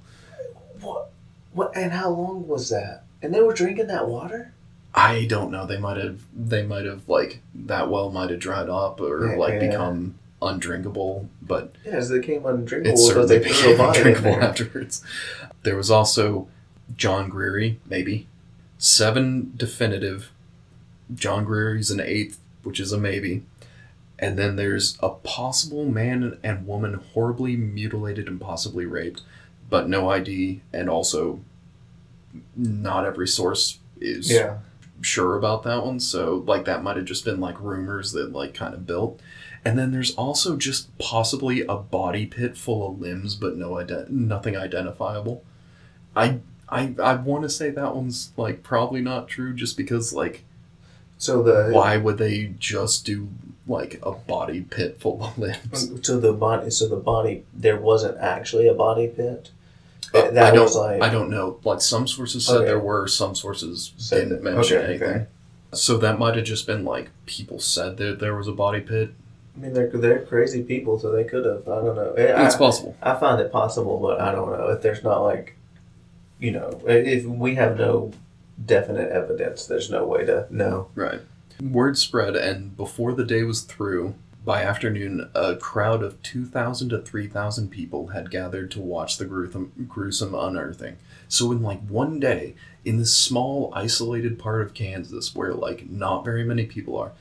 What? 0.80 1.10
What? 1.52 1.76
And 1.76 1.92
how 1.92 2.10
long 2.10 2.48
was 2.48 2.70
that? 2.70 3.04
And 3.22 3.34
they 3.34 3.40
were 3.40 3.52
drinking 3.54 3.86
that 3.88 4.08
water. 4.08 4.52
I 4.94 5.24
don't 5.26 5.50
know. 5.50 5.66
They 5.66 5.78
might 5.78 5.96
have. 5.96 6.20
They 6.34 6.62
might 6.62 6.84
have 6.86 7.08
like 7.08 7.40
that 7.54 7.90
well 7.90 8.10
might 8.10 8.30
have 8.30 8.38
dried 8.40 8.68
up 8.68 9.00
or 9.00 9.30
Yeah, 9.32 9.36
like 9.36 9.54
yeah. 9.54 9.68
become 9.70 10.14
undrinkable. 10.44 11.28
But 11.42 11.74
Yeah, 11.84 11.92
as 11.92 12.08
they 12.08 12.20
came 12.20 12.44
undrinkable 12.46 12.94
it 12.94 12.98
certainly 12.98 13.38
became 13.38 13.80
undrinkable 13.80 14.42
afterwards. 14.42 15.02
There 15.62 15.76
was 15.76 15.90
also 15.90 16.48
John 16.96 17.30
Greery, 17.30 17.78
maybe 17.86 18.26
seven 18.78 19.52
definitive. 19.56 20.30
John 21.14 21.44
Greery's 21.46 21.90
an 21.90 22.00
eighth, 22.00 22.38
which 22.62 22.80
is 22.80 22.92
a 22.92 22.98
maybe. 22.98 23.42
And 24.18 24.38
then 24.38 24.56
there's 24.56 24.96
a 25.02 25.10
possible 25.10 25.84
man 25.84 26.38
and 26.42 26.66
woman 26.66 26.94
horribly 27.12 27.56
mutilated 27.56 28.28
and 28.28 28.40
possibly 28.40 28.86
raped, 28.86 29.22
but 29.68 29.88
no 29.88 30.08
ID, 30.08 30.60
and 30.72 30.88
also 30.88 31.40
not 32.56 33.04
every 33.04 33.28
source 33.28 33.78
is 34.00 34.30
Yeah. 34.30 34.58
Sure 35.00 35.36
about 35.36 35.62
that 35.64 35.84
one. 35.84 36.00
So 36.00 36.44
like 36.46 36.64
that 36.64 36.82
might 36.82 36.96
have 36.96 37.04
just 37.06 37.24
been 37.24 37.40
like 37.40 37.60
rumors 37.60 38.12
that 38.12 38.32
like 38.32 38.54
kind 38.54 38.74
of 38.74 38.86
built. 38.86 39.20
And 39.64 39.78
then 39.78 39.92
there's 39.92 40.14
also 40.14 40.56
just 40.56 40.96
possibly 40.98 41.62
a 41.62 41.76
body 41.76 42.26
pit 42.26 42.56
full 42.56 42.88
of 42.90 43.00
limbs, 43.00 43.34
but 43.34 43.56
no 43.56 43.70
ident- 43.72 44.10
nothing 44.10 44.56
identifiable. 44.56 45.42
I 46.14 46.40
I 46.68 46.94
I 47.02 47.14
want 47.14 47.42
to 47.44 47.48
say 47.50 47.70
that 47.70 47.94
one's 47.94 48.32
like 48.36 48.62
probably 48.62 49.00
not 49.00 49.28
true, 49.28 49.54
just 49.54 49.76
because 49.76 50.12
like 50.12 50.44
So 51.18 51.42
the 51.42 51.70
why 51.72 51.96
would 51.96 52.18
they 52.18 52.54
just 52.58 53.06
do 53.06 53.28
like 53.66 53.98
a 54.02 54.12
body 54.12 54.60
pit 54.60 55.00
full 55.00 55.24
of 55.24 55.38
limbs? 55.44 56.06
So 56.06 56.20
the 56.20 56.32
body. 56.32 56.70
So 56.70 56.86
the 56.88 56.96
body. 56.96 57.44
There 57.54 57.78
wasn't 57.80 58.18
actually 58.18 58.68
a 58.68 58.74
body 58.74 59.08
pit. 59.08 59.50
Uh, 60.12 60.30
that 60.30 60.52
I 60.52 60.54
don't 60.54 60.64
was 60.64 60.76
like 60.76 61.02
I 61.02 61.08
don't 61.08 61.30
know. 61.30 61.58
Like 61.64 61.80
some 61.80 62.06
sources 62.06 62.46
said 62.46 62.56
Okay. 62.58 62.66
there 62.66 62.78
were, 62.78 63.06
some 63.08 63.34
sources 63.34 63.92
Said 63.96 64.28
didn't 64.28 64.44
that- 64.44 64.54
mention 64.54 64.76
okay, 64.78 64.86
anything. 64.86 65.08
okay. 65.10 65.26
So 65.72 65.96
that 65.98 66.18
might 66.18 66.36
have 66.36 66.44
just 66.44 66.66
been 66.66 66.84
like 66.84 67.10
people 67.26 67.58
said 67.58 67.96
that 67.96 68.20
there 68.20 68.34
was 68.36 68.46
a 68.46 68.52
body 68.52 68.80
pit. 68.80 69.10
I 69.56 69.60
mean, 69.60 69.72
they're 69.72 69.88
they're 69.88 70.20
crazy 70.24 70.62
people, 70.62 70.98
so 70.98 71.10
they 71.12 71.24
could 71.24 71.44
have. 71.44 71.62
I 71.68 71.76
don't 71.84 71.94
know. 71.96 72.14
I, 72.16 72.44
It's 72.46 72.56
possible. 72.56 72.96
I 73.02 73.14
find 73.14 73.40
it 73.40 73.50
possible, 73.52 73.98
but 74.00 74.20
I 74.20 74.32
don't 74.32 74.50
know 74.50 74.68
if 74.70 74.82
there's 74.82 75.02
not 75.04 75.20
like, 75.22 75.56
you 76.40 76.50
know, 76.52 76.80
if 76.86 77.24
we 77.24 77.54
have 77.54 77.78
no 77.78 78.12
definite 78.66 79.10
evidence, 79.10 79.66
there's 79.66 79.90
no 79.90 80.04
way 80.06 80.24
to 80.26 80.46
know. 80.50 80.88
Right. 80.94 81.20
Word 81.62 81.96
spread, 81.98 82.34
and 82.36 82.76
before 82.76 83.12
the 83.12 83.24
day 83.24 83.42
was 83.44 83.60
through, 83.62 84.14
by 84.44 84.62
afternoon, 84.62 85.30
a 85.34 85.56
crowd 85.56 86.02
of 86.02 86.20
2,000 86.22 86.90
to 86.90 87.00
3,000 87.00 87.70
people 87.70 88.08
had 88.08 88.30
gathered 88.30 88.70
to 88.72 88.80
watch 88.80 89.16
the 89.16 89.24
gruesome, 89.24 89.72
gruesome 89.88 90.34
unearthing. 90.34 90.96
So, 91.28 91.50
in 91.52 91.62
like 91.62 91.80
one 91.88 92.20
day, 92.20 92.54
in 92.84 92.98
this 92.98 93.16
small, 93.16 93.72
isolated 93.74 94.38
part 94.38 94.60
of 94.60 94.74
Kansas 94.74 95.34
where 95.34 95.54
like 95.54 95.88
not 95.88 96.24
very 96.24 96.44
many 96.44 96.66
people 96.66 96.98
are, 96.98 97.12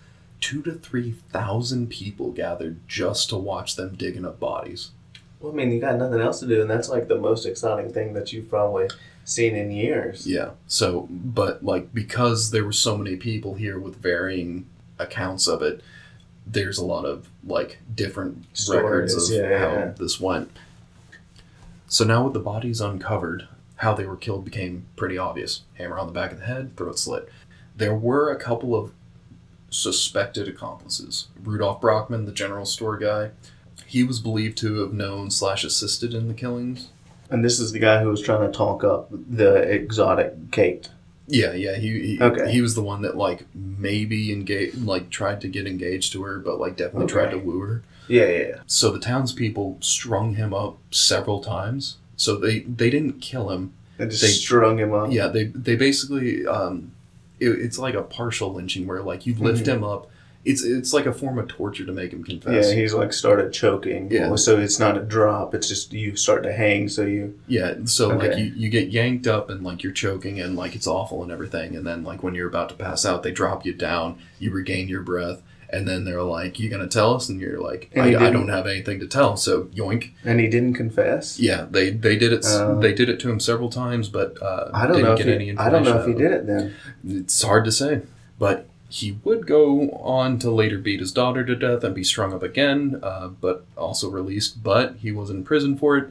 two 0.42 0.62
to 0.64 0.74
3,000 0.74 1.90
people 1.90 2.32
gathered 2.32 2.86
just 2.88 3.30
to 3.30 3.38
watch 3.38 3.78
them 3.78 3.96
digging 3.96 4.26
up 4.26 4.40
bodies. 4.40 4.92
Well, 5.40 5.54
I 5.54 5.56
mean, 5.56 5.72
you 5.72 5.80
got 5.80 5.98
nothing 5.98 6.20
else 6.20 6.42
to 6.42 6.48
do, 6.48 6.62
and 6.62 6.70
that's 6.70 6.90
like 6.90 7.08
the 7.08 7.18
most 7.18 7.46
exciting 7.46 7.94
thing 7.94 8.14
that 8.14 8.34
you've 8.34 8.50
probably 8.50 8.90
seen 9.24 9.56
in 9.56 9.72
years. 9.72 10.28
Yeah. 10.28 10.52
So, 10.68 11.08
but 11.10 11.64
like 11.64 11.94
because 11.94 12.52
there 12.52 12.66
were 12.66 12.74
so 12.74 12.98
many 12.98 13.16
people 13.16 13.54
here 13.54 13.80
with 13.80 13.96
varying 13.96 14.68
accounts 15.00 15.48
of 15.48 15.62
it, 15.62 15.82
there's 16.46 16.78
a 16.78 16.86
lot 16.86 17.06
of 17.06 17.30
like 17.46 17.80
different 17.94 18.46
records 18.70 19.30
of 19.30 19.36
yeah, 19.36 19.60
how 19.60 19.74
yeah. 19.74 19.94
this 19.98 20.20
went. 20.20 20.52
So 21.88 22.04
now 22.04 22.24
with 22.24 22.34
the 22.34 22.40
bodies 22.40 22.82
uncovered, 22.82 23.48
how 23.78 23.94
they 23.94 24.06
were 24.06 24.18
killed 24.18 24.46
became 24.46 24.86
pretty 24.96 25.18
obvious. 25.18 25.62
Hammer 25.76 26.00
on 26.00 26.08
the 26.08 26.14
back 26.14 26.32
of 26.32 26.40
the 26.40 26.46
head, 26.46 26.76
throat 26.76 26.98
slit. 26.98 27.30
There 27.76 27.96
were 27.96 28.32
a 28.32 28.40
couple 28.40 28.76
of 28.76 28.92
suspected 29.70 30.48
accomplices. 30.48 31.28
Rudolph 31.44 31.82
Brockman, 31.82 32.26
the 32.26 32.32
general 32.32 32.66
store 32.66 32.98
guy, 32.98 33.32
he 33.86 34.04
was 34.04 34.20
believed 34.20 34.58
to 34.60 34.82
have 34.82 34.94
known 34.94 35.30
slash 35.30 35.64
assisted 35.64 36.14
in 36.14 36.28
the 36.28 36.34
killings. 36.34 36.90
And 37.30 37.44
this 37.44 37.60
is 37.60 37.72
the 37.72 37.80
guy 37.80 38.02
who 38.02 38.10
was 38.10 38.22
trying 38.22 38.50
to 38.50 38.56
talk 38.56 38.84
up 38.84 39.10
the 39.12 39.56
exotic 39.56 40.52
Kate. 40.52 40.90
Yeah, 41.28 41.54
yeah, 41.54 41.76
he 41.78 42.18
he, 42.18 42.22
Okay. 42.22 42.52
he 42.52 42.62
was 42.62 42.76
the 42.76 42.84
one 42.84 43.02
that 43.04 43.16
like 43.16 43.46
maybe 43.56 44.32
engaged, 44.32 44.84
like 44.84 45.10
tried 45.10 45.40
to 45.42 45.48
get 45.48 45.66
engaged 45.68 46.12
to 46.14 46.24
her, 46.24 46.40
but 46.40 46.60
like 46.60 46.76
definitely 46.76 47.06
Okay. 47.06 47.14
tried 47.14 47.32
to 47.32 47.38
woo 47.38 47.60
her. 47.62 47.84
Yeah, 48.10 48.26
yeah, 48.26 48.38
yeah. 48.48 48.56
So 48.68 48.92
the 48.92 49.00
townspeople 49.00 49.78
strung 49.80 50.36
him 50.36 50.54
up 50.54 50.78
several 50.92 51.40
times. 51.42 51.98
So 52.18 52.36
they 52.38 52.60
they 52.60 52.90
didn't 52.90 53.22
kill 53.22 53.50
him. 53.52 53.72
And 54.00 54.12
just 54.12 54.22
They- 54.24 54.30
strung 54.30 54.80
him 54.80 54.94
up. 54.94 55.12
Yeah, 55.12 55.28
they 55.28 55.46
they 55.46 55.76
basically 55.78 56.46
um, 56.46 56.92
it, 57.40 57.50
it's 57.50 57.80
like 57.80 57.96
a 57.96 58.02
partial 58.04 58.54
lynching 58.54 58.86
where 58.86 59.02
like 59.02 59.26
you 59.26 59.34
lift 59.36 59.64
Mhm. 59.66 59.76
him 59.78 59.84
up. 59.84 60.10
It's 60.46 60.64
it's 60.64 60.92
like 60.94 61.06
a 61.06 61.14
form 61.14 61.40
of 61.40 61.48
torture 61.48 61.86
to 61.86 61.92
make 61.94 62.12
him 62.12 62.24
confess. 62.24 62.70
Yeah, 62.70 62.76
he's 62.76 62.94
like 62.94 63.14
started 63.14 63.54
choking. 63.54 64.12
Yeah. 64.12 64.36
So 64.36 64.60
it's 64.60 64.78
not 64.78 64.98
a 64.98 65.02
drop. 65.02 65.56
It's 65.56 65.70
just 65.70 65.94
you 65.94 66.16
start 66.18 66.44
to 66.44 66.52
hang. 66.52 66.90
So 66.90 67.04
you. 67.04 67.40
Yeah, 67.48 67.76
so 67.86 68.10
like 68.10 68.38
you, 68.38 68.46
you 68.56 68.70
get 68.70 68.90
yanked 68.90 69.26
up 69.26 69.50
and 69.50 69.64
like 69.64 69.84
you're 69.84 69.94
choking 69.94 70.42
and 70.42 70.56
like 70.56 70.76
it's 70.76 70.88
awful 70.88 71.24
and 71.24 71.32
everything, 71.32 71.76
and 71.76 71.88
then 71.88 72.04
like 72.04 72.24
when 72.24 72.36
you're 72.36 72.50
about 72.50 72.70
to 72.70 72.76
pass 72.76 73.06
out, 73.06 73.24
they 73.24 73.32
drop 73.32 73.66
you 73.66 73.74
down, 73.74 74.20
you 74.38 74.52
regain 74.52 74.90
your 74.90 75.02
breath, 75.02 75.42
and 75.74 75.88
then 75.88 76.06
they're 76.06 76.22
like, 76.22 76.60
"You 76.60 76.70
gonna 76.70 76.88
tell 76.88 77.16
us?" 77.16 77.30
And 77.30 77.42
you're 77.42 77.60
like, 77.60 77.90
And 77.94 78.16
I, 78.16 78.28
I 78.28 78.30
don't 78.30 78.50
have 78.50 78.68
anything 78.68 79.00
to 79.00 79.08
tell." 79.08 79.36
So 79.38 79.64
yoink. 79.66 80.12
And 80.24 80.40
he 80.40 80.48
didn't 80.48 80.76
confess. 80.76 81.40
Yeah, 81.40 81.66
they 81.70 81.90
they 81.90 82.16
did 82.16 82.32
it. 82.32 82.46
Uh. 82.46 82.76
they 82.76 82.94
did 82.94 83.10
it 83.10 83.20
to 83.22 83.30
him 83.30 83.40
several 83.40 83.70
times, 83.70 84.10
but 84.10 84.42
uh, 84.42 84.70
I 84.74 84.86
don't 84.86 84.98
didn't 84.98 85.06
know 85.06 85.14
if 85.14 85.26
get 85.26 85.42
he, 85.42 85.58
I 85.58 85.70
don't 85.70 85.84
know 85.84 86.00
if 86.00 86.06
he 86.06 86.14
did 86.14 86.32
it 86.32 86.46
then. 86.46 86.58
out 86.58 86.66
of 86.66 87.12
it. 87.12 87.18
It's 87.18 87.42
hard 87.42 87.66
to 87.66 87.72
say, 87.72 88.02
but 88.38 88.68
he 88.94 89.18
would 89.24 89.48
go 89.48 89.90
on 90.04 90.38
to 90.40 90.52
later 90.52 90.78
beat 90.78 91.00
his 91.00 91.12
daughter 91.12 91.44
to 91.44 91.56
death 91.56 91.84
and 91.84 91.96
be 91.96 92.04
strung 92.04 92.32
up 92.32 92.44
again, 92.44 93.00
uh, 93.02 93.28
but 93.28 93.66
also 93.76 94.08
released. 94.10 94.64
But 94.64 94.98
he 94.98 95.12
was 95.12 95.32
in 95.32 95.44
prison 95.44 95.76
for 95.78 95.98
it. 95.98 96.10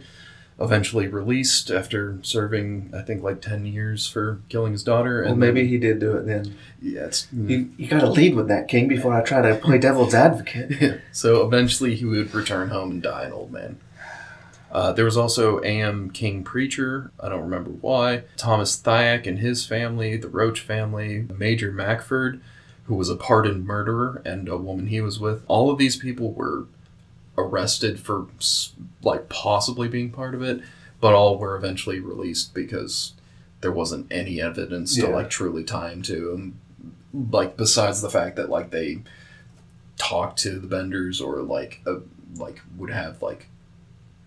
Eventually 0.60 1.06
released 1.08 1.70
after 1.70 2.18
serving, 2.22 2.90
I 2.94 3.02
think, 3.02 3.22
like 3.22 3.40
ten 3.40 3.66
years 3.66 4.08
for 4.08 4.40
killing 4.48 4.72
his 4.72 4.82
daughter. 4.82 5.22
Well, 5.22 5.30
And 5.30 5.40
maybe 5.40 5.60
then- 5.62 5.68
he 5.70 5.78
did 5.78 5.98
do 6.00 6.12
it 6.16 6.26
then. 6.26 6.56
yeah, 6.80 7.06
it's, 7.06 7.28
You, 7.32 7.70
you 7.76 7.86
got 7.88 8.00
to 8.00 8.10
lead 8.10 8.34
with 8.34 8.48
that, 8.48 8.66
King, 8.68 8.88
before 8.88 9.14
I 9.14 9.22
try 9.22 9.42
to 9.42 9.54
play 9.56 9.78
devil's 9.78 10.12
advocate. 10.14 10.70
yeah. 10.80 10.94
so 11.12 11.46
eventually 11.46 11.94
he 11.94 12.04
would 12.04 12.34
return 12.34 12.68
home 12.70 12.90
and 12.90 13.02
die 13.02 13.24
an 13.24 13.32
old 13.32 13.50
man. 13.52 13.78
Uh, 14.70 14.90
there 14.92 15.04
was 15.04 15.16
also 15.16 15.60
A.M. 15.62 16.10
King 16.10 16.42
Preacher, 16.44 17.10
I 17.20 17.28
don't 17.28 17.42
remember 17.42 17.70
why, 17.70 18.22
Thomas 18.36 18.74
Thyak 18.80 19.26
and 19.26 19.38
his 19.38 19.66
family, 19.66 20.16
the 20.16 20.28
Roach 20.28 20.60
family, 20.60 21.26
Major 21.36 21.70
Macford, 21.72 22.40
who 22.84 22.94
was 22.94 23.08
a 23.08 23.16
pardoned 23.16 23.64
murderer, 23.66 24.22
and 24.24 24.48
a 24.48 24.56
woman 24.56 24.88
he 24.88 25.00
was 25.00 25.18
with. 25.20 25.44
All 25.48 25.70
of 25.70 25.78
these 25.78 25.96
people 25.96 26.32
were 26.32 26.66
arrested 27.38 28.00
for, 28.00 28.26
like, 29.02 29.28
possibly 29.28 29.88
being 29.88 30.10
part 30.10 30.34
of 30.34 30.42
it, 30.42 30.60
but 31.00 31.14
all 31.14 31.38
were 31.38 31.56
eventually 31.56 32.00
released 32.00 32.54
because 32.54 33.14
there 33.60 33.72
wasn't 33.72 34.06
any 34.10 34.40
evidence 34.40 34.94
to, 34.96 35.02
like, 35.08 35.30
truly 35.30 35.64
tie 35.64 35.90
him 35.92 36.02
to 36.02 36.30
them. 36.30 36.58
Like, 37.30 37.56
besides 37.56 38.00
the 38.02 38.10
fact 38.10 38.36
that, 38.36 38.50
like, 38.50 38.70
they 38.70 39.02
talked 39.96 40.38
to 40.40 40.58
the 40.58 40.66
benders 40.66 41.20
or 41.20 41.42
like 41.42 41.80
uh, 41.86 41.96
like 42.36 42.60
would 42.76 42.90
have 42.90 43.22
like 43.22 43.46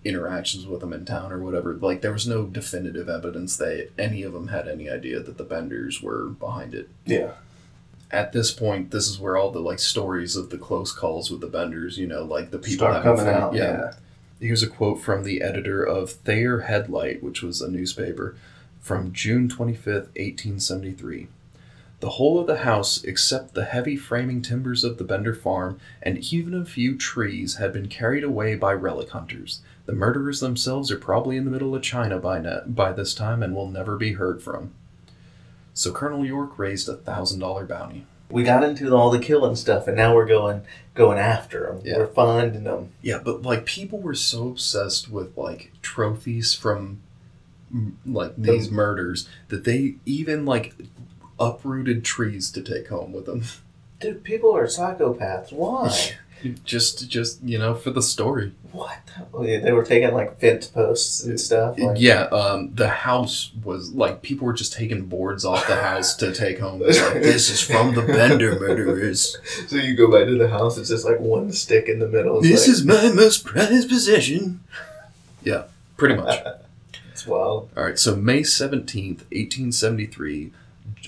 interactions 0.06 0.66
with 0.66 0.80
them 0.80 0.93
in 0.93 1.03
town 1.03 1.32
or 1.34 1.39
whatever 1.39 1.74
like 1.74 2.01
there 2.01 2.14
was 2.14 2.28
no 2.28 2.45
definitive 2.45 3.10
evidence 3.10 3.58
that 3.58 3.89
any 3.97 4.22
of 4.24 4.32
them 4.32 4.49
had 4.49 4.68
any 4.68 4.89
idea 4.89 5.20
that 5.20 5.38
the 5.38 5.43
benders 5.43 6.01
were 6.01 6.26
behind 6.28 6.76
it 6.76 6.88
Yeah. 7.06 7.32
At 8.12 8.32
this 8.34 8.51
point 8.51 8.91
this 8.91 9.08
is 9.08 9.20
where 9.20 9.36
all 9.36 9.51
the 9.51 9.60
like 9.60 9.80
stories 9.80 10.36
of 10.36 10.49
the 10.49 10.58
close 10.58 10.91
calls 10.91 11.30
with 11.32 11.41
the 11.41 11.47
benders 11.47 11.97
you 11.97 12.08
know 12.08 12.24
like 12.24 12.51
the 12.51 12.60
people 12.60 12.88
Start 12.88 13.03
coming 13.03 13.28
out. 13.28 13.53
Yeah. 13.53 13.93
Here's 14.39 14.64
a 14.64 14.68
quote 14.68 15.01
from 15.01 15.24
the 15.24 15.41
editor 15.41 15.82
of 15.84 16.12
Thayer 16.12 16.62
Headlight, 16.62 17.24
which 17.24 17.41
was 17.41 17.62
a 17.62 17.72
newspaper. 17.72 18.36
from 18.82 19.12
June 19.14 19.47
25th, 19.47 20.12
1873. 20.16 21.28
The 22.01 22.10
whole 22.12 22.39
of 22.39 22.45
the 22.45 22.58
house, 22.58 23.03
except 23.03 23.53
the 23.56 23.64
heavy 23.66 23.95
framing 23.95 24.41
timbers 24.41 24.84
of 24.84 24.97
the 24.97 25.03
Bender 25.03 25.34
farm 25.34 25.80
and 26.03 26.20
even 26.32 26.53
a 26.53 26.66
few 26.66 26.95
trees, 26.97 27.56
had 27.56 27.74
been 27.74 27.88
carried 27.88 28.24
away 28.24 28.56
by 28.56 28.74
relic 28.74 29.10
hunters. 29.10 29.62
The 29.86 29.93
murderers 29.93 30.41
themselves 30.41 30.91
are 30.91 30.97
probably 30.97 31.38
in 31.38 31.45
the 31.45 31.51
middle 31.51 31.74
of 31.74 31.82
China 31.82 32.20
by, 32.20 32.39
ne- 32.39 32.62
by 32.68 32.91
this 32.91 33.16
time 33.16 33.41
and 33.41 33.56
will 33.56 33.70
never 33.70 33.95
be 33.97 34.14
heard 34.14 34.43
from. 34.43 34.74
So 35.76 35.91
Colonel 35.91 36.26
York 36.26 36.57
raised 36.57 36.89
a 36.89 36.95
thousand 36.95 37.41
dollar 37.41 37.65
bounty. 37.65 38.07
We 38.32 38.43
got 38.43 38.63
into 38.63 38.95
all 38.95 39.11
the 39.11 39.19
killing 39.19 39.55
stuff, 39.55 39.88
and 39.88 39.95
now 39.95 40.15
we're 40.15 40.26
going 40.26 40.61
going 40.95 41.19
after 41.19 41.67
them. 41.67 41.82
Yeah. 41.84 41.97
We're 41.97 42.07
finding 42.07 42.63
them. 42.63 42.91
Yeah, 43.01 43.19
but 43.23 43.43
like 43.43 43.65
people 43.65 43.99
were 43.99 44.15
so 44.15 44.47
obsessed 44.47 45.11
with 45.11 45.38
like 45.38 45.73
trophies 45.84 46.53
from 46.53 47.01
like 48.05 48.36
these 48.38 48.71
murders 48.71 49.28
that 49.49 49.65
they 49.65 49.95
even 50.05 50.45
like 50.45 50.73
uprooted 51.39 52.05
trees 52.05 52.49
to 52.51 52.61
take 52.61 52.88
home 52.88 53.11
with 53.11 53.26
them. 53.26 53.43
Dude, 53.99 54.23
people 54.23 54.55
are 54.55 54.65
psychopaths. 54.65 55.51
Why? 55.51 56.15
Just 56.64 57.10
just 57.10 57.41
you 57.43 57.58
know 57.58 57.74
for 57.76 57.91
the 57.91 58.02
story. 58.02 58.54
what? 58.72 58.98
The? 59.08 59.26
Oh, 59.34 59.43
yeah, 59.43 59.60
they 59.60 59.72
were 59.72 59.84
taking 59.84 60.14
like 60.14 60.39
fence 60.39 60.68
posts 60.68 61.24
and 61.24 61.39
stuff. 61.39 61.80
Like, 61.80 61.98
yeah, 62.00 62.24
um, 62.24 62.74
the 62.76 62.89
house 62.89 63.52
was 63.64 63.91
like 63.93 64.22
people 64.22 64.46
were 64.46 64.54
just 64.54 64.74
taking 64.74 65.06
boards 65.06 65.46
off 65.46 65.66
the 65.68 65.76
house 65.78 66.16
to 66.18 66.34
take 66.34 66.60
home. 66.60 66.82
Like, 66.82 66.89
this 67.22 67.50
is 67.50 67.62
from 67.62 67.96
the 67.96 68.02
Bender 68.02 68.60
murderers. 68.60 69.38
So 69.68 69.78
you 69.78 69.96
go 69.96 70.12
back 70.12 70.28
to 70.28 70.38
the 70.38 70.50
house, 70.50 70.78
it's 70.78 70.89
just 70.89 71.06
like 71.06 71.20
one 71.20 71.52
stick 71.52 71.88
in 71.89 72.00
the 72.00 72.08
middle. 72.08 72.39
It's 72.39 72.48
This 72.50 72.68
like, 72.68 72.74
is 72.74 72.86
my 72.86 73.12
most 73.16 73.46
prized 73.46 73.89
possession. 73.89 74.60
Yeah, 75.43 75.64
pretty 75.98 76.16
much. 76.16 76.39
it's 77.12 77.26
wild. 77.26 77.70
All 77.76 77.84
right, 77.84 77.98
so 77.98 78.16
May 78.16 78.41
17th, 78.41 79.22
1873, 79.32 80.52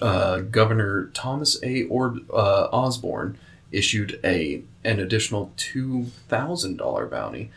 uh, 0.02 0.40
Governor 0.40 1.08
Thomas 1.14 1.62
A. 1.64 1.84
Or- 1.84 2.18
uh, 2.34 2.68
Osborn 2.72 3.38
issued 3.72 4.20
a 4.24 4.64
an 4.84 5.00
additional 5.00 5.52
$2,000 5.58 7.10
bounty, 7.10 7.52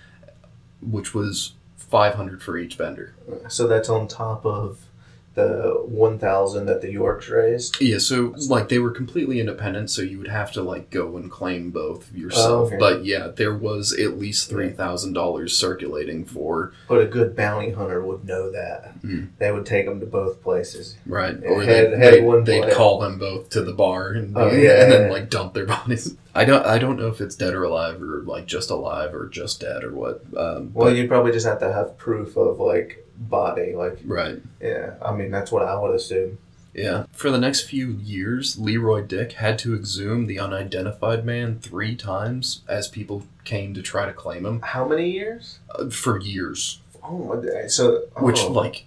which 0.81 1.15
was 1.15 1.55
500 1.77 2.43
for 2.43 2.59
each 2.59 2.77
bender. 2.77 3.15
So 3.49 3.67
that's 3.67 3.89
on 3.89 4.09
top 4.09 4.45
of 4.45 4.87
the 5.35 5.81
one 5.87 6.19
thousand 6.19 6.67
that 6.67 6.81
the 6.83 6.91
Yorks 6.91 7.29
raised. 7.29 7.81
Yeah, 7.81 7.99
so 7.99 8.35
like 8.49 8.69
they 8.69 8.81
were 8.81 8.91
completely 8.91 9.39
independent, 9.39 9.89
so 9.91 10.03
you 10.03 10.19
would 10.19 10.29
have 10.29 10.51
to 10.53 10.63
like 10.63 10.91
go 10.91 11.17
and 11.17 11.31
claim 11.31 11.71
both 11.71 12.13
yourself. 12.13 12.69
okay. 12.69 12.77
But 12.79 13.05
yeah, 13.05 13.29
there 13.29 13.55
was 13.55 13.93
at 13.93 14.19
least 14.19 14.51
$3,000 14.51 15.49
circulating 15.51 16.25
for 16.25 16.73
But 16.89 17.01
a 17.01 17.07
good 17.07 17.37
bounty 17.37 17.71
hunter 17.71 18.03
would 18.03 18.25
know 18.25 18.51
that. 18.51 18.93
Hmm. 19.03 19.27
They 19.39 19.53
would 19.53 19.67
take 19.67 19.87
them 19.87 20.01
to 20.01 20.07
both 20.07 20.43
places. 20.43 20.97
Right. 21.07 21.35
It 21.35 21.45
Or 21.45 21.63
had- 21.63 21.93
they, 21.93 21.99
had 21.99 22.15
they, 22.15 22.21
one 22.23 22.45
they'd 22.45 22.73
call 22.73 22.99
them 22.99 23.19
both 23.19 23.51
to 23.51 23.63
the 23.63 23.73
bar 23.73 24.09
and, 24.11 24.37
Oh, 24.37 24.51
yeah, 24.51 24.83
and 24.83 24.93
then 24.93 25.11
like 25.13 25.31
dump 25.31 25.55
their 25.55 25.67
bodies. 25.67 26.17
I 26.35 26.45
don't 26.45 26.65
I 26.65 26.79
don't 26.79 26.97
know 26.97 27.09
if 27.09 27.21
it's 27.21 27.35
dead 27.35 27.55
or 27.55 27.65
alive 27.65 28.01
or 28.03 28.23
like 28.25 28.47
just 28.47 28.71
alive 28.71 29.15
or 29.15 29.29
just 29.29 29.61
dead 29.61 29.83
or 29.85 29.93
what. 29.93 30.25
Um, 30.37 30.71
Well, 30.75 30.95
you'd 30.95 31.09
probably 31.09 31.33
just 31.33 31.47
have 31.47 31.61
to 31.61 31.73
have 31.73 31.97
proof 31.99 32.37
of 32.37 32.59
like 32.61 33.07
body. 33.21 33.75
Like, 33.75 33.99
right. 34.05 34.41
yeah, 34.61 34.95
I 35.03 35.13
mean 35.15 35.31
that's 35.31 35.53
what 35.53 35.63
I 35.63 35.79
would 35.79 35.95
assume. 35.95 36.39
Yeah. 36.75 37.07
For 37.13 37.31
the 37.31 37.39
next 37.39 37.63
few 37.63 37.89
years, 37.93 38.59
Leroy 38.59 39.03
Dick 39.03 39.33
had 39.33 39.59
to 39.61 39.75
exhume 39.75 40.27
the 40.27 40.39
unidentified 40.39 41.25
man 41.25 41.59
three 41.59 41.97
times 41.97 42.63
as 42.69 42.89
people 42.89 43.25
came 43.45 43.75
to 43.75 43.83
try 43.83 44.07
to 44.07 44.13
claim 44.13 44.47
him 44.47 44.61
How 44.63 44.87
many 44.87 45.11
years? 45.11 45.59
uh, 45.75 45.91
for 45.91 46.21
years. 46.21 46.81
Oh! 47.03 47.43
So 47.69 48.05
Which 48.19 48.41
oh. 48.41 48.53
like. 48.53 48.87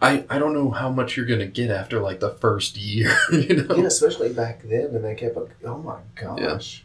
I, 0.00 0.24
I 0.30 0.38
don't 0.38 0.54
know 0.54 0.70
how 0.70 0.90
much 0.90 1.16
you're 1.16 1.26
gonna 1.26 1.48
get 1.48 1.72
after 1.72 2.00
like 2.00 2.20
the 2.20 2.30
first 2.30 2.76
year, 2.76 3.12
you 3.32 3.64
know. 3.64 3.74
yeah, 3.74 3.86
especially 3.86 4.32
back 4.32 4.62
then, 4.62 4.94
and 4.94 5.04
they 5.04 5.16
kept. 5.16 5.36
A, 5.36 5.48
oh 5.64 5.78
my 5.78 5.98
gosh! 6.14 6.84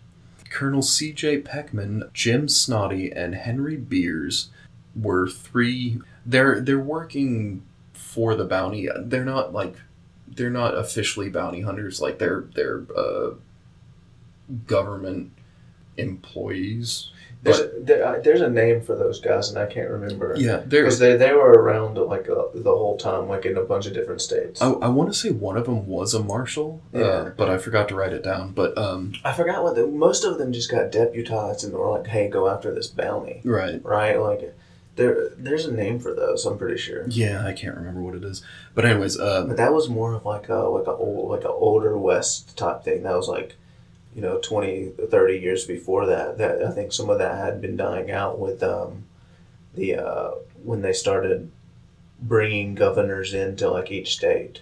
Colonel 0.50 0.82
C.J. 0.82 1.42
Peckham, 1.42 2.10
Jim 2.12 2.48
Snoddy, 2.48 3.14
and 3.16 3.36
Henry 3.36 3.76
Beers 3.76 4.50
were 4.96 5.28
three. 5.28 6.00
They're 6.26 6.60
they're 6.62 6.80
working 6.80 7.64
for 7.94 8.36
the 8.36 8.46
bounty. 8.46 8.88
They're 8.98 9.26
not 9.26 9.54
like 9.54 9.76
they're 10.28 10.50
not 10.50 10.76
officially 10.78 11.30
bounty 11.30 11.62
hunters. 11.62 12.02
Like 12.02 12.20
they're 12.20 12.46
they're 12.56 12.84
uh, 12.96 13.32
government 14.68 15.32
employees. 15.98 17.10
There's 17.44 17.60
a, 17.60 17.72
there, 17.82 18.06
uh, 18.08 18.20
there's 18.22 18.40
a 18.40 18.50
name 18.50 18.82
for 18.82 18.96
those 18.96 19.20
guys, 19.20 19.50
and 19.50 19.58
I 19.60 19.66
can't 19.66 19.90
remember. 19.90 20.34
Yeah, 20.38 20.60
because 20.60 20.98
they, 20.98 21.18
they 21.18 21.34
were 21.34 21.52
around 21.52 21.96
like 21.98 22.30
uh, 22.30 22.44
the 22.56 22.72
whole 22.72 22.96
time, 22.98 23.28
like 23.28 23.46
in 23.46 23.58
a 23.58 23.64
bunch 23.64 23.86
of 23.86 23.94
different 23.94 24.22
states. 24.22 24.62
I, 24.62 24.70
I 24.72 24.88
want 24.88 25.12
to 25.12 25.14
say 25.14 25.30
one 25.32 25.58
of 25.58 25.66
them 25.66 25.86
was 25.86 26.14
a 26.14 26.24
marshal, 26.24 26.82
Yeah. 26.94 27.02
uh, 27.02 27.30
but 27.32 27.50
I 27.50 27.58
forgot 27.58 27.90
to 27.90 27.96
write 27.96 28.14
it 28.14 28.24
down. 28.24 28.54
But 28.54 28.78
um, 28.78 29.12
I 29.26 29.34
forgot 29.34 29.62
what 29.62 29.76
the, 29.76 29.86
most 29.88 30.24
of 30.24 30.38
them 30.38 30.54
just 30.54 30.72
got 30.72 30.90
deputized 30.90 31.66
and 31.66 31.74
were 31.74 31.90
like, 31.92 32.08
"Hey, 32.08 32.30
go 32.30 32.48
after 32.48 32.74
this 32.74 32.88
bounty." 32.88 33.42
right, 33.44 33.84
Right? 33.84 34.18
Like, 34.18 34.56
there 34.96 35.30
there's 35.38 35.66
a 35.66 35.72
name 35.74 36.00
for 36.00 36.14
those. 36.14 36.46
I'm 36.46 36.58
pretty 36.58 36.78
sure. 36.78 37.06
yeah, 37.08 37.46
I 37.46 37.54
can't 37.54 37.76
remember 37.76 38.02
what 38.02 38.16
it 38.16 38.24
is. 38.24 38.44
But 38.76 38.86
anyways, 38.86 39.20
uh, 39.20 39.46
But 39.48 39.58
that 39.58 39.74
was 39.74 39.90
more 39.90 40.14
of 40.14 40.26
like 40.26 40.50
a 40.50 40.56
like 40.56 40.88
a 40.88 40.92
old 40.92 41.30
like 41.32 41.44
a 41.44 41.50
older 41.50 41.98
west 41.98 42.56
type 42.58 42.84
thing. 42.84 43.04
That 43.04 43.16
was 43.16 43.28
like, 43.28 43.56
you 44.16 44.22
know, 44.22 44.40
20, 44.40 44.92
30 45.10 45.40
years 45.40 45.66
before 45.66 46.06
that. 46.06 46.38
That 46.38 46.64
I 46.64 46.72
think 46.72 46.94
some 46.94 47.10
of 47.10 47.18
that 47.20 47.38
had 47.38 47.62
been 47.62 47.76
dying 47.76 48.12
out 48.12 48.40
with 48.40 48.62
um, 48.64 49.06
the 49.74 49.96
uh, 49.96 50.32
when 50.64 50.82
they 50.82 50.94
started 50.94 51.52
bringing 52.20 52.76
governors 52.76 53.34
into 53.34 53.70
like 53.70 53.92
each 53.92 54.16
state, 54.16 54.62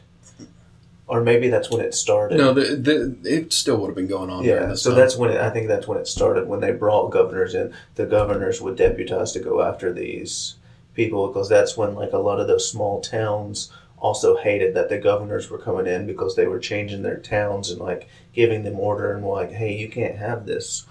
or 1.11 1.19
maybe 1.19 1.49
that's 1.49 1.69
when 1.69 1.81
it 1.81 1.93
started. 1.93 2.37
no, 2.37 2.53
the, 2.53 2.73
the, 2.73 3.17
it 3.29 3.51
still 3.51 3.75
would 3.75 3.87
have 3.87 3.97
been 3.97 4.07
going 4.07 4.29
on. 4.29 4.45
Yeah, 4.45 4.73
so 4.75 4.91
time. 4.91 4.99
that's 4.99 5.17
when 5.17 5.29
it, 5.29 5.41
I 5.41 5.49
think 5.49 5.67
that's 5.67 5.85
when 5.85 5.97
it 5.97 6.07
started. 6.07 6.47
When 6.47 6.61
they 6.61 6.71
brought 6.71 7.09
governors 7.09 7.53
in, 7.53 7.73
the 7.95 8.05
governors 8.05 8.61
would 8.61 8.77
deputize 8.77 9.33
to 9.33 9.41
go 9.41 9.61
after 9.61 9.91
these 9.91 10.55
people 10.93 11.27
because 11.27 11.49
that's 11.49 11.75
when 11.75 11.95
like 11.95 12.13
a 12.13 12.17
lot 12.17 12.39
of 12.39 12.47
those 12.47 12.71
small 12.71 13.01
towns 13.01 13.73
also 13.97 14.37
hated 14.37 14.73
that 14.73 14.87
the 14.87 14.97
governors 14.97 15.49
were 15.49 15.57
coming 15.57 15.85
in 15.85 16.07
because 16.07 16.37
they 16.37 16.47
were 16.47 16.59
changing 16.59 17.01
their 17.01 17.17
towns 17.17 17.69
and 17.71 17.81
like 17.81 18.07
giving 18.31 18.63
them 18.63 18.79
order 18.79 19.13
and 19.13 19.25
like, 19.25 19.51
hey, 19.51 19.75
you 19.75 19.89
can't 19.89 20.15
have 20.15 20.45
this. 20.45 20.85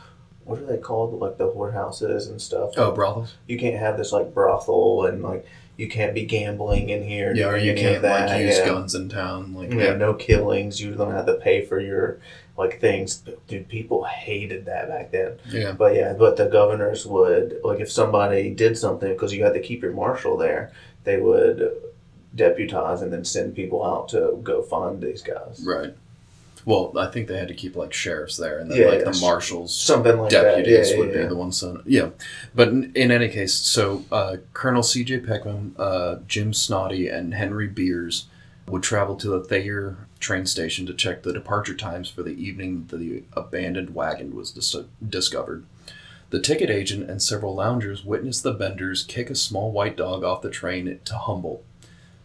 What 0.45 0.59
are 0.59 0.67
they 0.67 0.77
called? 0.77 1.19
Like 1.19 1.39
the 1.39 1.49
whorehouses 1.49 2.29
and 2.29 2.43
stuff. 2.43 2.73
oh 2.77 2.93
brothels. 2.93 3.37
You 3.47 3.59
can't 3.59 3.79
have 3.79 3.97
this 3.97 4.13
like 4.13 4.35
brothel 4.35 5.07
and 5.07 5.23
like 5.23 5.47
you 5.81 5.89
can't 5.89 6.13
be 6.13 6.27
gambling 6.27 6.91
in 6.91 7.03
here. 7.03 7.35
Yeah, 7.35 7.49
or 7.49 7.57
you 7.57 7.75
can't 7.75 8.03
like 8.03 8.39
use 8.39 8.59
yeah. 8.59 8.67
guns 8.67 8.95
in 8.95 9.09
town. 9.09 9.55
Like 9.55 9.73
Yeah, 9.73 9.95
no 9.95 10.13
killings. 10.13 10.79
You 10.79 10.95
don't 10.95 11.13
have 11.13 11.25
to 11.25 11.35
pay 11.35 11.65
for 11.65 11.81
your 11.81 12.21
like 12.59 12.79
things. 12.81 13.23
Dude, 13.49 13.67
people 13.67 14.05
hated 14.05 14.67
that 14.67 14.89
back 14.89 15.11
then. 15.11 15.39
yeah, 15.49 15.73
But 15.73 15.95
yeah, 15.95 16.13
but 16.13 16.37
the 16.37 16.49
governors 16.49 17.07
would 17.07 17.61
like 17.65 17.81
if 17.81 17.91
somebody 17.91 18.51
did 18.51 18.77
something 18.77 19.11
because 19.11 19.33
you 19.33 19.43
had 19.43 19.55
to 19.55 19.61
keep 19.61 19.81
your 19.81 19.95
marshal 19.95 20.37
there, 20.37 20.71
they 21.05 21.19
would 21.19 21.73
deputize 22.35 23.01
and 23.01 23.11
then 23.11 23.25
send 23.25 23.57
people 23.57 23.83
out 23.83 24.11
to 24.11 24.39
go 24.43 24.61
find 24.63 25.01
these 25.01 25.23
guys. 25.23 25.65
right. 25.67 25.95
Well, 26.67 26.93
I 26.99 27.07
think 27.07 27.27
they 27.29 27.39
had 27.39 27.49
to 27.49 27.55
keep 27.55 27.75
like 27.77 27.93
sheriffs 27.93 28.37
there, 28.37 28.59
and 28.59 28.71
then 28.71 28.79
Yeah, 28.79 28.87
like 28.87 29.01
yeah. 29.01 29.11
the 29.11 29.19
marshals, 29.21 29.75
Something 29.75 30.19
like 30.19 30.31
deputies 30.31 30.89
that. 30.91 30.95
Yeah, 30.95 30.99
would 30.99 31.09
yeah, 31.09 31.15
be 31.15 31.21
yeah. 31.23 31.27
the 31.29 31.37
ones. 31.37 31.57
Son- 31.59 31.83
yeah, 31.87 32.11
but 32.55 32.69
in, 32.69 32.93
in 32.95 33.11
any 33.11 33.29
case, 33.29 33.55
so 33.55 34.05
uh, 34.13 34.37
Colonel 34.53 34.83
C.J. 34.83 35.21
Peckham, 35.21 35.75
uh, 35.79 36.17
Jim 36.27 36.53
Snoddy, 36.53 37.13
and 37.13 37.33
Henry 37.35 37.67
Beers 37.67 38.27
would 38.69 38.83
travel 38.83 39.17
to 39.17 39.29
the 39.29 39.43
Thayer 39.43 39.97
train 40.21 40.45
station 40.47 40.85
to 40.87 40.95
check 40.95 41.23
the 41.23 41.33
departure 41.33 41.75
times 41.75 42.11
for 42.11 42.23
the 42.23 42.31
evening 42.33 42.85
that 42.89 42.99
the 42.99 43.23
abandoned 43.33 43.95
wagon 43.95 44.37
was 44.37 44.51
dis- 44.51 44.77
discovered. 45.09 45.65
The 46.29 46.41
ticket 46.41 46.71
agent 46.71 47.11
and 47.11 47.21
several 47.21 47.55
loungers 47.57 48.05
witnessed 48.05 48.43
the 48.45 48.53
Benders 48.53 49.03
kick 49.03 49.31
a 49.31 49.35
small 49.35 49.73
white 49.73 49.97
dog 49.97 50.23
off 50.23 50.43
the 50.43 50.51
train 50.51 51.01
to 51.05 51.15
Humboldt. 51.17 51.65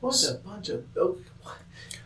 What 0.02 0.22
a 0.30 0.36
bunch 0.36 0.70
of. 0.70 0.84
Oh, 0.96 1.08
what? 1.08 1.18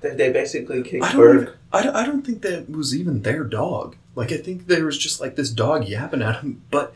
They, 0.02 0.16
they 0.16 0.32
basically 0.32 0.82
kicked 0.84 1.04
I 1.06 1.14
don't, 1.14 1.50
I, 1.74 1.84
don't- 1.84 1.95
I 1.95 2.06
don't 2.06 2.26
think 2.26 2.41
that 2.43 2.70
was 2.70 2.95
even 2.95 3.22
their 3.22 3.43
dog. 3.43 3.95
Like 4.16 4.32
I 4.32 4.38
think 4.38 4.68
there 4.68 4.86
was 4.86 4.97
just 4.97 5.22
like 5.22 5.36
this 5.36 5.50
dog 5.50 5.86
yapping 5.88 6.22
at 6.22 6.41
him, 6.41 6.62
but 6.72 6.93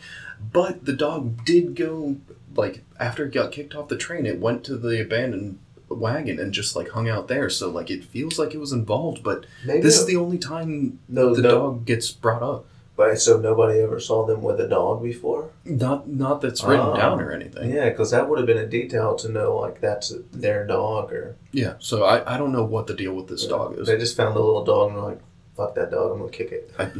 but 0.52 0.86
the 0.86 0.94
dog 0.94 1.46
did 1.46 1.76
go 1.76 2.18
like 2.56 2.84
after 3.00 3.26
it 3.26 3.32
got 3.34 3.52
kicked 3.52 3.76
off 3.76 3.88
the 3.88 3.98
train, 3.98 4.26
it 4.26 4.40
went 4.40 4.64
to 4.66 4.78
the 4.78 5.02
abandoned 5.02 5.60
wagon 5.90 6.40
and 6.40 6.54
just 6.54 6.76
like 6.76 6.90
hung 6.90 7.08
out 7.08 7.28
there. 7.28 7.50
So 7.50 7.70
like 7.70 7.90
it 7.92 8.04
feels 8.04 8.38
like 8.40 8.54
it 8.54 8.60
was 8.60 8.72
involved, 8.74 9.24
but 9.24 9.46
Maybe 9.66 9.82
this 9.82 9.98
is 10.00 10.06
the 10.06 10.16
only 10.18 10.38
time 10.38 11.00
no, 11.08 11.34
the 11.34 11.42
no, 11.44 11.50
dog 11.52 11.86
gets 11.86 12.12
brought 12.12 12.42
up. 12.44 12.66
But 12.96 13.20
so 13.20 13.40
nobody 13.40 13.80
ever 13.80 14.00
saw 14.00 14.24
them 14.26 14.44
with 14.44 14.60
a 14.60 14.68
dog 14.68 15.02
before. 15.02 15.50
Not 15.66 16.08
not 16.08 16.42
that's 16.42 16.64
written 16.64 16.86
Oh. 16.90 16.96
down 16.96 17.20
or 17.20 17.32
anything. 17.32 17.72
Yeah, 17.74 17.90
because 17.90 18.12
that 18.12 18.30
would 18.30 18.38
have 18.38 18.46
been 18.46 18.60
a 18.60 18.68
detail 18.68 19.16
to 19.16 19.30
know 19.30 19.58
like 19.58 19.82
that's 19.82 20.14
their 20.32 20.68
dog 20.68 21.12
or 21.12 21.36
Yeah. 21.52 21.74
So 21.80 22.04
I, 22.04 22.36
I 22.36 22.38
don't 22.38 22.52
know 22.52 22.64
what 22.64 22.86
the 22.88 22.94
deal 22.94 23.14
with 23.14 23.28
this 23.28 23.48
dog 23.48 23.80
is. 23.80 23.88
They 23.88 23.98
just 23.98 24.16
found 24.16 24.36
the 24.36 24.42
little 24.42 24.64
dog 24.64 24.92
and 24.92 24.98
were 25.02 25.10
like, 25.10 25.20
"Fuck 25.58 25.74
that 25.76 25.90
dog! 25.90 26.12
I'm 26.12 26.20
gonna 26.20 26.30
kick 26.32 26.52
it." 26.52 26.72
I, 26.78 26.92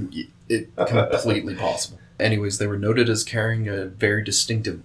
it 0.50 0.76
completely 0.76 1.54
possible. 1.56 2.00
Anyways, 2.20 2.58
they 2.58 2.68
were 2.68 2.78
noted 2.80 3.08
as 3.08 3.24
carrying 3.24 3.68
a 3.68 3.86
very 3.86 4.24
distinctive 4.24 4.82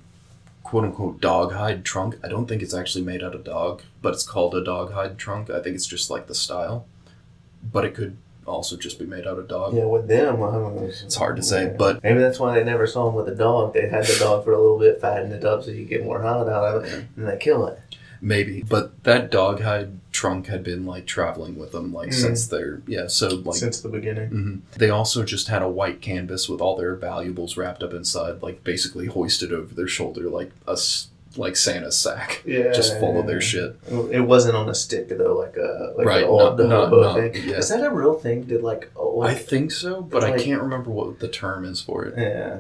quote 0.62 0.84
unquote 0.84 1.22
dog 1.22 1.52
hide 1.52 1.86
trunk. 1.86 2.18
I 2.22 2.28
don't 2.28 2.46
think 2.46 2.60
it's 2.60 2.74
actually 2.74 3.04
made 3.04 3.22
out 3.22 3.34
of 3.34 3.44
dog, 3.44 3.80
but 4.02 4.12
it's 4.12 4.24
called 4.24 4.54
a 4.54 4.62
dog 4.62 4.92
hide 4.92 5.16
trunk. 5.16 5.48
I 5.48 5.60
think 5.62 5.74
it's 5.74 5.86
just 5.86 6.10
like 6.10 6.26
the 6.26 6.34
style. 6.34 6.84
But 7.72 7.86
it 7.86 7.94
could 7.94 8.18
also 8.48 8.76
just 8.76 8.98
be 8.98 9.06
made 9.06 9.26
out 9.26 9.38
of 9.38 9.46
dog. 9.48 9.74
Yeah, 9.74 9.84
with 9.84 10.08
them, 10.08 10.42
I 10.42 10.50
don't 10.52 10.76
know. 10.76 10.82
It's 10.84 11.14
hard 11.14 11.36
to 11.36 11.42
say, 11.42 11.74
but 11.78 12.02
maybe 12.02 12.18
that's 12.20 12.40
why 12.40 12.58
they 12.58 12.64
never 12.64 12.86
saw 12.86 13.08
him 13.08 13.14
with 13.14 13.28
a 13.28 13.34
dog. 13.34 13.74
They 13.74 13.88
had 13.88 14.04
the 14.06 14.16
dog 14.18 14.44
for 14.44 14.52
a 14.52 14.60
little 14.60 14.78
bit, 14.78 15.00
fattened 15.00 15.32
it 15.32 15.44
up 15.44 15.62
so 15.64 15.70
you 15.70 15.84
get 15.84 16.04
more 16.04 16.20
hide 16.22 16.48
out 16.48 16.76
of 16.76 16.84
it, 16.84 17.04
and 17.16 17.28
they 17.28 17.36
kill 17.38 17.66
it. 17.66 17.78
maybe. 18.20 18.64
But 18.68 19.04
that 19.04 19.30
dog 19.30 19.60
hide 19.60 20.00
trunk 20.10 20.48
had 20.48 20.64
been 20.64 20.84
like 20.84 21.06
traveling 21.06 21.56
with 21.56 21.70
them 21.70 21.92
like 21.94 22.08
Mhm. 22.08 22.14
since 22.14 22.46
their 22.48 22.82
yeah. 22.88 23.06
So 23.06 23.28
like 23.28 23.54
Since 23.54 23.80
the 23.80 23.88
beginning. 23.88 24.30
Mhm. 24.30 24.76
They 24.76 24.90
also 24.90 25.22
just 25.22 25.46
had 25.46 25.62
a 25.62 25.68
white 25.68 26.00
canvas 26.00 26.48
with 26.48 26.60
all 26.60 26.76
their 26.76 26.96
valuables 26.96 27.56
wrapped 27.56 27.80
up 27.84 27.94
inside, 27.94 28.42
like 28.42 28.64
basically 28.64 29.06
hoisted 29.06 29.52
over 29.52 29.72
their 29.72 29.86
shoulder, 29.86 30.28
like 30.28 30.50
a 30.66 30.72
s- 30.72 31.08
like 31.38 31.56
Santa's 31.56 31.98
sack, 31.98 32.42
Yeah, 32.44 32.72
just 32.72 32.98
full 32.98 33.18
of 33.20 33.26
their 33.26 33.40
shit. 33.40 33.76
It 34.10 34.20
wasn't 34.26 34.56
on 34.56 34.68
a 34.68 34.74
stick 34.74 35.08
though, 35.08 35.34
like 35.36 35.56
a 35.56 35.94
like 35.96 36.06
Right, 36.06 36.20
the 36.20 36.26
old 36.26 36.56
the 36.58 36.68
hobo 36.68 37.00
not- 37.00 37.14
thing. 37.16 37.48
yeah. 37.48 37.56
Is 37.56 37.68
that 37.70 37.84
a 37.84 37.90
real 37.90 38.14
thing? 38.14 38.42
Did 38.42 38.62
like 38.62 38.90
oh 38.96 39.20
I 39.22 39.34
think 39.34 39.70
so, 39.70 40.02
but 40.02 40.24
I 40.24 40.36
can't 40.38 40.60
remember 40.62 40.90
what 40.90 41.20
the 41.20 41.28
term 41.28 41.64
is 41.64 41.80
for 41.80 42.04
it. 42.04 42.14
yeah. 42.18 42.58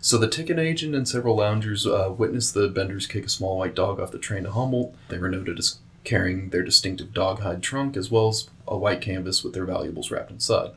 So 0.00 0.18
the 0.18 0.28
ticket 0.28 0.58
agent 0.58 0.94
and 0.94 1.08
several 1.08 1.36
loungers 1.36 1.86
uh, 1.86 2.12
witnessed 2.16 2.52
the 2.52 2.68
benders 2.68 3.06
kick 3.06 3.24
a 3.24 3.28
small 3.30 3.56
white 3.56 3.74
dog 3.74 3.98
off 4.00 4.10
the 4.12 4.18
train 4.18 4.42
to 4.44 4.50
Humboldt. 4.50 4.94
They 5.08 5.16
were 5.18 5.30
noted 5.30 5.58
as 5.58 5.78
carrying 6.04 6.50
their 6.50 6.62
distinctive 6.62 7.14
dog 7.14 7.40
hide 7.40 7.62
trunk 7.62 7.96
as 7.96 8.10
well 8.10 8.28
as 8.28 8.48
a 8.68 8.76
white 8.76 9.00
canvas 9.00 9.42
with 9.42 9.54
their 9.54 9.64
valuables 9.64 10.10
wrapped 10.10 10.30
inside. 10.30 10.72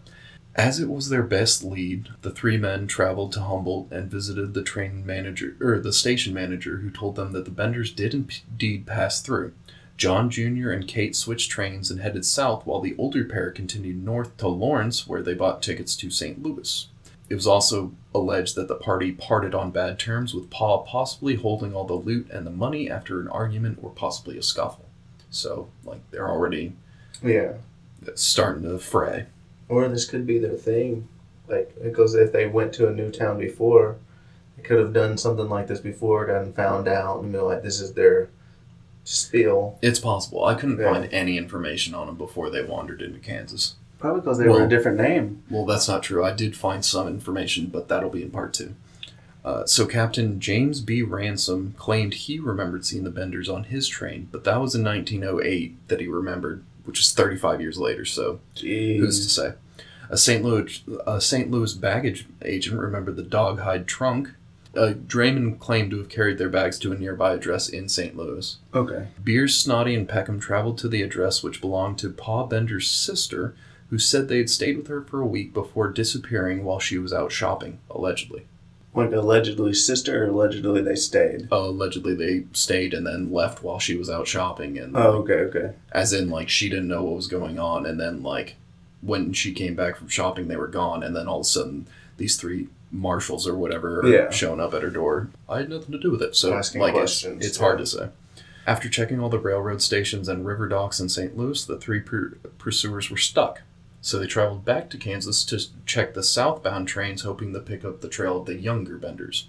As 0.58 0.80
it 0.80 0.90
was 0.90 1.10
their 1.10 1.22
best 1.22 1.64
lead, 1.64 2.10
the 2.24 2.32
three 2.32 2.58
men 2.58 2.88
traveled 2.88 3.32
to 3.34 3.42
Humboldt 3.42 3.92
and 3.92 4.10
visited 4.10 4.56
the 4.56 4.64
train 4.64 5.06
manager 5.06 5.56
or 5.62 5.80
the 5.80 5.94
station 5.94 6.34
manager 6.34 6.78
who 6.78 6.90
told 6.90 7.16
them 7.16 7.32
that 7.34 7.46
the 7.46 7.52
benders 7.52 7.92
did 7.92 8.16
indeed 8.16 8.88
pass 8.88 9.22
through. 9.22 9.54
John 9.98 10.32
Jr. 10.32 10.72
and 10.72 10.88
Kate 10.88 11.16
switched 11.16 11.52
trains 11.52 11.92
and 11.92 12.02
headed 12.02 12.26
south 12.26 12.66
while 12.66 12.82
the 12.82 12.96
older 12.98 13.24
pair 13.24 13.52
continued 13.52 14.04
north 14.04 14.36
to 14.38 14.48
Lawrence 14.48 15.08
where 15.08 15.22
they 15.22 15.36
bought 15.36 15.62
tickets 15.62 15.96
to 15.98 16.10
St. 16.10 16.42
Louis. 16.42 16.88
It 17.30 17.36
was 17.36 17.46
also 17.48 17.94
alleged 18.16 18.56
that 18.56 18.68
the 18.68 18.76
party 18.76 19.12
parted 19.12 19.54
on 19.54 19.70
bad 19.72 20.00
terms, 20.00 20.34
with 20.34 20.50
Paul 20.50 20.84
possibly 20.84 21.36
holding 21.36 21.76
all 21.76 21.84
the 21.84 21.94
loot 21.94 22.30
and 22.32 22.48
the 22.48 22.52
money 22.52 22.90
after 22.90 23.20
an 23.20 23.28
argument 23.28 23.80
or 23.82 23.90
possibly 23.92 24.38
a 24.38 24.42
scuffle. 24.44 24.86
So, 25.30 25.68
like, 25.84 26.00
they're 26.10 26.30
already 26.30 26.74
Yeah. 27.22 27.54
starting 28.16 28.64
to 28.64 28.80
fray. 28.80 29.26
Or 29.70 29.88
this 29.88 30.06
could 30.06 30.26
be 30.26 30.40
their 30.40 30.56
thing. 30.56 31.08
Like 31.48 31.76
because 31.82 32.16
if 32.16 32.32
they 32.32 32.46
went 32.48 32.74
to 32.74 32.88
a 32.88 32.94
new 32.94 33.12
town 33.12 33.38
before, 33.40 33.96
they 34.56 34.64
could 34.64 34.80
have 34.80 34.94
done 34.94 35.18
something 35.18 35.50
like 35.50 35.68
this 35.68 35.80
before, 35.80 36.26
gotten 36.26 36.54
found 36.54 36.88
out, 36.88 37.22
and 37.22 37.32
be 37.32 37.38
like, 37.40 37.64
this 37.64 37.80
is 37.80 37.94
their 37.94 38.30
spiel. 39.04 39.78
It's 39.82 40.00
possible. 40.00 40.44
I 40.46 40.56
couldn't 40.56 40.80
Yeah. 40.80 40.92
find 40.92 41.10
any 41.14 41.38
information 41.38 41.94
on 41.96 42.08
them 42.08 42.18
before 42.18 42.50
they 42.50 42.64
wandered 42.64 43.02
into 43.02 43.20
Kansas. 43.20 43.76
Probably 44.00 44.22
because 44.22 44.38
they 44.38 44.48
were 44.48 44.64
a 44.66 44.70
different 44.70 44.98
name. 44.98 45.42
Well, 45.50 45.66
that's 45.66 45.88
not 45.88 46.04
true. 46.04 46.24
I 46.24 46.32
did 46.34 46.56
find 46.56 46.84
some 46.86 47.08
information, 47.08 47.68
but 47.68 47.88
that'll 47.88 48.10
be 48.12 48.22
in 48.22 48.30
part 48.32 48.54
two. 48.54 48.76
Uh, 49.44 49.66
so, 49.66 49.86
Captain 49.86 50.40
James 50.42 50.82
B. 50.82 51.02
Ransom 51.02 51.74
claimed 51.78 52.14
he 52.14 52.38
remembered 52.38 52.86
seeing 52.86 53.06
the 53.06 53.10
Benders 53.10 53.48
on 53.48 53.64
his 53.66 53.88
train, 53.88 54.28
but 54.32 54.44
that 54.44 54.60
was 54.60 54.76
in 54.76 54.84
1908 54.84 55.88
that 55.88 56.02
he 56.02 56.08
remembered, 56.08 56.64
which 56.88 57.00
is 57.00 57.14
35 57.14 57.62
years 57.62 57.78
later. 57.78 58.06
So, 58.06 58.40
Jeez. 58.56 58.98
Who's 58.98 59.24
to 59.26 59.30
say? 59.30 59.54
A 60.10 60.18
St. 60.18 60.44
Louis 60.44 60.84
a 61.06 61.20
St. 61.20 61.52
Louis 61.52 61.74
baggage 61.74 62.26
agent 62.44 62.80
remembered 62.80 63.18
the 63.18 63.24
dog 63.24 63.60
hide 63.60 63.88
trunk. 63.88 64.30
Uh, 64.76 64.94
drayman 64.94 65.60
claimed 65.60 65.92
to 65.92 65.98
have 65.98 66.10
carried 66.10 66.38
their 66.38 66.50
bags 66.50 66.78
to 66.80 66.92
a 66.92 66.98
nearby 66.98 67.34
address 67.34 67.68
in 67.68 67.90
St. 67.90 68.16
Louis. 68.16 68.58
Okay. 68.74 69.08
Beers, 69.24 69.56
Snoddy, 69.56 69.98
and 69.98 70.08
Peckham 70.08 70.40
traveled 70.40 70.78
to 70.78 70.88
the 70.88 71.02
address 71.02 71.42
which 71.42 71.62
belonged 71.62 71.98
to 72.00 72.12
Pa 72.12 72.46
Bender's 72.46 72.90
sister, 72.90 73.56
who 73.90 73.98
said 73.98 74.28
they 74.28 74.38
had 74.38 74.50
stayed 74.50 74.78
with 74.78 74.88
her 74.88 75.02
for 75.02 75.20
a 75.20 75.26
week 75.26 75.54
before 75.54 75.90
disappearing 75.90 76.64
while 76.64 76.80
she 76.80 76.98
was 76.98 77.12
out 77.12 77.32
shopping, 77.32 77.80
allegedly. 77.90 78.46
Like 78.98 79.12
allegedly 79.14 79.74
sister, 79.74 80.24
or 80.24 80.28
allegedly 80.28 80.82
they 80.82 80.96
stayed. 80.96 81.48
Uh, 81.52 81.58
allegedly, 81.70 82.16
they 82.16 82.46
stayed 82.54 82.94
and 82.94 83.06
then 83.06 83.32
left 83.32 83.64
while 83.64 83.80
she 83.80 83.96
was 83.96 84.10
out 84.10 84.28
shopping, 84.28 84.78
and 84.78 84.96
Oh, 84.98 85.18
okay, 85.24 85.34
okay. 85.34 85.74
as 85.92 86.14
in 86.14 86.30
like 86.30 86.50
she 86.50 86.68
didn't 86.70 86.88
know 86.88 87.04
what 87.04 87.16
was 87.16 87.28
going 87.28 87.60
on 87.60 87.86
and 87.86 88.00
then 88.00 88.24
like 88.24 88.56
when 89.02 89.32
she 89.34 89.54
came 89.54 89.76
back 89.76 89.96
from 89.98 90.08
shopping 90.08 90.48
they 90.48 90.56
were 90.58 90.68
gone 90.68 91.04
and 91.04 91.16
then 91.16 91.28
all 91.28 91.38
of 91.42 91.46
a 91.46 91.50
sudden 91.50 91.88
these 92.18 92.36
three 92.36 92.68
marshals 92.92 93.48
or 93.48 93.56
whatever 93.56 94.00
are 94.00 94.08
Yeah. 94.08 94.30
showing 94.32 94.60
up 94.60 94.74
at 94.74 94.82
her 94.82 94.90
door 94.90 95.30
i 95.48 95.58
had 95.60 95.70
nothing 95.70 95.92
to 95.92 96.00
do 96.00 96.10
with 96.10 96.22
it 96.24 96.36
so 96.36 96.54
Asking 96.54 96.82
like 96.82 96.92
it's, 96.96 97.00
questions, 97.00 97.46
it's 97.46 97.58
yeah. 97.58 97.64
hard 97.64 97.78
to 97.78 97.86
say 97.86 98.10
after 98.66 98.90
checking 98.90 99.20
all 99.20 99.30
the 99.30 99.38
railroad 99.38 99.82
stations 99.84 100.28
and 100.28 100.46
river 100.48 100.68
docks 100.68 101.00
in 101.00 101.10
st 101.10 101.38
louis 101.38 101.64
the 101.66 101.78
three 101.78 102.00
pur- 102.00 102.38
pursuers 102.58 103.12
were 103.12 103.18
stuck 103.18 103.62
so 104.08 104.18
they 104.18 104.28
traveled 104.28 104.64
back 104.64 104.90
to 104.90 104.98
kansas 104.98 105.44
to 105.44 105.60
check 105.86 106.14
the 106.14 106.24
southbound 106.24 106.88
trains 106.88 107.22
hoping 107.22 107.54
to 107.54 107.60
pick 107.60 107.84
up 107.84 108.02
the 108.02 108.10
trail 108.10 108.40
of 108.40 108.46
the 108.46 108.56
younger 108.56 108.98
benders 108.98 109.48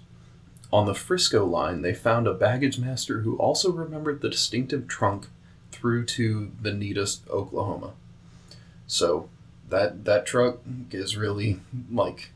on 0.71 0.85
the 0.85 0.95
frisco 0.95 1.45
line 1.45 1.81
they 1.81 1.93
found 1.93 2.27
a 2.27 2.33
baggage 2.33 2.77
master 2.77 3.21
who 3.21 3.35
also 3.37 3.71
remembered 3.71 4.21
the 4.21 4.29
distinctive 4.29 4.87
trunk 4.87 5.27
through 5.71 6.05
to 6.05 6.51
Vinita, 6.61 7.19
Oklahoma. 7.29 7.91
So 8.87 9.29
that 9.69 10.05
that 10.05 10.25
truck 10.25 10.59
is 10.91 11.15
really 11.15 11.59
like 11.91 12.31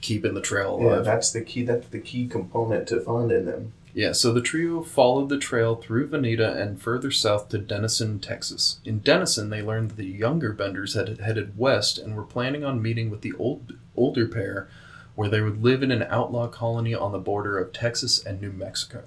keeping 0.00 0.34
the 0.34 0.40
trail 0.40 0.76
alive. 0.76 0.98
Yeah, 0.98 1.02
that's 1.02 1.32
the 1.32 1.42
key. 1.42 1.64
That's 1.64 1.88
the 1.88 2.00
key 2.00 2.26
component 2.26 2.88
to 2.88 3.00
finding 3.00 3.44
them. 3.44 3.72
Yeah, 3.94 4.10
so 4.10 4.32
the 4.32 4.42
trio 4.42 4.82
followed 4.82 5.28
the 5.28 5.38
trail 5.38 5.76
through 5.76 6.08
Vinita 6.08 6.60
and 6.60 6.82
further 6.82 7.12
south 7.12 7.48
to 7.50 7.58
Denison, 7.58 8.18
Texas. 8.18 8.80
In 8.84 8.98
Denison, 8.98 9.50
they 9.50 9.62
learned 9.62 9.90
that 9.90 9.96
the 9.96 10.04
younger 10.04 10.52
Benders 10.52 10.94
had 10.94 11.20
headed 11.20 11.56
west 11.56 11.98
and 11.98 12.16
were 12.16 12.24
planning 12.24 12.64
on 12.64 12.82
meeting 12.82 13.08
with 13.08 13.20
the 13.20 13.32
old 13.38 13.74
older 13.96 14.26
pair, 14.26 14.68
where 15.14 15.28
they 15.28 15.40
would 15.40 15.62
live 15.62 15.84
in 15.84 15.92
an 15.92 16.02
outlaw 16.10 16.48
colony 16.48 16.92
on 16.92 17.12
the 17.12 17.18
border 17.18 17.56
of 17.56 17.72
Texas 17.72 18.24
and 18.24 18.40
New 18.40 18.50
Mexico. 18.50 19.04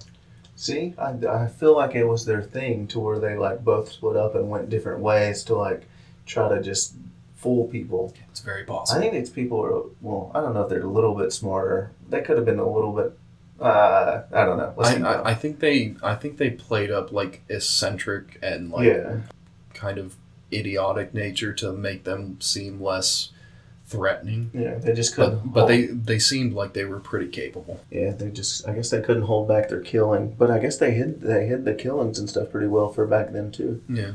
See, 0.56 0.94
I, 0.98 1.12
I 1.28 1.48
feel 1.48 1.76
like 1.76 1.94
it 1.94 2.06
was 2.06 2.26
their 2.26 2.42
thing 2.42 2.88
to 2.88 3.00
where 3.00 3.20
they 3.20 3.36
like 3.36 3.66
both 3.66 3.92
split 3.92 4.16
up 4.16 4.36
and 4.36 4.50
went 4.50 4.70
different 4.70 5.02
ways 5.02 5.44
to 5.44 5.56
like 5.56 5.86
try 6.26 6.48
to 6.48 6.64
just 6.64 6.96
fool 7.36 7.68
people. 7.68 8.14
It's 8.30 8.40
very 8.40 8.64
possible. 8.64 8.98
I 8.98 9.02
think 9.02 9.14
these 9.14 9.30
people 9.30 9.64
are 9.64 9.84
well. 10.02 10.32
I 10.34 10.40
don't 10.40 10.54
know 10.54 10.64
if 10.64 10.70
they're 10.70 10.82
a 10.82 10.88
little 10.88 11.14
bit 11.14 11.34
smarter. 11.34 11.92
They 12.10 12.22
could 12.22 12.38
have 12.38 12.46
been 12.46 12.60
a 12.60 12.70
little 12.70 12.94
bit. 12.94 13.18
Uh, 13.60 14.24
I 14.32 14.46
don't 14.46 14.58
know. 14.58 14.74
I, 14.78 14.96
I. 15.02 15.30
I 15.32 15.34
think 15.34 15.60
they 15.60 15.96
I 16.04 16.16
think 16.16 16.38
they 16.38 16.50
played 16.52 16.92
up 16.92 17.12
like 17.12 17.42
eccentric 17.50 18.38
and 18.42 18.70
like 18.72 18.86
yeah, 18.88 19.18
kind 19.74 19.98
of 19.98 20.16
idiotic 20.54 21.14
nature 21.14 21.54
to 21.54 21.74
make 21.74 22.04
them 22.04 22.40
seem 22.40 22.82
less 22.82 23.32
threatening. 23.88 24.52
yeah. 24.54 24.76
They 24.76 24.94
just 24.94 25.16
couldn't. 25.16 25.40
But 25.40 25.54
but 25.54 25.60
hold- 25.62 25.70
they 25.70 25.86
they 25.88 26.20
seemed 26.20 26.54
like 26.54 26.74
they 26.74 26.86
were 26.86 27.00
pretty 27.00 27.28
capable. 27.30 27.80
Yeah, 27.90 28.12
they 28.12 28.30
just. 28.30 28.68
I 28.68 28.74
guess 28.74 28.90
they 28.90 29.02
couldn't 29.02 29.24
hold 29.24 29.48
back 29.48 29.70
their 29.70 29.82
killing, 29.82 30.36
but 30.38 30.52
I 30.52 30.60
guess 30.60 30.78
they 30.78 30.92
hid. 30.92 31.22
They 31.22 31.48
hid 31.48 31.66
the 31.66 31.74
killings 31.74 32.20
and 32.20 32.30
stuff 32.30 32.52
pretty 32.52 32.68
well 32.68 32.90
for 32.90 33.06
back 33.08 33.32
then 33.32 33.52
too. 33.52 33.82
Yeah. 33.90 34.12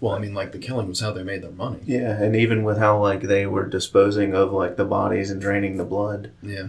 Well, 0.00 0.14
I 0.14 0.20
mean, 0.20 0.32
like 0.32 0.52
the 0.52 0.58
killing 0.58 0.86
was 0.88 1.00
how 1.00 1.10
they 1.12 1.24
made 1.24 1.42
their 1.42 1.50
money. 1.50 1.80
Yeah, 1.84 2.12
and 2.22 2.36
even 2.36 2.62
with 2.62 2.78
how 2.78 2.98
like 3.02 3.22
they 3.22 3.46
were 3.46 3.66
disposing 3.66 4.32
of 4.32 4.52
like 4.52 4.76
the 4.76 4.84
bodies 4.84 5.30
and 5.30 5.40
draining 5.40 5.76
the 5.76 5.84
blood. 5.84 6.30
Yeah. 6.42 6.68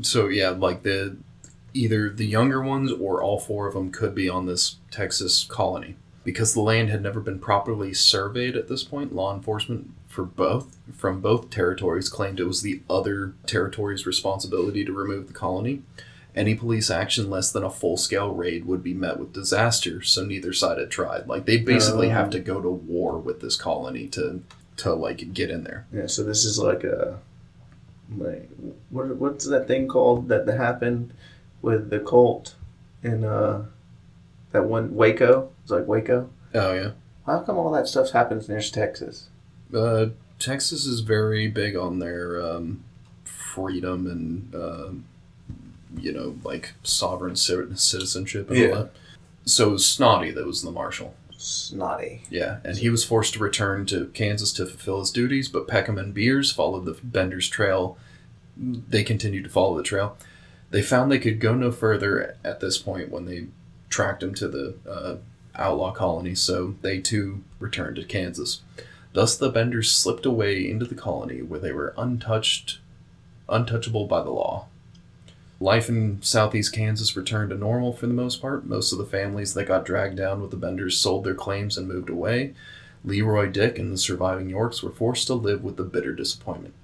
So 0.00 0.28
yeah, 0.28 0.50
like 0.50 0.82
the 0.82 1.16
either 1.74 2.10
the 2.10 2.26
younger 2.26 2.60
ones 2.62 2.92
or 2.92 3.22
all 3.22 3.38
four 3.38 3.66
of 3.66 3.74
them 3.74 3.90
could 3.90 4.14
be 4.14 4.28
on 4.28 4.46
this 4.46 4.76
Texas 4.90 5.44
colony 5.44 5.96
because 6.24 6.54
the 6.54 6.60
land 6.60 6.88
had 6.90 7.02
never 7.02 7.20
been 7.20 7.38
properly 7.38 7.92
surveyed 7.94 8.56
at 8.56 8.68
this 8.68 8.84
point. 8.84 9.14
Law 9.14 9.34
enforcement 9.34 9.90
for 10.08 10.24
both 10.24 10.76
from 10.94 11.20
both 11.20 11.50
territories 11.50 12.08
claimed 12.08 12.38
it 12.40 12.44
was 12.44 12.62
the 12.62 12.82
other 12.90 13.34
territory's 13.46 14.06
responsibility 14.06 14.84
to 14.84 14.92
remove 14.92 15.26
the 15.28 15.32
colony. 15.32 15.82
Any 16.34 16.54
police 16.54 16.90
action 16.90 17.28
less 17.28 17.52
than 17.52 17.62
a 17.62 17.70
full 17.70 17.98
scale 17.98 18.32
raid 18.34 18.64
would 18.64 18.82
be 18.82 18.94
met 18.94 19.18
with 19.18 19.34
disaster, 19.34 20.00
so 20.00 20.24
neither 20.24 20.54
side 20.54 20.78
had 20.78 20.90
tried. 20.90 21.26
Like 21.28 21.44
they 21.44 21.58
basically 21.58 22.06
Oh. 22.08 22.10
have 22.14 22.30
to 22.30 22.40
go 22.40 22.60
to 22.62 22.70
war 22.70 23.18
with 23.18 23.40
this 23.40 23.56
colony 23.56 24.08
to 24.08 24.42
to 24.78 24.94
like 24.94 25.32
get 25.34 25.50
in 25.50 25.64
there. 25.64 25.86
Yeah, 25.92 26.06
so 26.06 26.22
this 26.22 26.44
is 26.46 26.58
like 26.58 26.84
a 26.84 27.18
like 28.18 28.48
what 28.90 29.08
what's 29.16 29.46
that 29.46 29.66
thing 29.66 29.88
called 29.88 30.28
that 30.28 30.46
that 30.46 30.56
happened 30.58 31.12
with 31.62 31.90
the 31.90 32.00
cult 32.00 32.54
in 33.02 33.24
uh 33.24 33.64
that 34.52 34.64
one 34.64 34.94
Waco? 34.94 35.50
It's 35.62 35.70
like 35.70 35.86
Waco. 35.86 36.28
Oh 36.54 36.72
yeah. 36.74 36.90
How 37.26 37.40
come 37.40 37.56
all 37.56 37.70
that 37.72 37.86
stuff 37.88 38.10
happens 38.10 38.48
near 38.48 38.60
Texas? 38.60 39.28
Uh, 39.74 40.06
Texas 40.38 40.86
is 40.86 41.00
very 41.00 41.46
big 41.48 41.76
on 41.76 41.98
their 42.00 42.42
um, 42.42 42.82
freedom 43.24 44.06
and 44.06 44.54
um 44.54 45.04
you 45.96 46.12
know 46.12 46.36
like 46.44 46.72
sovereign 46.82 47.34
ci- 47.36 47.74
citizenship 47.76 48.48
and 48.50 48.58
Yeah. 48.58 48.68
all 48.68 48.74
that. 48.76 48.92
So 49.44 49.68
it 49.68 49.72
was 49.72 49.84
Snoddy 49.84 50.34
that 50.34 50.46
was 50.46 50.62
the 50.62 50.70
marshal. 50.70 51.14
Snoddy. 51.36 52.20
Yeah, 52.30 52.58
and 52.64 52.78
he 52.78 52.88
was 52.88 53.04
forced 53.04 53.34
to 53.34 53.40
return 53.40 53.84
to 53.86 54.06
Kansas 54.14 54.52
to 54.54 54.64
fulfill 54.66 55.00
his 55.00 55.10
duties, 55.10 55.48
but 55.48 55.66
Peckham 55.66 55.98
and 55.98 56.14
Beers 56.14 56.52
followed 56.52 56.84
the 56.84 56.96
Bender's 57.02 57.48
trail. 57.48 57.98
They 58.62 59.02
continued 59.02 59.44
to 59.44 59.50
follow 59.50 59.76
the 59.76 59.82
trail. 59.82 60.16
They 60.70 60.82
found 60.82 61.10
they 61.10 61.18
could 61.18 61.40
go 61.40 61.54
no 61.54 61.72
further 61.72 62.36
at 62.44 62.60
this 62.60 62.78
point 62.78 63.10
when 63.10 63.26
they 63.26 63.46
tracked 63.88 64.22
him 64.22 64.34
to 64.34 64.48
the 64.48 64.74
uh, 64.88 65.16
outlaw 65.54 65.92
colony, 65.92 66.34
so 66.34 66.76
they 66.80 67.00
too 67.00 67.42
returned 67.58 67.96
to 67.96 68.04
Kansas. 68.04 68.62
Thus, 69.12 69.36
the 69.36 69.50
Benders 69.50 69.90
slipped 69.90 70.24
away 70.24 70.68
into 70.68 70.86
the 70.86 70.94
colony 70.94 71.42
where 71.42 71.60
they 71.60 71.72
were 71.72 71.92
untouched, 71.98 72.78
untouchable 73.48 74.06
by 74.06 74.22
the 74.22 74.30
law. 74.30 74.66
Life 75.60 75.88
in 75.88 76.22
southeast 76.22 76.72
Kansas 76.72 77.16
returned 77.16 77.50
to 77.50 77.56
normal 77.56 77.92
for 77.92 78.06
the 78.06 78.14
most 78.14 78.40
part. 78.40 78.64
Most 78.64 78.92
of 78.92 78.98
the 78.98 79.04
families 79.04 79.54
that 79.54 79.68
got 79.68 79.84
dragged 79.84 80.16
down 80.16 80.40
with 80.40 80.50
the 80.50 80.56
Benders 80.56 80.98
sold 80.98 81.24
their 81.24 81.34
claims 81.34 81.76
and 81.76 81.86
moved 81.86 82.08
away. 82.08 82.54
Leroy 83.04 83.48
Dick 83.48 83.78
and 83.78 83.92
the 83.92 83.98
surviving 83.98 84.48
Yorks 84.48 84.82
were 84.82 84.90
forced 84.90 85.26
to 85.26 85.34
live 85.34 85.62
with 85.62 85.76
the 85.76 85.84
bitter 85.84 86.14
disappointment. 86.14 86.74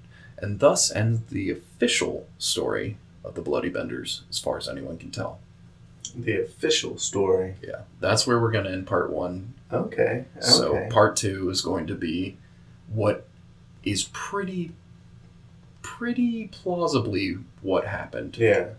And 0.41 0.59
thus 0.59 0.91
ends 0.91 1.21
the 1.29 1.51
official 1.51 2.27
story 2.37 2.97
of 3.23 3.35
the 3.35 3.41
Bloody 3.41 3.69
Benders, 3.69 4.23
as 4.29 4.39
far 4.39 4.57
as 4.57 4.69
anyone 4.69 4.97
can 4.97 5.11
tell. 5.11 5.39
The 6.15 6.41
official 6.41 6.97
story. 6.97 7.55
Yeah, 7.61 7.81
that's 7.99 8.25
where 8.25 8.39
we're 8.39 8.51
going 8.51 8.65
to 8.65 8.71
end 8.71 8.87
part 8.87 9.11
one. 9.11 9.53
Okay. 9.71 10.25
So 10.39 10.87
part 10.89 11.15
two 11.15 11.49
is 11.49 11.61
going 11.61 11.87
to 11.87 11.95
be 11.95 12.37
what 12.87 13.27
is 13.83 14.09
pretty, 14.11 14.71
pretty 15.81 16.47
plausibly 16.47 17.37
what 17.61 17.85
happened. 17.85 18.37
Yeah. 18.37 18.69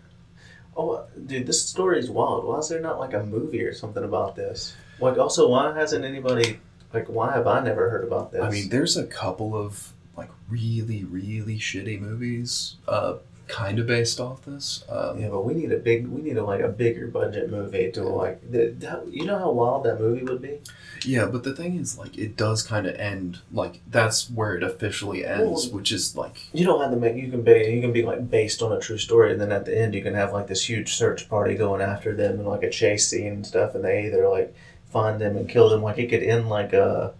Oh, 0.75 1.05
dude, 1.25 1.47
this 1.47 1.63
story 1.63 1.99
is 1.99 2.09
wild. 2.09 2.45
Why 2.45 2.57
is 2.57 2.69
there 2.69 2.81
not 2.81 2.99
like 2.99 3.13
a 3.13 3.23
movie 3.23 3.63
or 3.63 3.73
something 3.73 4.03
about 4.03 4.35
this? 4.35 4.75
Like, 4.99 5.17
also, 5.17 5.49
why 5.49 5.73
hasn't 5.73 6.05
anybody 6.05 6.59
like? 6.93 7.07
Why 7.07 7.33
have 7.33 7.47
I 7.47 7.61
never 7.61 7.89
heard 7.89 8.03
about 8.03 8.31
this? 8.31 8.41
I 8.41 8.49
mean, 8.49 8.69
there's 8.69 8.97
a 8.97 9.05
couple 9.05 9.55
of 9.55 9.93
like 10.17 10.29
really, 10.49 11.03
really 11.03 11.57
shitty 11.57 11.99
movies, 11.99 12.75
uh, 12.87 13.15
kind 13.47 13.79
of 13.79 13.87
based 13.87 14.19
off 14.19 14.43
this. 14.45 14.83
Um, 14.89 15.19
yeah, 15.19 15.27
but 15.29 15.43
we 15.43 15.53
need 15.53 15.71
a 15.71 15.77
big, 15.77 16.07
we 16.07 16.21
need 16.21 16.37
a 16.37 16.43
like 16.43 16.61
a 16.61 16.69
bigger 16.69 17.07
budget 17.07 17.49
movie 17.49 17.91
to 17.91 18.03
like. 18.03 18.49
The, 18.51 18.67
that, 18.79 19.07
you 19.11 19.25
know 19.25 19.37
how 19.37 19.51
wild 19.51 19.83
that 19.85 19.99
movie 19.99 20.23
would 20.23 20.41
be. 20.41 20.59
Yeah, 21.03 21.25
but 21.25 21.43
the 21.43 21.55
thing 21.55 21.79
is, 21.79 21.97
like, 21.97 22.15
it 22.15 22.37
does 22.37 22.61
kind 22.61 22.85
of 22.85 22.93
end. 22.95 23.39
Like, 23.51 23.81
that's 23.89 24.29
where 24.29 24.55
it 24.55 24.61
officially 24.61 25.25
ends, 25.25 25.65
Well- 25.67 25.77
which 25.77 25.91
is 25.91 26.15
like, 26.15 26.47
You 26.53 26.63
don't 26.63 26.79
have 26.79 26.91
to 26.91 26.97
make. 26.97 27.15
You 27.15 27.31
can 27.31 27.41
be. 27.41 27.51
You 27.73 27.81
can 27.81 27.91
be 27.91 28.03
like 28.03 28.29
based 28.29 28.61
on 28.61 28.71
a 28.71 28.79
true 28.79 28.99
story, 28.99 29.31
and 29.31 29.41
then 29.41 29.51
at 29.51 29.65
the 29.65 29.75
end, 29.77 29.95
you 29.95 30.03
can 30.03 30.13
have 30.13 30.31
like 30.33 30.47
this 30.47 30.69
huge 30.69 30.93
search 30.93 31.27
party 31.27 31.55
going 31.55 31.81
after 31.81 32.13
them 32.15 32.33
and 32.39 32.47
like 32.47 32.63
a 32.63 32.69
chase 32.69 33.07
scene 33.07 33.33
and 33.33 33.47
stuff, 33.47 33.73
and 33.75 33.83
they 33.83 34.05
either 34.05 34.27
like 34.29 34.53
find 34.91 35.19
them 35.19 35.35
and 35.37 35.49
kill 35.49 35.69
them. 35.69 35.81
Like 35.81 35.97
it 35.97 36.09
could 36.09 36.21
end 36.23 36.47
like 36.49 36.71
a 36.73 37.13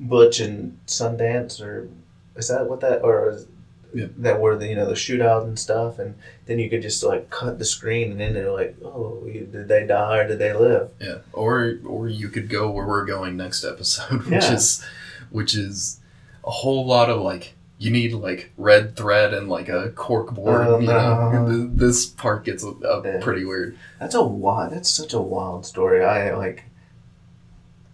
Butch 0.00 0.40
and 0.40 0.78
Sundance, 0.86 1.60
or 1.62 1.88
is 2.36 2.48
that 2.48 2.68
what 2.68 2.80
that 2.80 3.02
or 3.02 3.30
is 3.30 3.46
Yeah. 3.94 4.06
that 4.18 4.40
were 4.40 4.56
the 4.56 4.66
you 4.68 4.74
know 4.74 4.86
the 4.86 4.94
shootout 4.94 5.44
and 5.44 5.58
stuff, 5.58 5.98
and 5.98 6.14
then 6.46 6.58
you 6.58 6.68
could 6.68 6.82
just 6.82 7.02
like 7.02 7.30
cut 7.30 7.58
the 7.58 7.64
screen, 7.64 8.10
and 8.12 8.20
then 8.20 8.34
they're 8.34 8.52
like, 8.52 8.76
oh, 8.84 9.22
did 9.26 9.68
they 9.68 9.86
die 9.86 10.18
or 10.18 10.28
did 10.28 10.38
they 10.38 10.52
live? 10.52 10.90
yeah. 11.00 11.18
Or, 11.32 11.78
or 11.86 12.08
you 12.08 12.28
could 12.28 12.48
go 12.48 12.70
where 12.70 12.86
we're 12.86 13.04
going 13.06 13.36
next 13.36 13.64
episode, 13.64 14.22
which 14.30 14.44
Yeah. 14.44 14.52
is, 14.54 14.84
which 15.30 15.54
is 15.54 16.00
a 16.44 16.50
whole 16.50 16.86
lot 16.86 17.08
of 17.10 17.20
like. 17.20 17.54
You 17.78 17.90
need 17.90 18.14
like 18.14 18.52
red 18.56 18.96
thread 18.96 19.34
and 19.34 19.50
like 19.50 19.68
a 19.68 19.90
cork 19.90 20.32
board. 20.32 20.66
Oh, 20.66 20.78
you 20.78 20.86
know, 20.86 21.30
no. 21.30 21.38
Uh-huh. 21.52 21.66
This 21.74 22.06
part 22.06 22.42
gets 22.44 22.64
Yeah. 22.64 23.18
pretty 23.20 23.44
weird. 23.44 23.76
That's 24.00 24.14
a 24.14 24.24
wild. 24.24 24.72
That's 24.72 24.88
such 24.88 25.12
a 25.12 25.20
wild 25.20 25.66
story. 25.66 26.02
I 26.02 26.34
like. 26.34 26.64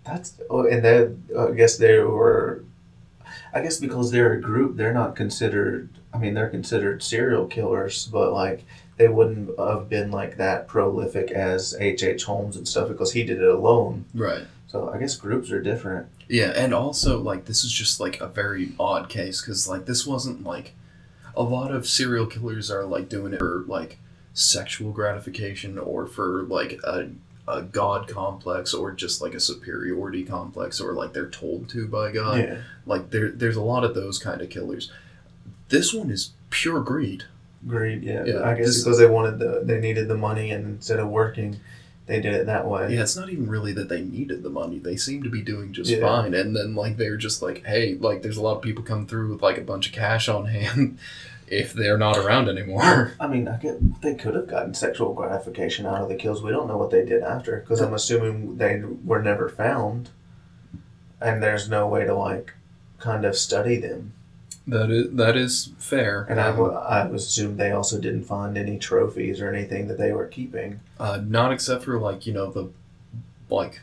That's 0.04 0.34
oh, 0.50 0.66
and 0.66 0.84
then 0.84 1.24
I 1.36 1.50
guess 1.52 1.76
they 1.78 1.98
were. 1.98 2.62
I 3.52 3.60
guess 3.60 3.78
because 3.78 4.10
they're 4.10 4.32
a 4.32 4.40
group, 4.40 4.76
they're 4.76 4.94
not 4.94 5.16
considered. 5.16 5.90
I 6.12 6.18
mean, 6.18 6.34
they're 6.34 6.48
considered 6.48 7.02
serial 7.02 7.46
killers, 7.46 8.06
but 8.06 8.32
like 8.32 8.64
they 8.96 9.08
wouldn't 9.08 9.58
have 9.58 9.88
been 9.88 10.10
like 10.10 10.36
that 10.36 10.68
prolific 10.68 11.30
as 11.30 11.74
H. 11.78 12.02
H. 12.02 12.24
Holmes 12.24 12.56
and 12.56 12.66
stuff 12.66 12.88
because 12.88 13.12
he 13.12 13.24
did 13.24 13.40
it 13.40 13.48
alone. 13.48 14.04
Right. 14.14 14.44
So 14.66 14.90
I 14.90 14.98
guess 14.98 15.16
groups 15.16 15.50
are 15.50 15.60
different. 15.60 16.08
Yeah, 16.28 16.52
and 16.56 16.72
also 16.72 17.20
like 17.20 17.44
this 17.44 17.62
is 17.62 17.72
just 17.72 18.00
like 18.00 18.20
a 18.20 18.26
very 18.26 18.72
odd 18.80 19.08
case 19.08 19.42
because 19.42 19.68
like 19.68 19.84
this 19.84 20.06
wasn't 20.06 20.44
like 20.44 20.72
a 21.36 21.42
lot 21.42 21.72
of 21.72 21.86
serial 21.86 22.26
killers 22.26 22.70
are 22.70 22.84
like 22.84 23.08
doing 23.08 23.34
it 23.34 23.38
for 23.38 23.64
like 23.66 23.98
sexual 24.32 24.92
gratification 24.92 25.78
or 25.78 26.06
for 26.06 26.44
like 26.44 26.80
a, 26.84 27.08
a 27.48 27.60
god 27.62 28.06
complex 28.08 28.72
or 28.72 28.92
just 28.92 29.20
like 29.20 29.34
a 29.34 29.40
superiority 29.40 30.24
complex 30.24 30.80
or 30.80 30.92
like 30.92 31.12
they're 31.12 31.28
told 31.28 31.68
to 31.70 31.86
by 31.88 32.12
God. 32.12 32.38
yeah. 32.38 32.58
Like 32.86 33.10
there 33.10 33.30
there's 33.30 33.56
a 33.56 33.62
lot 33.62 33.82
of 33.84 33.94
those 33.94 34.18
kind 34.18 34.40
of 34.40 34.48
killers. 34.50 34.90
This 35.68 35.92
one 35.92 36.10
is 36.10 36.30
pure 36.50 36.80
greed. 36.80 37.24
Greed. 37.66 38.02
Yeah. 38.02 38.24
Yeah, 38.24 38.42
I 38.48 38.54
guess 38.54 38.66
this- 38.66 38.84
because 38.84 38.98
they 38.98 39.06
wanted 39.06 39.38
the 39.38 39.62
they 39.64 39.80
needed 39.80 40.08
the 40.08 40.16
money 40.16 40.50
and 40.50 40.64
instead 40.66 40.98
of 41.00 41.08
working, 41.08 41.58
they 42.06 42.20
did 42.20 42.34
it 42.34 42.46
that 42.46 42.66
way. 42.68 42.94
Yeah, 42.94 43.02
it's 43.02 43.16
not 43.16 43.30
even 43.30 43.48
really 43.48 43.72
that 43.72 43.88
they 43.88 44.02
needed 44.02 44.42
the 44.42 44.50
money. 44.50 44.78
They 44.78 44.96
seem 44.96 45.22
to 45.22 45.30
be 45.30 45.40
doing 45.42 45.72
just 45.72 45.90
Yeah. 45.90 46.00
fine. 46.00 46.34
And 46.34 46.54
then 46.54 46.74
like 46.74 46.96
they're 46.96 47.16
just 47.16 47.42
like, 47.42 47.64
hey, 47.64 47.94
like 48.00 48.22
there's 48.22 48.36
a 48.36 48.42
lot 48.42 48.56
of 48.56 48.62
people 48.62 48.82
come 48.84 49.06
through 49.06 49.32
with 49.32 49.42
like 49.42 49.58
a 49.58 49.62
bunch 49.62 49.86
of 49.88 49.92
cash 49.92 50.28
on 50.28 50.46
hand 50.46 50.98
if 51.52 51.72
they're 51.74 51.98
not 51.98 52.16
around 52.16 52.48
anymore. 52.48 53.12
I 53.20 53.26
mean, 53.28 53.46
I 53.46 53.56
get 53.58 54.00
they 54.02 54.14
could 54.14 54.34
have 54.34 54.48
gotten 54.48 54.74
sexual 54.74 55.12
gratification 55.12 55.86
out 55.86 56.00
of 56.02 56.08
the 56.08 56.14
kills. 56.16 56.42
We 56.42 56.50
don't 56.50 56.66
know 56.68 56.78
what 56.78 56.90
they 56.90 57.04
did 57.04 57.22
after 57.22 57.58
because 57.60 57.80
I'm 57.80 57.94
assuming 57.94 58.56
they 58.56 58.82
were 59.04 59.22
never 59.22 59.48
found, 59.48 60.10
and 61.20 61.42
there's 61.42 61.68
no 61.68 61.86
way 61.86 62.04
to 62.04 62.14
like 62.14 62.54
kind 62.98 63.24
of 63.24 63.36
study 63.36 63.76
them. 63.76 64.14
That 64.66 64.90
is 64.90 65.10
that 65.12 65.36
is 65.36 65.72
fair. 65.78 66.24
And 66.30 66.40
I 66.40 66.48
Um, 66.48 66.56
would 66.58 66.74
I 66.74 67.06
would 67.06 67.16
assume 67.16 67.56
they 67.56 67.72
also 67.72 68.00
didn't 68.00 68.24
find 68.24 68.56
any 68.56 68.78
trophies 68.78 69.40
or 69.40 69.52
anything 69.52 69.88
that 69.88 69.98
they 69.98 70.12
were 70.12 70.26
keeping. 70.26 70.80
uh, 71.00 71.20
not 71.26 71.52
except 71.52 71.84
for 71.84 71.98
like 71.98 72.26
you 72.26 72.32
know 72.32 72.50
the 72.50 72.68
like 73.50 73.80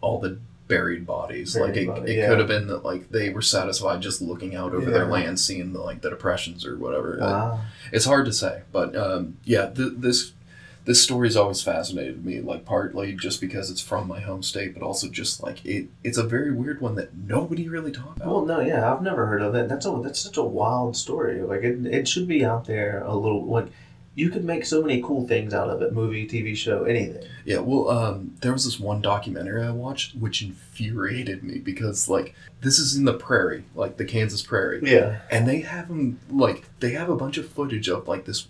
all 0.00 0.18
the 0.20 0.38
buried 0.70 1.06
bodies. 1.06 1.54
like 1.56 1.76
it, 1.76 1.86
body, 1.86 2.12
it 2.12 2.18
yeah. 2.18 2.28
could 2.28 2.38
have 2.38 2.48
been 2.48 2.66
that 2.68 2.84
like 2.84 3.10
they 3.10 3.28
were 3.28 3.42
satisfied 3.42 4.00
just 4.00 4.22
looking 4.22 4.54
out 4.54 4.72
over 4.72 4.90
their 4.90 5.06
land, 5.06 5.38
seeing 5.38 5.74
the, 5.74 5.80
like 5.80 6.00
the 6.00 6.08
depressions 6.10 6.64
or 6.64 6.76
whatever. 6.78 7.18
Uh, 7.20 7.26
Wow. 7.30 7.60
it's 7.92 8.06
hard 8.06 8.24
to 8.26 8.32
say, 8.32 8.62
but 8.72 8.96
um, 8.96 9.36
yeah, 9.44 9.66
th- 9.68 9.92
this 9.96 10.32
this 10.86 11.02
story's 11.02 11.36
always 11.36 11.62
fascinated 11.62 12.24
me. 12.24 12.40
Like 12.40 12.64
partly 12.64 13.12
just 13.12 13.38
because 13.40 13.70
it's 13.70 13.82
from 13.82 14.08
my 14.08 14.20
home 14.20 14.42
state, 14.42 14.72
but 14.72 14.82
also 14.82 15.08
just 15.08 15.42
like 15.42 15.64
it. 15.66 15.88
It's 16.02 16.16
a 16.16 16.24
very 16.24 16.50
weird 16.52 16.80
one 16.80 16.94
that 16.94 17.14
nobody 17.14 17.68
really 17.68 17.92
talked 17.92 18.16
about. 18.16 18.28
Well, 18.28 18.46
no, 18.46 18.60
yeah, 18.60 18.90
I've 18.90 19.02
never 19.02 19.26
heard 19.26 19.42
of 19.42 19.54
it. 19.54 19.68
That's 19.68 19.84
a 19.84 20.00
that's 20.02 20.18
such 20.18 20.38
a 20.38 20.42
wild 20.42 20.96
story. 20.96 21.42
Like 21.42 21.62
it, 21.62 21.84
it 21.86 22.08
should 22.08 22.26
be 22.26 22.44
out 22.44 22.64
there 22.64 23.02
a 23.04 23.14
little. 23.14 23.44
Like 23.44 23.66
you 24.14 24.28
could 24.28 24.44
make 24.44 24.64
so 24.66 24.82
many 24.82 25.00
cool 25.02 25.26
things 25.26 25.54
out 25.54 25.70
of 25.70 25.80
it. 25.82 25.92
Movie, 25.92 26.26
TV 26.26 26.56
show, 26.56 26.84
anything. 26.84 27.22
Yeah, 27.44 27.58
well, 27.60 27.88
um, 27.88 28.34
there 28.40 28.52
was 28.52 28.64
this 28.64 28.78
one 28.80 29.00
documentary 29.00 29.62
I 29.62 29.70
watched 29.70 30.16
which 30.16 30.42
infuriated 30.42 31.42
me 31.44 31.58
because 31.58 32.08
like 32.08 32.34
this 32.60 32.78
is 32.78 32.96
in 32.96 33.04
the 33.04 33.14
prairie, 33.14 33.64
like 33.74 33.96
the 33.96 34.04
Kansas 34.04 34.42
prairie. 34.42 34.80
Yeah. 34.82 35.20
and 35.30 35.46
they 35.48 35.60
have 35.60 35.88
them 35.88 36.18
like 36.30 36.64
they 36.80 36.90
have 36.90 37.08
a 37.08 37.16
bunch 37.16 37.38
of 37.38 37.48
footage 37.48 37.88
of 37.88 38.08
like 38.08 38.24
this 38.24 38.48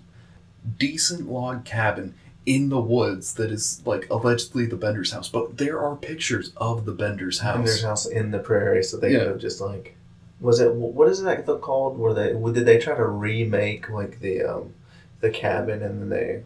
decent 0.78 1.28
log 1.31 1.65
cabin 1.65 2.15
in 2.47 2.69
the 2.70 2.81
woods 2.81 3.35
that 3.35 3.51
is 3.51 3.82
like 3.85 4.09
allegedly 4.11 4.66
the 4.66 4.77
Bender's 4.77 5.12
house, 5.12 5.28
but 5.28 5.59
there 5.59 5.78
are 5.81 5.95
pictures 5.95 6.53
of 6.57 6.85
the 6.87 6.93
Bender's 6.93 7.41
house. 7.41 7.82
house 7.82 8.07
in 8.07 8.31
the 8.31 8.39
prairie, 8.39 8.82
so 8.82 8.97
they 8.97 9.12
Yeah. 9.12 9.19
could 9.20 9.28
have 9.28 9.39
just 9.39 9.61
like, 9.61 9.97
was 10.41 10.59
it 10.59 10.74
what 10.74 11.09
is 11.09 11.23
that 11.23 11.45
called? 11.61 11.99
Where 11.99 12.15
they 12.15 12.32
did 12.32 12.65
they 12.66 12.78
try 12.78 12.97
to 12.97 13.05
remake 13.07 13.91
like 13.91 14.20
the 14.20 14.43
um, 14.43 14.73
the 15.21 15.31
cabin 15.31 15.83
and 15.83 16.01
then 16.01 16.09
they, 16.09 16.43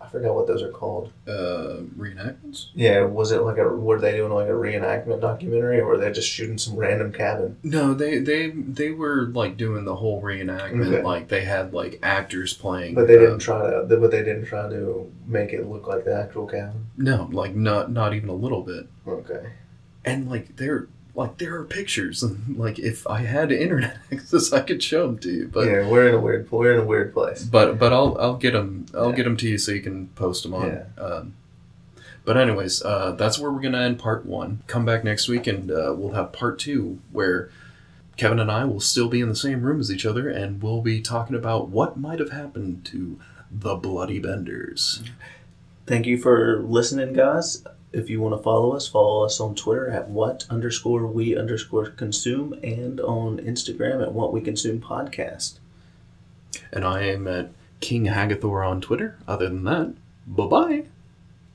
I 0.00 0.08
forgot 0.08 0.34
what 0.34 0.46
those 0.46 0.62
are 0.62 0.70
called. 0.70 1.12
Uh, 1.26 1.80
reenactments? 1.96 2.66
Yeah, 2.74 3.02
was 3.04 3.32
it 3.32 3.40
like 3.42 3.56
a 3.58 3.66
were 3.68 3.98
they 3.98 4.12
doing 4.16 4.32
like 4.32 4.48
a 4.48 4.52
reenactment 4.52 5.20
documentary 5.22 5.80
or 5.80 5.86
were 5.86 5.96
they 5.98 6.12
just 6.12 6.28
shooting 6.28 6.58
some 6.58 6.76
random 6.76 7.10
cabin? 7.12 7.56
No, 7.62 7.94
they 7.94 8.18
they 8.18 8.50
they 8.50 8.90
were 8.90 9.26
like 9.32 9.56
doing 9.56 9.84
the 9.86 9.96
whole 9.96 10.20
reenactment. 10.22 10.92
Okay. 10.92 11.02
Like 11.02 11.28
they 11.28 11.44
had 11.44 11.72
like 11.72 11.98
actors 12.02 12.52
playing, 12.52 12.94
But 12.94 13.06
they 13.08 13.16
uh, 13.16 13.20
didn't 13.20 13.38
try 13.38 13.70
to. 13.70 13.84
But 13.88 14.10
they 14.10 14.22
didn't 14.22 14.44
try 14.46 14.68
to 14.68 15.10
make 15.26 15.52
it 15.52 15.66
look 15.66 15.86
like 15.86 16.04
the 16.04 16.14
actual 16.14 16.46
cabin. 16.46 16.86
no, 16.96 17.28
like 17.32 17.54
not 17.54 17.90
not 17.90 18.12
even 18.14 18.28
a 18.28 18.34
little 18.34 18.62
bit. 18.62 18.86
Okay. 19.08 19.52
And 20.04 20.28
like 20.28 20.56
there 20.56 20.88
like 21.16 21.38
there 21.38 21.54
are 21.56 21.64
pictures, 21.64 22.22
and 22.22 22.56
like 22.58 22.78
if 22.78 23.06
I 23.06 23.20
had 23.20 23.52
internet 23.52 23.98
access, 24.12 24.52
I 24.52 24.60
could 24.60 24.82
show 24.82 25.06
them 25.06 25.18
to 25.18 25.30
you. 25.30 25.48
But 25.52 25.66
yeah, 25.68 25.88
we're 25.88 26.08
in 26.08 26.14
a 26.14 26.20
weird. 26.20 26.50
We're 26.50 26.72
in 26.74 26.80
a 26.80 26.84
weird 26.84 27.12
place. 27.12 27.44
but 27.44 27.78
but 27.78 27.92
I'll 27.92 28.16
I'll 28.18 28.36
get 28.36 28.52
them 28.52 28.86
I'll 28.94 29.10
Yeah. 29.10 29.16
get 29.16 29.24
them 29.24 29.36
to 29.38 29.48
you 29.48 29.58
so 29.58 29.72
you 29.72 29.80
can 29.82 30.08
post 30.08 30.42
them 30.42 30.54
on. 30.54 30.66
Yeah. 30.68 30.84
Um, 31.02 31.34
but 32.24 32.36
anyways, 32.38 32.82
uh, 32.82 33.12
that's 33.12 33.38
where 33.38 33.50
we're 33.52 33.60
gonna 33.60 33.82
end 33.82 33.98
part 33.98 34.24
one. 34.26 34.62
Come 34.66 34.84
back 34.86 35.04
next 35.04 35.28
week 35.28 35.46
and 35.46 35.70
uh, 35.70 35.94
we'll 35.96 36.12
have 36.14 36.32
part 36.32 36.58
two 36.58 36.98
where 37.12 37.50
Kevin 38.16 38.38
and 38.38 38.50
I 38.50 38.64
will 38.64 38.80
still 38.80 39.08
be 39.08 39.20
in 39.20 39.28
the 39.28 39.36
same 39.36 39.60
room 39.62 39.78
as 39.80 39.90
each 39.92 40.06
other 40.06 40.28
and 40.30 40.62
we'll 40.62 40.80
be 40.80 41.00
talking 41.02 41.36
about 41.36 41.68
what 41.68 41.98
might 41.98 42.20
have 42.20 42.30
happened 42.30 42.84
to 42.86 43.18
the 43.52 43.74
Bloody 43.74 44.18
Benders. 44.20 45.02
Thank 45.86 46.06
you 46.06 46.16
for 46.16 46.62
listening, 46.62 47.12
guys. 47.12 47.62
If 47.94 48.10
you 48.10 48.20
want 48.20 48.36
to 48.36 48.42
follow 48.42 48.72
us, 48.72 48.88
follow 48.88 49.24
us 49.24 49.38
on 49.38 49.54
Twitter 49.54 49.88
at 49.88 50.08
what 50.08 50.44
underscore 50.50 51.06
we 51.06 51.36
underscore 51.36 51.90
consume 51.90 52.52
and 52.62 53.00
on 53.00 53.38
Instagram 53.38 54.02
at 54.02 54.12
what 54.12 54.32
we 54.32 54.40
consume 54.40 54.80
podcast. 54.80 55.58
And 56.72 56.84
I 56.84 57.02
am 57.02 57.28
at 57.28 57.50
King 57.80 58.06
Hagathor 58.06 58.66
on 58.68 58.80
Twitter. 58.80 59.16
Other 59.28 59.48
than 59.48 59.64
that, 59.64 59.94
bye 60.26 60.46
bye. 60.46 60.86